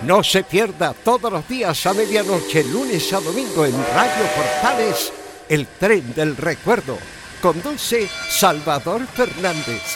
No 0.03 0.23
se 0.23 0.43
pierda 0.43 0.93
todos 0.93 1.31
los 1.31 1.47
días 1.47 1.85
a 1.85 1.93
medianoche, 1.93 2.63
lunes 2.63 3.11
a 3.13 3.19
domingo 3.19 3.65
en 3.65 3.73
Radio 3.73 4.25
Portales, 4.35 5.13
el 5.47 5.67
tren 5.67 6.13
del 6.13 6.35
recuerdo. 6.37 6.97
Conduce 7.41 8.07
Salvador 8.29 9.05
Fernández. 9.07 9.95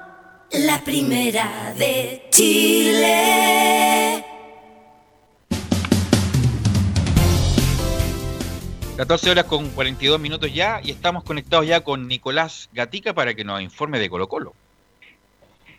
la 0.53 0.79
primera 0.83 1.73
de 1.77 2.23
Chile. 2.29 4.25
14 8.97 9.31
horas 9.31 9.45
con 9.45 9.69
42 9.69 10.19
minutos 10.19 10.53
ya 10.53 10.79
y 10.83 10.91
estamos 10.91 11.23
conectados 11.23 11.65
ya 11.65 11.81
con 11.81 12.07
Nicolás 12.07 12.69
Gatica 12.73 13.13
para 13.13 13.33
que 13.33 13.43
nos 13.43 13.61
informe 13.61 13.97
de 13.99 14.09
Colo 14.09 14.27
Colo. 14.27 14.53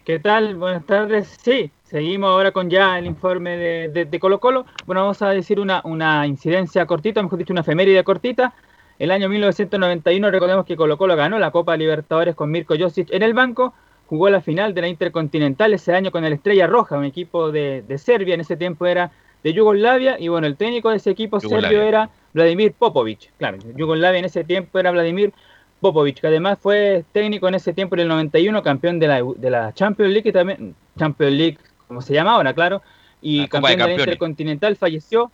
¿Qué 0.04 0.18
tal? 0.18 0.56
Buenas 0.56 0.84
tardes. 0.86 1.38
Sí, 1.40 1.70
seguimos 1.84 2.30
ahora 2.30 2.50
con 2.50 2.68
ya 2.68 2.98
el 2.98 3.06
informe 3.06 3.56
de, 3.56 3.88
de- 3.90 4.04
de 4.06 4.18
Colo 4.20 4.40
Colo. 4.40 4.66
Bueno, 4.86 5.02
vamos 5.02 5.22
a 5.22 5.28
decir 5.30 5.60
una, 5.60 5.80
una 5.84 6.26
incidencia 6.26 6.84
cortita, 6.86 7.22
mejor 7.22 7.38
dicho, 7.38 7.52
una 7.52 7.60
efeméride 7.60 8.02
cortita. 8.02 8.52
El 8.98 9.12
año 9.12 9.28
1991, 9.28 10.30
recordemos 10.30 10.66
que 10.66 10.76
Colo 10.76 10.98
Colo 10.98 11.14
ganó 11.14 11.38
la 11.38 11.52
Copa 11.52 11.76
Libertadores 11.76 12.34
con 12.34 12.50
Mirko 12.50 12.74
Josic 12.76 13.08
en 13.12 13.22
el 13.22 13.34
banco, 13.34 13.72
jugó 14.06 14.28
la 14.30 14.40
final 14.40 14.74
de 14.74 14.82
la 14.82 14.88
Intercontinental 14.88 15.72
ese 15.74 15.94
año 15.94 16.10
con 16.10 16.24
el 16.24 16.34
Estrella 16.34 16.66
Roja, 16.66 16.98
un 16.98 17.04
equipo 17.04 17.50
de, 17.50 17.82
de 17.82 17.98
Serbia, 17.98 18.34
en 18.34 18.40
ese 18.40 18.56
tiempo 18.56 18.86
era 18.86 19.10
de 19.42 19.52
Yugoslavia, 19.52 20.16
y 20.18 20.28
bueno, 20.28 20.46
el 20.46 20.56
técnico 20.56 20.90
de 20.90 20.96
ese 20.96 21.10
equipo 21.10 21.38
Yugoslavia. 21.38 21.68
serbio 21.68 21.82
era 21.82 22.10
Vladimir 22.32 22.72
Popovic. 22.72 23.32
Claro, 23.38 23.58
Yugoslavia 23.76 24.18
en 24.20 24.24
ese 24.26 24.44
tiempo 24.44 24.78
era 24.78 24.90
Vladimir 24.90 25.32
Popovic, 25.80 26.20
que 26.20 26.26
además 26.28 26.58
fue 26.60 27.04
técnico 27.12 27.48
en 27.48 27.56
ese 27.56 27.72
tiempo 27.72 27.96
en 27.96 28.02
el 28.02 28.08
91, 28.08 28.62
campeón 28.62 28.98
de 28.98 29.08
la, 29.08 29.22
de 29.22 29.50
la 29.50 29.72
Champions 29.74 30.12
League 30.12 30.28
y 30.28 30.32
también 30.32 30.74
Champions 30.96 31.32
League, 31.32 31.58
como 31.88 32.00
se 32.00 32.14
llama 32.14 32.34
ahora, 32.34 32.54
claro, 32.54 32.82
y 33.20 33.40
La 33.40 33.48
campeón 33.48 33.78
de 33.78 33.84
de 33.84 33.88
la. 33.88 34.02
Intercontinental 34.02 34.76
falleció, 34.76 35.30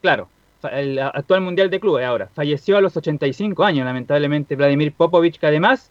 claro, 0.00 0.28
el 0.72 0.98
actual 0.98 1.40
mundial 1.40 1.70
de 1.70 1.80
clubes 1.80 2.06
ahora, 2.06 2.28
falleció 2.34 2.76
a 2.76 2.80
los 2.80 2.96
85 2.96 3.64
años, 3.64 3.84
lamentablemente, 3.84 4.54
Vladimir 4.54 4.92
Popovic, 4.92 5.38
que 5.38 5.46
además 5.46 5.90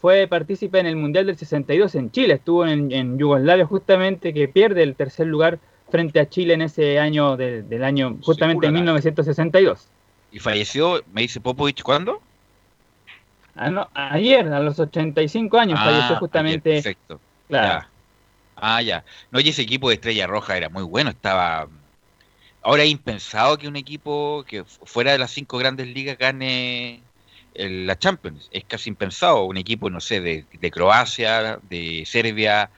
fue 0.00 0.26
partícipe 0.28 0.78
en 0.78 0.86
el 0.86 0.96
mundial 0.96 1.26
del 1.26 1.36
62 1.36 1.94
en 1.94 2.10
Chile, 2.10 2.34
estuvo 2.34 2.66
en, 2.66 2.90
en 2.92 3.18
Yugoslavia 3.18 3.66
justamente, 3.66 4.32
que 4.32 4.48
pierde 4.48 4.82
el 4.82 4.94
tercer 4.94 5.26
lugar 5.26 5.58
frente 5.90 6.20
a 6.20 6.28
Chile 6.28 6.54
en 6.54 6.62
ese 6.62 6.98
año 6.98 7.36
del, 7.36 7.68
del 7.68 7.82
año, 7.84 8.18
justamente 8.22 8.66
en 8.66 8.70
cura 8.70 8.70
la- 8.70 8.74
1962. 8.80 9.88
Y 10.30 10.38
falleció, 10.38 11.02
me 11.12 11.22
dice 11.22 11.40
Popovich, 11.40 11.82
¿cuándo? 11.82 12.20
Ah, 13.54 13.70
no, 13.70 13.88
ayer, 13.94 14.46
a 14.52 14.60
los 14.60 14.78
85 14.78 15.58
años, 15.58 15.78
Ah, 15.80 15.84
falleció 15.84 16.04
ayer, 16.06 16.18
justamente. 16.18 16.72
perfecto. 16.74 17.20
Claro. 17.48 17.80
Ya. 17.82 17.90
Ah, 18.56 18.82
ya. 18.82 19.04
No, 19.30 19.40
y 19.40 19.48
ese 19.48 19.62
equipo 19.62 19.88
de 19.88 19.94
Estrella 19.96 20.26
Roja 20.26 20.56
era 20.56 20.68
muy 20.68 20.82
bueno, 20.84 21.10
estaba... 21.10 21.68
Ahora 22.60 22.82
es 22.82 22.90
impensado 22.90 23.56
que 23.56 23.68
un 23.68 23.76
equipo 23.76 24.44
que 24.46 24.64
fu- 24.64 24.84
fuera 24.84 25.12
de 25.12 25.18
las 25.18 25.30
cinco 25.30 25.58
grandes 25.58 25.86
ligas 25.88 26.18
gane 26.18 27.07
el- 27.58 27.86
la 27.86 27.98
Champions. 27.98 28.48
Es 28.52 28.64
casi 28.64 28.90
impensado. 28.90 29.44
Un 29.44 29.56
equipo, 29.58 29.90
no 29.90 30.00
sé, 30.00 30.20
de, 30.20 30.70
Croacia, 30.70 31.58
de 31.68 32.04
Serbia, 32.06 32.70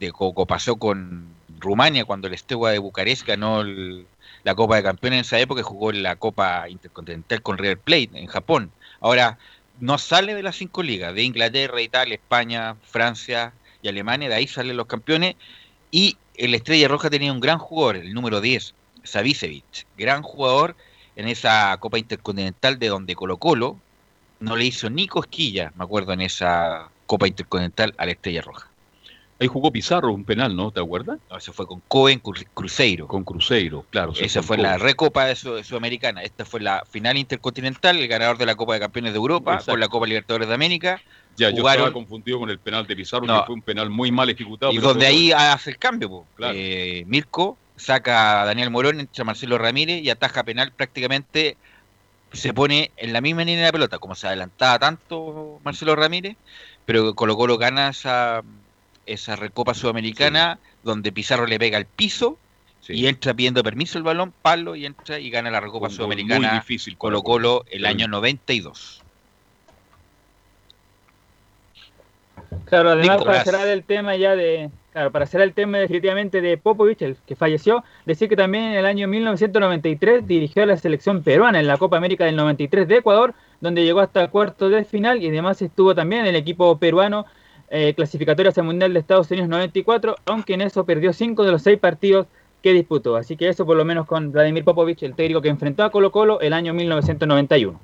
de 0.00 0.12
como 0.12 0.46
pasó 0.46 0.76
con 0.76 1.26
Rumania 1.58 2.04
cuando 2.04 2.28
el 2.28 2.38
Steaua 2.38 2.70
de 2.70 2.78
Bucarest 2.78 3.26
ganó 3.26 3.60
el- 3.62 4.06
la 4.44 4.54
Copa 4.54 4.76
de 4.76 4.82
Campeones 4.84 5.18
en 5.18 5.20
esa 5.22 5.40
época 5.40 5.60
y 5.60 5.64
jugó 5.64 5.92
la 5.92 6.16
Copa 6.16 6.68
Intercontinental 6.68 7.42
con 7.42 7.58
River 7.58 7.78
Plate 7.78 8.10
en 8.14 8.26
Japón. 8.26 8.70
Ahora, 9.00 9.38
no 9.80 9.98
sale 9.98 10.34
de 10.34 10.42
las 10.42 10.56
cinco 10.56 10.82
ligas, 10.82 11.14
de 11.14 11.22
Inglaterra, 11.22 11.80
Italia, 11.82 12.14
España, 12.14 12.76
Francia 12.82 13.52
y 13.82 13.88
Alemania, 13.88 14.28
de 14.28 14.34
ahí 14.36 14.46
salen 14.46 14.76
los 14.76 14.86
campeones. 14.86 15.36
Y 15.90 16.16
el 16.34 16.54
Estrella 16.54 16.88
Roja 16.88 17.10
tenía 17.10 17.32
un 17.32 17.40
gran 17.40 17.58
jugador, 17.58 17.96
el 17.96 18.14
número 18.14 18.40
10, 18.40 18.74
Savicevic, 19.02 19.86
gran 19.96 20.22
jugador 20.22 20.76
en 21.16 21.28
esa 21.28 21.76
Copa 21.80 21.98
Intercontinental 21.98 22.78
de 22.78 22.88
donde 22.88 23.14
Colo 23.16 23.38
Colo 23.38 23.78
no 24.40 24.56
le 24.56 24.64
hizo 24.66 24.88
ni 24.90 25.06
cosquilla, 25.08 25.72
me 25.76 25.84
acuerdo, 25.84 26.12
en 26.12 26.20
esa 26.20 26.88
Copa 27.06 27.26
Intercontinental 27.26 27.94
a 27.96 28.04
la 28.06 28.12
Estrella 28.12 28.42
Roja. 28.42 28.68
Ahí 29.40 29.46
jugó 29.46 29.70
Pizarro 29.70 30.12
un 30.12 30.24
penal, 30.24 30.56
¿no? 30.56 30.72
¿Te 30.72 30.80
acuerdas? 30.80 31.18
No, 31.30 31.36
ese 31.36 31.52
fue 31.52 31.64
con 31.66 31.80
Cohen 31.86 32.20
Cru- 32.20 32.44
Cruzeiro. 32.54 33.06
Con 33.06 33.22
Cruzeiro, 33.22 33.84
claro. 33.90 34.12
Esa 34.18 34.42
fue 34.42 34.58
la 34.58 34.78
recopa 34.78 35.26
de 35.26 35.36
Sud- 35.36 35.62
Sudamericana. 35.62 36.22
Esta 36.24 36.44
fue 36.44 36.60
la 36.60 36.84
final 36.90 37.16
intercontinental, 37.16 37.98
el 37.98 38.08
ganador 38.08 38.36
de 38.36 38.46
la 38.46 38.56
Copa 38.56 38.74
de 38.74 38.80
Campeones 38.80 39.12
de 39.12 39.16
Europa 39.18 39.52
Exacto. 39.52 39.72
con 39.72 39.80
la 39.80 39.86
Copa 39.88 40.06
Libertadores 40.08 40.48
de 40.48 40.54
América. 40.54 41.00
Ya, 41.36 41.50
yo 41.50 41.68
estaba 41.68 41.92
confundido 41.92 42.40
con 42.40 42.50
el 42.50 42.58
penal 42.58 42.84
de 42.84 42.96
Pizarro, 42.96 43.26
No. 43.26 43.40
que 43.42 43.46
fue 43.46 43.54
un 43.54 43.62
penal 43.62 43.90
muy 43.90 44.10
mal 44.10 44.28
ejecutado. 44.28 44.72
y 44.72 44.78
donde 44.78 45.06
ahí 45.06 45.30
hace 45.30 45.70
el 45.70 45.78
cambio. 45.78 46.08
po. 46.08 46.26
Claro. 46.34 46.54
Eh, 46.56 47.04
Mirko 47.06 47.56
saca 47.76 48.42
a 48.42 48.44
Daniel 48.44 48.70
Morón, 48.70 48.98
entra 48.98 49.22
Marcelo 49.22 49.56
Ramírez 49.56 50.02
y 50.02 50.10
ataja 50.10 50.42
penal 50.42 50.72
prácticamente 50.72 51.56
se 52.32 52.52
pone 52.52 52.90
en 52.96 53.12
la 53.12 53.20
misma 53.20 53.44
línea 53.44 53.60
de 53.60 53.68
la 53.68 53.72
pelota, 53.72 53.98
como 53.98 54.14
se 54.14 54.26
adelantaba 54.26 54.78
tanto 54.78 55.60
Marcelo 55.64 55.96
Ramírez, 55.96 56.36
pero 56.84 57.14
Colo 57.14 57.36
Colo 57.36 57.58
gana 57.58 57.88
esa, 57.88 58.42
esa 59.06 59.36
recopa 59.36 59.74
sudamericana 59.74 60.58
donde 60.82 61.12
Pizarro 61.12 61.46
le 61.46 61.58
pega 61.58 61.78
al 61.78 61.86
piso 61.86 62.38
Sí. 62.80 62.92
y 62.94 63.06
entra 63.08 63.34
pidiendo 63.34 63.62
permiso 63.64 63.98
el 63.98 64.04
balón, 64.04 64.32
palo 64.40 64.76
y 64.76 64.86
entra 64.86 65.18
y 65.18 65.30
gana 65.30 65.50
la 65.50 65.60
recopa 65.60 65.88
Un 65.88 65.92
sudamericana 65.92 66.48
muy 66.50 66.58
difícil 66.60 66.96
Colo 66.96 67.22
Colo 67.22 67.64
el 67.70 67.84
año 67.84 68.06
92. 68.06 69.02
Claro, 72.66 72.90
además 72.90 73.18
Nicolás. 73.18 73.24
para 73.24 73.44
cerrar 73.44 73.68
el 73.68 73.82
tema 73.84 74.16
ya 74.16 74.36
de, 74.36 74.70
para 75.12 75.26
cerrar 75.26 75.46
el 75.46 75.54
tema 75.54 75.78
definitivamente 75.78 76.40
de 76.40 76.56
Popovich, 76.58 77.02
el 77.02 77.16
que 77.26 77.36
falleció, 77.36 77.84
decir 78.06 78.28
que 78.28 78.36
también 78.36 78.64
en 78.64 78.72
el 78.74 78.86
año 78.86 79.08
1993 79.08 80.26
dirigió 80.26 80.62
a 80.62 80.66
la 80.66 80.76
selección 80.76 81.22
peruana 81.22 81.60
en 81.60 81.66
la 81.66 81.76
Copa 81.76 81.96
América 81.96 82.24
del 82.24 82.36
93 82.36 82.88
de 82.88 82.96
Ecuador, 82.96 83.34
donde 83.60 83.84
llegó 83.84 84.00
hasta 84.00 84.28
cuarto 84.28 84.68
de 84.68 84.84
final 84.84 85.22
y 85.22 85.28
además 85.28 85.62
estuvo 85.62 85.94
también 85.94 86.22
en 86.22 86.28
el 86.28 86.36
equipo 86.36 86.78
peruano 86.78 87.26
eh, 87.70 87.92
clasificatorio 87.94 88.50
hacia 88.50 88.62
el 88.62 88.66
Mundial 88.66 88.92
de 88.92 89.00
Estados 89.00 89.30
Unidos 89.30 89.48
94, 89.48 90.16
aunque 90.26 90.54
en 90.54 90.62
eso 90.62 90.84
perdió 90.84 91.12
cinco 91.12 91.44
de 91.44 91.52
los 91.52 91.62
seis 91.62 91.78
partidos 91.78 92.26
que 92.62 92.72
disputó. 92.72 93.16
Así 93.16 93.36
que 93.36 93.48
eso 93.48 93.66
por 93.66 93.76
lo 93.76 93.84
menos 93.84 94.06
con 94.06 94.32
Vladimir 94.32 94.64
Popovich, 94.64 95.02
el 95.02 95.14
técnico 95.14 95.42
que 95.42 95.48
enfrentó 95.48 95.84
a 95.84 95.90
Colo 95.90 96.10
Colo 96.10 96.40
el 96.40 96.52
año 96.52 96.74
1991. 96.74 97.78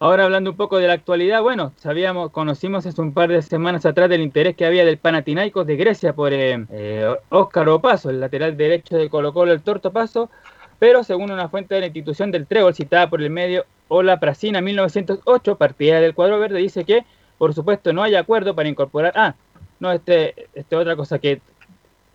Ahora 0.00 0.24
hablando 0.24 0.50
un 0.50 0.56
poco 0.56 0.78
de 0.78 0.86
la 0.86 0.92
actualidad, 0.92 1.42
bueno, 1.42 1.72
sabíamos, 1.76 2.30
conocimos 2.30 2.86
hace 2.86 3.00
un 3.00 3.12
par 3.12 3.30
de 3.30 3.42
semanas 3.42 3.84
atrás 3.84 4.08
del 4.08 4.20
interés 4.20 4.54
que 4.54 4.64
había 4.64 4.84
del 4.84 4.98
Panathinaikos 4.98 5.66
de 5.66 5.76
Grecia 5.76 6.12
por 6.12 6.32
eh, 6.32 6.64
eh, 6.70 7.16
Óscar 7.30 7.68
Opaso, 7.68 8.08
el 8.08 8.20
lateral 8.20 8.56
derecho 8.56 8.96
de 8.96 9.10
Colo 9.10 9.32
Colo, 9.32 9.52
el 9.52 9.60
Torto 9.60 9.92
Paso, 9.92 10.30
pero 10.78 11.02
según 11.02 11.32
una 11.32 11.48
fuente 11.48 11.74
de 11.74 11.80
la 11.80 11.86
institución 11.86 12.30
del 12.30 12.46
Trébol 12.46 12.74
citada 12.74 13.10
por 13.10 13.20
el 13.20 13.30
medio 13.30 13.64
Ola 13.88 14.20
Prasina 14.20 14.60
1908, 14.60 15.56
partidaria 15.56 16.00
del 16.00 16.14
cuadro 16.14 16.38
verde, 16.38 16.60
dice 16.60 16.84
que, 16.84 17.04
por 17.36 17.52
supuesto, 17.52 17.92
no 17.92 18.04
hay 18.04 18.14
acuerdo 18.14 18.54
para 18.54 18.68
incorporar... 18.68 19.12
Ah, 19.16 19.34
no, 19.80 19.90
este, 19.90 20.48
este 20.54 20.76
otra 20.76 20.94
cosa 20.94 21.18
que 21.18 21.40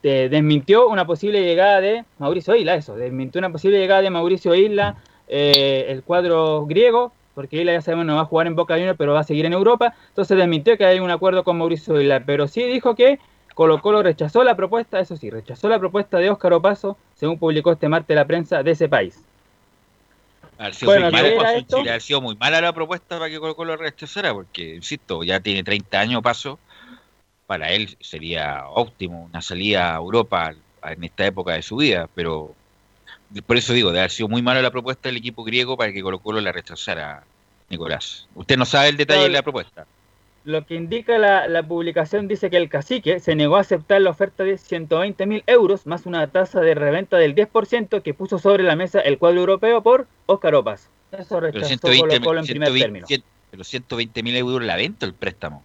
te 0.01 0.30
desmintió 0.30 0.88
una 0.88 1.05
posible 1.05 1.43
llegada 1.43 1.81
de 1.81 2.05
Mauricio 2.18 2.55
Isla, 2.55 2.76
eso, 2.76 2.95
desmintió 2.95 3.39
una 3.39 3.51
posible 3.51 3.77
llegada 3.77 4.01
de 4.01 4.10
Mauricio 4.10 4.55
Isla 4.55 4.95
eh, 5.27 5.85
el 5.89 6.03
cuadro 6.03 6.65
griego, 6.65 7.14
porque 7.35 7.61
él 7.61 7.68
ya 7.68 7.81
sabemos 7.81 8.05
no 8.05 8.15
va 8.15 8.22
a 8.22 8.26
jugar 8.26 8.47
en 8.47 8.55
Boca 8.55 8.76
Juniors, 8.76 8.97
pero 8.97 9.14
va 9.14 9.22
a 9.22 9.23
seguir 9.23 9.45
en 9.45 9.53
Europa. 9.53 9.93
Entonces 10.10 10.38
desmintió 10.38 10.77
que 10.77 10.85
hay 10.85 10.99
un 10.99 11.11
acuerdo 11.11 11.43
con 11.43 11.57
Mauricio 11.57 11.95
Vilar, 11.95 12.23
pero 12.26 12.47
sí 12.47 12.64
dijo 12.64 12.95
que 12.95 13.19
Colo 13.53 13.81
Colo 13.81 14.01
rechazó 14.03 14.43
la 14.43 14.55
propuesta, 14.55 14.99
eso 14.99 15.15
sí, 15.15 15.30
rechazó 15.30 15.69
la 15.69 15.80
propuesta 15.80 16.18
de 16.18 16.30
Óscar 16.30 16.53
Opaso, 16.53 16.97
según 17.15 17.38
publicó 17.38 17.72
este 17.72 17.89
martes 17.89 18.15
la 18.15 18.26
prensa 18.26 18.64
de 18.64 18.72
ese 18.72 18.89
país. 18.89 19.23
Ha 20.57 20.72
sido, 20.72 20.91
Bueno, 20.91 21.10
ha 21.91 21.99
sido 21.99 22.22
muy 22.22 22.35
mala 22.35 22.61
la 22.61 22.73
propuesta 22.73 23.18
para 23.18 23.30
que 23.30 23.39
Colo 23.39 23.55
Colo 23.55 23.77
rechazara, 23.77 24.34
porque, 24.34 24.76
insisto, 24.76 25.23
ya 25.23 25.39
tiene 25.39 25.64
30 25.64 25.99
años 25.99 26.22
paso. 26.22 26.60
Para 27.47 27.72
él 27.72 27.97
sería 27.99 28.64
óptimo 28.69 29.26
una 29.26 29.41
salida 29.41 29.93
a 29.93 29.97
Europa 29.97 30.53
en 30.84 31.03
esta 31.03 31.26
época 31.26 31.53
de 31.53 31.61
su 31.61 31.76
vida, 31.76 32.10
pero 32.15 32.55
por 33.41 33.57
eso 33.57 33.73
digo, 33.73 33.91
de 33.91 33.99
haber 33.99 34.11
sido 34.11 34.27
muy 34.27 34.41
mala 34.41 34.61
la 34.61 34.72
propuesta 34.72 35.10
del 35.10 35.18
equipo 35.18 35.43
griego 35.43 35.76
para 35.76 35.91
que 35.91 36.01
Colo 36.01 36.19
Colo 36.19 36.39
la 36.41 36.51
rechazara, 36.51 37.23
Nicolás. 37.69 38.27
Usted 38.35 38.57
no 38.57 38.65
sabe 38.65 38.89
el 38.89 38.97
detalle 38.97 39.23
de 39.23 39.30
la 39.30 39.41
propuesta. 39.41 39.85
Lo 40.45 40.65
que 40.65 40.76
indica 40.76 41.18
la, 41.18 41.47
la 41.47 41.64
publicación 41.64 42.27
dice 42.27 42.49
que 42.49 42.57
el 42.57 42.68
cacique 42.68 43.19
se 43.22 43.34
negó 43.34 43.55
a 43.55 43.61
aceptar 43.61 44.01
la 44.01 44.10
oferta 44.10 44.43
de 44.43 44.57
120 44.57 45.26
mil 45.26 45.43
euros 45.47 45.88
más 45.88 46.05
una 46.05 46.27
tasa 46.27 46.60
de 46.60 46.76
reventa 46.76 47.18
del 47.18 47.34
10% 47.34 48.01
que 48.01 48.14
puso 48.14 48.39
sobre 48.39 48.64
la 48.64 48.76
mesa 48.76 48.99
el 48.99 49.18
cuadro 49.18 49.39
europeo 49.39 49.81
por 49.81 50.05
Óscar 50.26 50.55
Opaso. 50.55 50.89
Eso 51.11 51.39
rechazó 51.39 51.65
120 51.68 52.19
Colo 52.19 52.26
Colo 52.26 52.39
en 52.41 52.45
primer 52.45 52.69
120 52.72 53.07
término. 53.07 53.26
pero 53.51 53.64
120 53.64 54.23
mil 54.23 54.35
euros 54.35 54.61
la 54.64 54.76
venta 54.76 55.05
el 55.05 55.14
préstamo. 55.14 55.64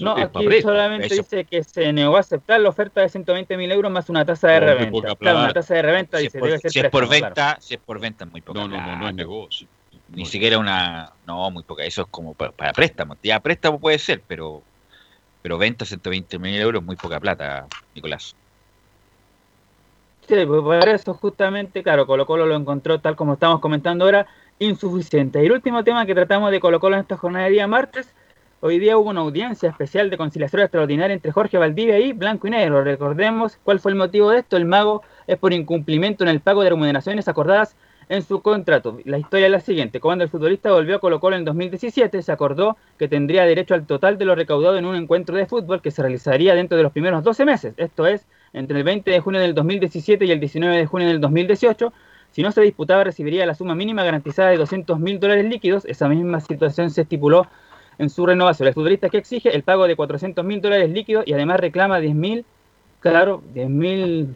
No, 0.00 0.12
aquí 0.16 0.60
solamente 0.60 1.06
eso- 1.06 1.16
dice 1.22 1.44
que 1.44 1.62
se 1.62 1.92
negó 1.92 2.16
a 2.16 2.20
aceptar 2.20 2.60
la 2.60 2.68
oferta 2.68 3.00
de 3.00 3.08
120 3.08 3.56
mil 3.56 3.70
euros 3.70 3.92
más 3.92 4.08
una 4.10 4.24
tasa 4.24 4.48
de 4.48 4.60
No, 4.60 4.66
reventa. 4.66 4.90
poca 4.90 5.14
Claro, 5.16 5.38
una 5.38 5.52
tasa 5.52 5.74
de 5.74 5.82
reventa 5.82 6.18
Si 6.18 6.24
dice 6.24 6.38
es 6.38 6.40
por, 6.40 6.48
debe 6.48 6.60
ser 6.60 6.70
si 6.72 6.78
es 6.80 6.90
por 6.90 7.08
venta, 7.08 7.32
claro. 7.32 7.60
si 7.60 7.74
es 7.74 7.80
por 7.80 8.00
venta 8.00 8.24
es 8.24 8.30
muy 8.30 8.40
poca 8.40 8.58
No, 8.60 8.68
no, 8.68 8.80
no, 8.80 8.96
no 8.96 9.08
es 9.08 9.14
negocio. 9.14 9.68
Ni 10.08 10.26
siquiera 10.26 10.58
una. 10.58 11.12
No, 11.26 11.50
muy 11.50 11.62
poca. 11.62 11.84
Eso 11.84 12.02
es 12.02 12.08
como 12.10 12.34
para, 12.34 12.50
para 12.50 12.72
préstamo. 12.72 13.16
Ya 13.22 13.38
préstamo 13.40 13.78
puede 13.78 13.98
ser, 13.98 14.22
pero. 14.26 14.62
Pero 15.42 15.56
venta 15.58 15.84
120 15.84 16.38
mil 16.38 16.60
euros 16.60 16.82
es 16.82 16.86
muy 16.86 16.96
poca 16.96 17.20
plata, 17.20 17.66
Nicolás. 17.94 18.34
Sí, 20.26 20.34
pues 20.44 20.60
por 20.60 20.88
eso 20.88 21.14
justamente, 21.14 21.82
claro, 21.82 22.06
Colo 22.06 22.26
Colo 22.26 22.44
lo 22.46 22.56
encontró 22.56 23.00
tal 23.00 23.16
como 23.16 23.34
estamos 23.34 23.60
comentando 23.60 24.04
ahora, 24.04 24.26
insuficiente. 24.58 25.42
Y 25.42 25.46
el 25.46 25.52
último 25.52 25.84
tema 25.84 26.04
que 26.04 26.14
tratamos 26.14 26.50
de 26.50 26.60
Colo 26.60 26.80
Colo 26.80 26.96
en 26.96 27.02
esta 27.02 27.16
jornada 27.16 27.46
de 27.46 27.52
día 27.52 27.66
martes, 27.66 28.12
hoy 28.60 28.78
día 28.78 28.98
hubo 28.98 29.10
una 29.10 29.20
audiencia 29.20 29.68
especial 29.68 30.10
de 30.10 30.16
conciliación 30.16 30.62
extraordinaria 30.62 31.14
entre 31.14 31.32
Jorge 31.32 31.58
Valdivia 31.58 31.98
y 31.98 32.12
Blanco 32.12 32.46
y 32.46 32.50
Negro. 32.50 32.82
Recordemos 32.82 33.58
cuál 33.62 33.80
fue 33.80 33.92
el 33.92 33.98
motivo 33.98 34.30
de 34.30 34.40
esto. 34.40 34.56
El 34.56 34.64
mago 34.64 35.02
es 35.26 35.38
por 35.38 35.52
incumplimiento 35.52 36.24
en 36.24 36.30
el 36.30 36.40
pago 36.40 36.62
de 36.62 36.70
remuneraciones 36.70 37.28
acordadas 37.28 37.76
en 38.08 38.22
su 38.22 38.40
contrato. 38.40 38.98
La 39.04 39.18
historia 39.18 39.46
es 39.46 39.52
la 39.52 39.60
siguiente. 39.60 40.00
Cuando 40.00 40.24
el 40.24 40.30
futbolista 40.30 40.72
volvió 40.72 40.96
a 40.96 40.98
Colo 40.98 41.20
Colo 41.20 41.36
en 41.36 41.44
2017, 41.44 42.22
se 42.22 42.32
acordó 42.32 42.76
que 42.98 43.08
tendría 43.08 43.44
derecho 43.44 43.74
al 43.74 43.86
total 43.86 44.18
de 44.18 44.24
lo 44.24 44.34
recaudado 44.34 44.78
en 44.78 44.86
un 44.86 44.96
encuentro 44.96 45.36
de 45.36 45.46
fútbol 45.46 45.82
que 45.82 45.90
se 45.90 46.02
realizaría 46.02 46.54
dentro 46.54 46.76
de 46.76 46.82
los 46.82 46.92
primeros 46.92 47.22
12 47.22 47.44
meses. 47.44 47.74
Esto 47.76 48.06
es, 48.06 48.26
entre 48.52 48.78
el 48.78 48.84
20 48.84 49.10
de 49.10 49.20
junio 49.20 49.40
del 49.40 49.54
2017 49.54 50.24
y 50.24 50.30
el 50.30 50.40
19 50.40 50.76
de 50.76 50.86
junio 50.86 51.08
del 51.08 51.20
2018. 51.20 51.92
Si 52.30 52.42
no 52.42 52.52
se 52.52 52.60
disputaba, 52.60 53.04
recibiría 53.04 53.46
la 53.46 53.54
suma 53.54 53.74
mínima 53.74 54.04
garantizada 54.04 54.50
de 54.50 54.56
200 54.56 54.98
mil 55.00 55.20
dólares 55.20 55.44
líquidos. 55.46 55.84
Esa 55.84 56.08
misma 56.08 56.40
situación 56.40 56.90
se 56.90 57.02
estipuló 57.02 57.46
en 57.98 58.10
su 58.10 58.24
renovación. 58.26 58.68
El 58.68 58.74
futbolista 58.74 59.08
que 59.10 59.18
exige 59.18 59.54
el 59.54 59.62
pago 59.62 59.86
de 59.86 59.96
400 59.96 60.44
mil 60.44 60.60
dólares 60.60 60.90
líquidos 60.90 61.24
y 61.26 61.32
además 61.32 61.60
reclama 61.60 61.98
10 62.00 62.14
mil, 62.14 62.44
claro, 63.00 63.42
10 63.54 63.68
mil 63.68 64.28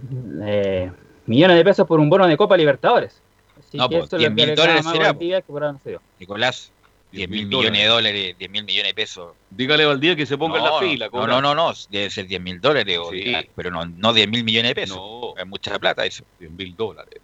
eh, 0.44 0.90
millones 1.26 1.56
de 1.56 1.64
pesos 1.64 1.86
por 1.86 2.00
un 2.00 2.10
bono 2.10 2.26
de 2.26 2.36
Copa 2.36 2.56
Libertadores. 2.56 3.20
Así 3.58 3.76
No, 3.78 3.88
que 3.88 3.98
pues, 3.98 4.06
eso 4.08 4.16
es 4.16 4.22
lo 4.22 4.28
10.000 4.30 4.34
que 4.36 4.46
reclama 4.46 4.66
dólares 4.66 4.86
será, 4.92 5.12
Valdivia, 5.12 5.40
que 5.40 5.46
por 5.52 5.62
ahora 5.62 5.72
no 5.74 5.80
se 5.82 5.90
dio. 5.90 6.00
Nicolás, 6.18 6.72
10 7.12 7.28
mil 7.28 7.44
10.000 7.48 7.56
millones 7.56 7.82
de 7.82 7.86
dólares, 7.88 8.36
10 8.38 8.50
mil 8.50 8.64
millones 8.64 8.90
de 8.90 8.94
pesos. 8.94 9.32
Dígale 9.50 9.84
a 9.84 9.86
Valdía 9.88 10.16
que 10.16 10.26
se 10.26 10.36
ponga 10.38 10.58
en 10.58 10.64
la 10.64 10.70
No, 10.70 10.78
fila. 10.80 11.08
No, 11.12 11.26
no, 11.26 11.40
no, 11.42 11.54
no, 11.54 11.72
debe 11.90 12.10
ser 12.10 12.26
10 12.26 12.40
mil 12.40 12.60
dólares, 12.60 12.98
Sí. 13.10 13.20
10, 13.24 13.46
pero 13.54 13.70
no, 13.70 13.84
no 13.86 14.12
10 14.12 14.28
mil 14.28 14.42
millones 14.44 14.70
de 14.70 14.74
pesos. 14.74 14.96
No. 14.96 15.34
Es 15.36 15.46
mucha 15.46 15.78
plata 15.78 16.04
eso. 16.04 16.24
10 16.40 16.50
mil 16.52 16.74
dólares. 16.74 17.20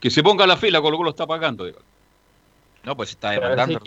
Que 0.00 0.10
se 0.10 0.22
ponga 0.22 0.44
en 0.44 0.48
la 0.50 0.56
fila, 0.56 0.80
Colo 0.80 0.96
Colo 0.96 1.10
está 1.10 1.26
pagando. 1.26 1.64
dígale. 1.64 1.84
No, 2.84 2.96
pues 2.96 3.10
se 3.10 3.14
está 3.14 3.30
Pero 3.30 3.42
demandando. 3.48 3.80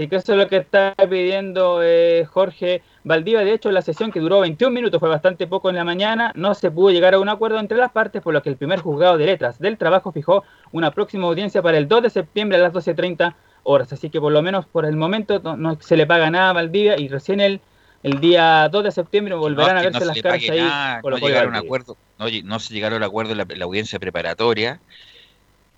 Así 0.00 0.08
que, 0.08 0.16
eso 0.16 0.32
es 0.32 0.38
lo 0.38 0.48
que 0.48 0.56
está 0.56 0.94
pidiendo 1.08 1.80
eh, 1.82 2.24
Jorge 2.24 2.82
Valdivia. 3.04 3.40
De 3.40 3.52
hecho, 3.52 3.70
la 3.70 3.82
sesión 3.82 4.10
que 4.10 4.20
duró 4.20 4.40
21 4.40 4.72
minutos 4.72 4.98
fue 4.98 5.08
bastante 5.08 5.46
poco 5.46 5.68
en 5.68 5.76
la 5.76 5.84
mañana. 5.84 6.32
No 6.34 6.54
se 6.54 6.70
pudo 6.70 6.90
llegar 6.90 7.14
a 7.14 7.18
un 7.18 7.28
acuerdo 7.28 7.58
entre 7.58 7.76
las 7.76 7.92
partes, 7.92 8.22
por 8.22 8.32
lo 8.32 8.42
que 8.42 8.48
el 8.48 8.56
primer 8.56 8.80
juzgado 8.80 9.18
de 9.18 9.26
letras 9.26 9.58
del 9.58 9.76
trabajo 9.76 10.12
fijó 10.12 10.44
una 10.72 10.90
próxima 10.90 11.26
audiencia 11.26 11.60
para 11.60 11.76
el 11.76 11.86
2 11.86 12.04
de 12.04 12.10
septiembre 12.10 12.56
a 12.58 12.62
las 12.62 12.72
12.30 12.72 13.34
horas. 13.64 13.92
Así 13.92 14.08
que 14.08 14.20
por 14.20 14.32
lo 14.32 14.40
menos 14.42 14.66
por 14.66 14.86
el 14.86 14.96
momento 14.96 15.38
no, 15.40 15.56
no 15.56 15.78
se 15.80 15.96
le 15.96 16.06
paga 16.06 16.30
nada 16.30 16.50
a 16.50 16.52
Valdivia 16.54 16.98
y 16.98 17.08
recién 17.08 17.40
el, 17.40 17.60
el 18.02 18.20
día 18.20 18.68
2 18.70 18.84
de 18.84 18.92
septiembre 18.92 19.34
volverán 19.34 19.74
No, 19.74 19.80
a 19.80 19.84
verse 19.84 20.00
no 20.00 20.06
las 20.06 20.22
caras 20.22 20.42
ahí. 20.48 20.60
nada, 20.60 21.00
no 21.02 21.18
llegaron 21.18 21.54
a 21.54 21.58
un 21.60 21.64
acuerdo, 21.66 21.96
no, 22.18 22.58
se 22.58 22.72
llegaron 22.72 23.02
a 23.02 23.06
acuerdo 23.06 23.32
en 23.32 23.38
la, 23.38 23.46
en 23.48 23.58
la 23.58 23.64
audiencia 23.66 23.98
preparatoria. 23.98 24.80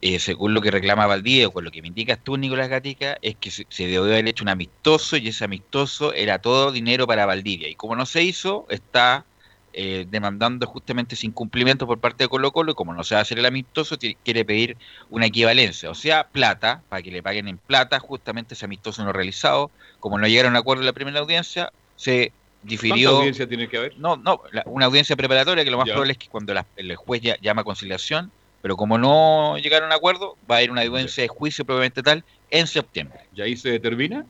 Eh, 0.05 0.19
según 0.19 0.53
lo 0.53 0.61
que 0.61 0.73
reclama 0.73 1.07
Valdivia, 1.07 1.47
o 1.47 1.53
con 1.53 1.63
lo 1.65 1.71
que 1.71 1.81
me 1.81 1.87
indicas 1.89 2.21
tú, 2.25 2.37
Nicolás 2.37 2.69
Gatica, 2.69 3.19
es 3.23 3.37
que 3.37 3.53
se, 3.53 3.67
se 3.71 3.85
debió 3.85 4.03
haber 4.03 4.27
hecho 4.27 4.43
un 4.43 4.49
amistoso 4.49 5.17
y 5.17 5.29
ese 5.29 5.45
amistoso 5.45 6.13
era 6.13 6.41
todo 6.41 6.73
dinero 6.73 7.07
para 7.07 7.25
Valdivia. 7.25 7.69
Y 7.69 7.77
como 7.77 7.95
no 7.95 8.05
se 8.05 8.23
hizo, 8.25 8.67
está 8.69 9.29
eh, 9.73 10.05
demandando 10.09 10.67
justamente 10.67 11.15
ese 11.15 11.27
incumplimiento 11.29 11.87
por 11.87 12.01
parte 12.01 12.25
de 12.25 12.29
Colo 12.29 12.51
Colo 12.53 12.73
y 12.73 12.75
como 12.75 12.93
no 12.95 13.05
se 13.05 13.15
va 13.15 13.21
a 13.21 13.23
hacer 13.23 13.39
el 13.39 13.47
amistoso, 13.47 13.97
quiere 14.25 14.45
pedir 14.45 14.77
una 15.09 15.27
equivalencia, 15.27 15.89
o 15.91 15.95
sea, 15.95 16.29
plata, 16.31 16.85
para 16.89 17.01
que 17.03 17.13
le 17.13 17.23
paguen 17.23 17.47
en 17.47 17.59
plata 17.59 18.01
justamente 18.01 18.55
ese 18.55 18.65
amistoso 18.65 19.05
no 19.05 19.13
realizado. 19.13 19.71
Como 20.01 20.19
no 20.19 20.27
llegaron 20.27 20.57
a 20.57 20.59
acuerdo 20.59 20.83
en 20.83 20.87
la 20.87 20.93
primera 20.93 21.21
audiencia, 21.21 21.73
se 21.95 22.35
difirió... 22.61 23.11
¿Cuánta 23.11 23.19
audiencia 23.19 23.49
tiene 23.49 23.69
que 23.69 23.77
haber? 23.77 23.99
No, 23.99 24.17
no, 24.17 24.43
la- 24.51 24.65
una 24.67 24.87
audiencia 24.87 25.15
preparatoria 25.15 25.65
que 25.65 25.71
lo 25.71 25.79
más 25.79 25.87
Ya. 25.87 25.93
probable 25.95 26.13
es 26.15 26.19
que 26.19 26.27
cuando 26.29 26.53
la- 26.55 26.67
el 26.75 26.97
juez 26.97 27.23
ya- 27.23 27.39
llama 27.41 27.61
a 27.61 27.65
conciliación, 27.65 28.33
pero 28.63 28.77
como 28.77 28.99
no 28.99 29.59
llegaron 29.59 29.93
a 29.93 29.97
acuerdo, 29.97 30.37
va 30.51 30.57
a 30.57 30.59
haber 30.59 30.71
una 30.71 30.83
audiencia 30.83 31.23
de 31.23 31.29
juicio 31.29 31.65
probablemente 31.67 32.03
tal 32.03 32.25
en 32.51 32.67
septiembre. 32.67 33.21
¿Y 33.35 33.43
ahí 33.43 33.57
se 33.57 33.71
determina? 33.71 34.27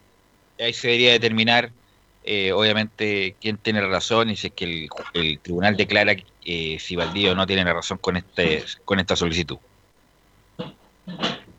Y 0.59 0.63
ahí 0.65 0.73
se 0.73 0.89
debería 0.89 1.13
determinar, 1.13 1.71
eh, 2.25 2.53
obviamente, 2.53 3.37
quién 3.41 3.59
tiene 3.59 3.83
razón 3.83 4.31
y 4.31 4.37
si 4.37 4.49
es 4.49 4.55
que 4.55 4.89
el, 5.15 5.41
tribunal 5.41 5.77
declara 5.77 6.15
eh, 6.45 6.79
si 6.81 6.97
Valdivia 6.97 7.33
o 7.33 7.35
no 7.37 7.47
tiene 7.47 7.65
razón 7.65 7.99
con, 7.99 8.17
este, 8.17 8.65
con 8.85 9.01
esta 9.01 9.17
solicitud. 9.17 9.59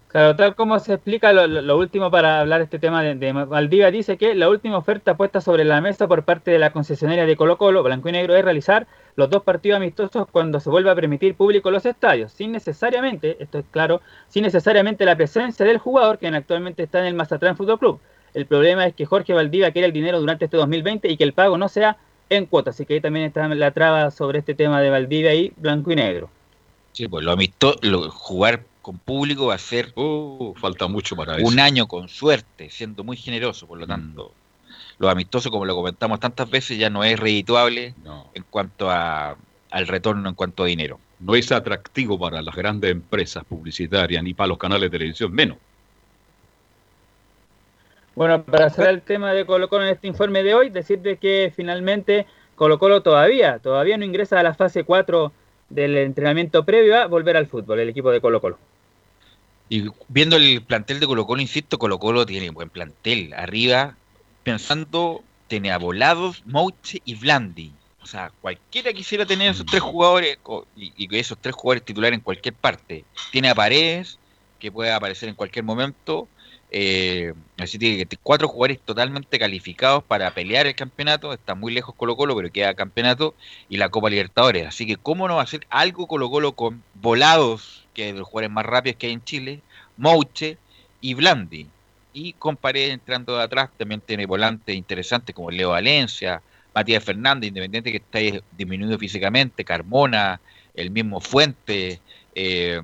Claro, 0.07 0.35
tal 0.35 0.55
como 0.55 0.77
se 0.79 0.93
explica, 0.93 1.33
lo, 1.33 1.47
lo- 1.47 1.61
lo 1.63 1.77
último 1.77 2.11
para 2.11 2.39
hablar 2.41 2.59
de 2.59 2.65
este 2.65 2.77
tema 2.79 3.01
de, 3.01 3.15
de 3.15 3.33
Valdivia 3.33 3.89
dice 3.89 4.17
que 4.17 4.35
la 4.35 4.47
última 4.47 4.77
oferta 4.77 5.17
puesta 5.17 5.41
sobre 5.41 5.63
la 5.65 5.81
mesa 5.81 6.07
por 6.07 6.23
parte 6.23 6.51
de 6.51 6.59
la 6.59 6.71
concesionaria 6.71 7.25
de 7.25 7.35
Colo 7.35 7.57
Colo, 7.57 7.81
Blanco 7.81 8.09
y 8.09 8.11
Negro, 8.11 8.35
es 8.35 8.43
realizar 8.43 8.87
los 9.15 9.29
dos 9.29 9.43
partidos 9.43 9.77
amistosos 9.77 10.27
cuando 10.31 10.59
se 10.59 10.69
vuelva 10.69 10.91
a 10.91 10.95
permitir 10.95 11.35
público 11.35 11.69
en 11.69 11.75
los 11.75 11.85
estadios, 11.85 12.31
sin 12.31 12.51
necesariamente, 12.51 13.37
esto 13.39 13.59
es 13.59 13.65
claro, 13.71 14.01
sin 14.27 14.43
necesariamente 14.43 15.05
la 15.05 15.15
presencia 15.15 15.65
del 15.65 15.77
jugador 15.77 16.17
que 16.17 16.27
actualmente 16.27 16.83
está 16.83 16.99
en 16.99 17.05
el 17.05 17.13
Mazatlán 17.13 17.57
Fútbol 17.57 17.79
Club. 17.79 17.99
El 18.33 18.47
problema 18.47 18.87
es 18.87 18.95
que 18.95 19.05
Jorge 19.05 19.33
Valdivia 19.33 19.71
quiere 19.71 19.87
el 19.87 19.93
dinero 19.93 20.19
durante 20.19 20.45
este 20.45 20.57
2020 20.57 21.09
y 21.09 21.17
que 21.17 21.23
el 21.23 21.33
pago 21.33 21.57
no 21.57 21.69
sea 21.69 21.97
en 22.29 22.47
cuotas, 22.47 22.75
así 22.75 22.85
que 22.85 22.95
ahí 22.95 23.01
también 23.01 23.25
está 23.25 23.47
la 23.47 23.71
traba 23.71 24.09
sobre 24.09 24.39
este 24.39 24.55
tema 24.55 24.81
de 24.81 24.89
Valdivia 24.89 25.35
y 25.35 25.53
Blanco 25.57 25.91
y 25.91 25.95
Negro. 25.95 26.29
Sí, 26.93 27.07
pues 27.07 27.23
lo 27.23 27.31
amisto, 27.31 27.75
lo, 27.81 28.09
jugar 28.09 28.65
con 28.81 28.97
público 28.97 29.47
va 29.47 29.55
a 29.55 29.59
ser 29.59 29.91
Oh, 29.95 30.53
falta 30.57 30.87
mucho 30.87 31.15
para 31.15 31.37
eso. 31.37 31.47
un 31.47 31.59
año 31.59 31.87
con 31.87 32.07
suerte, 32.07 32.69
siendo 32.69 33.03
muy 33.03 33.17
generoso, 33.17 33.67
por 33.67 33.79
lo 33.79 33.85
tanto. 33.85 34.31
Los 34.99 35.11
amistosos, 35.11 35.51
como 35.51 35.65
lo 35.65 35.75
comentamos 35.75 36.19
tantas 36.19 36.49
veces, 36.49 36.77
ya 36.77 36.89
no 36.89 37.03
es 37.03 37.19
redituable 37.19 37.93
No, 38.03 38.29
en 38.33 38.43
cuanto 38.49 38.89
a, 38.89 39.35
al 39.71 39.87
retorno, 39.87 40.29
en 40.29 40.35
cuanto 40.35 40.63
a 40.63 40.67
dinero. 40.67 40.99
no 41.19 41.35
es 41.35 41.51
atractivo 41.51 42.19
para 42.19 42.41
las 42.41 42.55
grandes 42.55 42.91
empresas 42.91 43.43
publicitarias 43.45 44.23
ni 44.23 44.33
para 44.33 44.47
los 44.47 44.57
canales 44.57 44.91
de 44.91 44.97
televisión, 44.97 45.31
menos. 45.33 45.57
Bueno, 48.15 48.43
para 48.43 48.69
cerrar 48.69 48.93
el 48.93 49.01
tema 49.01 49.33
de 49.33 49.45
Colo 49.45 49.69
Colo 49.69 49.85
en 49.85 49.89
este 49.89 50.07
informe 50.07 50.43
de 50.43 50.53
hoy, 50.53 50.69
decirte 50.69 51.17
que 51.17 51.51
finalmente 51.55 52.27
Colo 52.55 52.77
Colo 52.77 53.01
todavía, 53.01 53.59
todavía 53.59 53.97
no 53.97 54.05
ingresa 54.05 54.39
a 54.39 54.43
la 54.43 54.53
fase 54.53 54.83
4 54.83 55.31
del 55.69 55.97
entrenamiento 55.97 56.63
previo 56.63 56.99
a 56.99 57.07
volver 57.07 57.35
al 57.37 57.47
fútbol, 57.47 57.79
el 57.79 57.89
equipo 57.89 58.11
de 58.11 58.21
Colo 58.21 58.39
Colo. 58.39 58.59
Y 59.69 59.85
viendo 60.07 60.35
el 60.35 60.61
plantel 60.61 60.99
de 60.99 61.07
Colo 61.07 61.25
Colo, 61.25 61.41
insisto, 61.41 61.79
Colo 61.79 61.97
Colo 61.97 62.25
tiene 62.27 62.51
buen 62.51 62.69
plantel. 62.69 63.33
Arriba, 63.33 63.95
pensando, 64.43 65.23
tiene 65.47 65.71
a 65.71 65.77
Volados, 65.77 66.43
Mouche 66.45 67.01
y 67.05 67.15
Blandi. 67.15 67.73
O 68.01 68.05
sea, 68.05 68.31
cualquiera 68.41 68.91
quisiera 68.91 69.25
tener 69.25 69.51
esos 69.51 69.65
tres 69.65 69.81
jugadores 69.81 70.37
y, 70.75 70.91
y 70.97 71.17
esos 71.17 71.37
tres 71.39 71.55
jugadores 71.55 71.85
titulares 71.85 72.17
en 72.17 72.23
cualquier 72.23 72.53
parte. 72.53 73.05
Tiene 73.31 73.49
a 73.49 73.55
Paredes, 73.55 74.19
que 74.59 74.71
puede 74.71 74.91
aparecer 74.91 75.29
en 75.29 75.35
cualquier 75.35 75.65
momento. 75.65 76.27
Eh, 76.75 77.33
así 77.59 77.77
que 77.77 78.07
cuatro 78.23 78.47
jugadores 78.47 78.79
totalmente 78.79 79.37
calificados 79.37 80.03
para 80.03 80.33
pelear 80.33 80.65
el 80.65 80.73
campeonato. 80.73 81.31
Está 81.33 81.53
muy 81.53 81.73
lejos 81.73 81.93
Colo 81.95 82.15
Colo, 82.15 82.35
pero 82.35 82.51
queda 82.51 82.73
campeonato 82.73 83.35
y 83.69 83.77
la 83.77 83.89
Copa 83.89 84.09
Libertadores. 84.09 84.65
Así 84.65 84.87
que, 84.87 84.97
¿cómo 84.97 85.27
no 85.27 85.35
va 85.35 85.43
a 85.43 85.47
ser 85.47 85.67
algo 85.69 86.07
Colo 86.07 86.29
Colo 86.29 86.53
con 86.53 86.81
volados, 86.95 87.85
que 87.93 88.07
es 88.07 88.13
de 88.13 88.19
los 88.19 88.27
jugadores 88.27 88.51
más 88.51 88.65
rápidos 88.65 88.97
que 88.97 89.07
hay 89.07 89.13
en 89.13 89.23
Chile, 89.23 89.61
Mouche 89.97 90.57
y 90.99 91.13
Blandi? 91.13 91.67
Y 92.13 92.33
con 92.33 92.55
Paredes 92.55 92.93
entrando 92.93 93.35
de 93.37 93.43
atrás, 93.43 93.69
también 93.77 93.99
tiene 94.01 94.25
volantes 94.25 94.75
interesantes 94.75 95.35
como 95.35 95.49
Leo 95.49 95.71
Valencia, 95.71 96.41
Matías 96.73 97.03
Fernández, 97.03 97.49
independiente 97.49 97.91
que 97.91 97.97
está 97.97 98.19
disminuido 98.55 98.97
físicamente, 98.97 99.65
Carmona, 99.65 100.39
el 100.73 100.91
mismo 100.91 101.19
Fuente, 101.19 102.01
eh, 102.35 102.81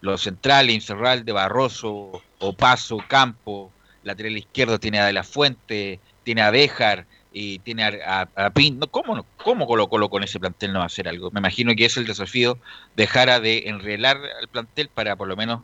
los 0.00 0.22
centrales, 0.22 0.86
de 1.24 1.32
Barroso, 1.32 2.22
Opaso, 2.38 2.98
Campo, 3.08 3.72
lateral 4.02 4.36
izquierdo 4.36 4.78
tiene 4.78 5.00
a 5.00 5.06
De 5.06 5.12
La 5.12 5.24
Fuente, 5.24 6.00
tiene 6.22 6.42
a 6.42 6.50
Béjar 6.50 7.06
y 7.32 7.58
tiene 7.60 7.84
a, 7.84 8.28
a, 8.34 8.50
Pin. 8.50 8.78
No, 8.78 8.86
¿cómo, 8.86 9.26
¿Cómo 9.36 9.66
Colo 9.66 9.88
Colo 9.88 10.08
con 10.08 10.22
ese 10.22 10.40
plantel 10.40 10.72
no 10.72 10.78
va 10.78 10.84
a 10.84 10.86
hacer 10.86 11.08
algo? 11.08 11.30
Me 11.30 11.40
imagino 11.40 11.74
que 11.74 11.84
es 11.84 11.96
el 11.96 12.06
desafío 12.06 12.58
dejar 12.94 13.40
de 13.40 13.68
enrelar 13.68 14.18
al 14.40 14.48
plantel 14.48 14.88
para 14.88 15.16
por 15.16 15.28
lo 15.28 15.36
menos 15.36 15.62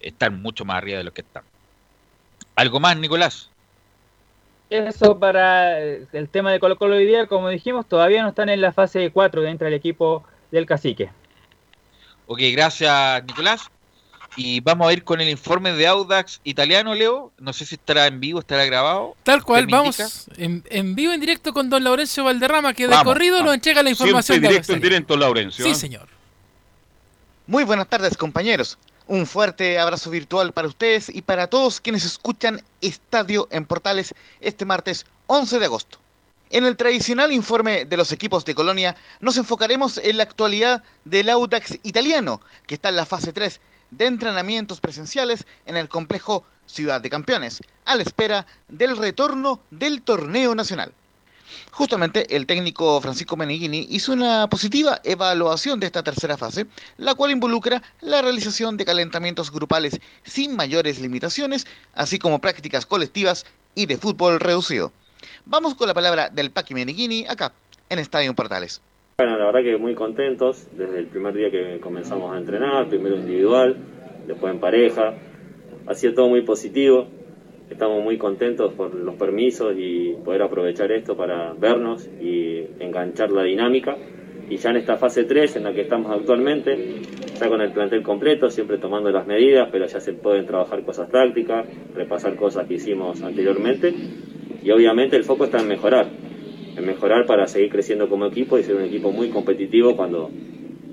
estar 0.00 0.30
mucho 0.30 0.64
más 0.64 0.76
arriba 0.76 0.98
de 0.98 1.04
lo 1.04 1.14
que 1.14 1.22
están. 1.22 1.44
¿Algo 2.56 2.80
más, 2.80 2.96
Nicolás? 2.96 3.50
Eso 4.70 5.18
para 5.18 5.78
el 5.80 6.28
tema 6.30 6.50
de 6.50 6.58
Colo 6.58 6.76
Colo 6.76 6.96
hoy 6.96 7.06
día, 7.06 7.26
como 7.26 7.48
dijimos, 7.48 7.86
todavía 7.86 8.22
no 8.22 8.30
están 8.30 8.48
en 8.48 8.60
la 8.60 8.72
fase 8.72 9.10
4 9.10 9.42
dentro 9.42 9.66
del 9.66 9.74
equipo 9.74 10.24
del 10.50 10.66
cacique. 10.66 11.10
Ok, 12.26 12.40
gracias 12.52 13.24
Nicolás. 13.24 13.70
Y 14.36 14.60
vamos 14.60 14.88
a 14.88 14.92
ir 14.92 15.04
con 15.04 15.20
el 15.20 15.28
informe 15.28 15.72
de 15.72 15.86
Audax 15.86 16.40
italiano, 16.42 16.92
Leo. 16.94 17.30
No 17.38 17.52
sé 17.52 17.66
si 17.66 17.76
estará 17.76 18.08
en 18.08 18.18
vivo, 18.18 18.40
estará 18.40 18.64
grabado. 18.64 19.14
Tal 19.22 19.44
cual, 19.44 19.66
vamos 19.68 20.26
en, 20.36 20.94
vivo, 20.96 21.12
en 21.12 21.20
directo 21.20 21.52
con 21.52 21.70
don 21.70 21.84
Laurencio 21.84 22.24
Valderrama, 22.24 22.74
que 22.74 22.88
de 22.88 22.96
corrido 23.04 23.44
nos 23.44 23.54
entrega 23.54 23.82
la 23.82 23.90
información. 23.90 24.22
Siempre 24.24 24.48
directo, 24.48 24.72
en 24.72 24.80
directo, 24.80 25.16
Laurencio. 25.16 25.64
Sí, 25.64 25.70
¿eh? 25.70 25.74
señor. 25.74 26.08
Muy 27.46 27.62
buenas 27.62 27.86
tardes, 27.86 28.16
compañeros. 28.16 28.76
Un 29.06 29.26
fuerte 29.26 29.78
abrazo 29.78 30.08
virtual 30.08 30.54
para 30.54 30.66
ustedes 30.66 31.10
y 31.10 31.20
para 31.20 31.48
todos 31.48 31.78
quienes 31.78 32.06
escuchan 32.06 32.62
Estadio 32.80 33.48
en 33.50 33.66
Portales 33.66 34.14
este 34.40 34.64
martes 34.64 35.04
11 35.26 35.58
de 35.58 35.66
agosto. 35.66 35.98
En 36.48 36.64
el 36.64 36.78
tradicional 36.78 37.30
informe 37.30 37.84
de 37.84 37.98
los 37.98 38.12
equipos 38.12 38.46
de 38.46 38.54
Colonia 38.54 38.96
nos 39.20 39.36
enfocaremos 39.36 39.98
en 39.98 40.16
la 40.16 40.22
actualidad 40.22 40.82
del 41.04 41.28
Audax 41.28 41.80
italiano, 41.82 42.40
que 42.66 42.76
está 42.76 42.88
en 42.88 42.96
la 42.96 43.04
fase 43.04 43.34
3 43.34 43.60
de 43.90 44.06
entrenamientos 44.06 44.80
presenciales 44.80 45.44
en 45.66 45.76
el 45.76 45.90
complejo 45.90 46.46
Ciudad 46.64 47.02
de 47.02 47.10
Campeones, 47.10 47.60
a 47.84 47.96
la 47.96 48.04
espera 48.04 48.46
del 48.68 48.96
retorno 48.96 49.60
del 49.70 50.00
torneo 50.00 50.54
nacional. 50.54 50.94
Justamente 51.70 52.36
el 52.36 52.46
técnico 52.46 53.00
Francisco 53.00 53.36
Meneghini 53.36 53.86
hizo 53.90 54.12
una 54.12 54.48
positiva 54.48 55.00
evaluación 55.04 55.80
de 55.80 55.86
esta 55.86 56.02
tercera 56.02 56.36
fase, 56.36 56.66
la 56.96 57.14
cual 57.14 57.30
involucra 57.30 57.82
la 58.00 58.22
realización 58.22 58.76
de 58.76 58.84
calentamientos 58.84 59.50
grupales 59.50 60.00
sin 60.22 60.56
mayores 60.56 61.00
limitaciones, 61.00 61.66
así 61.94 62.18
como 62.18 62.40
prácticas 62.40 62.86
colectivas 62.86 63.46
y 63.74 63.86
de 63.86 63.98
fútbol 63.98 64.40
reducido. 64.40 64.92
Vamos 65.46 65.74
con 65.74 65.88
la 65.88 65.94
palabra 65.94 66.28
del 66.28 66.50
Paqui 66.50 66.74
Meneghini 66.74 67.26
acá, 67.28 67.52
en 67.88 67.98
Estadio 67.98 68.34
Portales. 68.34 68.80
Bueno, 69.18 69.38
la 69.38 69.46
verdad 69.46 69.62
que 69.62 69.76
muy 69.76 69.94
contentos 69.94 70.66
desde 70.72 70.98
el 70.98 71.06
primer 71.06 71.34
día 71.34 71.50
que 71.50 71.78
comenzamos 71.80 72.34
a 72.34 72.38
entrenar, 72.38 72.88
primero 72.88 73.16
individual, 73.16 73.76
después 74.26 74.52
en 74.52 74.60
pareja. 74.60 75.14
Ha 75.86 75.94
sido 75.94 76.14
todo 76.14 76.28
muy 76.28 76.42
positivo. 76.42 77.08
Estamos 77.70 78.02
muy 78.02 78.18
contentos 78.18 78.72
por 78.74 78.94
los 78.94 79.14
permisos 79.14 79.74
y 79.76 80.14
poder 80.24 80.42
aprovechar 80.42 80.92
esto 80.92 81.16
para 81.16 81.52
vernos 81.54 82.08
y 82.20 82.66
enganchar 82.78 83.32
la 83.32 83.42
dinámica. 83.42 83.96
Y 84.48 84.56
ya 84.56 84.70
en 84.70 84.76
esta 84.76 84.96
fase 84.96 85.24
3 85.24 85.56
en 85.56 85.64
la 85.64 85.72
que 85.72 85.82
estamos 85.82 86.12
actualmente, 86.12 87.00
ya 87.40 87.48
con 87.48 87.60
el 87.62 87.72
plantel 87.72 88.02
completo, 88.02 88.50
siempre 88.50 88.78
tomando 88.78 89.10
las 89.10 89.26
medidas, 89.26 89.68
pero 89.72 89.86
ya 89.86 90.00
se 90.00 90.12
pueden 90.12 90.46
trabajar 90.46 90.84
cosas 90.84 91.10
tácticas, 91.10 91.66
repasar 91.94 92.36
cosas 92.36 92.66
que 92.66 92.74
hicimos 92.74 93.22
anteriormente. 93.22 93.94
Y 94.62 94.70
obviamente 94.70 95.16
el 95.16 95.24
foco 95.24 95.44
está 95.44 95.60
en 95.60 95.68
mejorar 95.68 96.06
en 96.76 96.86
mejorar 96.86 97.26
para 97.26 97.46
seguir 97.46 97.70
creciendo 97.70 98.08
como 98.08 98.26
equipo 98.26 98.58
y 98.58 98.62
ser 98.62 98.76
un 98.76 98.82
equipo 98.82 99.12
muy 99.12 99.30
competitivo 99.30 99.96
cuando 99.96 100.30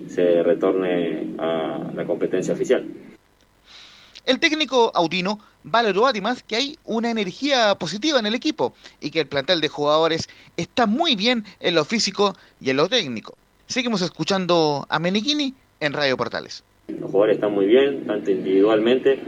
se 0.07 0.43
retorne 0.43 1.35
a 1.37 1.91
la 1.95 2.05
competencia 2.05 2.53
oficial. 2.53 2.85
El 4.25 4.39
técnico 4.39 4.91
Audino 4.93 5.39
valoró 5.63 6.07
además 6.07 6.43
que 6.43 6.55
hay 6.55 6.77
una 6.85 7.09
energía 7.09 7.75
positiva 7.75 8.19
en 8.19 8.25
el 8.25 8.35
equipo 8.35 8.73
y 8.99 9.09
que 9.11 9.21
el 9.21 9.27
plantel 9.27 9.61
de 9.61 9.67
jugadores 9.67 10.29
está 10.57 10.85
muy 10.85 11.15
bien 11.15 11.43
en 11.59 11.75
lo 11.75 11.85
físico 11.85 12.35
y 12.59 12.69
en 12.69 12.77
lo 12.77 12.87
técnico. 12.87 13.35
Seguimos 13.65 14.01
escuchando 14.01 14.85
a 14.89 14.99
Meneghini 14.99 15.53
en 15.79 15.93
Radio 15.93 16.17
Portales. 16.17 16.63
Los 16.87 17.09
jugadores 17.09 17.35
están 17.35 17.53
muy 17.53 17.65
bien, 17.65 18.05
tanto 18.05 18.31
individualmente 18.31 19.19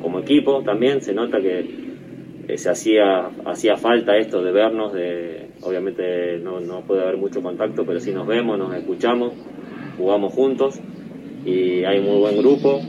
como 0.00 0.20
equipo 0.20 0.62
también. 0.62 1.02
Se 1.02 1.12
nota 1.12 1.38
que 1.40 1.92
eh, 2.48 2.58
se 2.58 2.70
hacía, 2.70 3.30
hacía 3.46 3.76
falta 3.76 4.16
esto 4.16 4.42
de 4.42 4.50
vernos, 4.50 4.92
de, 4.92 5.50
obviamente 5.62 6.38
no, 6.38 6.60
no 6.60 6.80
puede 6.80 7.02
haber 7.02 7.16
mucho 7.16 7.42
contacto, 7.42 7.84
pero 7.86 8.00
sí 8.00 8.12
nos 8.12 8.26
vemos, 8.26 8.58
nos 8.58 8.74
escuchamos, 8.74 9.32
jugamos 9.96 10.32
juntos 10.32 10.80
y 11.44 11.84
hay 11.84 12.00
muy 12.00 12.18
buen 12.18 12.38
grupo, 12.38 12.80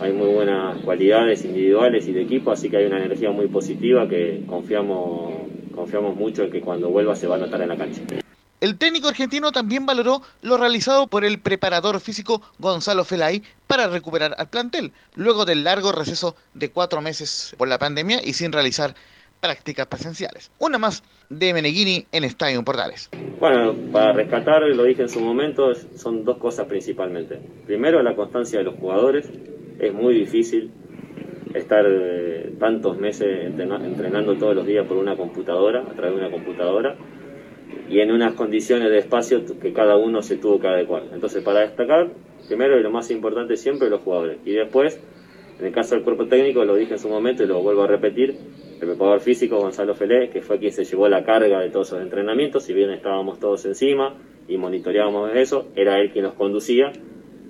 hay 0.00 0.12
muy 0.12 0.28
buenas 0.28 0.78
cualidades 0.78 1.44
individuales 1.44 2.06
y 2.08 2.12
de 2.12 2.22
equipo, 2.22 2.52
así 2.52 2.70
que 2.70 2.78
hay 2.78 2.86
una 2.86 2.98
energía 2.98 3.30
muy 3.30 3.48
positiva 3.48 4.08
que 4.08 4.42
confiamos, 4.46 5.32
confiamos 5.74 6.16
mucho 6.16 6.44
en 6.44 6.50
que 6.50 6.60
cuando 6.60 6.88
vuelva 6.88 7.14
se 7.14 7.26
va 7.26 7.36
a 7.36 7.38
notar 7.38 7.60
en 7.62 7.68
la 7.68 7.76
cancha. 7.76 8.00
El 8.60 8.76
técnico 8.76 9.08
argentino 9.08 9.52
también 9.52 9.86
valoró 9.86 10.20
lo 10.42 10.58
realizado 10.58 11.06
por 11.06 11.24
el 11.24 11.38
preparador 11.38 11.98
físico 12.00 12.42
Gonzalo 12.58 13.04
Felay 13.04 13.42
para 13.66 13.88
recuperar 13.88 14.34
al 14.36 14.48
plantel, 14.48 14.92
luego 15.14 15.46
del 15.46 15.64
largo 15.64 15.92
receso 15.92 16.36
de 16.52 16.70
cuatro 16.70 17.00
meses 17.00 17.54
por 17.56 17.68
la 17.68 17.78
pandemia 17.78 18.20
y 18.22 18.34
sin 18.34 18.52
realizar 18.52 18.94
prácticas 19.40 19.86
presenciales. 19.86 20.50
Una 20.58 20.76
más 20.76 21.02
de 21.30 21.54
Meneghini 21.54 22.06
en 22.12 22.24
Estadio 22.24 22.62
Portales. 22.62 23.08
Bueno, 23.38 23.74
para 23.90 24.12
rescatar, 24.12 24.62
lo 24.62 24.84
dije 24.84 25.02
en 25.02 25.08
su 25.08 25.20
momento, 25.20 25.74
son 25.96 26.24
dos 26.24 26.36
cosas 26.36 26.66
principalmente. 26.66 27.40
Primero, 27.66 28.02
la 28.02 28.14
constancia 28.14 28.58
de 28.58 28.64
los 28.64 28.74
jugadores. 28.74 29.26
Es 29.80 29.94
muy 29.94 30.12
difícil 30.12 30.70
estar 31.54 31.86
eh, 31.88 32.52
tantos 32.58 32.98
meses 32.98 33.46
entrenando 33.46 34.36
todos 34.36 34.54
los 34.54 34.66
días 34.66 34.86
por 34.86 34.98
una 34.98 35.16
computadora, 35.16 35.80
a 35.80 35.94
través 35.94 36.16
de 36.16 36.26
una 36.26 36.30
computadora 36.30 36.96
y 37.88 38.00
en 38.00 38.12
unas 38.12 38.34
condiciones 38.34 38.90
de 38.90 38.98
espacio 38.98 39.42
que 39.60 39.72
cada 39.72 39.96
uno 39.96 40.20
se 40.20 40.36
tuvo 40.36 40.60
que 40.60 40.68
adecuar. 40.68 41.04
Entonces, 41.14 41.42
para 41.42 41.60
destacar, 41.60 42.10
primero 42.46 42.78
y 42.78 42.82
lo 42.82 42.90
más 42.90 43.10
importante 43.10 43.56
siempre 43.56 43.88
los 43.88 44.02
jugadores. 44.02 44.38
Y 44.44 44.52
después, 44.52 45.00
en 45.58 45.66
el 45.66 45.72
caso 45.72 45.94
del 45.94 46.04
cuerpo 46.04 46.26
técnico, 46.26 46.62
lo 46.64 46.76
dije 46.76 46.92
en 46.92 46.98
su 46.98 47.08
momento 47.08 47.42
y 47.42 47.46
lo 47.46 47.62
vuelvo 47.62 47.82
a 47.82 47.86
repetir, 47.86 48.36
el 48.80 48.86
preparador 48.86 49.20
físico 49.20 49.58
Gonzalo 49.58 49.94
Felé, 49.94 50.28
que 50.28 50.42
fue 50.42 50.58
quien 50.58 50.72
se 50.72 50.84
llevó 50.84 51.08
la 51.08 51.24
carga 51.24 51.60
de 51.60 51.70
todos 51.70 51.88
esos 51.88 52.02
entrenamientos, 52.02 52.64
si 52.64 52.74
bien 52.74 52.90
estábamos 52.90 53.40
todos 53.40 53.64
encima 53.64 54.14
y 54.46 54.58
monitoreábamos 54.58 55.30
eso, 55.34 55.68
era 55.74 55.98
él 56.00 56.10
quien 56.12 56.24
nos 56.24 56.34
conducía 56.34 56.92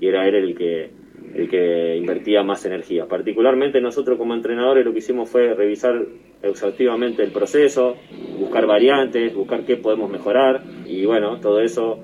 y 0.00 0.06
era 0.06 0.26
él 0.26 0.34
el 0.36 0.54
que, 0.56 0.90
el 1.34 1.48
que 1.48 1.96
invertía 1.96 2.42
más 2.42 2.64
energía. 2.64 3.06
Particularmente 3.06 3.80
nosotros 3.80 4.18
como 4.18 4.34
entrenadores 4.34 4.84
lo 4.84 4.92
que 4.92 4.98
hicimos 4.98 5.28
fue 5.28 5.54
revisar 5.54 6.04
exhaustivamente 6.42 7.22
el 7.22 7.32
proceso, 7.32 7.96
buscar 8.38 8.66
variantes, 8.66 9.34
buscar 9.34 9.64
qué 9.64 9.76
podemos 9.76 10.10
mejorar 10.10 10.62
y 10.86 11.04
bueno, 11.04 11.38
todo 11.40 11.60
eso 11.60 12.00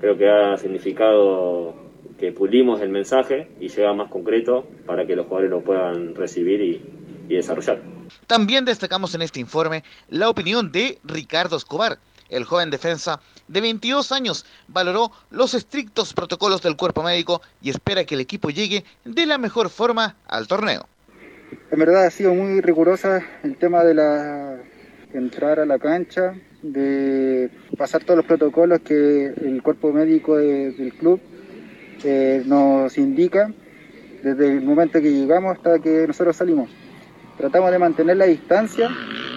creo 0.00 0.16
que 0.16 0.28
ha 0.28 0.56
significado 0.56 1.74
que 2.18 2.32
pulimos 2.32 2.80
el 2.80 2.90
mensaje 2.90 3.48
y 3.60 3.68
llega 3.68 3.92
más 3.92 4.10
concreto 4.10 4.66
para 4.86 5.06
que 5.06 5.16
los 5.16 5.26
jugadores 5.26 5.50
lo 5.50 5.60
puedan 5.62 6.14
recibir 6.14 6.60
y, 6.60 6.82
y 7.28 7.34
desarrollar. 7.36 7.80
También 8.26 8.64
destacamos 8.64 9.14
en 9.14 9.22
este 9.22 9.40
informe 9.40 9.82
la 10.08 10.28
opinión 10.28 10.70
de 10.72 10.98
Ricardo 11.04 11.56
Escobar. 11.56 11.98
El 12.30 12.44
joven 12.44 12.70
defensa 12.70 13.20
de 13.48 13.60
22 13.60 14.12
años 14.12 14.46
valoró 14.68 15.12
los 15.30 15.54
estrictos 15.54 16.14
protocolos 16.14 16.62
del 16.62 16.76
cuerpo 16.76 17.02
médico 17.02 17.42
y 17.62 17.70
espera 17.70 18.04
que 18.04 18.14
el 18.14 18.20
equipo 18.20 18.50
llegue 18.50 18.84
de 19.04 19.26
la 19.26 19.38
mejor 19.38 19.70
forma 19.70 20.16
al 20.26 20.46
torneo 20.46 20.86
en 21.70 21.78
verdad 21.78 22.06
ha 22.06 22.10
sido 22.10 22.34
muy 22.34 22.60
rigurosa 22.60 23.22
el 23.42 23.56
tema 23.56 23.84
de 23.84 23.94
la 23.94 24.58
entrar 25.12 25.60
a 25.60 25.66
la 25.66 25.78
cancha, 25.78 26.34
de 26.62 27.50
pasar 27.78 28.02
todos 28.02 28.16
los 28.16 28.26
protocolos 28.26 28.80
que 28.80 29.26
el 29.26 29.62
cuerpo 29.62 29.92
médico 29.92 30.36
del 30.36 30.92
club 30.98 31.20
eh, 32.02 32.42
nos 32.44 32.98
indica 32.98 33.52
desde 34.22 34.52
el 34.52 34.62
momento 34.62 35.00
que 35.00 35.12
llegamos 35.12 35.56
hasta 35.56 35.78
que 35.78 36.06
nosotros 36.06 36.36
salimos. 36.36 36.68
Tratamos 37.38 37.70
de 37.70 37.78
mantener 37.78 38.16
la 38.16 38.26
distancia 38.26 38.90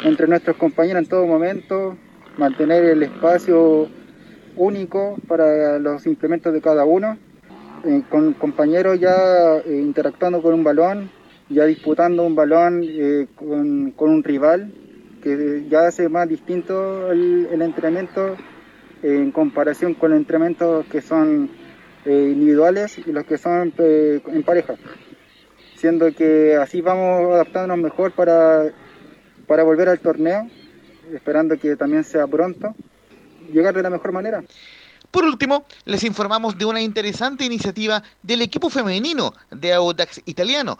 entre 0.03 0.27
nuestros 0.27 0.57
compañeros 0.57 1.03
en 1.03 1.09
todo 1.09 1.25
momento, 1.27 1.97
mantener 2.37 2.85
el 2.85 3.03
espacio 3.03 3.87
único 4.55 5.17
para 5.27 5.79
los 5.79 6.05
implementos 6.05 6.53
de 6.53 6.61
cada 6.61 6.85
uno, 6.85 7.17
eh, 7.85 8.03
con 8.09 8.33
compañeros 8.33 8.99
ya 8.99 9.57
eh, 9.57 9.79
interactuando 9.81 10.41
con 10.41 10.53
un 10.53 10.63
balón, 10.63 11.11
ya 11.49 11.65
disputando 11.65 12.23
un 12.23 12.35
balón 12.35 12.83
eh, 12.83 13.27
con, 13.35 13.91
con, 13.91 14.09
un 14.09 14.23
rival 14.23 14.73
que 15.21 15.65
ya 15.69 15.87
hace 15.87 16.09
más 16.09 16.27
distinto 16.27 17.11
el, 17.11 17.61
entrenamiento 17.61 18.35
en 19.03 19.31
comparación 19.31 19.93
con 19.93 20.11
los 20.11 20.19
entrenamientos 20.19 20.85
que 20.87 21.01
son 21.01 21.49
individuales 22.05 22.97
y 22.99 23.11
los 23.11 23.25
que 23.25 23.37
son 23.37 23.73
en 23.77 24.43
pareja. 24.43 24.75
Siendo 25.75 26.11
que 26.13 26.55
así 26.55 26.81
vamos 26.81 27.33
adaptándonos 27.33 27.83
mejor 27.83 28.13
para, 28.13 28.71
para 29.45 29.63
volver 29.63 29.89
al 29.89 29.99
torneo, 29.99 30.47
esperando 31.13 31.57
que 31.57 31.75
también 31.75 32.03
sea 32.03 32.27
pronto, 32.27 32.75
llegar 33.51 33.73
de 33.73 33.83
la 33.83 33.89
mejor 33.89 34.11
manera. 34.11 34.43
Por 35.11 35.23
último, 35.23 35.65
les 35.85 36.03
informamos 36.03 36.57
de 36.57 36.65
una 36.65 36.81
interesante 36.81 37.45
iniciativa 37.45 38.03
del 38.23 38.41
equipo 38.41 38.69
femenino 38.69 39.33
de 39.51 39.73
Audax 39.73 40.21
Italiano, 40.25 40.77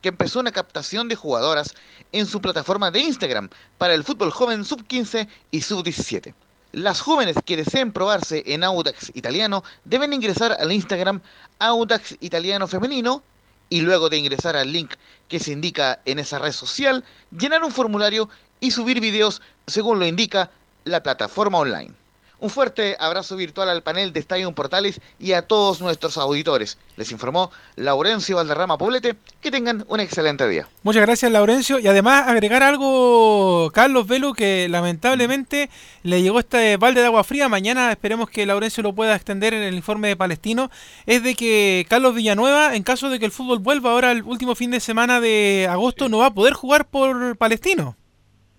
que 0.00 0.08
empezó 0.08 0.40
una 0.40 0.52
captación 0.52 1.08
de 1.08 1.16
jugadoras 1.16 1.74
en 2.12 2.26
su 2.26 2.40
plataforma 2.40 2.90
de 2.90 3.00
Instagram 3.00 3.50
para 3.76 3.94
el 3.94 4.04
fútbol 4.04 4.30
joven 4.30 4.64
sub-15 4.64 5.28
y 5.50 5.60
sub-17. 5.60 6.34
Las 6.72 7.00
jóvenes 7.00 7.36
que 7.44 7.56
deseen 7.56 7.92
probarse 7.92 8.42
en 8.46 8.64
Audax 8.64 9.10
Italiano 9.14 9.62
deben 9.84 10.12
ingresar 10.12 10.56
al 10.58 10.72
Instagram 10.72 11.20
Audax 11.58 12.16
Italiano 12.20 12.66
Femenino 12.66 13.22
y 13.68 13.80
luego 13.80 14.08
de 14.08 14.18
ingresar 14.18 14.56
al 14.56 14.72
link 14.72 14.92
que 15.28 15.40
se 15.40 15.52
indica 15.52 16.00
en 16.04 16.18
esa 16.18 16.38
red 16.38 16.52
social, 16.52 17.04
llenar 17.30 17.64
un 17.64 17.72
formulario 17.72 18.28
y 18.60 18.70
subir 18.70 19.00
videos 19.00 19.42
según 19.66 19.98
lo 19.98 20.06
indica 20.06 20.50
la 20.84 21.02
plataforma 21.02 21.58
online. 21.58 21.94
Un 22.38 22.50
fuerte 22.50 22.96
abrazo 23.00 23.34
virtual 23.34 23.70
al 23.70 23.82
panel 23.82 24.12
de 24.12 24.20
Estadio 24.20 24.52
Portales 24.52 25.00
y 25.18 25.32
a 25.32 25.42
todos 25.42 25.80
nuestros 25.80 26.18
auditores. 26.18 26.76
Les 26.96 27.10
informó 27.10 27.50
Laurencio 27.76 28.36
Valderrama 28.36 28.76
Poblete. 28.76 29.16
Que 29.40 29.50
tengan 29.50 29.86
un 29.88 30.00
excelente 30.00 30.46
día. 30.46 30.68
Muchas 30.82 31.00
gracias, 31.00 31.32
Laurencio. 31.32 31.78
Y 31.78 31.86
además, 31.86 32.28
agregar 32.28 32.62
algo, 32.62 33.70
Carlos 33.72 34.06
Velo, 34.06 34.34
que 34.34 34.68
lamentablemente 34.68 35.70
le 36.02 36.20
llegó 36.20 36.40
este 36.40 36.76
balde 36.76 37.00
de 37.00 37.06
agua 37.06 37.24
fría. 37.24 37.48
Mañana 37.48 37.90
esperemos 37.90 38.28
que 38.28 38.44
Laurencio 38.44 38.82
lo 38.82 38.94
pueda 38.94 39.16
extender 39.16 39.54
en 39.54 39.62
el 39.62 39.74
informe 39.74 40.08
de 40.08 40.16
Palestino. 40.16 40.70
Es 41.06 41.22
de 41.22 41.34
que 41.36 41.86
Carlos 41.88 42.14
Villanueva, 42.14 42.76
en 42.76 42.82
caso 42.82 43.08
de 43.08 43.18
que 43.18 43.24
el 43.24 43.32
fútbol 43.32 43.60
vuelva 43.60 43.92
ahora 43.92 44.12
el 44.12 44.22
último 44.24 44.54
fin 44.54 44.70
de 44.70 44.80
semana 44.80 45.22
de 45.22 45.68
agosto, 45.70 46.10
no 46.10 46.18
va 46.18 46.26
a 46.26 46.34
poder 46.34 46.52
jugar 46.52 46.86
por 46.86 47.38
Palestino. 47.38 47.96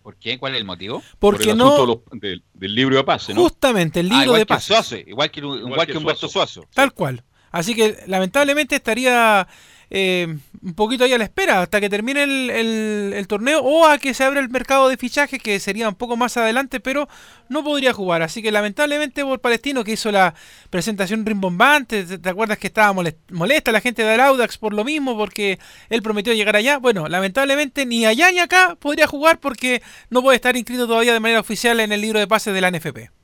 ¿Por 0.08 0.16
qué? 0.16 0.40
¿Cuál 0.40 0.54
es 0.54 0.62
el 0.62 0.66
motivo? 0.66 1.04
Porque 1.20 1.48
Por 1.48 1.58
no. 1.58 2.02
del, 2.14 2.42
libro 2.54 2.96
de 2.96 3.04
pase, 3.04 3.34
¿no? 3.34 3.42
Justamente, 3.42 4.00
el 4.00 4.10
ah, 4.10 4.20
libro 4.22 4.38
de 4.38 4.46
pase. 4.46 5.04
igual 5.06 5.30
que, 5.30 5.42
igual, 5.42 5.86
que, 5.86 5.98
Humberto 5.98 6.30
Suazo. 6.30 6.66
Tal 6.74 6.94
cual. 6.94 7.26
Así 7.52 7.76
que 7.76 7.98
lamentablemente 8.08 8.78
estaría 8.78 9.46
eh, 9.90 10.38
un 10.62 10.74
poquito 10.74 11.06
ahí 11.06 11.14
a 11.14 11.18
la 11.18 11.24
espera 11.24 11.62
hasta 11.62 11.80
que 11.80 11.90
termine 11.90 12.24
el, 12.24 13.26
torneo 13.28 13.62
o 13.62 13.88
a 13.88 13.98
que 13.98 14.14
se 14.14 14.24
abra 14.24 14.40
el 14.40 14.50
mercado 14.50 14.90
de 14.90 14.98
fichajes 14.98 15.42
que 15.42 15.60
sería 15.60 15.88
un 15.88 15.96
poco 15.96 16.18
más 16.18 16.36
adelante 16.38 16.80
pero 16.80 17.08
no 17.50 17.64
podría 17.64 17.94
jugar. 17.94 18.22
Así 18.22 18.42
que 18.42 18.52
lamentablemente 18.52 19.24
por 19.24 19.40
Palestino 19.40 19.84
que 19.84 19.94
hizo 19.94 20.12
la 20.12 20.34
presentación 20.70 21.26
rimbombante 21.26 22.18
te, 22.18 22.30
acuerdas 22.30 22.58
que 22.58 22.68
estaba 22.68 22.94
molesta 23.32 23.72
la 23.72 23.82
gente 23.82 24.04
de 24.04 24.22
Audax 24.22 24.58
por 24.58 24.74
lo 24.74 24.84
mismo 24.84 25.16
porque 25.18 25.60
él 25.90 26.02
prometió 26.02 26.34
llegar 26.34 26.56
allá 26.56 26.78
bueno 26.78 27.08
lamentablemente 27.08 27.86
ni 27.86 28.06
allá 28.06 28.32
ni 28.32 28.40
acá 28.40 28.76
podría 28.80 29.08
jugar 29.08 29.40
porque 29.40 29.82
no 30.10 30.22
puede 30.22 30.36
estar 30.36 30.56
inscrito 30.58 30.88
todavía 30.88 31.14
de 31.14 31.20
manera 31.20 31.40
oficial 31.40 31.80
en 31.80 31.92
el 31.92 32.02
libro 32.02 32.20
de 32.20 32.28
pases 32.28 32.54
de 32.54 32.62
la 32.62 32.72
NFP 32.72 33.17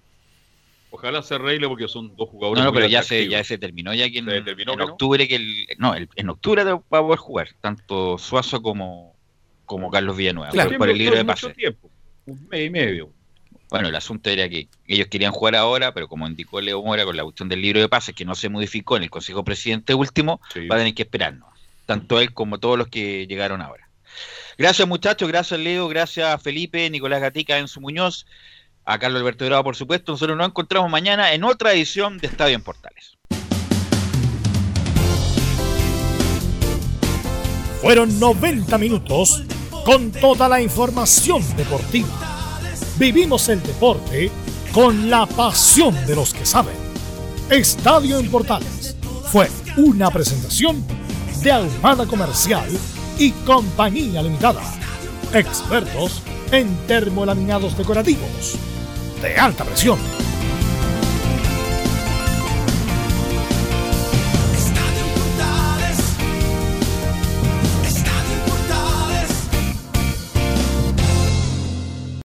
Ojalá 0.95 1.23
se 1.23 1.33
arregle 1.33 1.67
porque 1.67 1.87
son 1.87 2.15
dos 2.15 2.29
jugadores. 2.29 2.63
No, 2.63 2.69
no 2.69 2.73
pero 2.73 2.85
ya 2.85 3.01
se, 3.01 3.27
ya 3.27 3.43
se 3.43 3.57
terminó 3.57 3.95
ya 3.95 4.11
que 4.11 4.19
en, 4.19 4.29
octubre 4.79 5.27
que 5.27 5.37
el, 5.37 5.67
no, 5.79 5.95
en 5.95 6.29
octubre 6.29 6.63
va 6.63 6.75
a 6.75 7.01
poder 7.01 7.17
jugar 7.17 7.49
tanto 7.61 8.19
Suazo 8.19 8.61
como, 8.61 9.15
como 9.65 9.89
Carlos 9.89 10.15
Villanueva 10.15 10.51
por, 10.77 10.89
el 10.91 10.97
libro 10.99 11.17
de 11.17 11.25
pase. 11.25 11.49
Tiempo, 11.55 11.89
un 12.27 12.47
mes 12.47 12.67
y 12.67 12.69
medio. 12.69 13.09
Bueno, 13.71 13.87
el 13.87 13.95
asunto 13.95 14.29
era 14.29 14.47
que 14.47 14.67
ellos 14.85 15.07
querían 15.07 15.31
jugar 15.31 15.55
ahora, 15.55 15.95
pero 15.95 16.07
como 16.07 16.27
indicó 16.27 16.61
Leo 16.61 16.83
Mora 16.83 17.05
con 17.05 17.17
la 17.17 17.23
cuestión 17.23 17.49
del 17.49 17.63
libro 17.63 17.81
de 17.81 17.89
pases 17.89 18.13
que 18.13 18.23
no 18.23 18.35
se 18.35 18.49
modificó 18.49 18.95
en 18.95 19.01
el 19.01 19.09
Consejo 19.09 19.43
Presidente 19.43 19.95
último, 19.95 20.41
va 20.69 20.75
a 20.75 20.77
tener 20.77 20.93
que 20.93 21.01
esperarnos. 21.01 21.49
Tanto 21.87 22.21
él 22.21 22.33
como 22.35 22.59
todos 22.59 22.77
los 22.77 22.87
que 22.87 23.25
llegaron 23.25 23.63
ahora. 23.63 23.89
Gracias 24.59 24.87
muchachos, 24.87 25.27
gracias 25.27 25.59
Leo, 25.59 25.87
gracias 25.87 26.39
Felipe, 26.43 26.87
Nicolás 26.91 27.19
Gatica, 27.19 27.57
en 27.57 27.67
su 27.67 27.81
Muñoz 27.81 28.27
a 28.85 28.99
Carlos 28.99 29.21
Alberto 29.21 29.45
Grado, 29.45 29.63
por 29.63 29.75
supuesto. 29.75 30.11
Nosotros 30.13 30.37
nos 30.37 30.47
encontramos 30.47 30.89
mañana 30.89 31.33
en 31.33 31.43
otra 31.43 31.73
edición 31.73 32.17
de 32.17 32.27
Estadio 32.27 32.55
en 32.55 32.61
Portales. 32.61 33.17
Fueron 37.81 38.17
90 38.19 38.77
minutos 38.77 39.43
con 39.85 40.11
toda 40.11 40.47
la 40.47 40.61
información 40.61 41.43
deportiva. 41.57 42.07
Vivimos 42.97 43.49
el 43.49 43.61
deporte 43.61 44.31
con 44.71 45.09
la 45.09 45.25
pasión 45.25 45.93
de 46.05 46.15
los 46.15 46.33
que 46.33 46.45
saben. 46.45 46.75
Estadio 47.49 48.19
en 48.19 48.31
Portales 48.31 48.95
fue 49.25 49.49
una 49.75 50.09
presentación 50.09 50.85
de 51.41 51.51
Almada 51.51 52.05
Comercial 52.05 52.69
y 53.19 53.31
Compañía 53.31 54.21
Limitada. 54.23 54.63
Expertos 55.33 56.21
en 56.51 56.73
termolaminados 56.87 57.77
decorativos 57.77 58.57
de 59.23 59.39
alta 59.39 59.63
presión 59.63 59.97